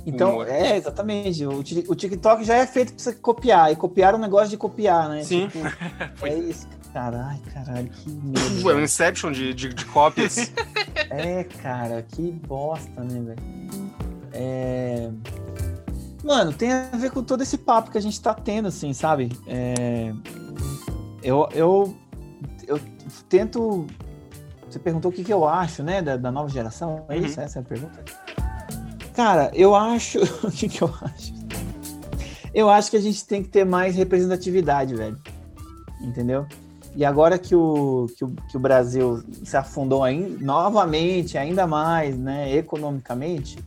Então, 0.05 0.43
é, 0.43 0.77
exatamente. 0.77 1.45
O, 1.45 1.59
o 1.59 1.95
TikTok 1.95 2.43
já 2.43 2.55
é 2.55 2.67
feito 2.67 2.93
pra 2.93 3.03
você 3.03 3.13
copiar, 3.13 3.71
e 3.71 3.75
copiar 3.75 4.13
o 4.13 4.17
negócio 4.17 4.49
de 4.49 4.57
copiar, 4.57 5.09
né? 5.09 5.23
Sim. 5.23 5.47
Tipo, 5.47 5.65
é 6.27 6.37
isso, 6.37 6.67
Caralho, 6.95 7.41
caralho, 7.53 7.89
que 7.89 8.09
medo. 8.09 8.65
Ué, 8.65 8.73
um 8.73 8.81
Inception 8.81 9.29
de, 9.29 9.53
de, 9.53 9.73
de 9.73 9.85
cópias. 9.87 10.49
é, 11.11 11.43
cara, 11.43 12.01
que 12.01 12.31
bosta, 12.31 13.03
né, 13.03 13.19
velho? 13.19 13.91
É... 14.31 15.11
Mano, 16.23 16.53
tem 16.53 16.71
a 16.71 16.89
ver 16.93 17.11
com 17.11 17.21
todo 17.21 17.43
esse 17.43 17.57
papo 17.57 17.91
que 17.91 17.97
a 17.97 18.01
gente 18.01 18.21
tá 18.21 18.33
tendo, 18.33 18.69
assim, 18.69 18.93
sabe? 18.93 19.29
É... 19.45 20.13
Eu, 21.21 21.49
eu, 21.51 21.97
eu 22.65 22.79
tento. 23.27 23.85
Você 24.69 24.79
perguntou 24.79 25.11
o 25.11 25.13
que, 25.13 25.25
que 25.25 25.33
eu 25.33 25.45
acho, 25.45 25.83
né, 25.83 26.01
da, 26.01 26.15
da 26.15 26.31
nova 26.31 26.47
geração? 26.47 27.03
É 27.09 27.17
isso? 27.17 27.37
Uhum. 27.37 27.45
Essa 27.45 27.59
é 27.59 27.61
a 27.61 27.65
pergunta? 27.65 28.05
Cara, 29.13 29.51
eu 29.53 29.75
acho. 29.75 30.19
o 30.47 30.49
que, 30.49 30.69
que 30.69 30.81
eu 30.81 30.95
acho? 31.01 31.33
Eu 32.53 32.69
acho 32.69 32.89
que 32.89 32.95
a 32.95 33.01
gente 33.01 33.25
tem 33.25 33.43
que 33.43 33.49
ter 33.49 33.65
mais 33.65 33.97
representatividade, 33.97 34.95
velho. 34.95 35.19
Entendeu? 35.99 36.47
E 36.95 37.03
agora 37.03 37.37
que 37.37 37.53
o, 37.53 38.07
que 38.15 38.23
o, 38.23 38.31
que 38.49 38.55
o 38.55 38.59
Brasil 38.59 39.21
se 39.43 39.57
afundou 39.57 40.03
ainda, 40.03 40.43
novamente, 40.43 41.37
ainda 41.37 41.67
mais, 41.67 42.17
né, 42.17 42.55
economicamente, 42.55 43.57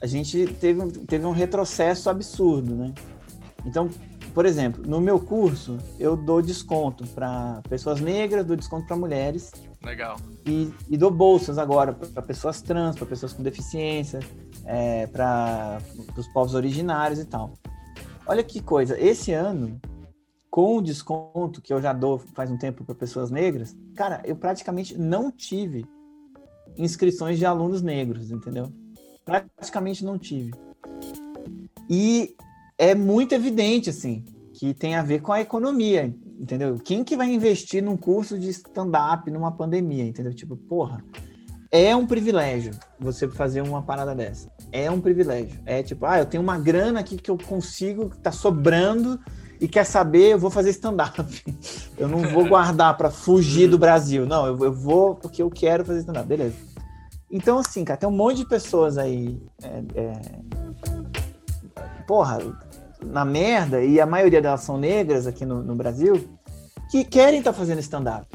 a 0.00 0.06
gente 0.06 0.46
teve, 0.46 0.90
teve 1.06 1.26
um 1.26 1.32
retrocesso 1.32 2.08
absurdo, 2.08 2.74
né? 2.74 2.94
Então, 3.66 3.90
por 4.32 4.46
exemplo, 4.46 4.82
no 4.86 5.00
meu 5.00 5.18
curso, 5.18 5.76
eu 5.98 6.16
dou 6.16 6.40
desconto 6.40 7.06
para 7.08 7.60
pessoas 7.68 8.00
negras, 8.00 8.46
dou 8.46 8.56
desconto 8.56 8.86
para 8.86 8.96
mulheres. 8.96 9.52
Legal. 9.82 10.16
E, 10.46 10.72
e 10.88 10.96
dou 10.96 11.10
bolsas 11.10 11.58
agora 11.58 11.92
para 11.92 12.22
pessoas 12.22 12.62
trans, 12.62 12.96
para 12.96 13.06
pessoas 13.06 13.34
com 13.34 13.42
deficiência, 13.42 14.20
é, 14.64 15.06
para 15.06 15.80
os 16.16 16.28
povos 16.28 16.54
originários 16.54 17.18
e 17.18 17.24
tal. 17.24 17.52
Olha 18.26 18.42
que 18.42 18.60
coisa, 18.60 18.98
esse 18.98 19.32
ano 19.32 19.80
com 20.50 20.78
o 20.78 20.82
desconto 20.82 21.60
que 21.60 21.72
eu 21.72 21.80
já 21.80 21.92
dou 21.92 22.18
faz 22.18 22.50
um 22.50 22.56
tempo 22.56 22.84
para 22.84 22.94
pessoas 22.94 23.30
negras, 23.30 23.76
cara, 23.94 24.22
eu 24.24 24.36
praticamente 24.36 24.96
não 24.96 25.30
tive 25.30 25.86
inscrições 26.76 27.38
de 27.38 27.46
alunos 27.46 27.82
negros, 27.82 28.30
entendeu? 28.30 28.72
Praticamente 29.24 30.04
não 30.04 30.18
tive. 30.18 30.52
E 31.88 32.34
é 32.78 32.94
muito 32.94 33.34
evidente, 33.34 33.90
assim, 33.90 34.24
que 34.52 34.74
tem 34.74 34.94
a 34.94 35.02
ver 35.02 35.20
com 35.20 35.32
a 35.32 35.40
economia, 35.40 36.14
entendeu? 36.38 36.78
Quem 36.78 37.04
que 37.04 37.16
vai 37.16 37.32
investir 37.32 37.82
num 37.82 37.96
curso 37.96 38.38
de 38.38 38.48
stand-up 38.50 39.30
numa 39.30 39.52
pandemia, 39.52 40.04
entendeu? 40.04 40.34
Tipo, 40.34 40.56
porra, 40.56 41.02
é 41.70 41.94
um 41.94 42.06
privilégio 42.06 42.72
você 42.98 43.28
fazer 43.28 43.62
uma 43.62 43.82
parada 43.82 44.14
dessa. 44.14 44.50
É 44.72 44.90
um 44.90 45.00
privilégio. 45.00 45.60
É 45.66 45.82
tipo, 45.82 46.06
ah, 46.06 46.18
eu 46.18 46.26
tenho 46.26 46.42
uma 46.42 46.58
grana 46.58 47.00
aqui 47.00 47.16
que 47.16 47.30
eu 47.30 47.38
consigo, 47.38 48.10
tá 48.22 48.32
sobrando, 48.32 49.20
e 49.60 49.66
quer 49.66 49.84
saber, 49.84 50.32
eu 50.32 50.38
vou 50.38 50.50
fazer 50.50 50.70
stand-up. 50.70 51.24
Eu 51.96 52.08
não 52.08 52.22
vou 52.30 52.46
guardar 52.46 52.96
para 52.96 53.10
fugir 53.10 53.68
do 53.68 53.78
Brasil. 53.78 54.26
Não, 54.26 54.46
eu, 54.46 54.64
eu, 54.64 54.72
vou 54.72 55.14
porque 55.14 55.42
eu 55.42 55.48
quero 55.48 55.82
fazer 55.82 56.00
stand-up. 56.00 56.28
Beleza. 56.28 56.54
Então, 57.30 57.58
assim, 57.58 57.84
cara, 57.86 57.98
tem 57.98 58.06
um 58.06 58.12
monte 58.12 58.38
de 58.38 58.44
pessoas 58.46 58.98
aí. 58.98 59.40
É, 59.62 59.82
é, 59.94 60.20
porra, 62.06 62.38
na 63.02 63.24
merda, 63.24 63.82
e 63.82 63.98
a 63.98 64.04
maioria 64.04 64.42
delas 64.42 64.60
são 64.60 64.76
negras 64.76 65.26
aqui 65.26 65.46
no, 65.46 65.62
no 65.62 65.74
Brasil, 65.74 66.28
que 66.90 67.02
querem 67.02 67.38
estar 67.38 67.52
tá 67.52 67.58
fazendo 67.58 67.78
stand-up. 67.78 68.26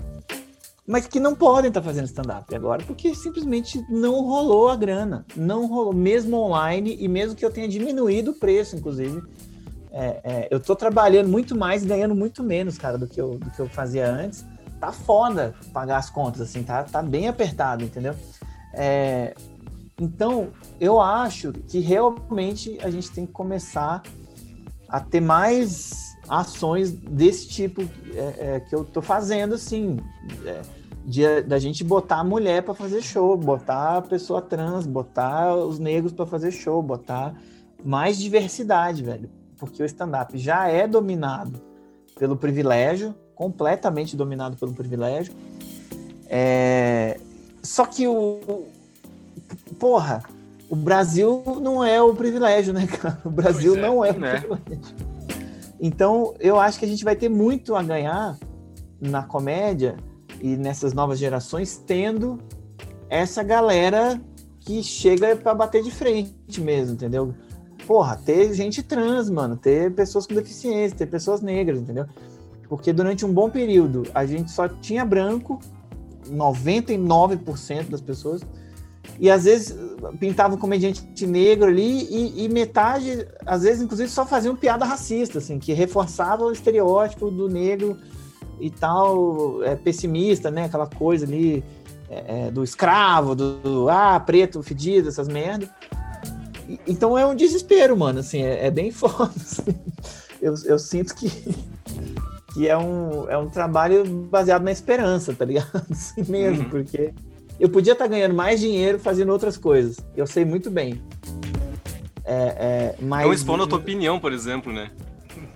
Mas 0.87 1.05
que 1.05 1.19
não 1.19 1.35
podem 1.35 1.67
estar 1.67 1.81
tá 1.81 1.85
fazendo 1.85 2.05
stand-up 2.05 2.55
agora, 2.55 2.83
porque 2.83 3.13
simplesmente 3.13 3.79
não 3.89 4.23
rolou 4.23 4.69
a 4.69 4.75
grana. 4.75 5.23
Não 5.35 5.67
rolou, 5.67 5.93
mesmo 5.93 6.35
online, 6.37 6.97
e 6.99 7.07
mesmo 7.07 7.35
que 7.35 7.45
eu 7.45 7.51
tenha 7.51 7.67
diminuído 7.67 8.31
o 8.31 8.39
preço, 8.39 8.75
inclusive 8.75 9.21
é, 9.91 10.21
é, 10.23 10.47
eu 10.49 10.59
tô 10.59 10.75
trabalhando 10.75 11.27
muito 11.27 11.55
mais 11.55 11.83
e 11.83 11.85
ganhando 11.85 12.15
muito 12.15 12.41
menos, 12.41 12.77
cara, 12.77 12.97
do 12.97 13.07
que 13.07 13.19
eu, 13.19 13.37
do 13.37 13.49
que 13.51 13.59
eu 13.59 13.67
fazia 13.67 14.09
antes. 14.09 14.45
Tá 14.79 14.91
foda 14.91 15.53
pagar 15.73 15.97
as 15.97 16.09
contas, 16.09 16.41
assim, 16.41 16.63
tá, 16.63 16.83
tá 16.83 17.01
bem 17.03 17.27
apertado, 17.27 17.83
entendeu? 17.83 18.15
É, 18.73 19.35
então, 19.99 20.47
eu 20.79 20.99
acho 20.99 21.51
que 21.51 21.79
realmente 21.79 22.79
a 22.81 22.89
gente 22.89 23.11
tem 23.11 23.25
que 23.25 23.31
começar 23.31 24.01
a 24.87 24.99
ter 24.99 25.19
mais 25.19 26.15
ações 26.27 26.91
desse 26.91 27.49
tipo 27.49 27.81
é, 28.15 28.55
é, 28.55 28.59
que 28.61 28.73
eu 28.73 28.83
tô 28.85 29.01
fazendo, 29.01 29.55
assim, 29.55 29.97
é, 30.45 30.61
de, 31.05 31.41
da 31.41 31.59
gente 31.59 31.83
botar 31.83 32.19
a 32.19 32.23
mulher 32.23 32.63
para 32.63 32.73
fazer 32.73 33.01
show, 33.01 33.35
botar 33.37 33.97
a 33.97 34.01
pessoa 34.01 34.41
trans, 34.41 34.87
botar 34.87 35.53
os 35.53 35.77
negros 35.77 36.13
para 36.13 36.25
fazer 36.25 36.51
show, 36.51 36.81
botar 36.81 37.35
mais 37.83 38.17
diversidade, 38.17 39.03
velho 39.03 39.40
porque 39.61 39.83
o 39.83 39.85
stand-up 39.85 40.35
já 40.39 40.67
é 40.67 40.87
dominado 40.87 41.61
pelo 42.17 42.35
privilégio, 42.35 43.13
completamente 43.35 44.17
dominado 44.17 44.57
pelo 44.57 44.73
privilégio. 44.73 45.35
É... 46.27 47.19
Só 47.61 47.85
que 47.85 48.07
o 48.07 48.65
porra, 49.77 50.23
o 50.67 50.75
Brasil 50.75 51.43
não 51.61 51.83
é 51.83 52.01
o 52.01 52.15
privilégio, 52.15 52.73
né, 52.73 52.87
cara? 52.87 53.21
O 53.23 53.29
Brasil 53.29 53.75
é, 53.77 53.81
não 53.81 54.03
é 54.03 54.09
o 54.09 54.19
né? 54.19 54.39
privilégio. 54.39 54.95
Então, 55.79 56.33
eu 56.39 56.59
acho 56.59 56.79
que 56.79 56.85
a 56.85 56.87
gente 56.87 57.03
vai 57.03 57.15
ter 57.15 57.29
muito 57.29 57.75
a 57.75 57.83
ganhar 57.83 58.37
na 58.99 59.21
comédia 59.21 59.95
e 60.39 60.55
nessas 60.55 60.91
novas 60.93 61.19
gerações, 61.19 61.77
tendo 61.85 62.39
essa 63.09 63.43
galera 63.43 64.19
que 64.59 64.81
chega 64.81 65.35
para 65.35 65.53
bater 65.53 65.83
de 65.83 65.91
frente 65.91 66.61
mesmo, 66.61 66.93
entendeu? 66.93 67.35
Porra, 67.91 68.15
ter 68.15 68.53
gente 68.53 68.81
trans, 68.81 69.29
mano, 69.29 69.57
ter 69.57 69.93
pessoas 69.93 70.25
com 70.25 70.33
deficiência, 70.33 70.97
ter 70.97 71.07
pessoas 71.07 71.41
negras, 71.41 71.81
entendeu? 71.81 72.05
Porque 72.69 72.93
durante 72.93 73.25
um 73.25 73.33
bom 73.33 73.49
período 73.49 74.03
a 74.13 74.25
gente 74.25 74.49
só 74.49 74.65
tinha 74.69 75.03
branco, 75.03 75.59
99% 76.29 77.89
das 77.89 77.99
pessoas, 77.99 78.43
e 79.19 79.29
às 79.29 79.43
vezes 79.43 79.77
pintava 80.21 80.55
um 80.55 80.57
comediante 80.57 81.27
negro 81.27 81.67
ali 81.67 82.07
e, 82.09 82.45
e, 82.45 82.47
metade, 82.47 83.27
às 83.45 83.63
vezes, 83.63 83.81
inclusive, 83.81 84.07
só 84.07 84.25
faziam 84.25 84.55
piada 84.55 84.85
racista, 84.85 85.39
assim, 85.39 85.59
que 85.59 85.73
reforçava 85.73 86.45
o 86.45 86.51
estereótipo 86.53 87.29
do 87.29 87.49
negro 87.49 87.97
e 88.57 88.69
tal, 88.69 89.61
é, 89.65 89.75
pessimista, 89.75 90.49
né? 90.49 90.63
Aquela 90.63 90.87
coisa 90.87 91.25
ali 91.25 91.61
é, 92.09 92.47
é 92.47 92.51
do 92.51 92.63
escravo, 92.63 93.35
do, 93.35 93.57
do, 93.57 93.89
ah, 93.89 94.17
preto, 94.17 94.63
fedido, 94.63 95.09
essas 95.09 95.27
merdas. 95.27 95.67
Então 96.87 97.17
é 97.17 97.25
um 97.25 97.35
desespero, 97.35 97.97
mano, 97.97 98.19
assim, 98.19 98.43
é, 98.43 98.67
é 98.67 98.71
bem 98.71 98.91
foda. 98.91 99.31
Assim. 99.35 99.75
Eu, 100.41 100.53
eu 100.65 100.79
sinto 100.79 101.15
que, 101.15 101.29
que 102.53 102.67
é, 102.67 102.77
um, 102.77 103.29
é 103.29 103.37
um 103.37 103.49
trabalho 103.49 104.05
baseado 104.05 104.63
na 104.63 104.71
esperança, 104.71 105.33
tá 105.33 105.45
ligado? 105.45 105.85
Assim 105.89 106.23
mesmo, 106.27 106.63
uhum. 106.63 106.69
porque 106.69 107.13
eu 107.59 107.69
podia 107.69 107.93
estar 107.93 108.05
tá 108.05 108.09
ganhando 108.09 108.33
mais 108.33 108.59
dinheiro 108.59 108.99
fazendo 108.99 109.31
outras 109.31 109.57
coisas. 109.57 109.97
Eu 110.15 110.25
sei 110.25 110.43
muito 110.43 110.69
bem. 110.71 111.01
É, 112.23 112.33
é, 112.33 112.95
mas... 112.99 113.25
Não 113.25 113.33
expondo 113.33 113.63
a 113.63 113.67
tua 113.67 113.77
opinião, 113.77 114.19
por 114.19 114.33
exemplo, 114.33 114.71
né? 114.73 114.91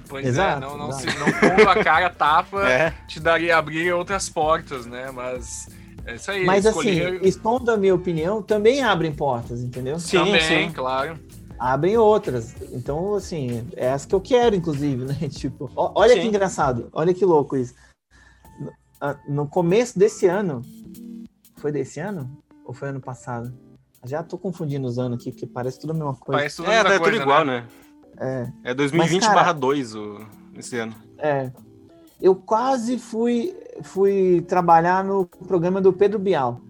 Pois 0.08 0.26
é, 0.26 0.30
exato, 0.30 0.64
é, 0.64 0.68
não, 0.70 0.78
não, 0.78 0.92
se, 0.92 1.06
não 1.08 1.26
pondo 1.32 1.70
a 1.70 1.84
cara 1.84 2.10
tapa 2.10 2.62
é. 2.70 2.94
te 3.08 3.20
daria 3.20 3.58
abrir 3.58 3.92
outras 3.92 4.30
portas, 4.30 4.86
né? 4.86 5.10
Mas 5.12 5.68
é 6.06 6.16
isso 6.16 6.32
aí. 6.32 6.46
Mas 6.46 6.66
escolher... 6.66 7.16
assim, 7.16 7.28
expondo 7.28 7.72
a 7.72 7.78
minha 7.78 7.96
opinião, 7.96 8.42
também 8.42 8.84
abrem 8.84 9.14
portas, 9.14 9.62
entendeu? 9.62 10.00
Sim, 10.00 10.18
também, 10.18 10.42
sim, 10.42 10.72
claro. 10.72 11.20
Abrem 11.58 11.98
outras. 11.98 12.54
Então, 12.72 13.16
assim, 13.16 13.68
é 13.76 13.86
essa 13.88 14.08
que 14.08 14.14
eu 14.14 14.22
quero, 14.22 14.56
inclusive, 14.56 15.06
né? 15.06 15.16
Tipo, 15.30 15.72
olha 15.76 16.14
sim. 16.14 16.22
que 16.22 16.28
engraçado, 16.28 16.90
olha 16.94 17.14
que 17.14 17.26
louco 17.26 17.56
isso. 17.56 17.74
No 19.28 19.48
começo 19.48 19.98
desse 19.98 20.26
ano, 20.26 20.62
foi 21.58 21.72
desse 21.72 22.00
ano? 22.00 22.30
Ou 22.66 22.74
foi 22.74 22.90
ano 22.90 23.02
passado? 23.02 23.54
Já 24.06 24.22
tô 24.22 24.38
confundindo 24.38 24.88
os 24.88 25.00
anos 25.00 25.20
aqui, 25.20 25.32
porque 25.32 25.48
parece 25.48 25.80
tudo 25.80 25.92
a 25.92 25.94
mesma 25.94 26.16
coisa. 26.16 26.38
Parece 26.40 26.58
tudo, 26.58 26.72
é, 26.72 26.80
é 26.80 27.00
tudo 27.00 27.16
igual, 27.16 27.44
né? 27.44 27.68
né? 28.18 28.52
É. 28.64 28.72
É 28.72 28.74
2020 28.74 29.24
barra 29.28 29.52
2 29.52 29.96
o, 29.96 30.20
esse 30.56 30.78
ano. 30.78 30.96
É. 31.18 31.52
Eu 32.22 32.36
quase 32.36 32.98
fui, 32.98 33.56
fui 33.82 34.44
trabalhar 34.48 35.04
no 35.04 35.26
programa 35.26 35.82
do 35.82 35.94
Pedro 35.94 36.20
Bial. 36.20 36.62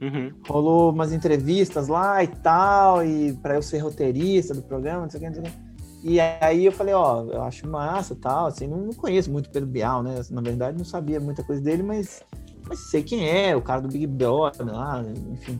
Uhum. 0.00 0.32
Rolou 0.46 0.92
umas 0.92 1.12
entrevistas 1.12 1.88
lá 1.88 2.22
e 2.22 2.28
tal, 2.28 3.04
e 3.04 3.32
para 3.34 3.56
eu 3.56 3.62
ser 3.62 3.78
roteirista 3.78 4.54
do 4.54 4.62
programa, 4.62 5.02
não 5.02 5.10
sei 5.10 5.18
o 5.18 5.22
que, 5.22 5.28
não 5.28 5.34
sei 5.34 5.44
o 5.44 5.46
que. 5.46 5.68
E 6.04 6.20
aí 6.20 6.64
eu 6.64 6.70
falei, 6.70 6.94
ó, 6.94 7.24
eu 7.24 7.42
acho 7.42 7.68
massa 7.68 8.14
tal, 8.14 8.46
assim, 8.46 8.68
não, 8.68 8.90
conheço 8.90 9.30
muito 9.30 9.46
o 9.46 9.50
Pedro 9.50 9.68
Bial, 9.68 10.02
né? 10.02 10.22
Na 10.30 10.40
verdade, 10.40 10.78
não 10.78 10.84
sabia 10.84 11.18
muita 11.18 11.42
coisa 11.42 11.60
dele, 11.60 11.82
mas 11.82 12.22
mas 12.68 12.90
sei 12.90 13.02
quem 13.02 13.28
é, 13.28 13.56
o 13.56 13.62
cara 13.62 13.80
do 13.80 13.88
Big 13.88 14.06
Brother 14.06 14.66
lá, 14.66 15.02
enfim. 15.32 15.58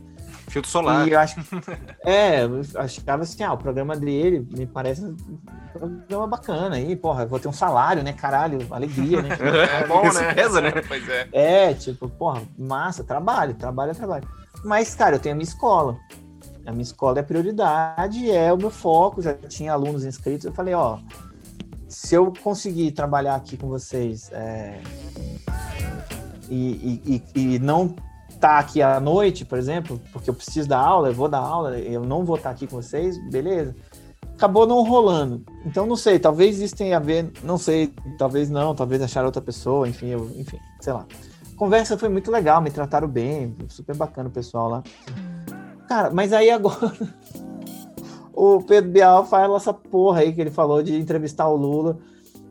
Filtro 0.49 0.71
solar. 0.71 1.07
E 1.07 1.13
eu 1.13 1.19
acho 1.19 1.37
É, 2.05 2.45
eu 2.45 2.61
achava 2.77 3.23
assim, 3.23 3.43
ah, 3.43 3.53
o 3.53 3.59
programa 3.59 3.97
dele 3.97 4.47
me 4.51 4.67
parece 4.67 5.05
um 5.05 5.17
programa 5.73 6.27
bacana 6.27 6.77
aí, 6.77 6.97
porra, 6.97 7.27
vou 7.27 7.39
ter 7.39 7.49
um 7.49 7.53
salário, 7.53 8.03
né, 8.03 8.13
caralho, 8.13 8.67
alegria, 8.71 9.23
né? 9.23 9.29
É 9.83 9.87
bom, 9.87 10.03
né? 10.03 10.35
Pesa, 10.35 10.61
né? 10.61 10.73
Pois 10.87 11.09
é. 11.09 11.29
É, 11.33 11.75
tipo, 11.75 12.09
porra, 12.09 12.43
massa, 12.59 13.05
trabalho, 13.05 13.55
trabalho 13.55 13.91
é 13.91 13.95
trabalho. 13.95 14.29
Mas, 14.65 14.95
cara, 14.95 15.17
eu 15.17 15.21
tenho 15.21 15.35
a 15.35 15.37
minha 15.37 15.49
escola. 15.49 15.97
A 16.67 16.73
minha 16.73 16.83
escola 16.83 17.19
é 17.21 17.23
prioridade, 17.23 18.31
é 18.31 18.53
o 18.53 18.57
meu 18.57 18.71
foco, 18.71 19.23
já 19.23 19.35
tinha 19.35 19.73
alunos 19.73 20.05
inscritos, 20.05 20.45
eu 20.45 20.53
falei, 20.53 20.75
ó, 20.75 20.99
se 21.89 22.15
eu 22.15 22.33
conseguir 22.43 22.93
trabalhar 22.93 23.35
aqui 23.35 23.57
com 23.57 23.69
vocês 23.69 24.31
é, 24.33 24.79
e, 26.51 27.23
e, 27.35 27.55
e 27.55 27.59
não 27.59 27.97
tá 28.39 28.59
aqui 28.59 28.81
à 28.81 29.01
noite, 29.01 29.45
por 29.45 29.59
exemplo, 29.59 30.01
porque 30.13 30.31
eu 30.31 30.35
preciso 30.35 30.69
dar 30.69 30.79
aula, 30.79 31.09
eu 31.09 31.15
vou 31.15 31.29
dar 31.29 31.39
aula, 31.39 31.79
eu 31.79 32.03
não 32.03 32.25
vou 32.25 32.37
estar 32.37 32.51
aqui 32.51 32.67
com 32.67 32.81
vocês, 32.81 33.19
beleza. 33.31 33.75
Acabou 34.35 34.67
não 34.67 34.85
rolando. 34.85 35.43
Então 35.67 35.85
não 35.87 35.97
sei, 35.97 36.19
talvez 36.19 36.61
isso 36.61 36.77
tenha 36.77 36.97
a 36.97 37.01
ver, 37.01 37.33
não 37.43 37.59
sei, 37.59 37.93
talvez 38.17 38.49
não, 38.49 38.75
talvez 38.75 39.03
achar 39.03 39.25
outra 39.25 39.43
pessoa, 39.43 39.89
enfim, 39.89 40.07
eu, 40.07 40.31
enfim, 40.37 40.59
sei 40.81 40.93
lá. 40.93 41.07
A 41.53 41.59
conversa 41.59 41.99
foi 41.99 42.09
muito 42.09 42.31
legal, 42.31 42.61
me 42.63 42.71
trataram 42.71 43.09
bem, 43.09 43.57
super 43.69 43.97
bacana 43.97 44.29
o 44.29 44.33
pessoal 44.33 44.69
lá. 44.69 44.83
Cara, 45.89 46.11
mas 46.11 46.33
aí 46.33 46.51
agora 46.51 46.93
o 48.33 48.63
Pedro 48.63 48.91
Bial 48.91 49.27
fala 49.27 49.57
essa 49.57 49.75
porra 49.75 50.21
aí 50.21 50.33
que 50.33 50.41
ele 50.41 50.51
falou 50.51 50.83
de 50.83 50.97
entrevistar 50.97 51.49
o 51.49 51.57
Lula. 51.57 51.99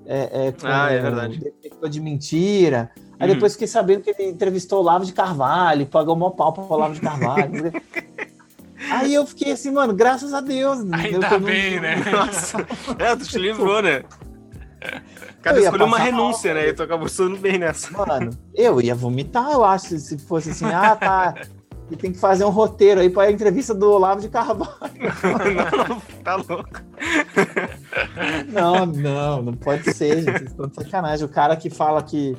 É, 0.05 0.47
é, 0.47 0.53
ah, 0.63 0.91
é 0.91 1.01
verdade. 1.01 1.53
De 1.89 2.01
mentira. 2.01 2.91
Aí 3.19 3.33
depois 3.33 3.53
fiquei 3.53 3.67
sabendo 3.67 4.01
que 4.01 4.11
ele 4.11 4.29
entrevistou 4.29 4.79
o 4.79 4.83
Lavo 4.83 5.05
de 5.05 5.13
Carvalho, 5.13 5.85
pagou 5.87 6.15
mó 6.15 6.29
pau 6.29 6.53
pro 6.53 6.75
Lavo 6.75 6.93
de 6.93 7.01
Carvalho. 7.01 7.71
Aí 8.91 9.13
eu 9.13 9.25
fiquei 9.25 9.51
assim, 9.51 9.71
mano, 9.71 9.93
graças 9.93 10.33
a 10.33 10.39
Deus. 10.39 10.79
Ainda 10.91 11.39
bem, 11.39 11.75
não... 11.75 11.81
né? 11.81 11.95
Nossa. 12.11 12.65
É, 12.99 13.15
tu 13.15 13.25
te 13.25 13.37
lembrou, 13.37 13.81
né? 13.81 14.03
Cada 15.41 15.59
escolheu 15.59 15.85
uma 15.85 15.97
renúncia, 15.97 16.53
mal, 16.53 16.63
né? 16.63 16.69
E 16.69 16.73
tu 16.73 16.83
acabou 16.83 17.09
sendo 17.09 17.37
bem 17.37 17.57
nessa. 17.57 17.91
Mano, 17.91 18.31
eu 18.53 18.79
ia 18.79 18.93
vomitar, 18.93 19.51
eu 19.51 19.63
acho, 19.63 19.97
se 19.97 20.17
fosse 20.19 20.51
assim, 20.51 20.65
ah, 20.65 20.95
tá. 20.95 21.33
E 21.89 21.95
tem 21.95 22.11
que 22.11 22.19
fazer 22.19 22.43
um 22.43 22.49
roteiro 22.49 22.99
aí 22.99 23.09
para 23.09 23.29
a 23.29 23.31
entrevista 23.31 23.73
do 23.73 23.89
Olavo 23.89 24.19
de 24.19 24.27
Carvalho. 24.27 24.67
não, 25.23 25.87
não, 25.87 26.01
tá 26.21 26.35
louco. 26.35 26.69
Não, 28.49 28.85
não, 28.85 29.41
não 29.41 29.53
pode 29.53 29.93
ser, 29.93 30.21
gente. 30.21 30.37
Vocês 30.37 30.51
estão 30.51 30.67
de 30.67 30.75
sacanagem. 30.75 31.25
O 31.25 31.29
cara 31.29 31.55
que 31.55 31.69
fala 31.69 32.03
que 32.03 32.35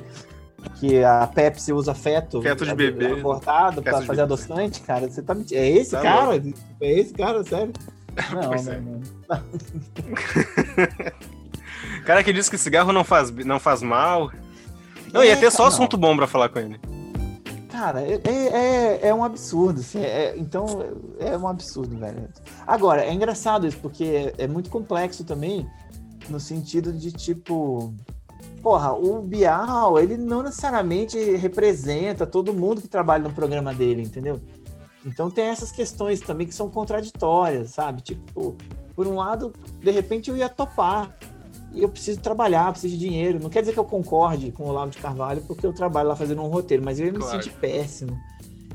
que 0.79 1.03
a 1.03 1.27
Pepsi 1.27 1.73
usa 1.73 1.93
feto, 1.93 2.41
feto 2.41 2.65
de 2.65 2.73
bebê 2.73 3.13
abortado 3.13 3.81
para 3.81 4.01
fazer 4.01 4.21
adoçante, 4.21 4.81
cara. 4.81 5.09
Você 5.09 5.21
tá 5.21 5.35
mentindo. 5.35 5.59
É 5.59 5.69
esse 5.69 5.91
tá 5.91 6.01
cara? 6.01 6.31
Louco. 6.31 6.53
É 6.81 6.91
esse 6.91 7.13
cara, 7.13 7.43
sério? 7.43 7.73
Não, 8.33 8.49
pois 8.49 8.65
não, 8.65 9.01
é. 9.29 11.13
cara 12.05 12.23
que 12.23 12.33
diz 12.33 12.49
que 12.49 12.57
cigarro 12.57 12.91
não 12.91 13.03
faz, 13.03 13.31
não 13.31 13.59
faz 13.59 13.81
mal. 13.81 14.31
Não, 15.13 15.21
é, 15.21 15.27
ia 15.27 15.37
ter 15.37 15.51
só 15.51 15.67
assunto 15.67 15.95
bom 15.95 16.17
pra 16.17 16.27
falar 16.27 16.49
com 16.49 16.59
ele. 16.59 16.79
Cara, 17.69 18.01
é, 18.01 18.19
é, 18.25 19.07
é 19.07 19.13
um 19.13 19.23
absurdo, 19.23 19.79
assim, 19.79 20.01
é, 20.01 20.35
então 20.37 20.65
é 21.17 21.37
um 21.37 21.47
absurdo, 21.47 21.97
velho. 21.97 22.27
Agora, 22.67 23.05
é 23.05 23.13
engraçado 23.13 23.65
isso, 23.65 23.77
porque 23.77 24.33
é 24.37 24.47
muito 24.47 24.69
complexo 24.69 25.23
também, 25.23 25.65
no 26.27 26.39
sentido 26.39 26.91
de, 26.91 27.11
tipo, 27.11 27.93
porra, 28.61 28.93
o 28.93 29.21
Bial, 29.21 29.99
ele 29.99 30.17
não 30.17 30.43
necessariamente 30.43 31.17
representa 31.35 32.25
todo 32.25 32.53
mundo 32.53 32.81
que 32.81 32.87
trabalha 32.87 33.23
no 33.23 33.33
programa 33.33 33.73
dele, 33.73 34.01
entendeu? 34.03 34.39
Então 35.05 35.29
tem 35.29 35.45
essas 35.45 35.71
questões 35.71 36.19
também 36.19 36.45
que 36.45 36.53
são 36.53 36.69
contraditórias, 36.69 37.71
sabe? 37.71 38.01
Tipo, 38.01 38.55
por 38.95 39.07
um 39.07 39.15
lado, 39.15 39.53
de 39.81 39.91
repente 39.91 40.29
eu 40.29 40.37
ia 40.37 40.49
topar. 40.49 41.15
E 41.71 41.83
eu 41.83 41.89
preciso 41.89 42.19
trabalhar, 42.19 42.71
preciso 42.71 42.95
de 42.95 42.99
dinheiro. 42.99 43.39
Não 43.39 43.49
quer 43.49 43.61
dizer 43.61 43.73
que 43.73 43.79
eu 43.79 43.85
concorde 43.85 44.51
com 44.51 44.63
o 44.63 44.69
Olavo 44.69 44.91
de 44.91 44.97
Carvalho, 44.97 45.41
porque 45.43 45.65
eu 45.65 45.71
trabalho 45.71 46.09
lá 46.09 46.15
fazendo 46.15 46.41
um 46.41 46.47
roteiro, 46.47 46.83
mas 46.83 46.99
eu 46.99 47.05
ia 47.05 47.11
me 47.11 47.19
claro. 47.19 47.41
sentir 47.41 47.55
péssimo. 47.57 48.19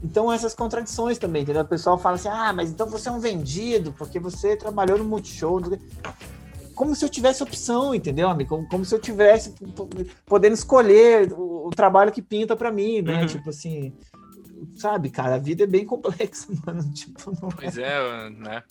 Então, 0.02 0.32
essas 0.32 0.54
contradições 0.54 1.18
também, 1.18 1.42
entendeu? 1.42 1.62
O 1.62 1.66
pessoal 1.66 1.98
fala 1.98 2.16
assim: 2.16 2.28
ah, 2.28 2.52
mas 2.52 2.70
então 2.70 2.86
você 2.86 3.08
é 3.08 3.12
um 3.12 3.18
vendido, 3.18 3.92
porque 3.92 4.20
você 4.20 4.56
trabalhou 4.56 4.96
no 4.96 5.04
Multishow 5.04 5.60
como 6.74 6.94
se 6.94 7.04
eu 7.04 7.08
tivesse 7.08 7.42
opção, 7.42 7.94
entendeu, 7.94 8.28
amigo? 8.28 8.50
Como, 8.50 8.68
como 8.68 8.84
se 8.84 8.94
eu 8.94 8.98
tivesse 8.98 9.54
podendo 10.26 10.54
escolher 10.54 11.32
o, 11.32 11.68
o 11.68 11.70
trabalho 11.70 12.12
que 12.12 12.22
pinta 12.22 12.56
para 12.56 12.72
mim, 12.72 13.02
né? 13.02 13.20
Uhum. 13.20 13.26
Tipo 13.26 13.50
assim, 13.50 13.92
sabe, 14.76 15.10
cara, 15.10 15.36
a 15.36 15.38
vida 15.38 15.64
é 15.64 15.66
bem 15.66 15.84
complexa, 15.86 16.48
mano. 16.66 16.82
Tipo, 16.92 17.32
não 17.40 17.48
pois 17.48 17.78
é, 17.78 18.26
é 18.26 18.30
né? 18.30 18.62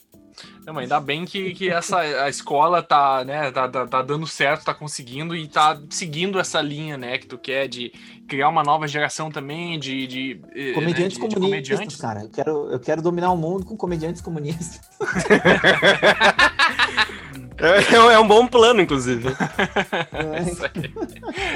Não, 0.66 0.78
ainda 0.78 0.98
bem 0.98 1.24
que, 1.24 1.54
que 1.54 1.70
essa 1.70 1.98
a 1.98 2.28
escola 2.28 2.82
tá, 2.82 3.24
né, 3.24 3.52
tá, 3.52 3.68
tá, 3.68 3.86
tá, 3.86 4.02
dando 4.02 4.26
certo, 4.26 4.64
tá 4.64 4.74
conseguindo 4.74 5.36
e 5.36 5.46
tá 5.46 5.80
seguindo 5.90 6.40
essa 6.40 6.60
linha, 6.60 6.96
né, 6.96 7.18
que 7.18 7.26
tu 7.26 7.38
quer 7.38 7.68
de 7.68 7.92
criar 8.26 8.48
uma 8.48 8.64
nova 8.64 8.88
geração 8.88 9.30
também 9.30 9.78
de, 9.78 10.06
de 10.06 10.40
eh, 10.54 10.72
comediantes 10.72 11.18
né, 11.18 11.28
de, 11.28 11.34
comunistas, 11.36 11.62
de 11.62 11.74
comediantes. 11.74 11.96
cara. 11.96 12.22
Eu 12.22 12.30
quero, 12.30 12.72
eu 12.72 12.80
quero 12.80 13.02
dominar 13.02 13.30
o 13.30 13.36
mundo 13.36 13.64
com 13.64 13.76
comediantes 13.76 14.20
comunistas. 14.20 14.80
É, 17.56 17.94
é 18.14 18.18
um 18.18 18.26
bom 18.26 18.46
plano, 18.46 18.80
inclusive. 18.80 19.28
Isso 19.28 20.64
aí. 20.64 20.94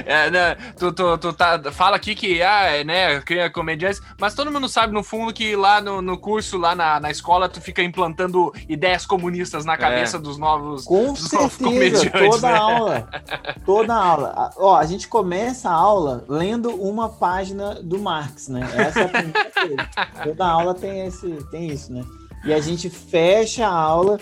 É, 0.06 0.30
né, 0.30 0.56
tu, 0.78 0.92
tu, 0.92 1.18
tu 1.18 1.32
tá, 1.32 1.60
fala 1.72 1.96
aqui 1.96 2.14
que, 2.14 2.40
ah, 2.42 2.64
é, 2.66 2.84
né, 2.84 3.20
cria 3.20 3.50
comediantes, 3.50 4.00
mas 4.20 4.34
todo 4.34 4.50
mundo 4.50 4.68
sabe, 4.68 4.92
no 4.92 5.02
fundo, 5.02 5.32
que 5.32 5.56
lá 5.56 5.80
no, 5.80 6.00
no 6.00 6.16
curso, 6.16 6.56
lá 6.56 6.74
na, 6.74 7.00
na 7.00 7.10
escola, 7.10 7.48
tu 7.48 7.60
fica 7.60 7.82
implantando 7.82 8.52
ideias 8.68 9.04
comunistas 9.04 9.64
na 9.64 9.76
cabeça 9.76 10.18
dos 10.18 10.38
novos, 10.38 10.84
Com 10.84 11.12
dos 11.12 11.32
novos 11.32 11.52
certeza, 11.52 11.64
comediantes, 11.64 12.30
toda 12.30 12.50
né? 12.52 12.58
aula. 12.58 13.08
Toda 13.66 13.94
aula. 13.94 14.28
A- 14.36 14.50
Ó, 14.56 14.76
a 14.76 14.84
gente 14.86 15.08
começa 15.08 15.68
a 15.68 15.72
aula 15.74 16.24
lendo 16.28 16.70
uma 16.70 17.08
página 17.08 17.74
do 17.82 17.98
Marx, 17.98 18.48
né? 18.48 18.60
Essa 18.76 19.00
é 19.00 19.04
a 19.04 19.08
primeira 19.08 19.50
coisa. 19.50 19.90
Toda 20.24 20.46
aula 20.46 20.74
tem, 20.74 21.06
esse, 21.06 21.28
tem 21.50 21.66
isso, 21.68 21.92
né? 21.92 22.04
E 22.44 22.52
a 22.54 22.60
gente 22.60 22.88
fecha 22.88 23.66
a 23.66 23.72
aula 23.72 24.18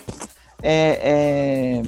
é, 0.62 1.00
é, 1.02 1.82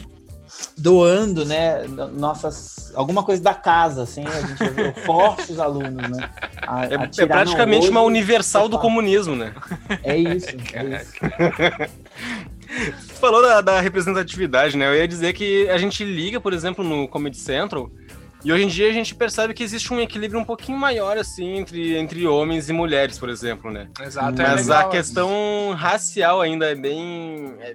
doando, 0.77 1.45
né? 1.45 1.85
no- 1.89 2.09
Nossas, 2.09 2.93
alguma 2.95 3.23
coisa 3.23 3.43
da 3.43 3.55
casa, 3.55 4.03
assim, 4.03 4.25
a 4.27 4.41
gente 4.41 5.05
força 5.05 5.53
os 5.53 5.59
alunos, 5.61 6.09
né? 6.11 6.31
a- 6.67 6.85
É, 6.87 6.97
a 6.97 7.03
é 7.23 7.27
praticamente 7.27 7.89
uma 7.89 8.03
universal 8.03 8.69
do 8.69 8.79
comunismo, 8.79 9.35
né? 9.37 9.53
É 10.03 10.17
isso, 10.17 10.49
é 10.73 10.85
isso. 10.85 11.13
Falou 13.21 13.43
da, 13.43 13.61
da 13.61 13.81
representatividade, 13.81 14.77
né? 14.77 14.87
Eu 14.89 14.95
ia 14.95 15.09
dizer 15.09 15.33
que 15.33 15.69
a 15.71 15.79
gente 15.79 16.05
liga, 16.05 16.41
por 16.41 16.53
exemplo, 16.53 16.85
no 16.85 17.09
Comedy 17.09 17.37
Central, 17.39 17.91
e 18.45 18.53
hoje 18.53 18.65
em 18.65 18.69
dia 18.69 18.89
a 18.89 18.93
gente 18.93 19.15
percebe 19.15 19.53
que 19.55 19.65
existe 19.65 19.93
um 19.93 19.99
equilíbrio 20.01 20.39
um 20.41 20.45
pouquinho 20.45 20.79
maior, 20.79 21.17
assim, 21.19 21.57
entre, 21.57 21.97
entre 21.97 22.27
homens 22.27 22.69
e 22.69 22.73
mulheres, 22.73 23.19
por 23.19 23.29
exemplo, 23.31 23.71
né? 23.71 23.89
Exato, 24.01 24.41
é 24.41 24.47
Mas 24.49 24.67
legal. 24.69 24.87
a 24.87 24.91
questão 24.91 25.75
racial 25.77 26.41
ainda 26.41 26.67
é 26.67 26.75
bem. 26.75 27.55
é- 27.61 27.75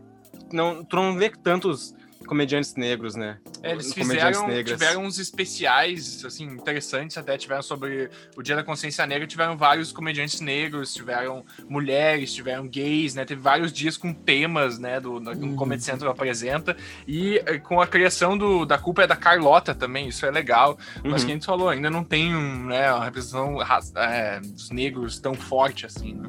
não, 0.52 0.84
tu 0.84 0.96
não 0.96 1.16
vê 1.16 1.30
tantos 1.30 1.94
comediantes 2.26 2.76
negros, 2.76 3.16
né? 3.16 3.38
É, 3.62 3.74
Eles 3.74 3.94
comediantes 3.94 4.38
fizeram, 4.38 4.48
negras. 4.48 4.80
tiveram 4.80 5.04
uns 5.04 5.20
especiais, 5.20 6.24
assim, 6.24 6.46
interessantes 6.46 7.18
até, 7.18 7.38
tiveram 7.38 7.62
sobre 7.62 8.10
o 8.38 8.41
Dia 8.41 8.56
da 8.56 8.64
Consciência 8.64 9.06
Negra, 9.06 9.28
tiveram 9.28 9.58
vários 9.58 9.91
comediantes 9.91 10.39
negros, 10.39 10.94
tiveram 10.94 11.44
mulheres, 11.68 12.34
tiveram 12.34 12.66
gays, 12.66 13.14
né, 13.14 13.26
teve 13.26 13.41
vários 13.41 13.74
dias 13.74 13.98
com 13.98 14.14
temas, 14.14 14.80
né, 14.80 15.02
do, 15.02 15.20
do 15.20 15.32
Uhum. 15.32 15.56
Comedy 15.58 15.84
Central 15.84 16.12
apresenta, 16.14 16.78
e 17.06 17.44
eh, 17.46 17.60
com 17.60 17.82
a 17.82 17.86
criação 17.88 18.38
do, 18.38 18.66
da 18.66 18.78
culpa 18.78 19.04
é 19.04 19.08
da 19.08 19.18
Carlota 19.18 19.76
também, 19.76 20.08
isso 20.08 20.26
é 20.26 20.32
legal, 20.32 20.78
mas 21.04 21.22
Uhum. 21.22 21.26
que 21.28 21.32
a 21.32 21.36
gente 21.36 21.46
falou, 21.46 21.68
ainda 21.68 21.89
não 21.89 22.06
tem 22.06 22.34
um, 22.34 22.68
né, 22.68 22.91
uma 22.94 23.04
representação 23.04 23.58
é, 23.98 24.39
dos 24.39 24.70
negros 24.72 25.20
tão 25.20 25.34
forte, 25.34 25.86
assim, 25.86 26.14
né? 26.14 26.28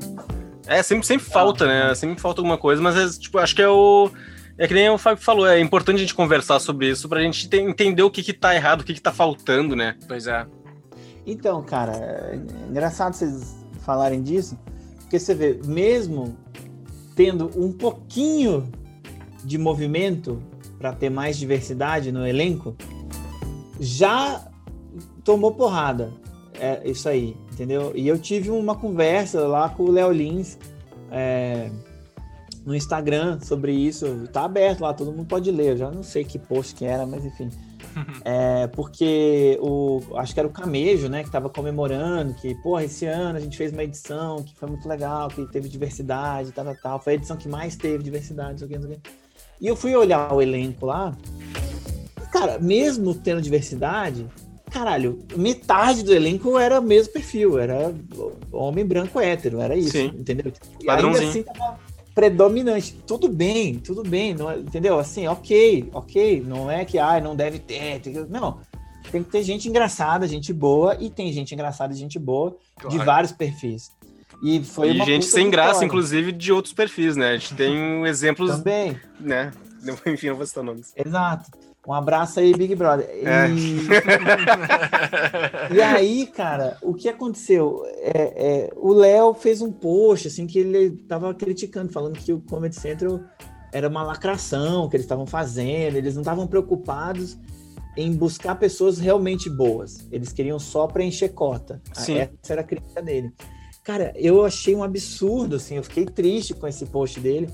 É, 0.67 0.83
sempre, 0.83 1.07
sempre 1.07 1.27
falta, 1.27 1.67
né? 1.67 1.95
Sempre 1.95 2.21
falta 2.21 2.41
alguma 2.41 2.57
coisa, 2.59 2.81
mas 2.81 2.97
é, 2.97 3.19
tipo, 3.19 3.39
acho 3.39 3.55
que 3.55 3.63
é 3.63 3.69
o. 3.69 4.11
É 4.57 4.69
que 4.69 4.75
nem 4.75 4.89
o 4.89 4.97
Fábio 4.97 5.23
falou, 5.23 5.47
é 5.49 5.59
importante 5.61 5.97
a 5.97 6.01
gente 6.01 6.15
conversar 6.15 6.61
sobre 6.61 6.89
isso 6.89 7.09
pra 7.09 7.21
gente 7.21 7.49
te- 7.49 7.57
entender 7.59 8.03
o 8.05 8.11
que 8.11 8.23
que 8.23 8.33
tá 8.33 8.55
errado, 8.55 8.83
o 8.83 8.85
que 8.85 8.95
que 8.95 9.01
tá 9.01 9.13
faltando, 9.13 9.75
né? 9.75 9.97
Pois 10.07 10.27
é. 10.29 10.47
Então, 11.27 11.61
cara, 11.63 11.93
é 11.93 12.39
engraçado 12.71 13.15
vocês 13.15 13.57
falarem 13.81 14.23
disso, 14.23 14.57
porque 15.01 15.19
você 15.19 15.35
vê, 15.35 15.61
mesmo 15.65 16.37
tendo 17.17 17.51
um 17.57 17.73
pouquinho 17.73 18.71
de 19.43 19.59
movimento 19.59 20.41
para 20.79 20.93
ter 20.93 21.11
mais 21.11 21.37
diversidade 21.37 22.13
no 22.13 22.27
elenco, 22.27 22.77
já 23.81 24.47
tomou 25.25 25.53
porrada. 25.53 26.13
É 26.61 26.81
isso 26.89 27.09
aí, 27.09 27.37
entendeu? 27.55 27.93
E 27.95 28.07
eu 28.07 28.19
tive 28.19 28.51
uma 28.51 28.75
conversa 28.75 29.47
lá 29.47 29.69
com 29.69 29.85
o 29.85 29.91
Léo 29.91 30.13
Lins 30.13 30.59
é, 31.11 31.71
no 32.67 32.75
Instagram 32.75 33.41
sobre 33.41 33.73
isso. 33.73 34.29
Tá 34.33 34.45
aberto 34.45 34.81
lá, 34.81 34.93
todo 34.93 35.13
mundo 35.13 35.27
pode 35.27 35.51
ler. 35.51 35.73
Eu 35.73 35.77
já 35.77 35.91
não 35.91 36.03
sei 36.03 36.25
que 36.25 36.39
post 36.39 36.75
que 36.75 36.85
era, 36.85 37.07
mas 37.07 37.25
enfim. 37.25 37.49
É, 38.25 38.67
porque 38.69 39.57
o, 39.63 40.01
acho 40.17 40.35
que 40.35 40.41
era 40.41 40.49
o 40.49 40.51
Camejo, 40.51 41.09
né, 41.09 41.23
que 41.23 41.31
tava 41.31 41.49
comemorando 41.49 42.35
que, 42.35 42.53
porra, 42.57 42.83
esse 42.83 43.07
ano 43.07 43.39
a 43.39 43.41
gente 43.41 43.57
fez 43.57 43.71
uma 43.71 43.85
edição 43.85 44.43
que 44.43 44.53
foi 44.57 44.69
muito 44.69 44.89
legal, 44.89 45.29
que 45.29 45.47
teve 45.53 45.69
diversidade, 45.69 46.51
tal, 46.51 46.65
tal, 46.65 46.77
tal. 46.83 46.99
Foi 47.01 47.13
a 47.13 47.17
edição 47.17 47.37
que 47.37 47.49
mais 47.49 47.77
teve 47.77 48.03
diversidade, 48.03 48.51
não 48.51 48.59
sei 48.59 48.67
o 48.67 48.71
que, 48.71 48.79
não 48.79 48.89
sei 48.89 48.97
o 48.97 49.01
que. 49.01 49.11
E 49.61 49.67
eu 49.69 49.77
fui 49.77 49.95
olhar 49.95 50.33
o 50.33 50.43
elenco 50.43 50.87
lá, 50.87 51.17
e, 52.21 52.27
cara, 52.33 52.59
mesmo 52.59 53.15
tendo 53.15 53.41
diversidade, 53.41 54.27
caralho, 54.75 55.21
metade 55.37 56.03
do 56.03 56.13
elenco 56.13 56.59
era 56.59 56.81
o 56.81 56.83
mesmo 56.83 57.13
perfil, 57.13 57.59
era 57.61 57.95
homem 58.51 58.85
branco 58.85 59.21
hétero, 59.21 59.61
era 59.61 59.77
isso, 59.77 59.93
Sim. 59.93 60.13
entendeu? 60.19 60.53
E 60.81 60.85
Padrãozinho. 60.85 61.29
ainda 61.29 61.31
assim 61.31 61.43
tava 61.45 61.79
predominante. 62.13 62.97
Tudo 63.07 63.29
bem, 63.29 63.77
tudo 63.79 64.03
bem, 64.03 64.35
não 64.35 64.51
é- 64.51 64.59
entendeu? 64.59 64.99
Assim, 64.99 65.27
ok, 65.29 65.89
ok. 65.93 66.43
Não 66.47 66.69
é 66.71 66.85
que 66.85 66.99
ah, 66.99 67.21
não 67.21 67.37
deve 67.37 67.61
ter, 67.61 68.01
tem 68.01 68.13
que- 68.13 68.27
não. 68.29 68.59
Tem 69.13 69.23
que 69.23 69.31
ter 69.31 69.43
gente 69.45 69.69
engraçada, 69.69 70.27
gente 70.27 70.53
boa, 70.53 70.97
e 71.01 71.09
tem 71.09 71.33
gente 71.33 71.55
engraçada 71.55 71.93
e 71.93 71.97
gente 71.97 72.19
boa 72.19 72.57
de 72.81 72.87
Claro. 72.97 73.05
vários 73.05 73.33
perfis. 73.33 73.93
E 74.43 74.63
foi 74.65 74.91
e 74.91 75.05
gente 75.05 75.25
sem 75.27 75.49
graça, 75.51 75.69
vitória. 75.75 75.87
inclusive, 75.87 76.33
de 76.33 76.53
outros 76.53 76.75
perfis, 76.75 77.15
né? 77.17 77.31
A 77.31 77.37
gente 77.37 77.55
tem 77.55 78.05
exemplos, 78.07 78.51
Também, 78.51 78.99
né? 79.21 79.53
Enfim, 80.07 80.29
não 80.29 80.37
vou 80.37 80.47
citar 80.47 80.65
nomes. 80.65 80.93
exato. 80.97 81.49
Um 81.87 81.93
abraço 81.93 82.41
aí, 82.41 82.55
Big 82.55 82.75
Brother. 82.75 83.07
É. 83.11 83.49
E... 83.51 83.87
E 85.75 85.81
aí, 85.81 86.27
cara, 86.27 86.77
o 86.83 86.95
que 86.95 87.09
aconteceu? 87.09 87.83
É, 87.99 88.69
é, 88.69 88.73
o 88.77 88.93
Léo 88.93 89.35
fez 89.35 89.61
um 89.61 89.73
post 89.73 90.29
assim 90.29 90.47
que 90.47 90.59
ele 90.59 90.91
tava 91.09 91.33
criticando, 91.35 91.93
falando 91.93 92.19
que 92.19 92.33
o 92.33 92.41
Comedy 92.41 92.77
Central 92.77 93.21
era 93.73 93.89
uma 93.89 94.03
lacração 94.03 94.89
que 94.89 94.97
eles 94.97 95.05
estavam 95.05 95.27
fazendo, 95.27 95.97
eles 95.97 96.15
não 96.15 96.23
estavam 96.23 96.47
preocupados 96.47 97.37
em 97.97 98.13
buscar 98.13 98.55
pessoas 98.57 98.99
realmente 98.99 99.49
boas. 99.51 100.07
Eles 100.11 100.33
queriam 100.33 100.59
só 100.59 100.87
preencher 100.87 101.31
cota. 101.31 101.81
Sim. 101.93 102.19
Essa 102.19 102.53
era 102.53 102.61
a 102.61 102.65
crítica 102.65 103.03
dele. 103.03 103.33
Cara, 103.83 104.13
eu 104.17 104.45
achei 104.45 104.75
um 104.75 104.83
absurdo, 104.83 105.57
assim, 105.57 105.77
eu 105.77 105.83
fiquei 105.83 106.07
triste 106.07 106.55
com 106.55 106.67
esse 106.67 106.87
post 106.87 107.21
dele, 107.21 107.51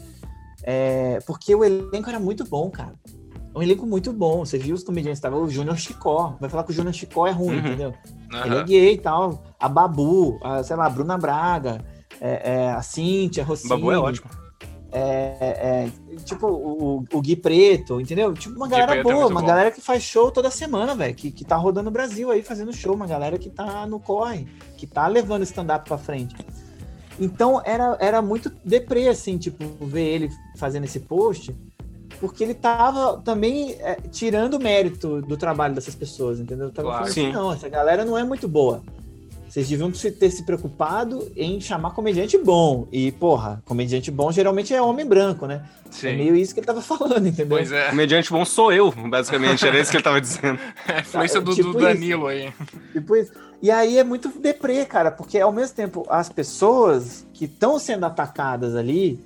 é, 0.62 1.18
porque 1.26 1.54
o 1.54 1.64
elenco 1.64 2.08
era 2.08 2.20
muito 2.20 2.44
bom, 2.44 2.70
cara. 2.70 2.94
Um 3.54 3.62
elenco 3.62 3.84
muito 3.86 4.12
bom. 4.12 4.44
Você 4.44 4.58
viu 4.58 4.74
os 4.74 4.84
comediantes, 4.84 5.20
tava 5.20 5.36
o 5.36 5.48
Júnior 5.48 5.76
Chicó. 5.76 6.36
Vai 6.40 6.48
falar 6.48 6.64
que 6.64 6.70
o 6.70 6.74
Júnior 6.74 6.94
Chicó 6.94 7.26
é 7.26 7.30
ruim, 7.32 7.56
Uhum. 7.58 7.66
entendeu? 7.66 7.94
Ele 8.44 8.54
é 8.56 8.64
gay 8.64 8.92
e 8.94 8.98
tal. 8.98 9.42
A 9.58 9.68
Babu, 9.68 10.38
a, 10.42 10.62
sei 10.62 10.76
lá, 10.76 10.86
a 10.86 10.90
Bruna 10.90 11.18
Braga, 11.18 11.84
é, 12.20 12.52
é, 12.54 12.70
a 12.70 12.80
Cíntia, 12.82 13.42
a 13.42 13.46
Rossini. 13.46 13.70
Babu 13.70 13.90
é 13.90 13.98
ótimo. 13.98 14.30
é, 14.92 15.88
é, 15.88 16.18
tipo, 16.24 16.46
o, 16.46 17.04
o 17.12 17.20
Gui 17.20 17.34
Preto, 17.36 18.00
entendeu? 18.00 18.32
Tipo, 18.34 18.54
uma 18.56 18.68
galera 18.68 18.96
é 18.96 19.02
boa, 19.02 19.26
uma 19.26 19.40
bom. 19.40 19.46
galera 19.46 19.70
que 19.70 19.80
faz 19.80 20.02
show 20.02 20.30
toda 20.30 20.50
semana, 20.50 20.94
velho. 20.94 21.14
Que, 21.14 21.30
que 21.32 21.44
tá 21.44 21.56
rodando 21.56 21.88
o 21.88 21.92
Brasil 21.92 22.30
aí, 22.30 22.42
fazendo 22.42 22.72
show. 22.72 22.94
Uma 22.94 23.06
galera 23.06 23.36
que 23.38 23.50
tá 23.50 23.84
no 23.86 23.98
corre, 24.00 24.46
que 24.76 24.86
tá 24.86 25.06
levando 25.08 25.40
o 25.40 25.44
stand-up 25.44 25.88
pra 25.88 25.98
frente. 25.98 26.36
Então, 27.18 27.60
era, 27.64 27.96
era 28.00 28.22
muito 28.22 28.50
deprê, 28.64 29.08
assim, 29.08 29.36
tipo, 29.36 29.64
ver 29.84 30.06
ele 30.06 30.30
fazendo 30.56 30.84
esse 30.84 31.00
post, 31.00 31.54
porque 32.20 32.44
ele 32.44 32.54
tava 32.54 33.20
também 33.24 33.72
é, 33.80 33.96
tirando 34.12 34.54
o 34.54 34.60
mérito 34.62 35.20
do 35.22 35.36
trabalho 35.36 35.74
dessas 35.74 35.94
pessoas, 35.94 36.38
entendeu? 36.38 36.66
Eu 36.66 36.70
tava 36.72 36.88
Claro. 36.88 37.04
falando 37.04 37.10
assim, 37.10 37.26
Sim. 37.26 37.32
não, 37.32 37.52
essa 37.52 37.68
galera 37.68 38.04
não 38.04 38.16
é 38.18 38.22
muito 38.22 38.46
boa. 38.46 38.82
Vocês 39.48 39.68
deviam 39.68 39.92
se- 39.92 40.12
ter 40.12 40.30
se 40.30 40.44
preocupado 40.44 41.26
em 41.36 41.60
chamar 41.60 41.90
comediante 41.90 42.38
bom. 42.38 42.86
E, 42.92 43.10
porra, 43.10 43.60
comediante 43.66 44.08
bom 44.08 44.30
geralmente 44.30 44.72
é 44.72 44.80
homem 44.80 45.04
branco, 45.04 45.44
né? 45.44 45.64
É 45.88 45.92
Sim. 45.92 46.16
meio 46.16 46.36
isso 46.36 46.54
que 46.54 46.60
ele 46.60 46.66
tava 46.68 46.80
falando, 46.80 47.26
entendeu? 47.26 47.56
Pois 47.58 47.72
é. 47.72 47.88
Comediante 47.90 48.30
bom 48.30 48.44
sou 48.44 48.72
eu, 48.72 48.92
basicamente. 48.92 49.66
Era 49.66 49.80
isso 49.80 49.90
que 49.90 49.96
ele 49.96 50.04
tava 50.04 50.20
dizendo. 50.20 50.56
A 50.86 51.00
influência 51.00 51.40
do, 51.40 51.52
Tipo 51.52 51.72
do 51.72 51.78
isso. 51.78 51.86
Danilo 51.88 52.28
aí. 52.28 52.52
Tipo 52.92 53.16
isso. 53.16 53.32
E 53.60 53.72
aí 53.72 53.98
é 53.98 54.04
muito 54.04 54.28
deprê, 54.38 54.84
cara, 54.84 55.10
porque 55.10 55.38
ao 55.40 55.52
mesmo 55.52 55.74
tempo 55.74 56.06
as 56.08 56.28
pessoas 56.28 57.26
que 57.34 57.46
estão 57.46 57.76
sendo 57.78 58.06
atacadas 58.06 58.76
ali, 58.76 59.18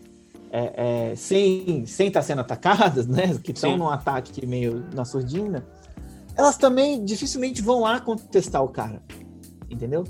é, 0.57 1.11
é, 1.11 1.17
sem 1.17 1.85
sem 1.85 2.07
estar 2.07 2.23
sendo 2.23 2.41
atacadas, 2.41 3.09
né? 3.09 3.37
Que 3.43 3.51
estão 3.51 3.77
num 3.77 3.89
ataque 3.89 4.47
meio 4.47 4.85
na 4.95 5.05
surdina, 5.05 5.67
elas 6.37 6.57
também 6.57 7.05
dificilmente 7.05 7.61
vão 7.61 7.81
lá 7.81 7.99
contestar 7.99 8.63
o 8.63 8.69
cara. 8.69 9.03
Entendeu? 9.69 10.05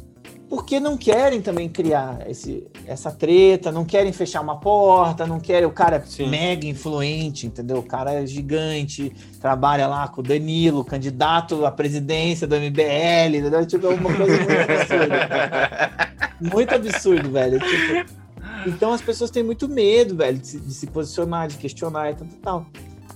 Porque 0.46 0.78
não 0.78 0.98
querem 0.98 1.40
também 1.40 1.66
criar 1.70 2.28
esse, 2.28 2.66
essa 2.86 3.10
treta, 3.10 3.72
não 3.72 3.86
querem 3.86 4.12
fechar 4.12 4.42
uma 4.42 4.60
porta, 4.60 5.26
não 5.26 5.40
querem. 5.40 5.66
O 5.66 5.72
cara 5.72 5.96
é 5.96 6.00
Sim. 6.00 6.28
mega 6.28 6.66
influente, 6.66 7.46
entendeu? 7.46 7.78
O 7.78 7.82
cara 7.82 8.12
é 8.12 8.26
gigante, 8.26 9.10
trabalha 9.40 9.86
lá 9.86 10.06
com 10.08 10.20
o 10.20 10.24
Danilo, 10.24 10.84
candidato 10.84 11.64
à 11.64 11.72
presidência 11.72 12.46
do 12.46 12.54
MBL, 12.56 13.38
entendeu? 13.38 13.64
Tipo, 13.64 13.86
é 13.86 13.94
uma 13.94 14.14
coisa 14.14 14.36
muito 14.36 14.52
absurda. 14.52 16.14
Muito 16.40 16.74
absurdo, 16.74 17.30
velho. 17.30 17.58
Tipo, 17.60 18.23
então 18.66 18.92
as 18.92 19.02
pessoas 19.02 19.30
têm 19.30 19.42
muito 19.42 19.68
medo, 19.68 20.16
velho, 20.16 20.38
de 20.38 20.46
se, 20.46 20.60
de 20.60 20.74
se 20.74 20.86
posicionar, 20.86 21.48
de 21.48 21.56
questionar 21.56 22.10
e 22.10 22.14
tal, 22.14 22.26
tal, 22.26 22.38
tal. 22.42 22.66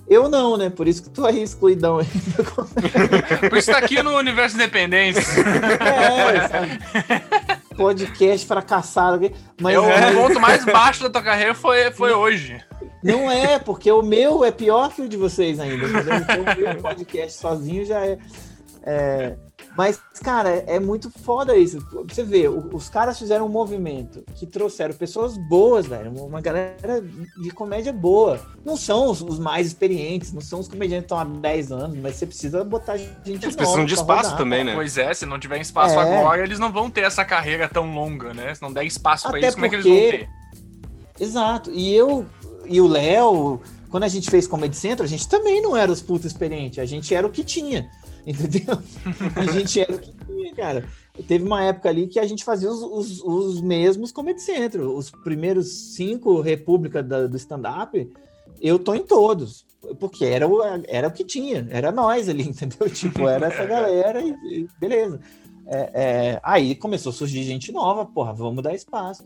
Eu 0.09 0.29
não, 0.29 0.57
né? 0.57 0.71
Por 0.71 0.89
isso 0.89 1.03
que 1.03 1.11
tô 1.11 1.27
aí 1.27 1.43
excluidão 1.43 1.99
aí. 1.99 2.07
Por 3.49 3.59
isso 3.59 3.71
tá 3.71 3.79
aqui 3.79 4.03
no 4.03 4.17
Universo 4.17 4.57
Independência. 4.57 5.21
É, 5.21 6.49
sabe? 6.49 6.79
Podcast 7.77 8.47
fracassado. 8.47 9.31
Mas 9.61 9.75
É, 9.75 9.79
o 9.79 10.15
ponto 10.15 10.41
mais 10.41 10.65
baixo 10.65 11.03
da 11.03 11.11
tua 11.11 11.23
carreira 11.23 11.55
foi, 11.55 11.91
foi 11.91 12.13
hoje. 12.13 12.59
Não 13.05 13.31
é, 13.31 13.59
porque 13.59 13.93
o 13.93 14.03
meu 14.03 14.45
é 14.45 14.51
pior 14.51 14.91
que 14.95 15.03
o 15.03 15.09
de 15.09 15.17
vocês 15.17 15.61
ainda. 15.61 15.87
Então, 15.87 16.41
o 16.41 16.59
meu 16.59 16.83
podcast 16.83 17.39
sozinho 17.39 17.85
já 17.85 18.05
é, 18.05 18.19
é 18.83 19.37
mas, 19.79 20.03
cara, 20.24 20.64
é 20.66 20.81
muito 20.81 21.09
foda 21.09 21.57
isso. 21.57 21.79
Você 22.09 22.24
vê, 22.24 22.49
os 22.49 22.89
caras 22.89 23.16
fizeram 23.16 23.47
um 23.47 23.49
movimento 23.49 24.24
que 24.35 24.45
trouxeram 24.45 24.93
pessoas 24.93 25.39
boas, 25.39 25.87
velho. 25.87 26.11
Uma 26.20 26.41
galera 26.41 27.01
de 27.01 27.51
comédia 27.53 27.93
boa. 27.93 28.41
Não 28.64 28.76
são 28.76 29.09
os, 29.09 29.22
os 29.22 29.39
mais 29.39 29.68
experientes, 29.68 30.33
não 30.33 30.41
são 30.41 30.59
os 30.59 30.66
comediantes 30.66 31.07
que 31.07 31.14
estão 31.14 31.20
há 31.20 31.24
10 31.24 31.70
anos, 31.70 31.97
mas 31.97 32.16
você 32.16 32.26
precisa 32.26 32.64
botar 32.64 32.97
gente 32.97 33.45
Eles 33.45 33.55
precisam 33.55 33.85
de 33.85 33.95
espaço 33.95 34.31
rodar, 34.31 34.39
também, 34.39 34.64
né? 34.64 34.74
Pois 34.74 34.99
é, 34.99 35.14
se 35.14 35.24
não 35.24 35.39
tiver 35.39 35.61
espaço 35.61 35.95
é. 35.95 36.18
agora, 36.18 36.43
eles 36.43 36.59
não 36.59 36.72
vão 36.72 36.91
ter 36.91 37.03
essa 37.03 37.24
carreira 37.24 37.68
tão 37.68 37.95
longa, 37.95 38.35
né? 38.35 38.53
Se 38.57 38.61
não 38.61 38.72
der 38.72 38.83
espaço 38.83 39.29
pra 39.29 39.39
eles, 39.39 39.55
como 39.55 39.66
é 39.66 39.68
que 39.68 39.76
eles 39.76 39.87
vão 39.87 39.95
ter? 39.95 40.29
Exato. 41.20 41.70
E 41.70 41.95
eu 41.95 42.26
e 42.66 42.81
o 42.81 42.89
Léo, 42.89 43.61
quando 43.91 44.03
a 44.03 44.09
gente 44.09 44.29
fez 44.29 44.45
Comedy 44.45 44.76
Central, 44.76 45.05
a 45.05 45.09
gente 45.09 45.29
também 45.29 45.62
não 45.62 45.76
era 45.76 45.93
os 45.93 46.03
putos 46.03 46.26
experientes, 46.26 46.81
a 46.81 46.85
gente 46.85 47.14
era 47.14 47.24
o 47.24 47.31
que 47.31 47.45
tinha. 47.45 47.89
Entendeu? 48.29 48.79
A 49.35 49.53
gente 49.53 49.81
era 49.81 49.95
o 49.95 49.99
que 49.99 50.12
tinha, 50.12 50.55
cara. 50.55 50.87
Teve 51.26 51.45
uma 51.45 51.64
época 51.64 51.89
ali 51.89 52.07
que 52.07 52.20
a 52.20 52.26
gente 52.26 52.45
fazia 52.45 52.70
os, 52.70 52.83
os, 52.83 53.22
os 53.22 53.61
mesmos 53.62 54.12
Comedy 54.12 54.43
Centro. 54.43 54.95
Os 54.95 55.11
primeiros 55.11 55.95
cinco 55.95 56.41
República 56.43 57.03
da, 57.03 57.26
do 57.26 57.37
stand-up, 57.39 58.12
eu 58.61 58.79
tô 58.79 58.95
em 58.95 59.03
todos. 59.03 59.66
Porque 59.99 60.26
era 60.26 60.47
o, 60.47 60.61
era 60.87 61.09
o 61.09 61.12
que 61.12 61.24
tinha, 61.24 61.66
era 61.70 61.91
nós 61.91 62.29
ali, 62.29 62.43
entendeu? 62.49 62.91
Tipo, 62.91 63.26
era 63.29 63.47
essa 63.47 63.64
galera 63.64 64.20
e, 64.20 64.31
e 64.31 64.68
beleza. 64.79 65.20
É, 65.66 65.91
é, 65.95 66.41
aí 66.43 66.74
começou 66.74 67.11
a 67.11 67.14
surgir 67.14 67.43
gente 67.45 67.72
nova, 67.72 68.05
porra, 68.05 68.33
vamos 68.35 68.62
dar 68.62 68.74
espaço. 68.74 69.24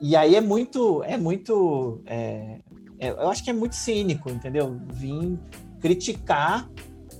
E 0.00 0.14
aí 0.14 0.34
é 0.34 0.40
muito, 0.40 1.02
é 1.04 1.16
muito, 1.16 2.02
é, 2.04 2.58
é, 2.98 3.10
eu 3.10 3.30
acho 3.30 3.42
que 3.42 3.48
é 3.48 3.52
muito 3.52 3.74
cínico, 3.74 4.28
entendeu? 4.28 4.76
Vim 4.92 5.38
criticar 5.80 6.68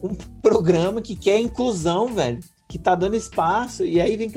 um 0.07 0.15
programa 0.41 1.03
que 1.03 1.17
quer 1.17 1.39
inclusão, 1.39 2.09
velho, 2.09 2.41
que 2.69 2.79
tá 2.79 2.95
dando 2.95 3.17
espaço, 3.17 3.85
e 3.85 4.01
aí 4.01 4.17
vem. 4.17 4.33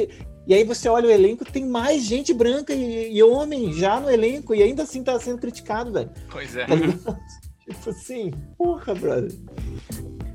E 0.48 0.54
aí 0.54 0.64
você 0.64 0.90
olha 0.90 1.08
o 1.08 1.12
elenco, 1.12 1.46
tem 1.46 1.66
mais 1.66 2.04
gente 2.04 2.34
branca 2.34 2.74
e, 2.74 3.16
e 3.16 3.22
homem 3.22 3.72
já 3.74 4.00
no 4.00 4.10
elenco, 4.10 4.56
e 4.56 4.64
ainda 4.64 4.84
assim 4.84 5.04
tá 5.04 5.20
sendo 5.20 5.40
criticado, 5.40 5.92
velho. 5.92 6.10
Pois 6.30 6.56
é. 6.56 6.66
Tá 6.66 6.76
tipo 7.68 7.90
assim, 7.90 8.32
porra, 8.58 8.96
brother. 8.96 9.32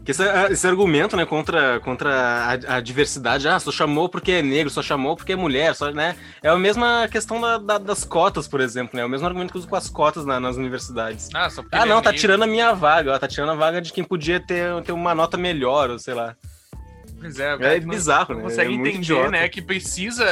Que 0.05 0.11
esse, 0.11 0.23
esse, 0.51 0.67
argumento, 0.67 1.17
né, 1.17 1.25
contra, 1.25 1.81
contra 1.81 2.11
a, 2.13 2.77
a, 2.77 2.81
diversidade, 2.81 3.49
ah, 3.49 3.59
só 3.59 3.73
chamou 3.73 4.07
porque 4.07 4.33
é 4.33 4.43
negro, 4.43 4.69
só 4.69 4.83
chamou 4.83 5.17
porque 5.17 5.33
é 5.33 5.37
mulher, 5.37 5.75
só, 5.75 5.91
né? 5.91 6.15
É 6.43 6.49
a 6.49 6.57
mesma 6.57 7.09
questão 7.11 7.41
da, 7.41 7.57
da, 7.57 7.79
das 7.79 8.05
cotas, 8.05 8.47
por 8.47 8.61
exemplo, 8.61 8.97
né? 8.97 9.03
É 9.03 9.07
o 9.07 9.09
mesmo 9.09 9.27
argumento 9.27 9.53
que 9.53 9.59
uso 9.59 9.67
com 9.67 9.77
as 9.77 9.89
cotas 9.89 10.27
na, 10.27 10.39
nas 10.39 10.57
universidades. 10.57 11.31
Ah, 11.33 11.49
só 11.49 11.65
ah 11.73 11.87
não, 11.87 12.01
é 12.01 12.03
tá 12.03 12.13
tirando 12.13 12.43
a 12.43 12.47
minha 12.47 12.75
vaga, 12.75 13.15
ó, 13.15 13.19
tá 13.19 13.27
tirando 13.27 13.53
a 13.53 13.55
vaga 13.55 13.81
de 13.81 13.95
quem 13.95 14.05
podia 14.05 14.39
ter, 14.39 14.83
ter 14.83 14.93
uma 14.93 15.15
nota 15.15 15.39
melhor, 15.39 15.89
ou 15.89 15.99
sei 15.99 16.13
lá. 16.13 16.37
Pois 17.19 17.41
é, 17.41 17.57
é 17.59 17.81
bizarro, 17.81 18.35
não, 18.35 18.43
né? 18.43 18.43
consegue 18.43 18.73
é 18.73 18.75
entender, 18.75 19.31
né, 19.31 19.49
que 19.49 19.63
precisa 19.63 20.27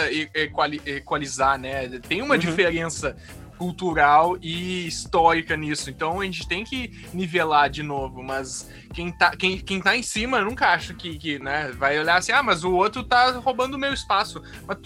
equalizar, 0.84 1.58
né? 1.58 1.88
Tem 2.06 2.20
uma 2.20 2.34
uhum. 2.34 2.40
diferença 2.40 3.16
cultural 3.62 4.36
e 4.42 4.88
histórica 4.88 5.56
nisso. 5.56 5.88
Então 5.88 6.20
a 6.20 6.24
gente 6.24 6.48
tem 6.48 6.64
que 6.64 7.06
nivelar 7.14 7.70
de 7.70 7.80
novo, 7.80 8.20
mas 8.20 8.68
quem 8.92 9.12
tá, 9.12 9.30
quem, 9.36 9.56
quem 9.56 9.80
tá 9.80 9.96
em 9.96 10.02
cima 10.02 10.40
nunca 10.40 10.66
acha 10.66 10.92
que, 10.92 11.16
que 11.16 11.38
né, 11.38 11.70
vai 11.78 11.96
olhar 11.96 12.16
assim, 12.16 12.32
ah, 12.32 12.42
mas 12.42 12.64
o 12.64 12.72
outro 12.72 13.04
tá 13.04 13.30
roubando 13.38 13.74
o 13.74 13.78
meu 13.78 13.94
espaço. 13.94 14.42
Mas, 14.66 14.78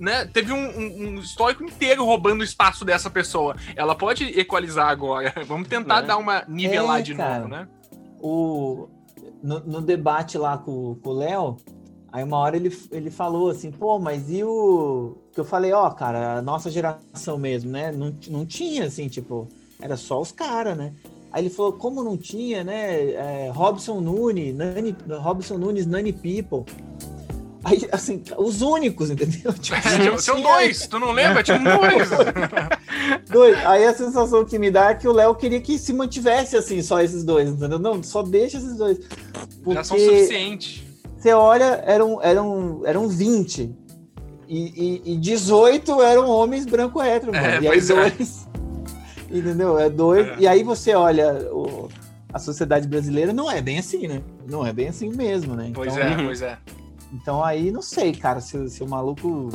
né, 0.00 0.24
teve 0.24 0.52
um, 0.52 0.56
um, 0.56 1.06
um, 1.06 1.18
histórico 1.20 1.62
inteiro 1.62 2.04
roubando 2.04 2.40
o 2.40 2.44
espaço 2.44 2.84
dessa 2.84 3.08
pessoa. 3.08 3.54
Ela 3.76 3.94
pode 3.94 4.24
equalizar 4.38 4.88
agora. 4.88 5.32
Vamos 5.46 5.68
tentar 5.68 6.00
é. 6.00 6.02
dar 6.02 6.16
uma 6.16 6.44
nivelar 6.48 6.98
é, 6.98 7.02
de 7.02 7.14
cara, 7.14 7.38
novo, 7.38 7.48
né? 7.48 7.68
O, 8.20 8.88
no, 9.40 9.60
no 9.60 9.80
debate 9.80 10.36
lá 10.36 10.58
com, 10.58 10.96
com 10.96 11.10
o 11.10 11.14
Léo, 11.14 11.56
Aí 12.16 12.24
uma 12.24 12.38
hora 12.38 12.56
ele, 12.56 12.74
ele 12.90 13.10
falou 13.10 13.50
assim, 13.50 13.70
pô, 13.70 13.98
mas 13.98 14.30
e 14.30 14.42
o. 14.42 15.18
Que 15.34 15.40
eu 15.40 15.44
falei, 15.44 15.70
ó, 15.74 15.86
oh, 15.86 15.90
cara, 15.90 16.38
a 16.38 16.40
nossa 16.40 16.70
geração 16.70 17.36
mesmo, 17.36 17.70
né? 17.70 17.92
Não, 17.92 18.16
não 18.28 18.46
tinha, 18.46 18.86
assim, 18.86 19.06
tipo, 19.06 19.46
era 19.78 19.98
só 19.98 20.18
os 20.18 20.32
caras, 20.32 20.78
né? 20.78 20.94
Aí 21.30 21.42
ele 21.42 21.50
falou, 21.50 21.74
como 21.74 22.02
não 22.02 22.16
tinha, 22.16 22.64
né? 22.64 23.10
É, 23.10 23.50
Robson 23.54 24.00
Nunes, 24.00 24.54
Nani, 24.54 24.96
Robson 25.20 25.58
Nunes, 25.58 25.86
Nani 25.86 26.10
People. 26.10 26.64
Aí, 27.62 27.86
assim, 27.92 28.22
os 28.38 28.62
únicos, 28.62 29.10
entendeu? 29.10 29.52
Tipo, 29.60 29.76
é, 29.76 30.16
são 30.16 30.40
dois, 30.40 30.86
tu 30.86 30.98
não 30.98 31.12
lembra? 31.12 31.42
Tinha 31.42 31.58
dois. 31.58 32.08
dois. 33.28 33.66
Aí 33.66 33.84
a 33.84 33.92
sensação 33.92 34.42
que 34.42 34.58
me 34.58 34.70
dá 34.70 34.88
é 34.88 34.94
que 34.94 35.06
o 35.06 35.12
Léo 35.12 35.34
queria 35.34 35.60
que 35.60 35.78
se 35.78 35.92
mantivesse 35.92 36.56
assim, 36.56 36.80
só 36.80 36.98
esses 37.02 37.22
dois, 37.22 37.50
entendeu? 37.50 37.78
Não, 37.78 38.02
só 38.02 38.22
deixa 38.22 38.56
esses 38.56 38.78
dois. 38.78 39.00
Porque... 39.62 39.74
Já 39.74 39.84
são 39.84 39.98
suficientes 39.98 40.85
você 41.16 41.32
olha, 41.32 41.82
eram, 41.84 42.22
eram, 42.22 42.82
eram 42.84 43.08
20. 43.08 43.74
E, 44.48 45.02
e, 45.06 45.12
e 45.14 45.16
18 45.16 46.02
eram 46.02 46.28
homens 46.28 46.66
branco 46.66 47.02
hétero. 47.02 47.34
É, 47.34 47.60
e 47.60 47.68
aí 47.68 47.78
é. 47.78 47.80
dois. 47.80 48.46
É. 48.46 48.56
Entendeu? 49.36 49.78
É 49.78 49.90
dois. 49.90 50.26
É. 50.26 50.36
E 50.40 50.46
aí 50.46 50.62
você 50.62 50.94
olha 50.94 51.32
o, 51.52 51.88
a 52.32 52.38
sociedade 52.38 52.86
brasileira, 52.86 53.32
não 53.32 53.50
é 53.50 53.60
bem 53.60 53.78
assim, 53.78 54.06
né? 54.06 54.22
Não 54.48 54.64
é 54.64 54.72
bem 54.72 54.88
assim 54.88 55.10
mesmo, 55.10 55.56
né? 55.56 55.72
Pois 55.74 55.92
então, 55.92 56.06
é, 56.06 56.24
pois 56.24 56.42
é. 56.42 56.58
Então 57.12 57.44
aí 57.44 57.70
não 57.70 57.82
sei, 57.82 58.12
cara, 58.12 58.40
se, 58.40 58.68
se 58.68 58.82
o 58.82 58.88
maluco 58.88 59.50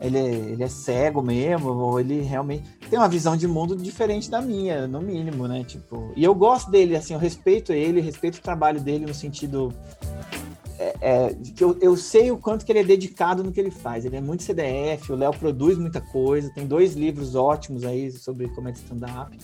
ele 0.00 0.18
é, 0.18 0.24
ele 0.24 0.62
é 0.62 0.68
cego 0.68 1.22
mesmo, 1.22 1.70
ou 1.70 1.98
ele 1.98 2.20
realmente 2.20 2.64
tem 2.90 2.98
uma 2.98 3.08
visão 3.08 3.36
de 3.36 3.48
mundo 3.48 3.74
diferente 3.74 4.30
da 4.30 4.42
minha, 4.42 4.86
no 4.86 5.00
mínimo, 5.00 5.48
né? 5.48 5.64
Tipo, 5.64 6.12
e 6.14 6.22
eu 6.22 6.34
gosto 6.34 6.70
dele, 6.70 6.96
assim, 6.96 7.14
eu 7.14 7.20
respeito 7.20 7.72
ele, 7.72 8.00
respeito 8.00 8.36
o 8.36 8.42
trabalho 8.42 8.80
dele 8.80 9.06
no 9.06 9.14
sentido 9.14 9.72
é, 10.78 10.94
é, 11.00 11.34
que 11.54 11.64
eu, 11.64 11.78
eu 11.80 11.96
sei 11.96 12.30
o 12.30 12.36
quanto 12.36 12.64
que 12.64 12.72
ele 12.72 12.80
é 12.80 12.84
dedicado 12.84 13.42
no 13.42 13.50
que 13.50 13.60
ele 13.60 13.70
faz. 13.70 14.04
Ele 14.04 14.16
é 14.16 14.20
muito 14.20 14.42
CDF, 14.42 15.12
o 15.12 15.16
Léo 15.16 15.32
produz 15.32 15.78
muita 15.78 16.00
coisa, 16.00 16.50
tem 16.50 16.66
dois 16.66 16.94
livros 16.94 17.34
ótimos 17.34 17.84
aí 17.84 18.10
sobre 18.12 18.48
como 18.48 18.68
é 18.68 18.72
stand-up. 18.72 19.38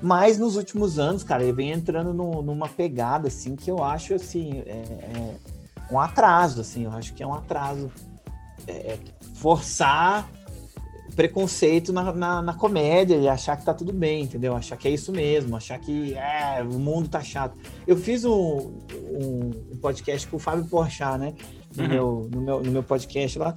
Mas 0.00 0.38
nos 0.38 0.56
últimos 0.56 0.98
anos, 0.98 1.24
cara, 1.24 1.42
ele 1.42 1.52
vem 1.52 1.72
entrando 1.72 2.12
no, 2.12 2.42
numa 2.42 2.68
pegada, 2.68 3.28
assim, 3.28 3.56
que 3.56 3.70
eu 3.70 3.82
acho, 3.82 4.14
assim, 4.14 4.62
é, 4.66 4.70
é 4.70 5.38
um 5.90 5.98
atraso, 5.98 6.60
assim, 6.60 6.84
eu 6.84 6.92
acho 6.92 7.14
que 7.14 7.22
é 7.22 7.26
um 7.26 7.34
atraso. 7.34 7.90
É, 8.66 8.72
é 8.72 8.98
forçar 9.34 10.28
preconceito 11.18 11.92
na, 11.92 12.12
na, 12.12 12.40
na, 12.40 12.54
comédia 12.54 13.16
e 13.16 13.26
achar 13.26 13.56
que 13.56 13.64
tá 13.64 13.74
tudo 13.74 13.92
bem, 13.92 14.22
entendeu? 14.22 14.54
Achar 14.54 14.76
que 14.76 14.86
é 14.86 14.92
isso 14.92 15.10
mesmo, 15.10 15.56
achar 15.56 15.76
que 15.76 16.14
é, 16.14 16.62
o 16.62 16.78
mundo 16.78 17.08
tá 17.08 17.20
chato. 17.20 17.58
Eu 17.88 17.96
fiz 17.96 18.24
um, 18.24 18.30
um, 18.30 19.50
um 19.72 19.76
podcast 19.82 20.28
com 20.28 20.36
o 20.36 20.38
Fábio 20.38 20.66
Porchat, 20.66 21.18
né? 21.18 21.34
No, 21.74 21.82
uhum. 21.82 21.88
meu, 21.88 22.30
no, 22.32 22.40
meu, 22.40 22.62
no 22.62 22.70
meu 22.70 22.82
podcast 22.84 23.36
lá. 23.36 23.56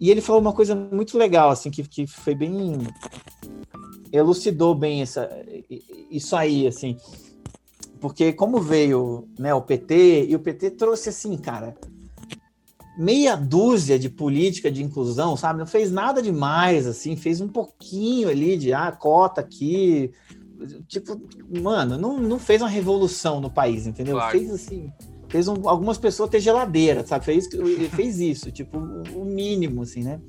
E 0.00 0.10
ele 0.10 0.22
falou 0.22 0.40
uma 0.40 0.54
coisa 0.54 0.74
muito 0.74 1.18
legal, 1.18 1.50
assim, 1.50 1.70
que, 1.70 1.82
que 1.82 2.06
foi 2.06 2.34
bem. 2.34 2.78
elucidou 4.10 4.74
bem 4.74 5.02
essa, 5.02 5.28
isso 6.10 6.34
aí, 6.34 6.66
assim. 6.66 6.96
Porque 8.00 8.32
como 8.32 8.62
veio 8.62 9.28
né, 9.38 9.52
o 9.52 9.60
PT, 9.60 10.24
e 10.30 10.34
o 10.34 10.40
PT 10.40 10.70
trouxe 10.70 11.10
assim, 11.10 11.36
cara, 11.36 11.76
meia 12.96 13.36
dúzia 13.36 13.98
de 13.98 14.08
política 14.08 14.70
de 14.70 14.82
inclusão, 14.82 15.36
sabe? 15.36 15.58
Não 15.58 15.66
fez 15.66 15.90
nada 15.90 16.22
demais, 16.22 16.86
assim, 16.86 17.16
fez 17.16 17.40
um 17.40 17.48
pouquinho 17.48 18.28
ali 18.28 18.56
de 18.56 18.72
ah, 18.72 18.92
cota 18.92 19.40
aqui. 19.40 20.12
Tipo, 20.86 21.20
mano, 21.60 21.98
não, 21.98 22.18
não 22.18 22.38
fez 22.38 22.62
uma 22.62 22.68
revolução 22.68 23.40
no 23.40 23.50
país, 23.50 23.86
entendeu? 23.86 24.16
Claro. 24.16 24.38
Fez 24.38 24.50
assim, 24.50 24.92
fez 25.28 25.48
um, 25.48 25.68
algumas 25.68 25.98
pessoas 25.98 26.30
ter 26.30 26.40
geladeira, 26.40 27.04
sabe? 27.04 27.24
Fez, 27.24 27.48
fez 27.90 28.20
isso, 28.20 28.50
tipo, 28.52 28.78
o 28.78 29.24
mínimo, 29.24 29.82
assim, 29.82 30.02
né? 30.02 30.20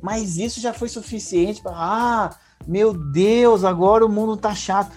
Mas 0.00 0.36
isso 0.36 0.60
já 0.60 0.74
foi 0.74 0.88
suficiente 0.88 1.62
para, 1.62 1.72
ah, 1.74 2.36
meu 2.66 2.92
Deus, 2.92 3.64
agora 3.64 4.04
o 4.04 4.08
mundo 4.08 4.36
tá 4.36 4.54
chato. 4.54 4.92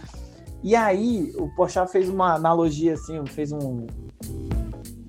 E 0.62 0.76
aí, 0.76 1.32
o 1.38 1.48
Pochá 1.56 1.86
fez 1.86 2.10
uma 2.10 2.34
analogia, 2.34 2.96
assim, 2.96 3.24
fez 3.28 3.52
um, 3.52 3.86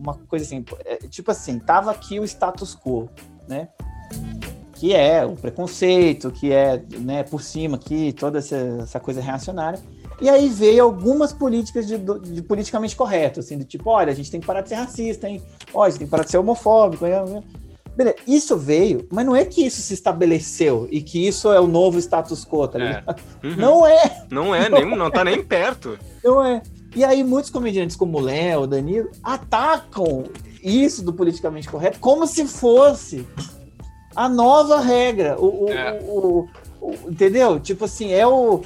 uma 0.06 0.14
coisa 0.28 0.44
assim, 0.44 0.64
é, 0.84 0.96
tipo 1.08 1.30
assim, 1.30 1.58
tava 1.58 1.90
aqui 1.90 2.20
o 2.20 2.24
status 2.24 2.76
quo, 2.76 3.08
né? 3.48 3.68
Que 4.74 4.94
é 4.94 5.24
o 5.24 5.34
preconceito, 5.34 6.30
que 6.30 6.52
é, 6.52 6.82
né, 6.98 7.22
por 7.24 7.42
cima 7.42 7.76
aqui, 7.76 8.12
toda 8.12 8.38
essa, 8.38 8.56
essa 8.82 9.00
coisa 9.00 9.20
reacionária. 9.20 9.80
E 10.20 10.28
aí 10.30 10.48
veio 10.48 10.84
algumas 10.84 11.32
políticas 11.32 11.86
de, 11.86 11.98
de, 11.98 12.42
politicamente 12.42 12.94
correto, 12.94 13.40
assim, 13.40 13.58
do 13.58 13.64
tipo, 13.64 13.90
olha, 13.90 14.12
a 14.12 14.14
gente 14.14 14.30
tem 14.30 14.40
que 14.40 14.46
parar 14.46 14.62
de 14.62 14.68
ser 14.68 14.76
racista, 14.76 15.28
hein? 15.28 15.42
Olha, 15.74 15.88
a 15.88 15.90
gente 15.90 15.98
tem 15.98 16.06
que 16.06 16.10
parar 16.10 16.24
de 16.24 16.30
ser 16.30 16.38
homofóbico. 16.38 17.04
Hein? 17.06 17.42
Beleza, 17.94 18.16
isso 18.26 18.56
veio, 18.56 19.06
mas 19.10 19.24
não 19.26 19.34
é 19.34 19.44
que 19.44 19.64
isso 19.64 19.80
se 19.80 19.94
estabeleceu 19.94 20.86
e 20.90 21.02
que 21.02 21.26
isso 21.26 21.52
é 21.52 21.60
o 21.60 21.66
novo 21.66 21.98
status 21.98 22.44
quo, 22.44 22.68
tá 22.68 22.78
é. 22.78 22.82
ligado? 22.82 23.16
É. 23.42 23.46
Uhum. 23.46 23.56
Não 23.56 23.86
é! 23.86 24.26
Não 24.30 24.54
é, 24.54 24.68
não, 24.68 24.78
nem, 24.78 24.96
não 24.96 25.10
tá 25.10 25.24
nem 25.24 25.42
perto. 25.42 25.98
Não 26.22 26.44
é. 26.44 26.62
E 26.96 27.04
aí 27.04 27.22
muitos 27.22 27.50
comediantes 27.50 27.94
como 27.94 28.16
o 28.16 28.20
Léo, 28.22 28.66
Danilo, 28.66 29.10
atacam 29.22 30.24
isso 30.62 31.04
do 31.04 31.12
politicamente 31.12 31.68
correto 31.68 32.00
como 32.00 32.26
se 32.26 32.46
fosse 32.46 33.28
a 34.14 34.30
nova 34.30 34.80
regra. 34.80 35.38
O, 35.38 35.66
o, 35.66 35.68
é. 35.68 36.00
o, 36.00 36.38
o 36.40 36.48
entendeu? 37.08 37.58
Tipo 37.60 37.84
assim, 37.84 38.12
é 38.12 38.26
o. 38.26 38.62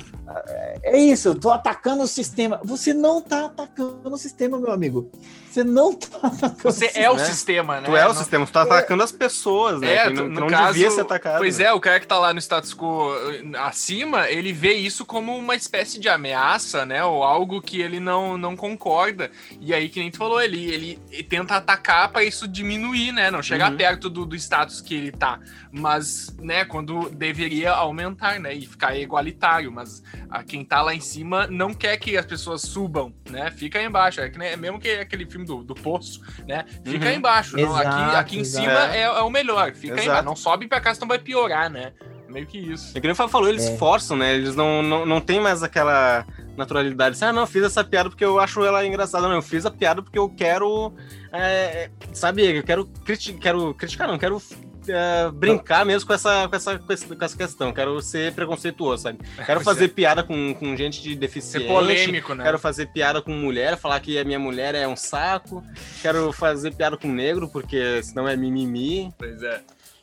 é 0.82 0.98
isso, 0.98 1.28
eu 1.28 1.34
tô 1.34 1.50
atacando 1.50 2.02
o 2.02 2.06
sistema. 2.06 2.60
Você 2.64 2.92
não 2.94 3.20
tá 3.20 3.46
atacando 3.46 4.00
o 4.12 4.16
sistema, 4.18 4.58
meu 4.58 4.70
amigo. 4.72 5.10
Você 5.50 5.64
não 5.64 5.92
tá 5.92 6.16
atacando 6.28 6.62
Você 6.62 6.86
o 6.86 6.90
é 6.94 7.10
o 7.10 7.16
né? 7.16 7.24
sistema, 7.24 7.80
né? 7.80 7.86
Tu 7.88 7.96
é 7.96 8.04
o 8.04 8.08
Não- 8.10 8.14
sistema, 8.14 8.46
tu 8.46 8.52
tá 8.52 8.62
atacando 8.62 9.02
as 9.02 9.10
pessoas, 9.10 9.80
né? 9.80 9.94
É, 9.94 10.06
que 10.06 10.12
não, 10.14 10.28
no 10.28 10.40
não 10.42 10.46
caso, 10.46 10.74
devia 10.74 10.90
ser 10.92 11.00
atacado. 11.00 11.38
Pois 11.38 11.58
né? 11.58 11.64
é, 11.64 11.72
o 11.72 11.80
cara 11.80 11.98
que 11.98 12.06
tá 12.06 12.18
lá 12.20 12.32
no 12.32 12.38
status 12.38 12.72
quo 12.72 13.12
eh, 13.32 13.58
acima, 13.58 14.28
ele 14.30 14.52
vê 14.52 14.74
isso 14.74 15.04
como 15.04 15.36
uma 15.36 15.56
espécie 15.56 15.98
de 15.98 16.08
ameaça, 16.08 16.86
né? 16.86 17.02
Ou 17.04 17.24
algo 17.24 17.60
que 17.60 17.80
ele 17.80 17.98
não, 17.98 18.38
não 18.38 18.54
concorda. 18.54 19.28
E 19.60 19.74
aí, 19.74 19.88
que 19.88 19.98
nem 19.98 20.08
tu 20.12 20.18
falou, 20.18 20.40
ele, 20.40 20.64
ele, 20.72 20.98
ele 21.10 21.24
tenta 21.24 21.56
atacar 21.56 22.12
pra 22.12 22.22
isso 22.22 22.46
diminuir, 22.46 23.10
né? 23.10 23.28
Não 23.30 23.42
chegar 23.42 23.72
Uhum. 23.72 23.76
perto 23.76 24.08
do, 24.08 24.24
do 24.24 24.36
status 24.36 24.80
que 24.80 24.94
ele 24.94 25.10
tá. 25.10 25.40
Mas, 25.72 26.32
né, 26.38 26.64
quando 26.64 27.10
deveria 27.10 27.72
aumentar, 27.72 28.09
né? 28.40 28.54
E 28.54 28.66
ficar 28.66 28.96
igualitário. 28.96 29.70
Mas 29.72 30.02
a, 30.30 30.42
quem 30.42 30.64
tá 30.64 30.80
lá 30.82 30.94
em 30.94 31.00
cima 31.00 31.46
não 31.46 31.72
quer 31.74 31.96
que 31.96 32.16
as 32.16 32.24
pessoas 32.26 32.62
subam, 32.62 33.12
né? 33.28 33.50
Fica 33.50 33.78
aí 33.78 33.84
embaixo. 33.86 34.20
É 34.20 34.28
que, 34.28 34.38
nem- 34.38 34.48
é 34.50 34.56
mesmo 34.56 34.78
que 34.80 34.90
aquele 34.90 35.26
filme 35.26 35.46
do, 35.46 35.62
do 35.62 35.74
Poço, 35.74 36.20
né? 36.46 36.64
Fica 36.84 37.06
aí 37.06 37.12
Uhum. 37.12 37.18
embaixo. 37.18 37.56
não, 37.56 37.74
aqui, 37.76 37.88
Exato, 37.88 38.16
aqui 38.16 38.36
em 38.36 38.40
exato. 38.40 38.66
cima 38.66 38.94
é, 38.96 39.02
é 39.02 39.20
o 39.22 39.30
melhor. 39.30 39.72
Fica 39.72 39.94
aí 39.94 40.00
Exato. 40.00 40.08
embaixo. 40.10 40.24
Não 40.26 40.36
sobe 40.36 40.66
pra 40.68 40.80
cá, 40.80 40.94
senão 40.94 41.08
vai 41.08 41.18
piorar, 41.18 41.70
né? 41.70 41.92
Meio 42.28 42.46
que 42.46 42.58
isso. 42.58 42.90
É 42.96 43.00
que 43.00 43.06
nem 43.08 43.12
o 43.12 43.16
Fábio 43.16 43.32
falou, 43.32 43.48
eles 43.48 43.66
É. 43.66 43.76
forçam, 43.76 44.16
né? 44.16 44.34
Eles 44.36 44.54
não, 44.54 44.82
não, 44.84 45.04
não 45.04 45.20
tem 45.20 45.40
mais 45.40 45.64
aquela 45.64 46.24
naturalidade. 46.56 47.16
Assim, 47.16 47.24
ah, 47.24 47.32
não, 47.32 47.44
fiz 47.46 47.64
essa 47.64 47.82
piada 47.82 48.08
porque 48.08 48.24
eu 48.24 48.38
acho 48.38 48.64
ela 48.64 48.86
engraçada. 48.86 49.26
Não, 49.26 49.34
eu 49.34 49.42
fiz 49.42 49.66
a 49.66 49.70
piada 49.70 50.00
porque 50.00 50.18
eu 50.18 50.28
quero. 50.28 50.92
É, 51.32 51.90
sabe, 52.12 52.58
eu 52.58 52.62
quero, 52.62 52.86
criti 53.04 53.32
quero 53.34 53.74
criticar, 53.74 54.08
não, 54.08 54.18
quero 54.18 54.40
é, 54.88 55.30
brincar 55.30 55.84
mesmo 55.84 56.06
com 56.06 56.14
essa, 56.14 56.48
com, 56.48 56.56
essa, 56.56 56.78
com 56.78 57.24
essa 57.24 57.36
questão. 57.36 57.72
Quero 57.72 58.00
ser 58.00 58.32
preconceituoso, 58.34 59.04
sabe? 59.04 59.18
Quero 59.44 59.60
fazer 59.60 59.84
é. 59.86 59.88
piada 59.88 60.22
com, 60.22 60.54
com 60.54 60.76
gente 60.76 61.02
de 61.02 61.10
Ser 61.10 61.16
deficiente. 61.16 61.66
polêmico, 61.66 62.34
né? 62.34 62.44
Quero 62.44 62.58
fazer 62.58 62.86
piada 62.86 63.20
com 63.20 63.32
mulher, 63.32 63.76
falar 63.76 64.00
que 64.00 64.18
a 64.18 64.24
minha 64.24 64.38
mulher 64.38 64.74
é 64.74 64.86
um 64.88 64.96
saco. 64.96 65.62
Quero 66.02 66.32
fazer 66.32 66.74
piada 66.74 66.96
com 66.96 67.08
negro, 67.08 67.48
porque 67.48 68.02
senão 68.02 68.28
é 68.28 68.36
mimimi. 68.36 69.12
Pois 69.18 69.42
é. 69.42 69.60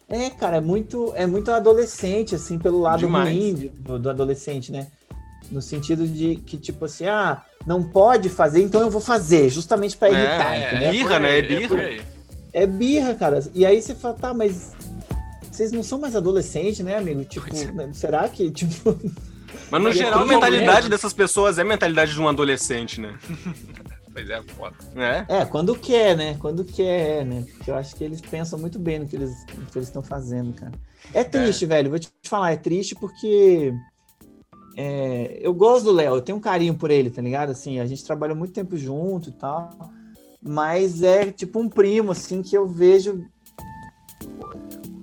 É, 0.09 0.29
cara, 0.29 0.57
é 0.57 0.61
muito, 0.61 1.11
é 1.15 1.25
muito 1.25 1.51
adolescente, 1.51 2.33
assim, 2.33 2.57
pelo 2.57 2.79
lado 2.79 2.99
Demais. 2.99 3.35
ruim 3.35 3.71
do, 3.73 3.99
do 3.99 4.09
adolescente, 4.09 4.71
né? 4.71 4.87
No 5.51 5.61
sentido 5.61 6.07
de 6.07 6.35
que, 6.37 6.57
tipo 6.57 6.85
assim, 6.85 7.05
ah, 7.05 7.41
não 7.65 7.81
pode 7.81 8.29
fazer, 8.29 8.61
então 8.61 8.81
eu 8.81 8.89
vou 8.89 9.01
fazer, 9.01 9.49
justamente 9.49 9.95
pra 9.95 10.09
É, 10.09 10.11
irritar, 10.11 10.53
é, 10.53 10.67
entendeu? 10.67 10.91
birra, 10.91 11.19
né? 11.19 11.37
É 11.37 11.41
birra. 11.41 11.67
por 11.67 11.79
aí. 11.79 12.01
É 12.53 12.67
birra, 12.67 13.15
cara. 13.15 13.43
E 13.53 13.65
aí 13.65 13.81
você 13.81 13.95
fala, 13.95 14.13
tá, 14.13 14.33
mas 14.33 14.73
vocês 15.51 15.71
não 15.71 15.83
são 15.83 15.99
mais 15.99 16.15
adolescentes, 16.15 16.79
né, 16.79 16.97
amigo? 16.97 17.23
Tipo, 17.23 17.47
é. 17.55 17.71
né, 17.71 17.89
será 17.93 18.27
que, 18.27 18.51
tipo... 18.51 18.97
Mas 19.71 19.81
no 19.81 19.89
é 19.89 19.93
geral, 19.93 20.19
a 20.21 20.25
mentalidade 20.25 20.89
dessas 20.89 21.13
pessoas 21.13 21.57
é 21.57 21.61
a 21.61 21.65
mentalidade 21.65 22.13
de 22.13 22.21
um 22.21 22.27
adolescente, 22.27 23.01
né? 23.01 23.17
Pois 24.17 24.29
é, 24.31 24.41
foda. 24.41 24.75
É. 24.95 25.41
É, 25.41 25.45
quando 25.45 25.75
quer, 25.75 26.17
né? 26.17 26.35
Quando 26.39 26.65
quer, 26.65 27.23
né? 27.23 27.45
Porque 27.55 27.69
eu 27.69 27.75
acho 27.75 27.95
que 27.95 28.03
eles 28.03 28.19
pensam 28.19 28.57
muito 28.57 28.79
bem 28.79 28.97
no 28.97 29.07
que 29.07 29.15
eles 29.15 29.45
no 29.55 29.67
que 29.67 29.77
eles 29.77 29.89
estão 29.89 30.01
fazendo, 30.01 30.53
cara. 30.53 30.71
É 31.13 31.23
triste, 31.23 31.67
velho. 31.67 31.91
Vou 31.91 31.99
te 31.99 32.09
falar, 32.23 32.51
é 32.51 32.55
triste 32.55 32.95
porque 32.95 33.71
é, 34.79 35.39
eu 35.41 35.55
gosto 35.55 35.85
do 35.85 35.91
Léo, 35.91 36.17
eu 36.17 36.21
tenho 36.21 36.37
um 36.37 36.41
carinho 36.41 36.75
por 36.75 36.91
ele, 36.91 37.09
tá 37.09 37.19
ligado? 37.19 37.49
Assim, 37.49 37.79
a 37.79 37.85
gente 37.87 38.05
trabalhou 38.05 38.37
muito 38.37 38.53
tempo 38.53 38.77
junto 38.77 39.29
e 39.29 39.31
tal, 39.31 39.71
mas 40.39 41.01
é 41.01 41.31
tipo 41.31 41.59
um 41.59 41.67
primo, 41.67 42.11
assim, 42.11 42.43
que 42.43 42.55
eu 42.55 42.67
vejo 42.67 43.25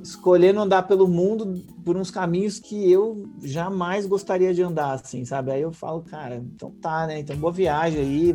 escolhendo 0.00 0.60
andar 0.60 0.84
pelo 0.84 1.08
mundo 1.08 1.60
por 1.84 1.96
uns 1.96 2.08
caminhos 2.08 2.60
que 2.60 2.88
eu 2.88 3.28
jamais 3.42 4.06
gostaria 4.06 4.54
de 4.54 4.62
andar, 4.62 4.92
assim, 4.92 5.24
sabe? 5.24 5.50
Aí 5.50 5.62
eu 5.62 5.72
falo, 5.72 6.02
cara, 6.02 6.36
então 6.36 6.70
tá, 6.80 7.08
né? 7.08 7.18
Então 7.18 7.36
boa 7.36 7.52
viagem 7.52 8.00
aí. 8.00 8.34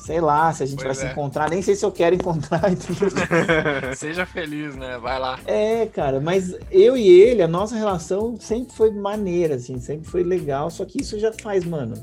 Sei 0.00 0.20
lá 0.20 0.52
se 0.52 0.62
a 0.62 0.66
gente 0.66 0.82
Pois 0.82 0.96
vai 0.96 1.04
é. 1.04 1.08
se 1.08 1.12
encontrar, 1.12 1.50
nem 1.50 1.60
sei 1.60 1.74
se 1.74 1.84
eu 1.84 1.92
quero 1.92 2.14
encontrar. 2.14 2.62
Seja 3.94 4.24
feliz, 4.24 4.74
né? 4.74 4.98
Vai 4.98 5.18
lá. 5.18 5.38
É, 5.46 5.86
cara, 5.86 6.20
mas 6.20 6.56
eu 6.70 6.96
e 6.96 7.06
ele, 7.06 7.42
a 7.42 7.48
nossa 7.48 7.76
relação 7.76 8.36
sempre 8.40 8.74
foi 8.74 8.90
maneira, 8.90 9.56
assim, 9.56 9.78
sempre 9.78 10.08
foi 10.08 10.24
legal, 10.24 10.70
só 10.70 10.84
que 10.84 11.02
isso 11.02 11.18
já 11.18 11.32
faz, 11.32 11.64
mano, 11.64 11.94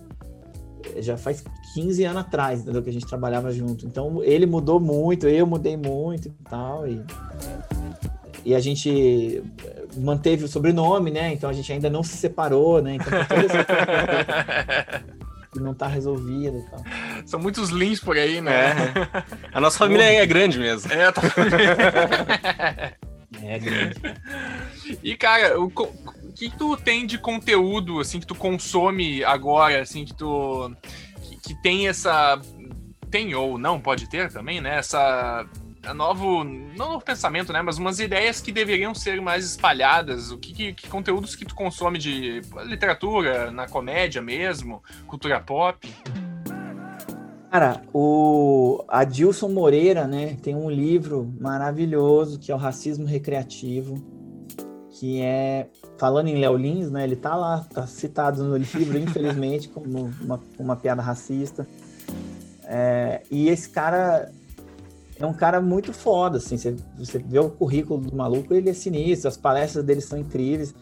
já 0.98 1.18
faz 1.18 1.43
15 1.74 2.04
anos 2.04 2.22
atrás, 2.22 2.62
entendeu? 2.62 2.84
Que 2.84 2.89
a 2.89 2.93
gente 2.93 3.08
trabalhava 3.08 3.52
junto. 3.52 3.86
Então 3.86 4.24
ele 4.24 4.45
mudou 4.45 4.80
muito, 4.80 5.28
eu 5.28 5.48
mudei 5.48 5.76
muito 5.76 6.28
e 6.28 6.50
tal, 6.50 6.88
e, 6.88 7.04
e 8.45 8.56
a 8.56 8.60
gente 8.60 9.43
manteve 9.98 10.45
o 10.45 10.48
sobrenome, 10.48 11.12
né? 11.12 11.34
Então 11.34 11.50
a 11.50 11.54
gente 11.54 11.72
ainda 11.74 11.89
não 11.89 12.04
se 12.04 12.16
separou, 12.16 12.82
né? 12.82 12.95
Então 12.95 13.12
que 15.58 15.64
não 15.64 15.74
tá 15.74 15.88
resolvida 15.88 16.58
e 16.58 16.70
tal. 16.70 16.84
São 17.26 17.39
muitos 17.39 17.70
links 17.70 17.99
por 17.99 18.16
aí, 18.16 18.39
né? 18.41 18.53
É. 18.53 19.24
A 19.51 19.60
nossa 19.60 19.78
família 19.78 20.03
é 20.03 20.26
grande 20.26 20.60
mesmo. 20.60 20.91
É, 20.91 21.12
tá. 21.12 21.22
É 23.43 23.60
grande. 23.60 24.01
E, 25.03 25.16
cara, 25.16 25.60
o 25.60 25.70
que 26.34 26.49
tu 26.49 26.78
tem 26.78 27.05
de 27.05 27.18
conteúdo, 27.18 27.99
assim, 27.99 28.20
que 28.20 28.26
tu 28.26 28.36
consome 28.36 29.24
agora, 29.24 29.82
assim, 29.82 30.05
que 30.05 30.14
tu... 30.14 30.72
Que, 31.22 31.36
que 31.38 31.62
tem 31.62 31.88
essa... 31.88 32.39
Tem 33.12 33.34
ou 33.36 33.58
não, 33.58 33.80
pode 33.80 34.10
ter 34.10 34.32
também, 34.32 34.62
né? 34.62 34.78
Essa... 34.78 35.45
Novo, 35.95 36.43
não 36.43 36.89
novo 36.91 37.05
pensamento, 37.05 37.53
né? 37.53 37.61
Mas 37.61 37.78
umas 37.78 37.99
ideias 37.99 38.41
que 38.41 38.51
deveriam 38.51 38.93
ser 38.93 39.21
mais 39.21 39.45
espalhadas. 39.45 40.32
O 40.32 40.38
que, 40.38 40.53
que, 40.53 40.73
que 40.73 40.88
conteúdos 40.88 41.36
que 41.36 41.45
tu 41.45 41.55
consome 41.55 41.97
de 41.97 42.41
literatura, 42.65 43.51
na 43.51 43.67
comédia 43.67 44.21
mesmo, 44.21 44.84
cultura 45.07 45.39
pop? 45.39 45.88
Cara, 47.49 47.82
o 47.93 48.84
Adilson 48.89 49.49
Moreira, 49.49 50.05
né, 50.05 50.38
tem 50.43 50.53
um 50.53 50.69
livro 50.69 51.34
maravilhoso 51.39 52.38
que 52.38 52.51
é 52.51 52.55
o 52.55 52.57
Racismo 52.57 53.05
Recreativo, 53.05 53.95
que 54.91 55.21
é 55.21 55.69
falando 55.97 56.28
em 56.28 56.39
Léo 56.39 56.57
Lins, 56.57 56.91
né, 56.91 57.05
ele 57.05 57.15
tá 57.15 57.36
lá, 57.36 57.65
tá 57.73 57.88
citado 57.88 58.43
no 58.43 58.57
livro, 58.57 58.97
infelizmente, 58.97 59.69
como 59.73 60.11
uma, 60.21 60.43
uma 60.59 60.75
piada 60.75 61.01
racista. 61.01 61.65
É, 62.65 63.23
e 63.32 63.47
esse 63.47 63.69
cara 63.69 64.30
é 65.20 65.26
um 65.26 65.34
cara 65.34 65.59
muito 65.61 65.91
foda, 65.93 66.38
assim, 66.38 66.57
você, 66.57 66.76
você 66.97 67.18
vê 67.18 67.39
o 67.39 67.49
currículo 67.49 67.99
do 68.01 68.15
maluco, 68.15 68.53
ele 68.53 68.70
é 68.70 68.74
sinistro, 68.74 69.28
as 69.28 69.38
palestras 69.38 69.84
dele 69.84 70.01
são 70.01 70.18
incríveis. 70.18 70.74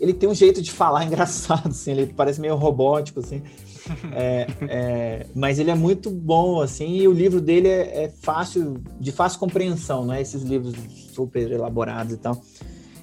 Ele 0.00 0.12
tem 0.12 0.28
um 0.28 0.34
jeito 0.34 0.60
de 0.60 0.70
falar 0.70 1.04
engraçado, 1.06 1.68
assim, 1.68 1.92
ele 1.92 2.12
parece 2.14 2.40
meio 2.40 2.56
robótico, 2.56 3.20
assim. 3.20 3.42
É, 4.12 4.46
é, 4.68 5.26
mas 5.34 5.58
ele 5.58 5.70
é 5.70 5.74
muito 5.74 6.10
bom, 6.10 6.60
assim, 6.60 6.96
e 6.96 7.08
o 7.08 7.12
livro 7.12 7.40
dele 7.40 7.68
é, 7.68 8.04
é 8.04 8.08
fácil, 8.08 8.80
de 9.00 9.10
fácil 9.10 9.40
compreensão, 9.40 10.04
não 10.04 10.14
é 10.14 10.20
esses 10.20 10.42
livros 10.42 10.74
super 11.12 11.50
elaborados 11.50 12.12
e 12.12 12.16
tal. 12.16 12.40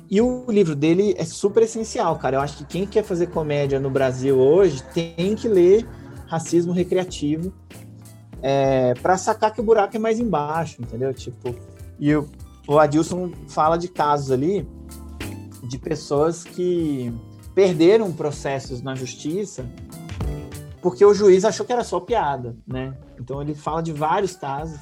E 0.10 0.22
o 0.22 0.46
livro 0.50 0.76
dele 0.76 1.14
é 1.18 1.26
super 1.26 1.64
essencial, 1.64 2.18
cara. 2.18 2.38
Eu 2.38 2.42
acho 2.42 2.58
que 2.58 2.66
quem 2.66 2.88
quer 2.88 3.04
fazer 3.04 3.28
comédia 3.28 3.80
no 3.80 3.92
Brasil 3.92 4.40
hoje 4.40 4.82
tem 4.92 5.36
que 5.36 5.48
ler 5.48 5.88
Racismo 6.26 6.72
Recreativo 6.72 7.54
é, 8.42 8.94
para 8.96 9.18
sacar 9.18 9.54
que 9.54 9.62
o 9.62 9.64
buraco 9.64 9.96
é 9.96 10.00
mais 10.00 10.20
embaixo, 10.20 10.82
entendeu? 10.82 11.14
Tipo, 11.14 11.56
e 12.00 12.16
o, 12.16 12.30
o 12.68 12.80
Adilson 12.80 13.32
fala 13.48 13.78
de 13.78 13.88
casos 13.88 14.32
ali 14.32 14.68
de 15.64 15.78
pessoas 15.78 16.44
que 16.44 17.14
perderam 17.54 18.12
processos 18.12 18.82
na 18.82 18.96
justiça 18.96 19.66
porque 20.82 21.04
o 21.04 21.14
juiz 21.14 21.44
achou 21.44 21.66
que 21.66 21.74
era 21.74 21.84
só 21.84 22.00
piada, 22.00 22.56
né? 22.66 22.96
Então 23.20 23.42
ele 23.42 23.54
fala 23.54 23.84
de 23.84 23.92
vários 23.92 24.36
casos 24.36 24.80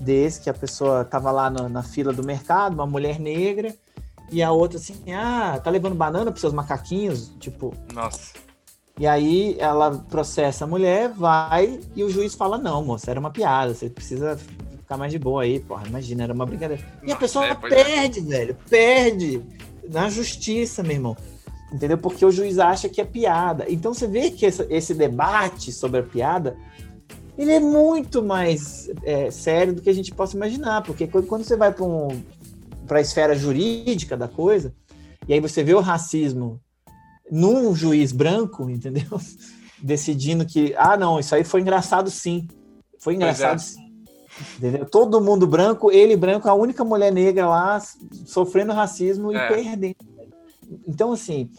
desse 0.00 0.40
que 0.40 0.48
a 0.48 0.54
pessoa 0.54 1.04
tava 1.04 1.30
lá 1.30 1.50
na, 1.50 1.68
na 1.68 1.82
fila 1.82 2.12
do 2.12 2.24
mercado, 2.24 2.74
uma 2.74 2.86
mulher 2.86 3.18
negra, 3.18 3.74
e 4.30 4.42
a 4.42 4.52
outra 4.52 4.78
assim, 4.78 4.94
ah, 5.12 5.58
tá 5.62 5.70
levando 5.70 5.94
banana 5.94 6.30
pros 6.30 6.40
seus 6.40 6.52
macaquinhos, 6.52 7.32
tipo, 7.40 7.74
Nossa. 7.92 8.34
E 8.98 9.06
aí 9.06 9.56
ela 9.58 9.92
processa 10.10 10.64
a 10.64 10.66
mulher, 10.68 11.08
vai, 11.10 11.78
e 11.94 12.02
o 12.02 12.10
juiz 12.10 12.34
fala, 12.34 12.58
não, 12.58 12.84
moça, 12.84 13.10
era 13.10 13.20
uma 13.20 13.30
piada, 13.30 13.72
você 13.72 13.88
precisa 13.88 14.36
ficar 14.36 14.96
mais 14.96 15.12
de 15.12 15.18
boa 15.18 15.42
aí, 15.42 15.60
porra, 15.60 15.86
imagina, 15.86 16.24
era 16.24 16.32
uma 16.34 16.44
brincadeira. 16.44 16.82
E 17.04 17.12
a 17.12 17.16
pessoa 17.16 17.46
é, 17.46 17.50
é. 17.50 17.54
perde, 17.54 18.20
velho, 18.20 18.56
perde 18.68 19.42
na 19.88 20.08
justiça, 20.08 20.82
meu 20.82 20.92
irmão. 20.92 21.16
Entendeu? 21.72 21.98
Porque 21.98 22.24
o 22.24 22.30
juiz 22.30 22.58
acha 22.58 22.88
que 22.88 23.00
é 23.00 23.04
piada. 23.04 23.66
Então 23.68 23.92
você 23.92 24.06
vê 24.06 24.30
que 24.30 24.46
essa- 24.46 24.66
esse 24.70 24.94
debate 24.94 25.70
sobre 25.70 26.00
a 26.00 26.02
piada 26.02 26.56
ele 27.36 27.52
é 27.52 27.60
muito 27.60 28.22
mais 28.22 28.90
é, 29.04 29.30
sério 29.30 29.74
do 29.74 29.82
que 29.82 29.90
a 29.90 29.94
gente 29.94 30.12
possa 30.12 30.34
imaginar. 30.34 30.82
Porque 30.82 31.06
quando, 31.06 31.26
quando 31.26 31.44
você 31.44 31.56
vai 31.56 31.72
para 31.72 31.84
um, 31.84 32.08
a 32.88 33.00
esfera 33.00 33.36
jurídica 33.36 34.16
da 34.16 34.26
coisa, 34.26 34.74
e 35.28 35.34
aí 35.34 35.40
você 35.40 35.62
vê 35.62 35.74
o 35.74 35.80
racismo 35.80 36.58
num 37.30 37.74
juiz 37.74 38.12
branco, 38.12 38.68
entendeu? 38.68 39.20
Decidindo 39.82 40.44
que, 40.44 40.74
ah, 40.76 40.96
não, 40.96 41.20
isso 41.20 41.34
aí 41.34 41.44
foi 41.44 41.60
engraçado 41.60 42.10
sim. 42.10 42.48
Foi 42.98 43.14
engraçado 43.14 43.56
é. 43.56 43.58
sim. 43.58 43.88
Entendeu? 44.56 44.86
Todo 44.86 45.20
mundo 45.20 45.46
branco, 45.46 45.90
ele 45.90 46.16
branco, 46.16 46.48
a 46.48 46.54
única 46.54 46.84
mulher 46.84 47.12
negra 47.12 47.48
lá 47.48 47.80
sofrendo 48.26 48.72
racismo 48.72 49.32
É. 49.32 49.46
e 49.46 49.48
perdendo. 49.48 49.96
Então, 50.86 51.12
assim, 51.12 51.50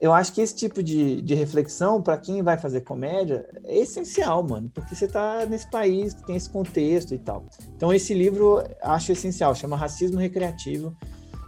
eu 0.00 0.12
acho 0.12 0.32
que 0.32 0.40
esse 0.40 0.54
tipo 0.54 0.82
de, 0.82 1.20
de 1.22 1.34
reflexão, 1.34 2.00
para 2.00 2.16
quem 2.16 2.42
vai 2.42 2.56
fazer 2.56 2.82
comédia, 2.82 3.48
é 3.64 3.78
essencial, 3.78 4.42
mano, 4.42 4.70
porque 4.72 4.94
você 4.94 5.08
tá 5.08 5.44
nesse 5.46 5.68
país, 5.70 6.14
tem 6.14 6.36
esse 6.36 6.48
contexto 6.48 7.14
e 7.14 7.18
tal. 7.18 7.44
Então, 7.76 7.92
esse 7.92 8.14
livro 8.14 8.62
acho 8.82 9.12
essencial, 9.12 9.54
chama 9.54 9.76
Racismo 9.76 10.18
Recreativo. 10.18 10.96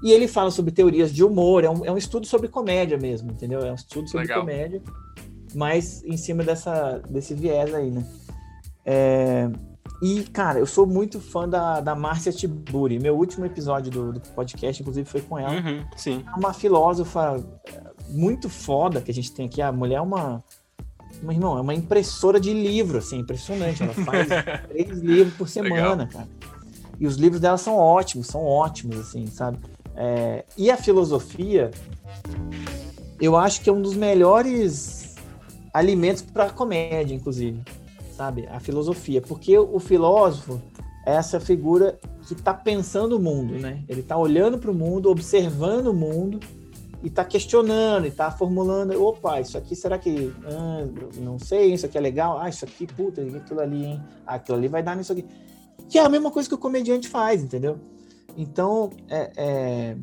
E 0.02 0.12
ele 0.12 0.26
fala 0.26 0.50
sobre 0.50 0.72
teorias 0.72 1.12
de 1.12 1.22
humor, 1.22 1.62
é 1.64 1.70
um, 1.70 1.84
é 1.84 1.92
um 1.92 1.98
estudo 1.98 2.26
sobre 2.26 2.48
comédia 2.48 2.96
mesmo, 2.96 3.30
entendeu? 3.30 3.60
É 3.60 3.70
um 3.70 3.74
estudo 3.74 4.08
sobre 4.08 4.26
Legal. 4.26 4.40
comédia, 4.40 4.82
mas 5.54 6.02
em 6.04 6.16
cima 6.16 6.42
dessa, 6.42 7.02
desse 7.08 7.34
viés 7.34 7.74
aí, 7.74 7.90
né? 7.90 8.06
É, 8.84 9.50
e, 10.02 10.22
cara, 10.22 10.58
eu 10.58 10.66
sou 10.66 10.86
muito 10.86 11.20
fã 11.20 11.46
da, 11.46 11.80
da 11.80 11.94
Márcia 11.94 12.32
Tiburi. 12.32 12.98
Meu 12.98 13.16
último 13.16 13.44
episódio 13.44 13.90
do, 13.90 14.12
do 14.14 14.20
podcast, 14.20 14.80
inclusive, 14.80 15.06
foi 15.06 15.20
com 15.20 15.38
ela. 15.38 15.52
Uhum, 15.52 15.84
sim. 15.94 16.24
É 16.26 16.38
uma 16.38 16.54
filósofa 16.54 17.36
muito 18.08 18.48
foda 18.48 19.02
que 19.02 19.10
a 19.10 19.14
gente 19.14 19.30
tem 19.32 19.46
aqui. 19.46 19.60
A 19.60 19.70
mulher 19.70 19.96
é 19.96 20.00
uma. 20.00 20.42
Uma, 21.22 21.34
irmão, 21.34 21.58
é 21.58 21.60
uma 21.60 21.74
impressora 21.74 22.40
de 22.40 22.54
livro, 22.54 22.96
assim, 22.96 23.18
impressionante. 23.18 23.82
Ela 23.82 23.92
faz 23.92 24.26
três 24.68 24.98
livros 25.00 25.34
por 25.34 25.48
semana, 25.48 26.04
Legal. 26.04 26.08
cara. 26.08 26.28
E 26.98 27.06
os 27.06 27.16
livros 27.16 27.40
dela 27.40 27.58
são 27.58 27.76
ótimos, 27.76 28.26
são 28.26 28.42
ótimos, 28.42 28.98
assim, 28.98 29.26
sabe? 29.26 29.58
É, 30.02 30.46
e 30.56 30.70
a 30.70 30.78
filosofia, 30.78 31.70
eu 33.20 33.36
acho 33.36 33.60
que 33.60 33.68
é 33.68 33.72
um 33.72 33.82
dos 33.82 33.94
melhores 33.94 35.14
alimentos 35.74 36.22
para 36.22 36.48
comédia, 36.48 37.14
inclusive, 37.14 37.60
sabe? 38.16 38.48
A 38.50 38.58
filosofia, 38.58 39.20
porque 39.20 39.58
o 39.58 39.78
filósofo 39.78 40.58
é 41.04 41.12
essa 41.16 41.38
figura 41.38 41.98
que 42.26 42.32
está 42.32 42.54
pensando 42.54 43.18
o 43.18 43.20
mundo, 43.20 43.58
né? 43.58 43.84
Ele 43.86 44.00
está 44.00 44.16
olhando 44.16 44.58
para 44.58 44.70
o 44.70 44.74
mundo, 44.74 45.10
observando 45.10 45.88
o 45.88 45.94
mundo 45.94 46.40
e 47.02 47.08
está 47.08 47.22
questionando, 47.22 48.06
e 48.06 48.08
está 48.08 48.30
formulando, 48.30 48.98
opa, 49.02 49.38
isso 49.38 49.58
aqui 49.58 49.76
será 49.76 49.98
que, 49.98 50.32
ah, 50.46 50.86
não 51.18 51.38
sei, 51.38 51.74
isso 51.74 51.84
aqui 51.84 51.98
é 51.98 52.00
legal, 52.00 52.38
ah, 52.38 52.48
isso 52.48 52.64
aqui, 52.64 52.86
puta, 52.86 53.20
aquilo 53.20 53.60
ali, 53.60 53.84
hein? 53.84 54.02
Ah, 54.26 54.36
aquilo 54.36 54.56
ali 54.56 54.68
vai 54.68 54.82
dar 54.82 54.96
nisso 54.96 55.12
aqui. 55.12 55.26
Que 55.90 55.98
é 55.98 56.02
a 56.02 56.08
mesma 56.08 56.30
coisa 56.30 56.48
que 56.48 56.54
o 56.54 56.58
comediante 56.58 57.06
faz, 57.06 57.42
entendeu? 57.42 57.78
Então, 58.36 58.90
é, 59.08 59.30
é... 59.36 59.96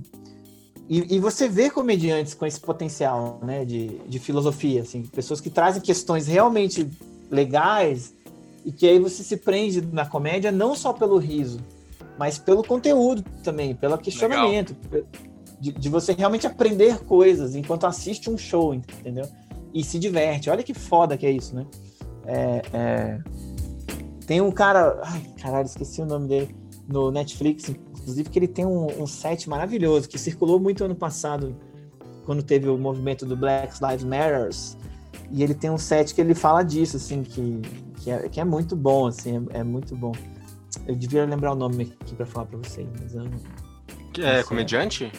E, 0.90 1.16
e, 1.16 1.20
você 1.20 1.50
vê 1.50 1.70
comediantes 1.70 2.34
com 2.34 2.46
esse 2.46 2.60
potencial, 2.62 3.42
né, 3.44 3.66
de, 3.66 4.00
de 4.08 4.20
filosofia, 4.20 4.82
assim, 4.82 5.04
pessoas 5.04 5.42
que 5.42 5.50
trazem 5.50 5.82
questões 5.82 6.28
realmente 6.28 6.90
legais 7.30 8.14
e 8.64 8.72
que 8.72 8.88
aí 8.88 8.98
você 8.98 9.22
se 9.22 9.36
prende 9.36 9.82
na 9.82 10.06
comédia 10.06 10.50
não 10.50 10.76
só 10.76 10.94
pelo 10.94 11.18
riso, 11.18 11.60
mas 12.18 12.38
pelo 12.38 12.64
conteúdo 12.64 13.22
também, 13.44 13.76
pelo 13.76 13.98
questionamento, 13.98 14.76
de, 15.60 15.72
de, 15.72 15.90
você 15.90 16.14
realmente 16.14 16.48
aprender 16.48 17.00
coisas 17.00 17.56
enquanto 17.56 17.86
assiste 17.86 18.30
um 18.30 18.38
show, 18.38 18.74
entendeu? 18.74 19.28
E 19.74 19.84
se 19.84 20.00
diverte. 20.00 20.50
Olha 20.50 20.64
que 20.64 20.74
foda 20.74 21.18
que 21.18 21.26
é 21.26 21.32
isso, 21.32 21.56
né? 21.56 21.66
É, 22.26 22.62
é... 22.74 23.20
Tem 24.26 24.42
um 24.42 24.52
cara, 24.52 25.00
ai, 25.04 25.22
caralho, 25.42 25.66
esqueci 25.66 26.02
o 26.02 26.06
nome 26.06 26.28
dele 26.28 26.56
no 26.88 27.12
Netflix, 27.12 27.74
inclusive 28.08 28.30
que 28.30 28.40
ele 28.40 28.48
tem 28.48 28.66
um, 28.66 29.04
um 29.04 29.06
set 29.06 29.50
maravilhoso 29.50 30.08
que 30.08 30.18
circulou 30.18 30.58
muito 30.62 30.82
ano 30.82 30.96
passado 30.96 31.54
quando 32.26 32.42
teve 32.42 32.70
o 32.70 32.78
movimento 32.78 33.26
do 33.26 33.36
Black 33.36 33.74
Lives 33.84 34.06
Matters. 34.06 34.78
E 35.30 35.44
ele 35.44 35.54
tem 35.54 35.70
um 35.70 35.78
set 35.78 36.16
que 36.16 36.22
ele 36.22 36.34
fala 36.34 36.64
disso 36.64 36.96
assim 36.96 37.22
que 37.22 37.62
que 38.02 38.10
é, 38.10 38.30
que 38.30 38.40
é 38.40 38.46
muito 38.46 38.78
bom 38.78 39.08
assim 39.08 39.46
é, 39.52 39.60
é 39.60 39.64
muito 39.64 39.94
bom. 39.94 40.14
Eu 40.88 40.96
devia 40.96 41.26
lembrar 41.26 41.52
o 41.52 41.56
nome 41.56 41.94
aqui 42.00 42.16
para 42.16 42.26
falar 42.26 42.46
para 42.46 42.58
vocês 42.60 42.88
mas 42.98 43.14
eu 43.14 43.26
não, 43.26 44.26
é 44.26 44.42
comediante? 44.44 45.12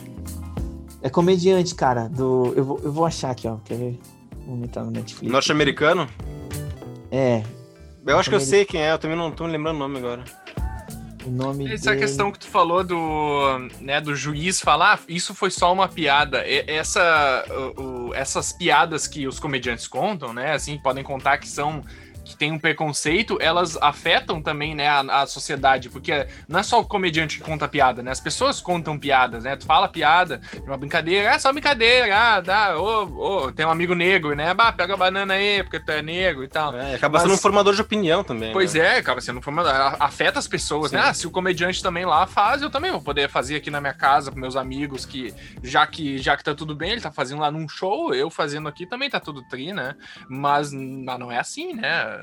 É 1.02 1.10
comediante 1.10 1.74
cara 1.74 2.08
do 2.08 2.54
eu 2.56 2.64
vou, 2.64 2.80
eu 2.82 2.90
vou 2.90 3.04
achar 3.04 3.32
aqui 3.32 3.46
ó 3.46 3.56
quer 3.58 3.76
ver? 3.76 4.00
Vamos 4.46 4.64
entrar 4.64 4.82
no 4.82 4.90
Netflix. 4.90 5.30
Norte-americano? 5.30 6.08
É. 7.10 7.42
Eu 8.06 8.18
acho 8.18 8.30
que 8.30 8.36
eu 8.36 8.40
sei 8.40 8.64
quem 8.64 8.80
é 8.80 8.92
eu 8.92 8.98
também 8.98 9.16
não 9.16 9.30
tô 9.30 9.44
me 9.44 9.52
lembrando 9.52 9.76
o 9.76 9.78
nome 9.78 9.98
agora 9.98 10.24
o 11.28 11.32
nome 11.32 11.72
Essa 11.72 11.90
dele... 11.90 12.02
questão 12.02 12.32
que 12.32 12.38
tu 12.38 12.46
falou 12.46 12.82
do, 12.82 13.58
né, 13.80 14.00
do 14.00 14.14
juiz 14.14 14.60
falar, 14.60 14.94
ah, 14.94 15.00
isso 15.08 15.34
foi 15.34 15.50
só 15.50 15.72
uma 15.72 15.88
piada. 15.88 16.42
Essa, 16.46 17.44
o, 17.76 18.14
essas 18.14 18.52
piadas 18.52 19.06
que 19.06 19.26
os 19.26 19.38
comediantes 19.38 19.86
contam, 19.86 20.32
né, 20.32 20.52
assim, 20.52 20.78
podem 20.78 21.04
contar 21.04 21.38
que 21.38 21.48
são 21.48 21.84
que 22.28 22.36
tem 22.36 22.52
um 22.52 22.58
preconceito, 22.58 23.38
elas 23.40 23.76
afetam 23.80 24.42
também, 24.42 24.74
né, 24.74 24.86
a, 24.86 25.22
a, 25.22 25.26
sociedade, 25.26 25.88
porque 25.88 26.26
não 26.46 26.60
é 26.60 26.62
só 26.62 26.78
o 26.78 26.84
comediante 26.84 27.38
que 27.38 27.42
conta 27.42 27.66
piada, 27.66 28.02
né? 28.02 28.10
As 28.10 28.20
pessoas 28.20 28.60
contam 28.60 28.98
piadas, 28.98 29.44
né? 29.44 29.56
Tu 29.56 29.64
fala 29.64 29.88
piada, 29.88 30.40
uma 30.66 30.76
brincadeira, 30.76 31.30
é 31.30 31.38
só 31.38 31.50
brincadeira, 31.52 32.14
ah, 32.14 32.40
dá, 32.40 32.78
ô, 32.78 33.46
ô, 33.46 33.52
tem 33.52 33.64
um 33.64 33.70
amigo 33.70 33.94
negro, 33.94 34.34
né? 34.34 34.52
Bah, 34.52 34.72
pega 34.72 34.92
a 34.92 34.96
banana 34.96 35.34
aí, 35.34 35.62
porque 35.62 35.80
tu 35.80 35.90
é 35.90 36.02
negro 36.02 36.44
e 36.44 36.48
tal. 36.48 36.76
É, 36.76 36.96
acaba 36.96 37.14
Mas, 37.14 37.22
sendo 37.22 37.34
um 37.34 37.38
formador 37.38 37.74
de 37.74 37.80
opinião 37.80 38.22
também. 38.22 38.52
Pois 38.52 38.74
né? 38.74 38.96
é, 38.96 38.98
acaba 38.98 39.20
sendo 39.20 39.38
um 39.38 39.42
formador, 39.42 39.72
afeta 39.98 40.38
as 40.38 40.46
pessoas, 40.46 40.92
né? 40.92 40.98
Sim. 40.98 41.04
né? 41.04 41.10
Ah, 41.10 41.14
se 41.14 41.26
o 41.26 41.30
comediante 41.30 41.82
também 41.82 42.04
lá 42.04 42.26
faz, 42.26 42.60
eu 42.60 42.68
também 42.68 42.90
vou 42.90 43.00
poder 43.00 43.30
fazer 43.30 43.56
aqui 43.56 43.70
na 43.70 43.80
minha 43.80 43.94
casa 43.94 44.30
com 44.30 44.38
meus 44.38 44.56
amigos, 44.56 45.06
que 45.06 45.34
já 45.62 45.86
que 45.86 46.18
já 46.18 46.36
que 46.36 46.44
tá 46.44 46.54
tudo 46.54 46.74
bem, 46.74 46.92
ele 46.92 47.00
tá 47.00 47.10
fazendo 47.10 47.40
lá 47.40 47.50
num 47.50 47.66
show, 47.68 48.14
eu 48.14 48.28
fazendo 48.28 48.68
aqui 48.68 48.84
também 48.86 49.08
tá 49.08 49.18
tudo 49.18 49.42
tri, 49.48 49.72
né? 49.72 49.94
Mas, 50.28 50.72
mas 50.72 51.18
não 51.18 51.32
é 51.32 51.38
assim, 51.38 51.72
né? 51.72 52.17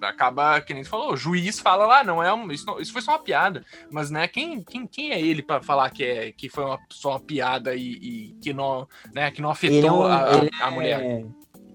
Acaba, 0.00 0.60
que 0.60 0.72
nem 0.72 0.82
tu 0.82 0.88
falou, 0.88 1.12
o 1.12 1.16
juiz 1.16 1.58
fala 1.58 1.86
lá, 1.86 2.02
não 2.02 2.22
é 2.22 2.32
um, 2.32 2.50
isso, 2.50 2.66
não, 2.66 2.80
isso 2.80 2.92
foi 2.92 3.02
só 3.02 3.12
uma 3.12 3.18
piada, 3.18 3.64
mas 3.90 4.10
né, 4.10 4.26
quem, 4.26 4.62
quem, 4.62 4.86
quem 4.86 5.12
é 5.12 5.20
ele 5.20 5.42
para 5.42 5.62
falar 5.62 5.90
que, 5.90 6.04
é, 6.04 6.32
que 6.32 6.48
foi 6.48 6.64
uma, 6.64 6.78
só 6.88 7.10
uma 7.10 7.20
piada 7.20 7.74
e, 7.74 7.92
e 7.92 8.36
que 8.40 8.52
não, 8.52 8.88
né, 9.12 9.30
que 9.30 9.42
não 9.42 9.50
afetou 9.50 9.88
é 9.88 9.92
um, 9.92 10.02
a, 10.04 10.16
a, 10.16 10.66
a 10.66 10.70
mulher? 10.70 11.00
É... 11.00 11.24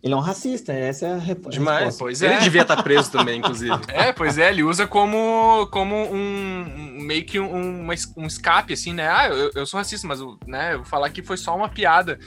Ele 0.04 0.14
é 0.14 0.18
um 0.18 0.22
racista, 0.22 0.72
essa 0.72 1.08
é 1.08 1.14
a 1.14 1.18
resposta. 1.18 1.50
Demais, 1.50 1.98
pois 1.98 2.22
é. 2.22 2.34
Ele 2.34 2.44
devia 2.44 2.62
estar 2.62 2.76
tá 2.76 2.84
preso 2.84 3.12
também, 3.12 3.40
inclusive. 3.40 3.74
É, 3.90 4.14
pois 4.14 4.38
é, 4.38 4.52
ele 4.52 4.62
usa 4.62 4.86
como, 4.86 5.68
como 5.72 5.96
um, 5.96 7.00
meio 7.02 7.26
que 7.26 7.40
um, 7.40 7.88
um 8.16 8.28
escape, 8.28 8.74
assim, 8.74 8.94
né? 8.94 9.10
Ah, 9.10 9.30
eu, 9.30 9.50
eu 9.56 9.66
sou 9.66 9.80
racista, 9.80 10.08
mas 10.08 10.20
né, 10.46 10.74
eu 10.74 10.78
vou 10.78 10.86
falar 10.86 11.10
que 11.10 11.24
foi 11.24 11.38
só 11.38 11.56
uma 11.56 11.68
piada, 11.68 12.20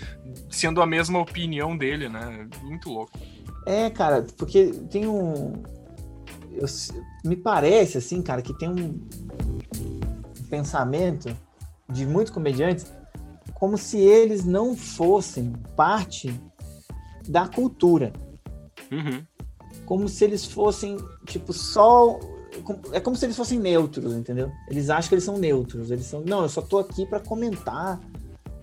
sendo 0.51 0.83
a 0.83 0.87
mesma 0.87 1.21
opinião 1.21 1.77
dele, 1.77 2.09
né? 2.09 2.49
Muito 2.63 2.91
louco. 2.91 3.17
É, 3.69 3.91
cara, 3.91 4.25
porque 4.39 4.73
tem 4.91 5.07
um, 5.07 5.53
eu, 6.53 6.67
me 7.23 7.37
parece, 7.37 7.99
assim, 7.99 8.23
cara, 8.23 8.41
que 8.41 8.53
tem 8.55 8.69
um 8.69 8.99
pensamento 10.49 11.29
de 11.87 12.07
muitos 12.07 12.33
comediantes 12.33 12.87
como 13.53 13.77
se 13.77 13.99
eles 13.99 14.45
não 14.45 14.75
fossem 14.75 15.53
parte 15.77 16.33
da 17.29 17.47
cultura. 17.47 18.13
Uhum. 18.91 19.23
Como 19.85 20.09
se 20.09 20.25
eles 20.25 20.45
fossem, 20.47 20.97
tipo, 21.27 21.53
só. 21.53 22.19
É 22.93 23.01
como 23.01 23.17
se 23.17 23.27
eles 23.27 23.37
fossem 23.37 23.59
neutros, 23.59 24.15
entendeu? 24.15 24.51
Eles 24.69 24.89
acham 24.89 25.09
que 25.11 25.15
eles 25.15 25.25
são 25.25 25.37
neutros. 25.37 25.91
Eles 25.91 26.07
são. 26.07 26.23
Não, 26.23 26.43
eu 26.43 26.49
só 26.49 26.63
tô 26.63 26.79
aqui 26.79 27.05
para 27.05 27.21
comentar 27.21 28.01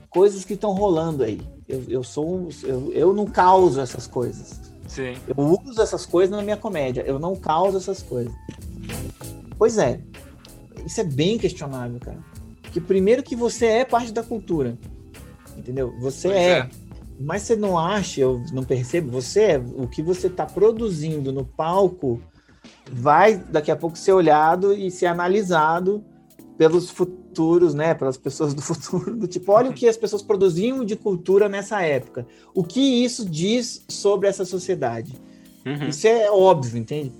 coisas 0.09 0.43
que 0.43 0.53
estão 0.53 0.71
rolando 0.71 1.23
aí. 1.23 1.41
Eu, 1.67 1.83
eu 1.87 2.03
sou. 2.03 2.47
Eu, 2.63 2.91
eu 2.93 3.13
não 3.13 3.25
causo 3.25 3.79
essas 3.79 4.07
coisas. 4.07 4.74
Sim. 4.87 5.15
Eu 5.27 5.43
uso 5.65 5.81
essas 5.81 6.05
coisas 6.05 6.35
na 6.35 6.43
minha 6.43 6.57
comédia, 6.57 7.03
eu 7.05 7.19
não 7.19 7.35
causo 7.35 7.77
essas 7.77 8.01
coisas. 8.01 8.33
Pois 9.57 9.77
é, 9.77 9.99
isso 10.85 11.01
é 11.01 11.03
bem 11.03 11.37
questionável, 11.37 11.99
cara. 11.99 12.19
Que 12.71 12.79
primeiro 12.79 13.23
que 13.23 13.35
você 13.35 13.65
é 13.67 13.85
parte 13.85 14.11
da 14.11 14.21
cultura, 14.21 14.77
entendeu? 15.57 15.93
Você 15.99 16.29
é. 16.29 16.49
é. 16.59 16.69
Mas 17.17 17.43
você 17.43 17.55
não 17.55 17.79
acha, 17.79 18.19
eu 18.19 18.43
não 18.51 18.63
percebo, 18.63 19.09
você 19.09 19.41
é. 19.41 19.57
O 19.57 19.87
que 19.87 20.01
você 20.01 20.27
está 20.27 20.45
produzindo 20.45 21.31
no 21.31 21.45
palco 21.45 22.21
vai 22.91 23.37
daqui 23.37 23.71
a 23.71 23.75
pouco 23.75 23.97
ser 23.97 24.11
olhado 24.11 24.73
e 24.73 24.91
ser 24.91 25.05
analisado 25.05 26.03
pelos 26.57 26.89
futuros, 26.89 27.24
né, 27.73 27.93
pelas 27.93 28.17
pessoas 28.17 28.53
do 28.53 28.61
futuro, 28.61 29.15
do 29.15 29.27
tipo, 29.27 29.51
olha 29.51 29.69
o 29.69 29.73
que 29.73 29.87
as 29.87 29.97
pessoas 29.97 30.21
produziam 30.21 30.83
de 30.83 30.95
cultura 30.95 31.49
nessa 31.49 31.81
época. 31.81 32.25
O 32.53 32.63
que 32.63 33.03
isso 33.03 33.27
diz 33.27 33.83
sobre 33.87 34.27
essa 34.27 34.45
sociedade? 34.45 35.13
Uhum. 35.65 35.89
Isso 35.89 36.07
é 36.07 36.29
óbvio, 36.29 36.77
entende? 36.77 37.11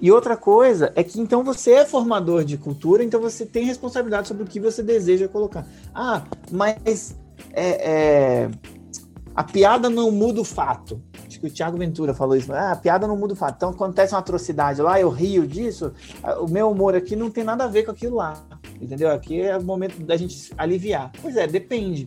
E 0.00 0.10
outra 0.10 0.36
coisa 0.36 0.92
é 0.94 1.04
que 1.04 1.20
então 1.20 1.44
você 1.44 1.72
é 1.72 1.84
formador 1.84 2.44
de 2.44 2.56
cultura, 2.56 3.04
então 3.04 3.20
você 3.20 3.44
tem 3.44 3.64
responsabilidade 3.64 4.28
sobre 4.28 4.44
o 4.44 4.46
que 4.46 4.58
você 4.58 4.82
deseja 4.82 5.28
colocar. 5.28 5.66
Ah, 5.94 6.22
mas 6.50 7.16
é, 7.52 7.90
é, 7.90 8.50
a 9.34 9.44
piada 9.44 9.90
não 9.90 10.10
muda 10.10 10.40
o 10.40 10.44
fato 10.44 11.02
que 11.40 11.46
o 11.46 11.50
Thiago 11.50 11.78
Ventura 11.78 12.12
falou 12.12 12.36
isso. 12.36 12.52
Ah, 12.52 12.72
a 12.72 12.76
piada 12.76 13.06
não 13.06 13.16
muda 13.16 13.32
o 13.32 13.36
fato. 13.36 13.56
Então, 13.56 13.70
acontece 13.70 14.14
uma 14.14 14.20
atrocidade 14.20 14.82
lá, 14.82 15.00
eu 15.00 15.08
rio 15.08 15.46
disso, 15.46 15.92
o 16.40 16.46
meu 16.46 16.70
humor 16.70 16.94
aqui 16.94 17.16
não 17.16 17.30
tem 17.30 17.42
nada 17.42 17.64
a 17.64 17.66
ver 17.66 17.84
com 17.84 17.90
aquilo 17.90 18.16
lá. 18.16 18.34
Entendeu? 18.80 19.10
Aqui 19.10 19.40
é 19.40 19.56
o 19.56 19.62
momento 19.62 20.00
da 20.02 20.16
gente 20.16 20.52
aliviar. 20.56 21.12
Pois 21.20 21.36
é, 21.36 21.46
depende. 21.46 22.06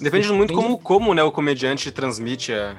Depende 0.00 0.30
muito 0.32 0.54
como, 0.54 0.78
como 0.78 1.14
né, 1.14 1.22
o 1.22 1.32
comediante 1.32 1.90
transmite 1.90 2.52
a, 2.52 2.76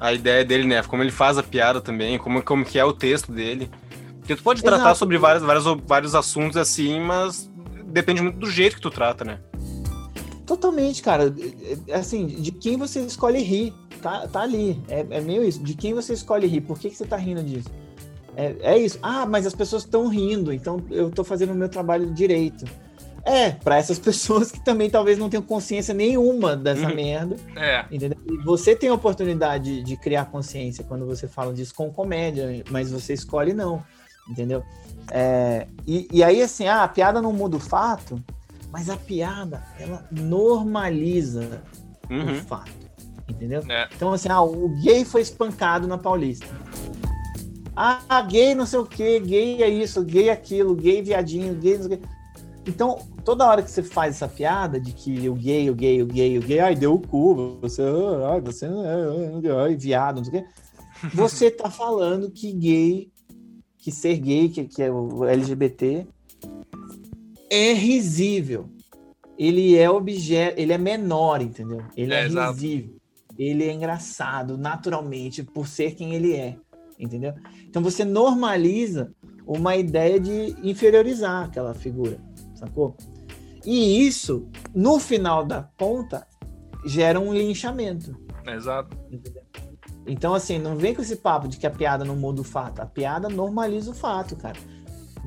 a 0.00 0.12
ideia 0.12 0.44
dele, 0.44 0.66
né? 0.66 0.82
Como 0.82 1.02
ele 1.02 1.10
faz 1.10 1.38
a 1.38 1.42
piada 1.42 1.80
também, 1.80 2.18
como, 2.18 2.42
como 2.42 2.64
que 2.64 2.78
é 2.78 2.84
o 2.84 2.92
texto 2.92 3.32
dele. 3.32 3.70
Porque 4.18 4.36
tu 4.36 4.42
pode 4.42 4.62
tratar 4.62 4.84
Exato. 4.84 4.98
sobre 4.98 5.18
vários, 5.18 5.42
vários, 5.44 5.64
vários 5.84 6.14
assuntos 6.14 6.56
assim, 6.56 7.00
mas 7.00 7.50
depende 7.86 8.22
muito 8.22 8.38
do 8.38 8.50
jeito 8.50 8.76
que 8.76 8.82
tu 8.82 8.90
trata, 8.90 9.24
né? 9.24 9.40
Totalmente, 10.46 11.02
cara. 11.02 11.34
Assim, 11.92 12.26
de 12.26 12.52
quem 12.52 12.76
você 12.76 13.00
escolhe 13.00 13.40
rir. 13.42 13.72
tá, 14.00 14.26
tá 14.28 14.42
ali. 14.42 14.80
É, 14.88 15.06
é 15.10 15.20
meio 15.20 15.44
isso. 15.44 15.62
De 15.62 15.74
quem 15.74 15.94
você 15.94 16.12
escolhe 16.12 16.46
rir? 16.46 16.60
Por 16.60 16.78
que, 16.78 16.90
que 16.90 16.96
você 16.96 17.06
tá 17.06 17.16
rindo 17.16 17.42
disso? 17.42 17.70
É, 18.36 18.56
é 18.60 18.78
isso. 18.78 18.98
Ah, 19.02 19.26
mas 19.26 19.46
as 19.46 19.54
pessoas 19.54 19.84
estão 19.84 20.08
rindo, 20.08 20.52
então 20.52 20.82
eu 20.90 21.10
tô 21.10 21.22
fazendo 21.24 21.52
o 21.52 21.54
meu 21.54 21.68
trabalho 21.68 22.12
direito. 22.12 22.64
É, 23.24 23.52
para 23.52 23.76
essas 23.76 23.98
pessoas 24.00 24.50
que 24.50 24.60
também 24.64 24.90
talvez 24.90 25.18
não 25.18 25.30
tenham 25.30 25.42
consciência 25.42 25.94
nenhuma 25.94 26.56
dessa 26.56 26.88
uhum. 26.88 26.94
merda. 26.94 27.36
É. 27.56 27.84
Entendeu? 27.90 28.18
E 28.28 28.36
você 28.44 28.74
tem 28.74 28.88
a 28.88 28.94
oportunidade 28.94 29.64
de, 29.64 29.82
de 29.82 29.96
criar 29.96 30.26
consciência 30.26 30.84
quando 30.84 31.06
você 31.06 31.28
fala 31.28 31.52
disso 31.52 31.74
com 31.74 31.90
comédia, 31.90 32.64
mas 32.70 32.90
você 32.90 33.12
escolhe 33.12 33.52
não. 33.52 33.82
Entendeu? 34.28 34.62
É, 35.10 35.66
e, 35.86 36.08
e 36.12 36.22
aí, 36.22 36.42
assim, 36.42 36.66
ah, 36.66 36.84
a 36.84 36.88
piada 36.88 37.20
não 37.20 37.32
muda 37.32 37.56
o 37.56 37.60
fato, 37.60 38.22
mas 38.70 38.88
a 38.88 38.96
piada, 38.96 39.62
ela 39.78 40.06
normaliza 40.10 41.62
uhum. 42.08 42.32
o 42.32 42.34
fato. 42.36 42.82
Entendeu? 43.28 43.62
É. 43.68 43.88
Então, 43.94 44.12
assim, 44.12 44.28
ah, 44.28 44.42
o 44.42 44.68
gay 44.80 45.04
foi 45.04 45.20
espancado 45.20 45.86
na 45.86 45.98
Paulista. 45.98 46.46
Ah, 47.74 48.20
gay 48.22 48.54
não 48.54 48.66
sei 48.66 48.78
o 48.78 48.86
que, 48.86 49.18
gay 49.20 49.62
é 49.62 49.68
isso, 49.68 50.04
gay 50.04 50.28
é 50.28 50.32
aquilo, 50.32 50.74
gay 50.74 51.00
viadinho, 51.02 51.54
gay 51.54 51.78
não 51.78 51.84
sei 51.84 51.96
o 51.96 51.98
que. 51.98 52.08
Então, 52.66 52.98
toda 53.24 53.46
hora 53.46 53.62
que 53.62 53.70
você 53.70 53.82
faz 53.82 54.16
essa 54.16 54.28
piada 54.28 54.78
de 54.78 54.92
que 54.92 55.28
o 55.28 55.34
gay, 55.34 55.68
o 55.68 55.74
gay, 55.74 56.02
o 56.02 56.06
gay, 56.06 56.38
o 56.38 56.42
gay, 56.42 56.60
ai, 56.60 56.74
deu 56.76 56.94
o 56.94 57.00
cu, 57.00 57.58
você, 57.60 57.82
ai, 58.30 58.40
você 58.40 58.66
ai, 58.66 59.76
viado, 59.76 60.16
não 60.16 60.24
sei 60.24 60.40
o 60.40 60.42
quê. 60.42 60.48
Você 61.14 61.50
tá 61.50 61.68
falando 61.68 62.30
que 62.30 62.52
gay, 62.52 63.10
que 63.78 63.90
ser 63.90 64.16
gay, 64.18 64.48
que, 64.48 64.64
que 64.64 64.82
é 64.82 64.90
o 64.90 65.24
LGBT, 65.24 66.06
é 67.50 67.72
risível. 67.72 68.68
Ele 69.36 69.76
é 69.76 69.90
objeto, 69.90 70.60
ele 70.60 70.72
é 70.72 70.78
menor, 70.78 71.42
entendeu? 71.42 71.82
Ele 71.96 72.14
é, 72.14 72.20
é 72.20 72.28
risível. 72.28 72.96
Ele 73.36 73.64
é 73.64 73.72
engraçado, 73.72 74.56
naturalmente, 74.56 75.42
por 75.42 75.66
ser 75.66 75.94
quem 75.94 76.14
ele 76.14 76.36
é, 76.36 76.56
entendeu? 77.02 77.34
Então 77.68 77.82
você 77.82 78.04
normaliza 78.04 79.12
uma 79.46 79.76
ideia 79.76 80.18
de 80.20 80.56
inferiorizar 80.62 81.44
aquela 81.44 81.74
figura 81.74 82.18
sacou? 82.62 82.96
E 83.64 84.06
isso, 84.06 84.48
no 84.74 84.98
final 84.98 85.44
da 85.44 85.62
ponta, 85.62 86.26
gera 86.84 87.20
um 87.20 87.32
linchamento. 87.32 88.16
Exato. 88.46 88.96
Entendeu? 89.10 89.42
Então, 90.06 90.34
assim, 90.34 90.58
não 90.58 90.76
vem 90.76 90.94
com 90.94 91.02
esse 91.02 91.16
papo 91.16 91.46
de 91.46 91.58
que 91.58 91.66
a 91.66 91.70
piada 91.70 92.04
não 92.04 92.16
muda 92.16 92.40
o 92.40 92.44
fato. 92.44 92.80
A 92.80 92.86
piada 92.86 93.28
normaliza 93.28 93.92
o 93.92 93.94
fato, 93.94 94.34
cara. 94.34 94.58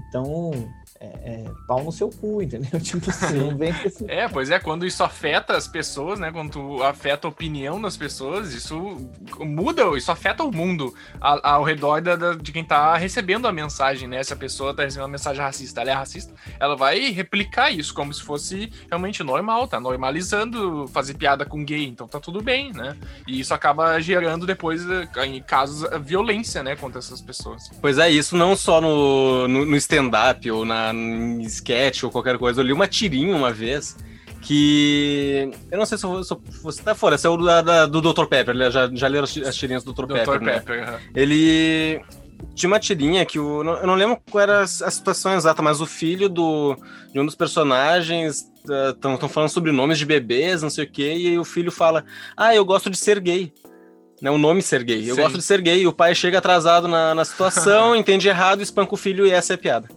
Então, 0.10 0.52
é, 1.00 1.06
é, 1.06 1.46
pau 1.68 1.84
no 1.84 1.92
seu 1.92 2.10
cu, 2.10 2.42
entendeu? 2.42 2.70
Tipo 2.80 3.10
assim, 3.10 3.38
não 3.38 3.58
vem 3.58 3.74
com 3.74 3.88
esse... 3.88 4.10
É, 4.10 4.28
pois 4.28 4.50
é, 4.50 4.60
quando 4.60 4.86
isso 4.86 5.04
afeta 5.04 5.56
as 5.56 5.68
pessoas, 5.68 6.20
né? 6.20 6.32
Quando 6.32 6.82
afeta 6.84 7.28
a 7.28 7.30
opinião 7.30 7.82
das 7.82 7.98
pessoas, 7.98 8.54
isso 8.54 9.10
muda, 9.40 9.98
isso 9.98 10.12
afeta 10.12 10.44
o 10.44 10.52
mundo 10.52 10.94
ao, 11.20 11.46
ao 11.46 11.64
redor 11.64 12.02
da, 12.02 12.16
da, 12.16 12.34
de 12.34 12.52
quem 12.52 12.64
tá 12.64 12.96
recebendo 12.96 13.48
a 13.48 13.52
mensagem, 13.52 14.08
né? 14.08 14.24
Se 14.24 14.32
a 14.32 14.38
pessoa 14.38 14.74
tá 14.74 14.84
recebendo 14.84 15.06
uma 15.06 15.12
mensagem 15.12 15.42
racista, 15.42 15.82
ela 15.82 15.92
é 15.92 15.94
racista, 15.94 16.34
ela 16.60 16.76
vai 16.76 17.12
replicar 17.12 17.72
isso 17.72 17.94
como 17.94 18.14
se 18.14 18.24
fosse 18.24 18.72
realmente 18.90 19.22
normal, 19.22 19.68
tá 19.68 19.80
normalizando 19.80 20.88
fazer 20.88 21.16
piada 21.16 21.46
com 21.46 21.64
gay, 21.66 21.86
então 21.86 22.08
tá 22.08 22.20
tudo 22.20 22.42
bem, 22.42 22.72
né? 22.72 22.96
E 23.28 23.40
isso 23.40 23.54
acaba 23.54 24.00
gerando 24.00 24.46
depois, 24.46 24.82
em 25.26 25.42
casos, 25.42 25.88
violência, 26.02 26.64
né, 26.64 26.76
contra 26.76 27.00
essas 27.00 27.22
pessoas. 27.22 27.70
Pois 27.82 27.98
é, 27.98 28.10
isso 28.10 28.38
não 28.38 28.56
só 28.56 28.80
no, 28.80 29.48
no, 29.48 29.66
no 29.66 29.76
stand-up 29.76 30.50
ou 30.50 30.64
na 30.64 30.85
em 30.94 31.42
sketch 31.44 32.04
ou 32.04 32.12
qualquer 32.12 32.38
coisa. 32.38 32.62
Eu 32.62 32.66
li 32.66 32.74
uma 32.74 32.88
tirinha 32.88 33.36
uma 33.36 33.52
vez 33.52 33.96
que. 34.42 35.50
Eu 35.72 35.78
não 35.78 35.86
sei 35.86 35.98
se, 35.98 36.06
você 36.62 36.84
tá 36.84 36.94
fora, 36.94 37.16
essa 37.16 37.28
é 37.28 37.32
o 37.32 37.38
da, 37.38 37.62
da, 37.62 37.86
do 37.86 38.02
Dr. 38.02 38.26
Pepper, 38.26 38.56
já, 38.72 38.90
já 38.94 39.08
leram 39.08 39.24
as 39.24 39.56
tirinhas 39.56 39.84
do 39.84 39.94
Dr. 39.94 40.06
Pepper. 40.08 40.40
Dr. 40.40 40.46
Pepper, 40.46 40.86
né? 40.86 41.00
Ele. 41.16 42.02
Tinha 42.54 42.70
uma 42.70 42.80
tirinha 42.80 43.26
que 43.26 43.40
o. 43.40 43.64
Eu 43.64 43.88
não 43.88 43.96
lembro 43.96 44.20
qual 44.30 44.42
era 44.42 44.62
a 44.62 44.68
situação 44.68 45.34
exata, 45.34 45.62
mas 45.62 45.82
o 45.82 45.86
filho 45.86 46.30
do, 46.30 46.78
de 47.12 47.20
um 47.20 47.26
dos 47.26 47.36
personagens 47.36 48.46
estão 48.92 49.16
uh, 49.16 49.30
falando 49.30 49.50
sobre 49.50 49.72
nomes 49.72 49.98
de 49.98 50.06
bebês, 50.06 50.62
não 50.62 50.70
sei 50.70 50.84
o 50.84 50.90
quê, 50.90 51.16
e 51.16 51.28
aí 51.28 51.40
o 51.40 51.46
filho 51.46 51.72
fala: 51.72 52.06
Ah, 52.36 52.54
eu 52.54 52.64
gosto 52.64 52.90
de 52.90 52.98
ser 52.98 53.20
gay 53.20 53.52
né, 54.22 54.32
o 54.32 54.38
nome 54.38 54.62
ser 54.62 54.84
gay. 54.84 55.10
Eu 55.10 55.16
Sim. 55.16 55.22
gosto 55.22 55.38
de 55.38 55.44
ser 55.44 55.62
gay. 55.62 55.82
E 55.82 55.88
o 55.88 55.94
pai 55.94 56.16
chega 56.16 56.38
atrasado 56.38 56.88
na, 56.88 57.14
na 57.14 57.26
situação, 57.26 57.96
entende 57.98 58.28
errado, 58.28 58.62
espanca 58.62 58.94
o 58.94 58.98
filho 58.98 59.26
e 59.26 59.32
essa 59.32 59.54
é 59.54 59.56
a 59.56 59.58
piada. 59.58 59.90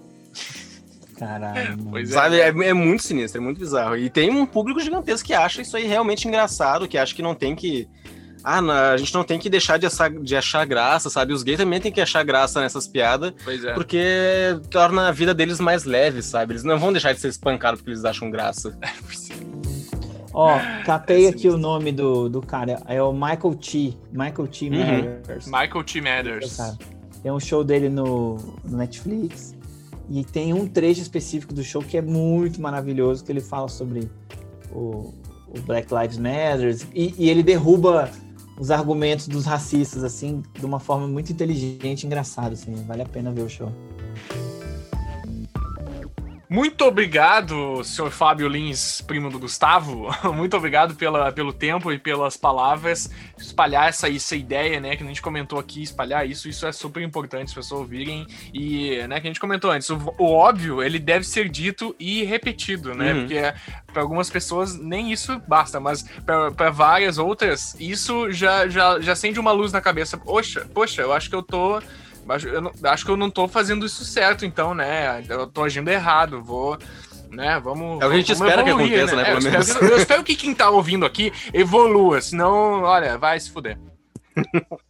Caralho. 1.18 1.76
Pois 1.90 2.10
é. 2.10 2.14
Sabe, 2.14 2.40
é, 2.40 2.48
é, 2.48 2.72
muito 2.72 3.02
sinistro, 3.02 3.40
é 3.40 3.44
muito 3.44 3.58
bizarro. 3.58 3.96
E 3.96 4.08
tem 4.08 4.30
um 4.30 4.46
público 4.46 4.80
gigantesco 4.80 5.26
que 5.26 5.34
acha 5.34 5.60
isso 5.62 5.76
aí 5.76 5.86
realmente 5.86 6.28
engraçado, 6.28 6.86
que 6.86 6.96
acha 6.96 7.14
que 7.14 7.22
não 7.22 7.34
tem 7.34 7.56
que. 7.56 7.88
Ah, 8.44 8.62
não, 8.62 8.72
a 8.72 8.96
gente 8.96 9.12
não 9.12 9.24
tem 9.24 9.38
que 9.38 9.50
deixar 9.50 9.78
de 9.78 9.86
achar, 9.86 10.10
de 10.10 10.36
achar 10.36 10.64
graça, 10.64 11.10
sabe? 11.10 11.32
Os 11.32 11.42
gays 11.42 11.58
também 11.58 11.80
tem 11.80 11.90
que 11.90 12.00
achar 12.00 12.22
graça 12.22 12.60
nessas 12.60 12.86
piadas, 12.86 13.32
é. 13.64 13.72
porque 13.74 14.00
torna 14.70 15.08
a 15.08 15.12
vida 15.12 15.34
deles 15.34 15.58
mais 15.58 15.84
leve, 15.84 16.22
sabe? 16.22 16.52
Eles 16.52 16.62
não 16.62 16.78
vão 16.78 16.92
deixar 16.92 17.12
de 17.12 17.20
ser 17.20 17.28
espancados 17.28 17.80
porque 17.80 17.90
eles 17.90 18.04
acham 18.04 18.30
graça. 18.30 18.78
Ó, 20.32 20.56
oh, 20.56 20.60
catei 20.86 21.26
é 21.26 21.30
aqui 21.30 21.48
o 21.48 21.58
nome 21.58 21.90
do, 21.90 22.28
do 22.28 22.40
cara, 22.40 22.80
é 22.86 23.02
o 23.02 23.12
Michael 23.12 23.56
T. 23.56 23.94
Michael 24.12 24.46
T. 24.46 24.68
Uhum. 24.68 24.76
Matters. 24.78 25.46
Michael 25.46 25.84
T. 25.84 26.00
Matters. 26.00 26.58
Tem 27.24 27.32
um 27.32 27.40
show 27.40 27.64
dele 27.64 27.88
no, 27.88 28.36
no 28.64 28.78
Netflix. 28.78 29.57
E 30.08 30.24
tem 30.24 30.54
um 30.54 30.66
trecho 30.66 31.00
específico 31.02 31.52
do 31.52 31.62
show 31.62 31.82
que 31.82 31.96
é 31.96 32.02
muito 32.02 32.60
maravilhoso, 32.60 33.24
que 33.24 33.30
ele 33.30 33.40
fala 33.40 33.68
sobre 33.68 34.10
o, 34.72 35.12
o 35.48 35.60
Black 35.66 35.92
Lives 35.94 36.18
Matter 36.18 36.76
e, 36.94 37.14
e, 37.18 37.28
ele 37.28 37.42
derruba 37.42 38.10
os 38.58 38.70
argumentos 38.70 39.28
dos 39.28 39.44
racistas, 39.44 40.02
assim, 40.02 40.42
de 40.58 40.64
uma 40.64 40.80
forma 40.80 41.06
muito 41.06 41.30
inteligente 41.30 42.02
e 42.02 42.06
engraçada, 42.06 42.54
assim. 42.54 42.74
Vale 42.86 43.02
a 43.02 43.06
pena 43.06 43.30
ver 43.30 43.42
o 43.42 43.48
show. 43.48 43.70
Muito 46.48 46.82
obrigado, 46.86 47.84
senhor 47.84 48.10
Fábio 48.10 48.48
Lins, 48.48 49.02
primo 49.02 49.30
do 49.30 49.38
Gustavo. 49.38 50.08
Muito 50.32 50.56
obrigado 50.56 50.94
pela, 50.94 51.30
pelo 51.30 51.52
tempo 51.52 51.92
e 51.92 51.98
pelas 51.98 52.38
palavras. 52.38 53.10
Espalhar 53.36 53.90
essa, 53.90 54.08
essa 54.08 54.34
ideia, 54.34 54.80
né, 54.80 54.96
que 54.96 55.04
a 55.04 55.06
gente 55.06 55.20
comentou 55.20 55.58
aqui, 55.58 55.82
espalhar 55.82 56.26
isso, 56.26 56.48
isso 56.48 56.66
é 56.66 56.72
super 56.72 57.02
importante 57.02 57.48
as 57.48 57.54
pessoas 57.54 57.80
ouvirem. 57.82 58.26
E, 58.54 58.96
né, 59.08 59.20
que 59.20 59.26
a 59.26 59.30
gente 59.30 59.40
comentou 59.40 59.70
antes, 59.70 59.90
o, 59.90 60.14
o 60.16 60.32
óbvio, 60.32 60.82
ele 60.82 60.98
deve 60.98 61.26
ser 61.26 61.50
dito 61.50 61.94
e 61.98 62.24
repetido, 62.24 62.94
né? 62.94 63.12
Uhum. 63.12 63.20
Porque 63.20 63.40
para 63.92 64.00
algumas 64.00 64.30
pessoas 64.30 64.74
nem 64.74 65.12
isso 65.12 65.38
basta, 65.46 65.78
mas 65.78 66.02
para 66.24 66.70
várias 66.70 67.18
outras, 67.18 67.76
isso 67.78 68.32
já, 68.32 68.66
já, 68.68 68.98
já 69.00 69.12
acende 69.12 69.38
uma 69.38 69.52
luz 69.52 69.70
na 69.70 69.82
cabeça. 69.82 70.16
Poxa, 70.16 70.66
poxa, 70.72 71.02
eu 71.02 71.12
acho 71.12 71.28
que 71.28 71.36
eu 71.36 71.42
tô 71.42 71.78
eu 72.44 72.60
não, 72.60 72.72
acho 72.84 73.04
que 73.04 73.10
eu 73.10 73.16
não 73.16 73.30
tô 73.30 73.48
fazendo 73.48 73.86
isso 73.86 74.04
certo, 74.04 74.44
então, 74.44 74.74
né? 74.74 75.24
Eu 75.28 75.46
tô 75.46 75.64
agindo 75.64 75.88
errado, 75.88 76.42
vou. 76.42 76.78
Né, 77.30 77.60
vamos. 77.62 78.00
É 78.00 78.06
o 78.06 78.08
que 78.08 78.14
a 78.14 78.18
gente 78.18 78.32
espera 78.32 78.62
evoluir, 78.62 78.88
que 78.88 78.96
aconteça, 78.96 79.16
né? 79.16 79.22
né? 79.22 79.28
É, 79.28 79.34
eu, 79.34 79.60
espero, 79.60 79.86
eu, 79.86 79.98
espero, 79.98 80.24
que 80.24 80.34
quem 80.34 80.54
tá 80.54 80.70
ouvindo 80.70 81.04
aqui 81.04 81.30
evolua, 81.52 82.22
senão, 82.22 82.82
olha, 82.82 83.18
vai 83.18 83.38
se 83.38 83.50
fuder. 83.50 83.78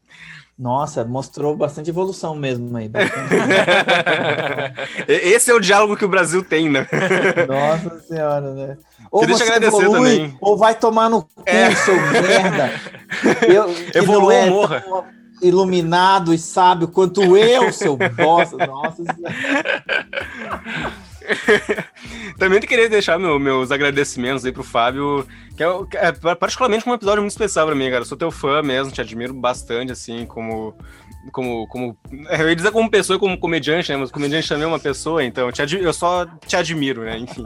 Nossa, 0.59 1.05
mostrou 1.05 1.57
bastante 1.57 1.89
evolução 1.89 2.35
mesmo 2.35 2.77
aí. 2.77 2.91
Esse 5.07 5.53
é 5.53 5.55
o 5.55 5.61
diálogo 5.61 5.97
que 5.97 6.05
o 6.05 6.09
Brasil 6.09 6.43
tem, 6.43 6.69
né? 6.69 6.85
Nossa 7.47 8.01
senhora, 8.01 8.53
né? 8.53 8.77
Ou 9.09 9.25
você, 9.25 9.45
você 9.45 9.65
evolui, 9.65 10.17
também. 10.17 10.37
ou 10.41 10.57
vai 10.57 10.75
tomar 10.75 11.09
no 11.09 11.23
cu, 11.23 11.45
é. 11.47 11.73
seu 11.77 11.95
merda. 11.95 12.73
Eu, 13.47 13.73
Evolua 13.95 14.35
é 14.35 14.51
morra. 14.51 14.85
Iluminado 15.43 16.33
e 16.33 16.39
sábio 16.39 16.89
quanto 16.89 17.37
eu, 17.37 17.73
seu 17.73 17.97
bosta. 17.97 18.57
Nossa 18.67 19.03
Também 22.39 22.61
queria 22.61 22.89
deixar 22.89 23.19
meu, 23.19 23.39
meus 23.39 23.71
agradecimentos 23.71 24.45
aí 24.45 24.53
pro 24.53 24.63
Fábio, 24.63 25.27
que 25.57 25.63
é, 25.63 26.09
é, 26.09 26.35
particularmente 26.35 26.89
um 26.89 26.95
episódio 26.95 27.23
muito 27.23 27.33
especial 27.33 27.67
pra 27.67 27.75
mim, 27.75 27.91
cara. 27.91 28.03
Eu 28.03 28.07
sou 28.07 28.17
teu 28.17 28.31
fã 28.31 28.63
mesmo, 28.63 28.93
te 28.93 29.01
admiro 29.01 29.35
bastante, 29.35 29.93
assim, 29.93 30.25
como. 30.27 30.75
Como, 31.33 31.67
como. 31.69 31.99
Eu 32.11 32.49
ia 32.49 32.57
dizer 32.57 32.71
como 32.71 32.91
pessoa 32.91 33.17
e 33.17 33.21
como 33.21 33.39
comediante, 33.39 33.91
né? 33.91 33.99
Mas 33.99 34.11
comediante 34.11 34.49
também 34.49 34.65
é 34.65 34.69
uma 34.69 34.79
pessoa, 34.79 35.23
então 35.23 35.53
te 35.53 35.63
eu 35.77 35.93
só 35.93 36.25
te 36.47 36.57
admiro, 36.57 37.03
né? 37.03 37.19
Enfim. 37.19 37.45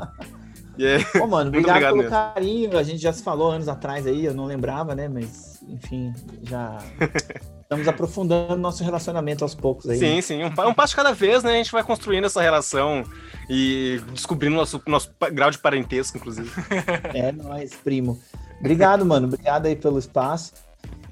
Yeah. 0.79 1.05
Ô, 1.21 1.27
mano, 1.27 1.49
obrigado, 1.49 1.77
obrigado 1.77 1.93
pelo 1.93 1.97
mesmo. 1.97 2.11
carinho. 2.11 2.79
A 2.79 2.83
gente 2.83 3.03
já 3.03 3.13
se 3.13 3.23
falou 3.23 3.51
anos 3.51 3.69
atrás 3.69 4.07
aí, 4.07 4.25
eu 4.25 4.35
não 4.35 4.45
lembrava, 4.45 4.95
né? 4.95 5.09
Mas, 5.09 5.63
enfim, 5.69 6.13
já 6.43 6.79
Estamos 7.73 7.89
aprofundando 7.89 8.57
nosso 8.59 8.85
relacionamento 8.85 9.43
aos 9.43 9.55
poucos 9.55 9.89
aí. 9.89 9.99
Sim, 9.99 10.17
né? 10.17 10.21
sim. 10.21 10.45
Um, 10.45 10.69
um, 10.69 10.75
passo 10.75 10.95
cada 10.95 11.13
vez, 11.13 11.43
né? 11.43 11.53
A 11.53 11.57
gente 11.57 11.73
vai 11.73 11.83
construindo 11.83 12.27
essa 12.27 12.43
relação 12.43 13.03
e 13.49 13.99
descobrindo 14.13 14.57
nosso, 14.57 14.83
nosso 14.87 15.11
grau 15.33 15.51
de 15.51 15.59
parentesco, 15.59 16.19
inclusive. 16.19 16.51
É 17.15 17.33
nóis, 17.33 17.73
primo. 17.73 18.21
Obrigado, 18.61 19.07
mano. 19.07 19.27
Obrigado 19.27 19.65
aí 19.65 19.75
pelo 19.75 19.99
espaço. 19.99 20.53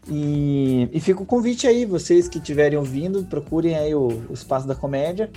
E, 0.07 0.87
e 0.93 1.01
fica 1.01 1.23
o 1.23 1.27
convite 1.27 1.67
aí, 1.67 1.87
vocês 1.87 2.29
que 2.29 2.37
estiverem 2.37 2.79
ouvindo, 2.79 3.25
procurem 3.25 3.77
aí 3.77 3.95
o, 3.95 4.09
o 4.29 4.35
Espaço 4.35 4.67
da 4.67 4.75
Comédia. 4.75 5.31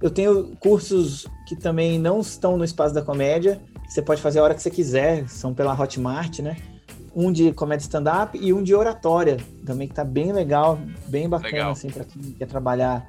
Eu 0.00 0.10
tenho 0.10 0.56
cursos 0.60 1.26
que 1.46 1.56
também 1.56 1.98
não 1.98 2.20
estão 2.20 2.56
no 2.56 2.64
Espaço 2.64 2.94
da 2.94 3.02
Comédia. 3.02 3.60
Você 3.86 4.00
pode 4.00 4.22
fazer 4.22 4.38
a 4.38 4.42
hora 4.42 4.54
que 4.54 4.62
você 4.62 4.70
quiser, 4.70 5.28
são 5.28 5.52
pela 5.52 5.78
Hotmart, 5.78 6.38
né? 6.38 6.56
Um 7.14 7.30
de 7.30 7.52
comédia 7.52 7.84
stand-up 7.84 8.38
e 8.40 8.52
um 8.52 8.62
de 8.62 8.74
oratória, 8.74 9.36
também 9.64 9.86
que 9.86 9.94
tá 9.94 10.04
bem 10.04 10.32
legal, 10.32 10.78
bem 11.06 11.28
bacana, 11.28 11.52
Legal. 11.52 11.72
assim, 11.72 11.88
pra 11.88 12.04
quem 12.04 12.22
quer 12.32 12.46
trabalhar 12.46 13.08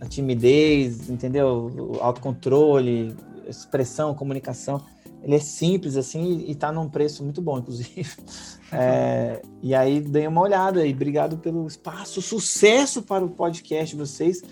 a 0.00 0.06
timidez, 0.06 1.10
entendeu? 1.10 1.70
O 1.76 1.98
autocontrole, 2.00 3.14
expressão, 3.46 4.14
comunicação. 4.14 4.82
Ele 5.22 5.36
é 5.36 5.40
simples, 5.40 5.96
assim, 5.96 6.44
e 6.46 6.54
tá 6.54 6.70
num 6.70 6.88
preço 6.88 7.22
muito 7.22 7.40
bom, 7.40 7.58
inclusive. 7.58 8.10
É, 8.76 9.40
e 9.62 9.72
aí, 9.72 10.00
dei 10.00 10.26
uma 10.26 10.40
olhada 10.40 10.84
e 10.84 10.92
obrigado 10.92 11.36
pelo 11.36 11.64
espaço. 11.64 12.20
Sucesso 12.20 13.02
para 13.02 13.24
o 13.24 13.28
podcast 13.28 13.94
de 13.94 14.02
vocês, 14.02 14.42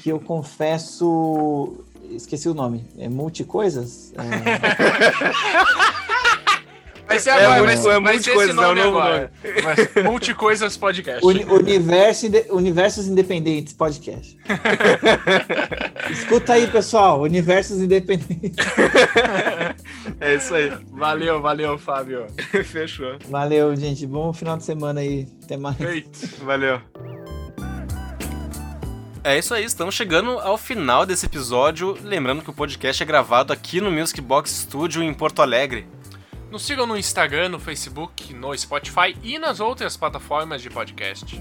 que 0.00 0.08
eu 0.08 0.18
confesso... 0.24 1.84
Esqueci 2.08 2.48
o 2.48 2.54
nome. 2.54 2.86
É 2.96 3.06
Multicoisas? 3.06 4.14
É... 4.14 5.96
Vai 7.06 7.18
ser 7.20 7.30
É, 7.30 7.32
agora, 7.46 7.62
multi- 7.62 7.82
vai, 7.82 7.96
é 7.96 8.00
vai 8.00 8.18
ser 8.18 8.30
esse 8.36 8.50
é 8.50 8.52
nome 8.52 8.82
novo 8.82 8.98
agora. 8.98 9.32
Vai- 9.94 10.02
Multicoisas 10.02 10.76
Podcast. 10.76 11.24
Uni- 11.24 11.44
Universo, 11.44 12.26
Universos 12.50 13.06
Independentes 13.06 13.72
Podcast. 13.74 14.36
Escuta 16.10 16.54
aí, 16.54 16.66
pessoal. 16.66 17.20
Universos 17.22 17.78
Independentes. 17.80 18.64
É 20.20 20.34
isso 20.36 20.54
aí. 20.54 20.72
Valeu, 20.92 21.40
valeu, 21.42 21.76
Fábio. 21.78 22.26
Fechou. 22.64 23.18
Valeu, 23.28 23.74
gente. 23.76 24.06
Bom 24.06 24.32
final 24.32 24.56
de 24.56 24.64
semana 24.64 25.00
aí. 25.00 25.26
Até 25.44 25.56
mais. 25.56 25.76
Feito. 25.76 26.44
Valeu. 26.44 26.80
É 29.22 29.36
isso 29.36 29.52
aí, 29.52 29.64
estamos 29.64 29.94
chegando 29.94 30.30
ao 30.38 30.56
final 30.56 31.04
desse 31.04 31.26
episódio. 31.26 31.98
Lembrando 32.02 32.42
que 32.42 32.50
o 32.50 32.52
podcast 32.52 33.02
é 33.02 33.06
gravado 33.06 33.52
aqui 33.52 33.80
no 33.80 33.90
Music 33.90 34.20
Box 34.20 34.50
Studio 34.52 35.02
em 35.02 35.12
Porto 35.12 35.42
Alegre. 35.42 35.86
Nos 36.50 36.62
sigam 36.62 36.86
no 36.86 36.96
Instagram, 36.96 37.48
no 37.48 37.58
Facebook, 37.58 38.32
no 38.32 38.56
Spotify 38.56 39.16
e 39.22 39.38
nas 39.38 39.58
outras 39.60 39.96
plataformas 39.96 40.62
de 40.62 40.70
podcast. 40.70 41.40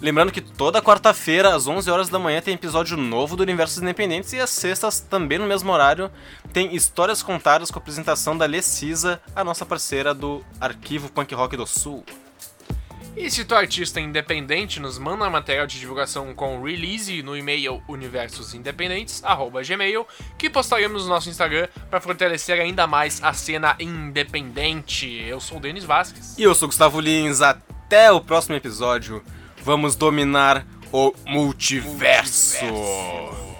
Lembrando 0.00 0.32
que 0.32 0.40
toda 0.40 0.80
quarta-feira, 0.80 1.54
às 1.54 1.66
11 1.66 1.90
horas 1.90 2.08
da 2.08 2.18
manhã, 2.18 2.40
tem 2.40 2.54
episódio 2.54 2.96
novo 2.96 3.36
do 3.36 3.42
Universos 3.42 3.82
Independentes 3.82 4.32
e 4.32 4.38
às 4.38 4.50
sextas, 4.50 5.00
também 5.00 5.38
no 5.38 5.46
mesmo 5.46 5.72
horário, 5.72 6.10
tem 6.52 6.74
histórias 6.74 7.22
contadas 7.22 7.70
com 7.70 7.78
a 7.78 7.82
apresentação 7.82 8.38
da 8.38 8.46
Lecisa, 8.46 9.20
a 9.34 9.42
nossa 9.42 9.66
parceira 9.66 10.14
do 10.14 10.42
Arquivo 10.60 11.10
Punk 11.10 11.34
Rock 11.34 11.56
do 11.56 11.66
Sul. 11.66 12.04
E 13.18 13.30
se 13.32 13.44
tu 13.44 13.56
é 13.56 13.58
artista 13.58 14.00
independente, 14.00 14.78
nos 14.78 14.96
manda 14.96 15.28
material 15.28 15.66
de 15.66 15.80
divulgação 15.80 16.32
com 16.32 16.62
release 16.62 17.20
no 17.20 17.36
e-mail 17.36 17.82
universosindependentes@gmail, 17.88 20.06
que 20.38 20.48
postaremos 20.48 21.02
no 21.02 21.08
nosso 21.08 21.28
Instagram 21.28 21.66
para 21.90 22.00
fortalecer 22.00 22.60
ainda 22.60 22.86
mais 22.86 23.20
a 23.20 23.32
cena 23.32 23.74
independente. 23.80 25.12
Eu 25.26 25.40
sou 25.40 25.58
o 25.58 25.60
Denis 25.60 25.82
Vasquez. 25.82 26.38
E 26.38 26.44
eu 26.44 26.54
sou 26.54 26.68
Gustavo 26.68 27.00
Lins, 27.00 27.42
até 27.42 28.12
o 28.12 28.20
próximo 28.20 28.54
episódio. 28.54 29.20
Vamos 29.64 29.96
dominar 29.96 30.64
o 30.92 31.12
multiverso. 31.26 32.64
Multiverso. 32.64 33.57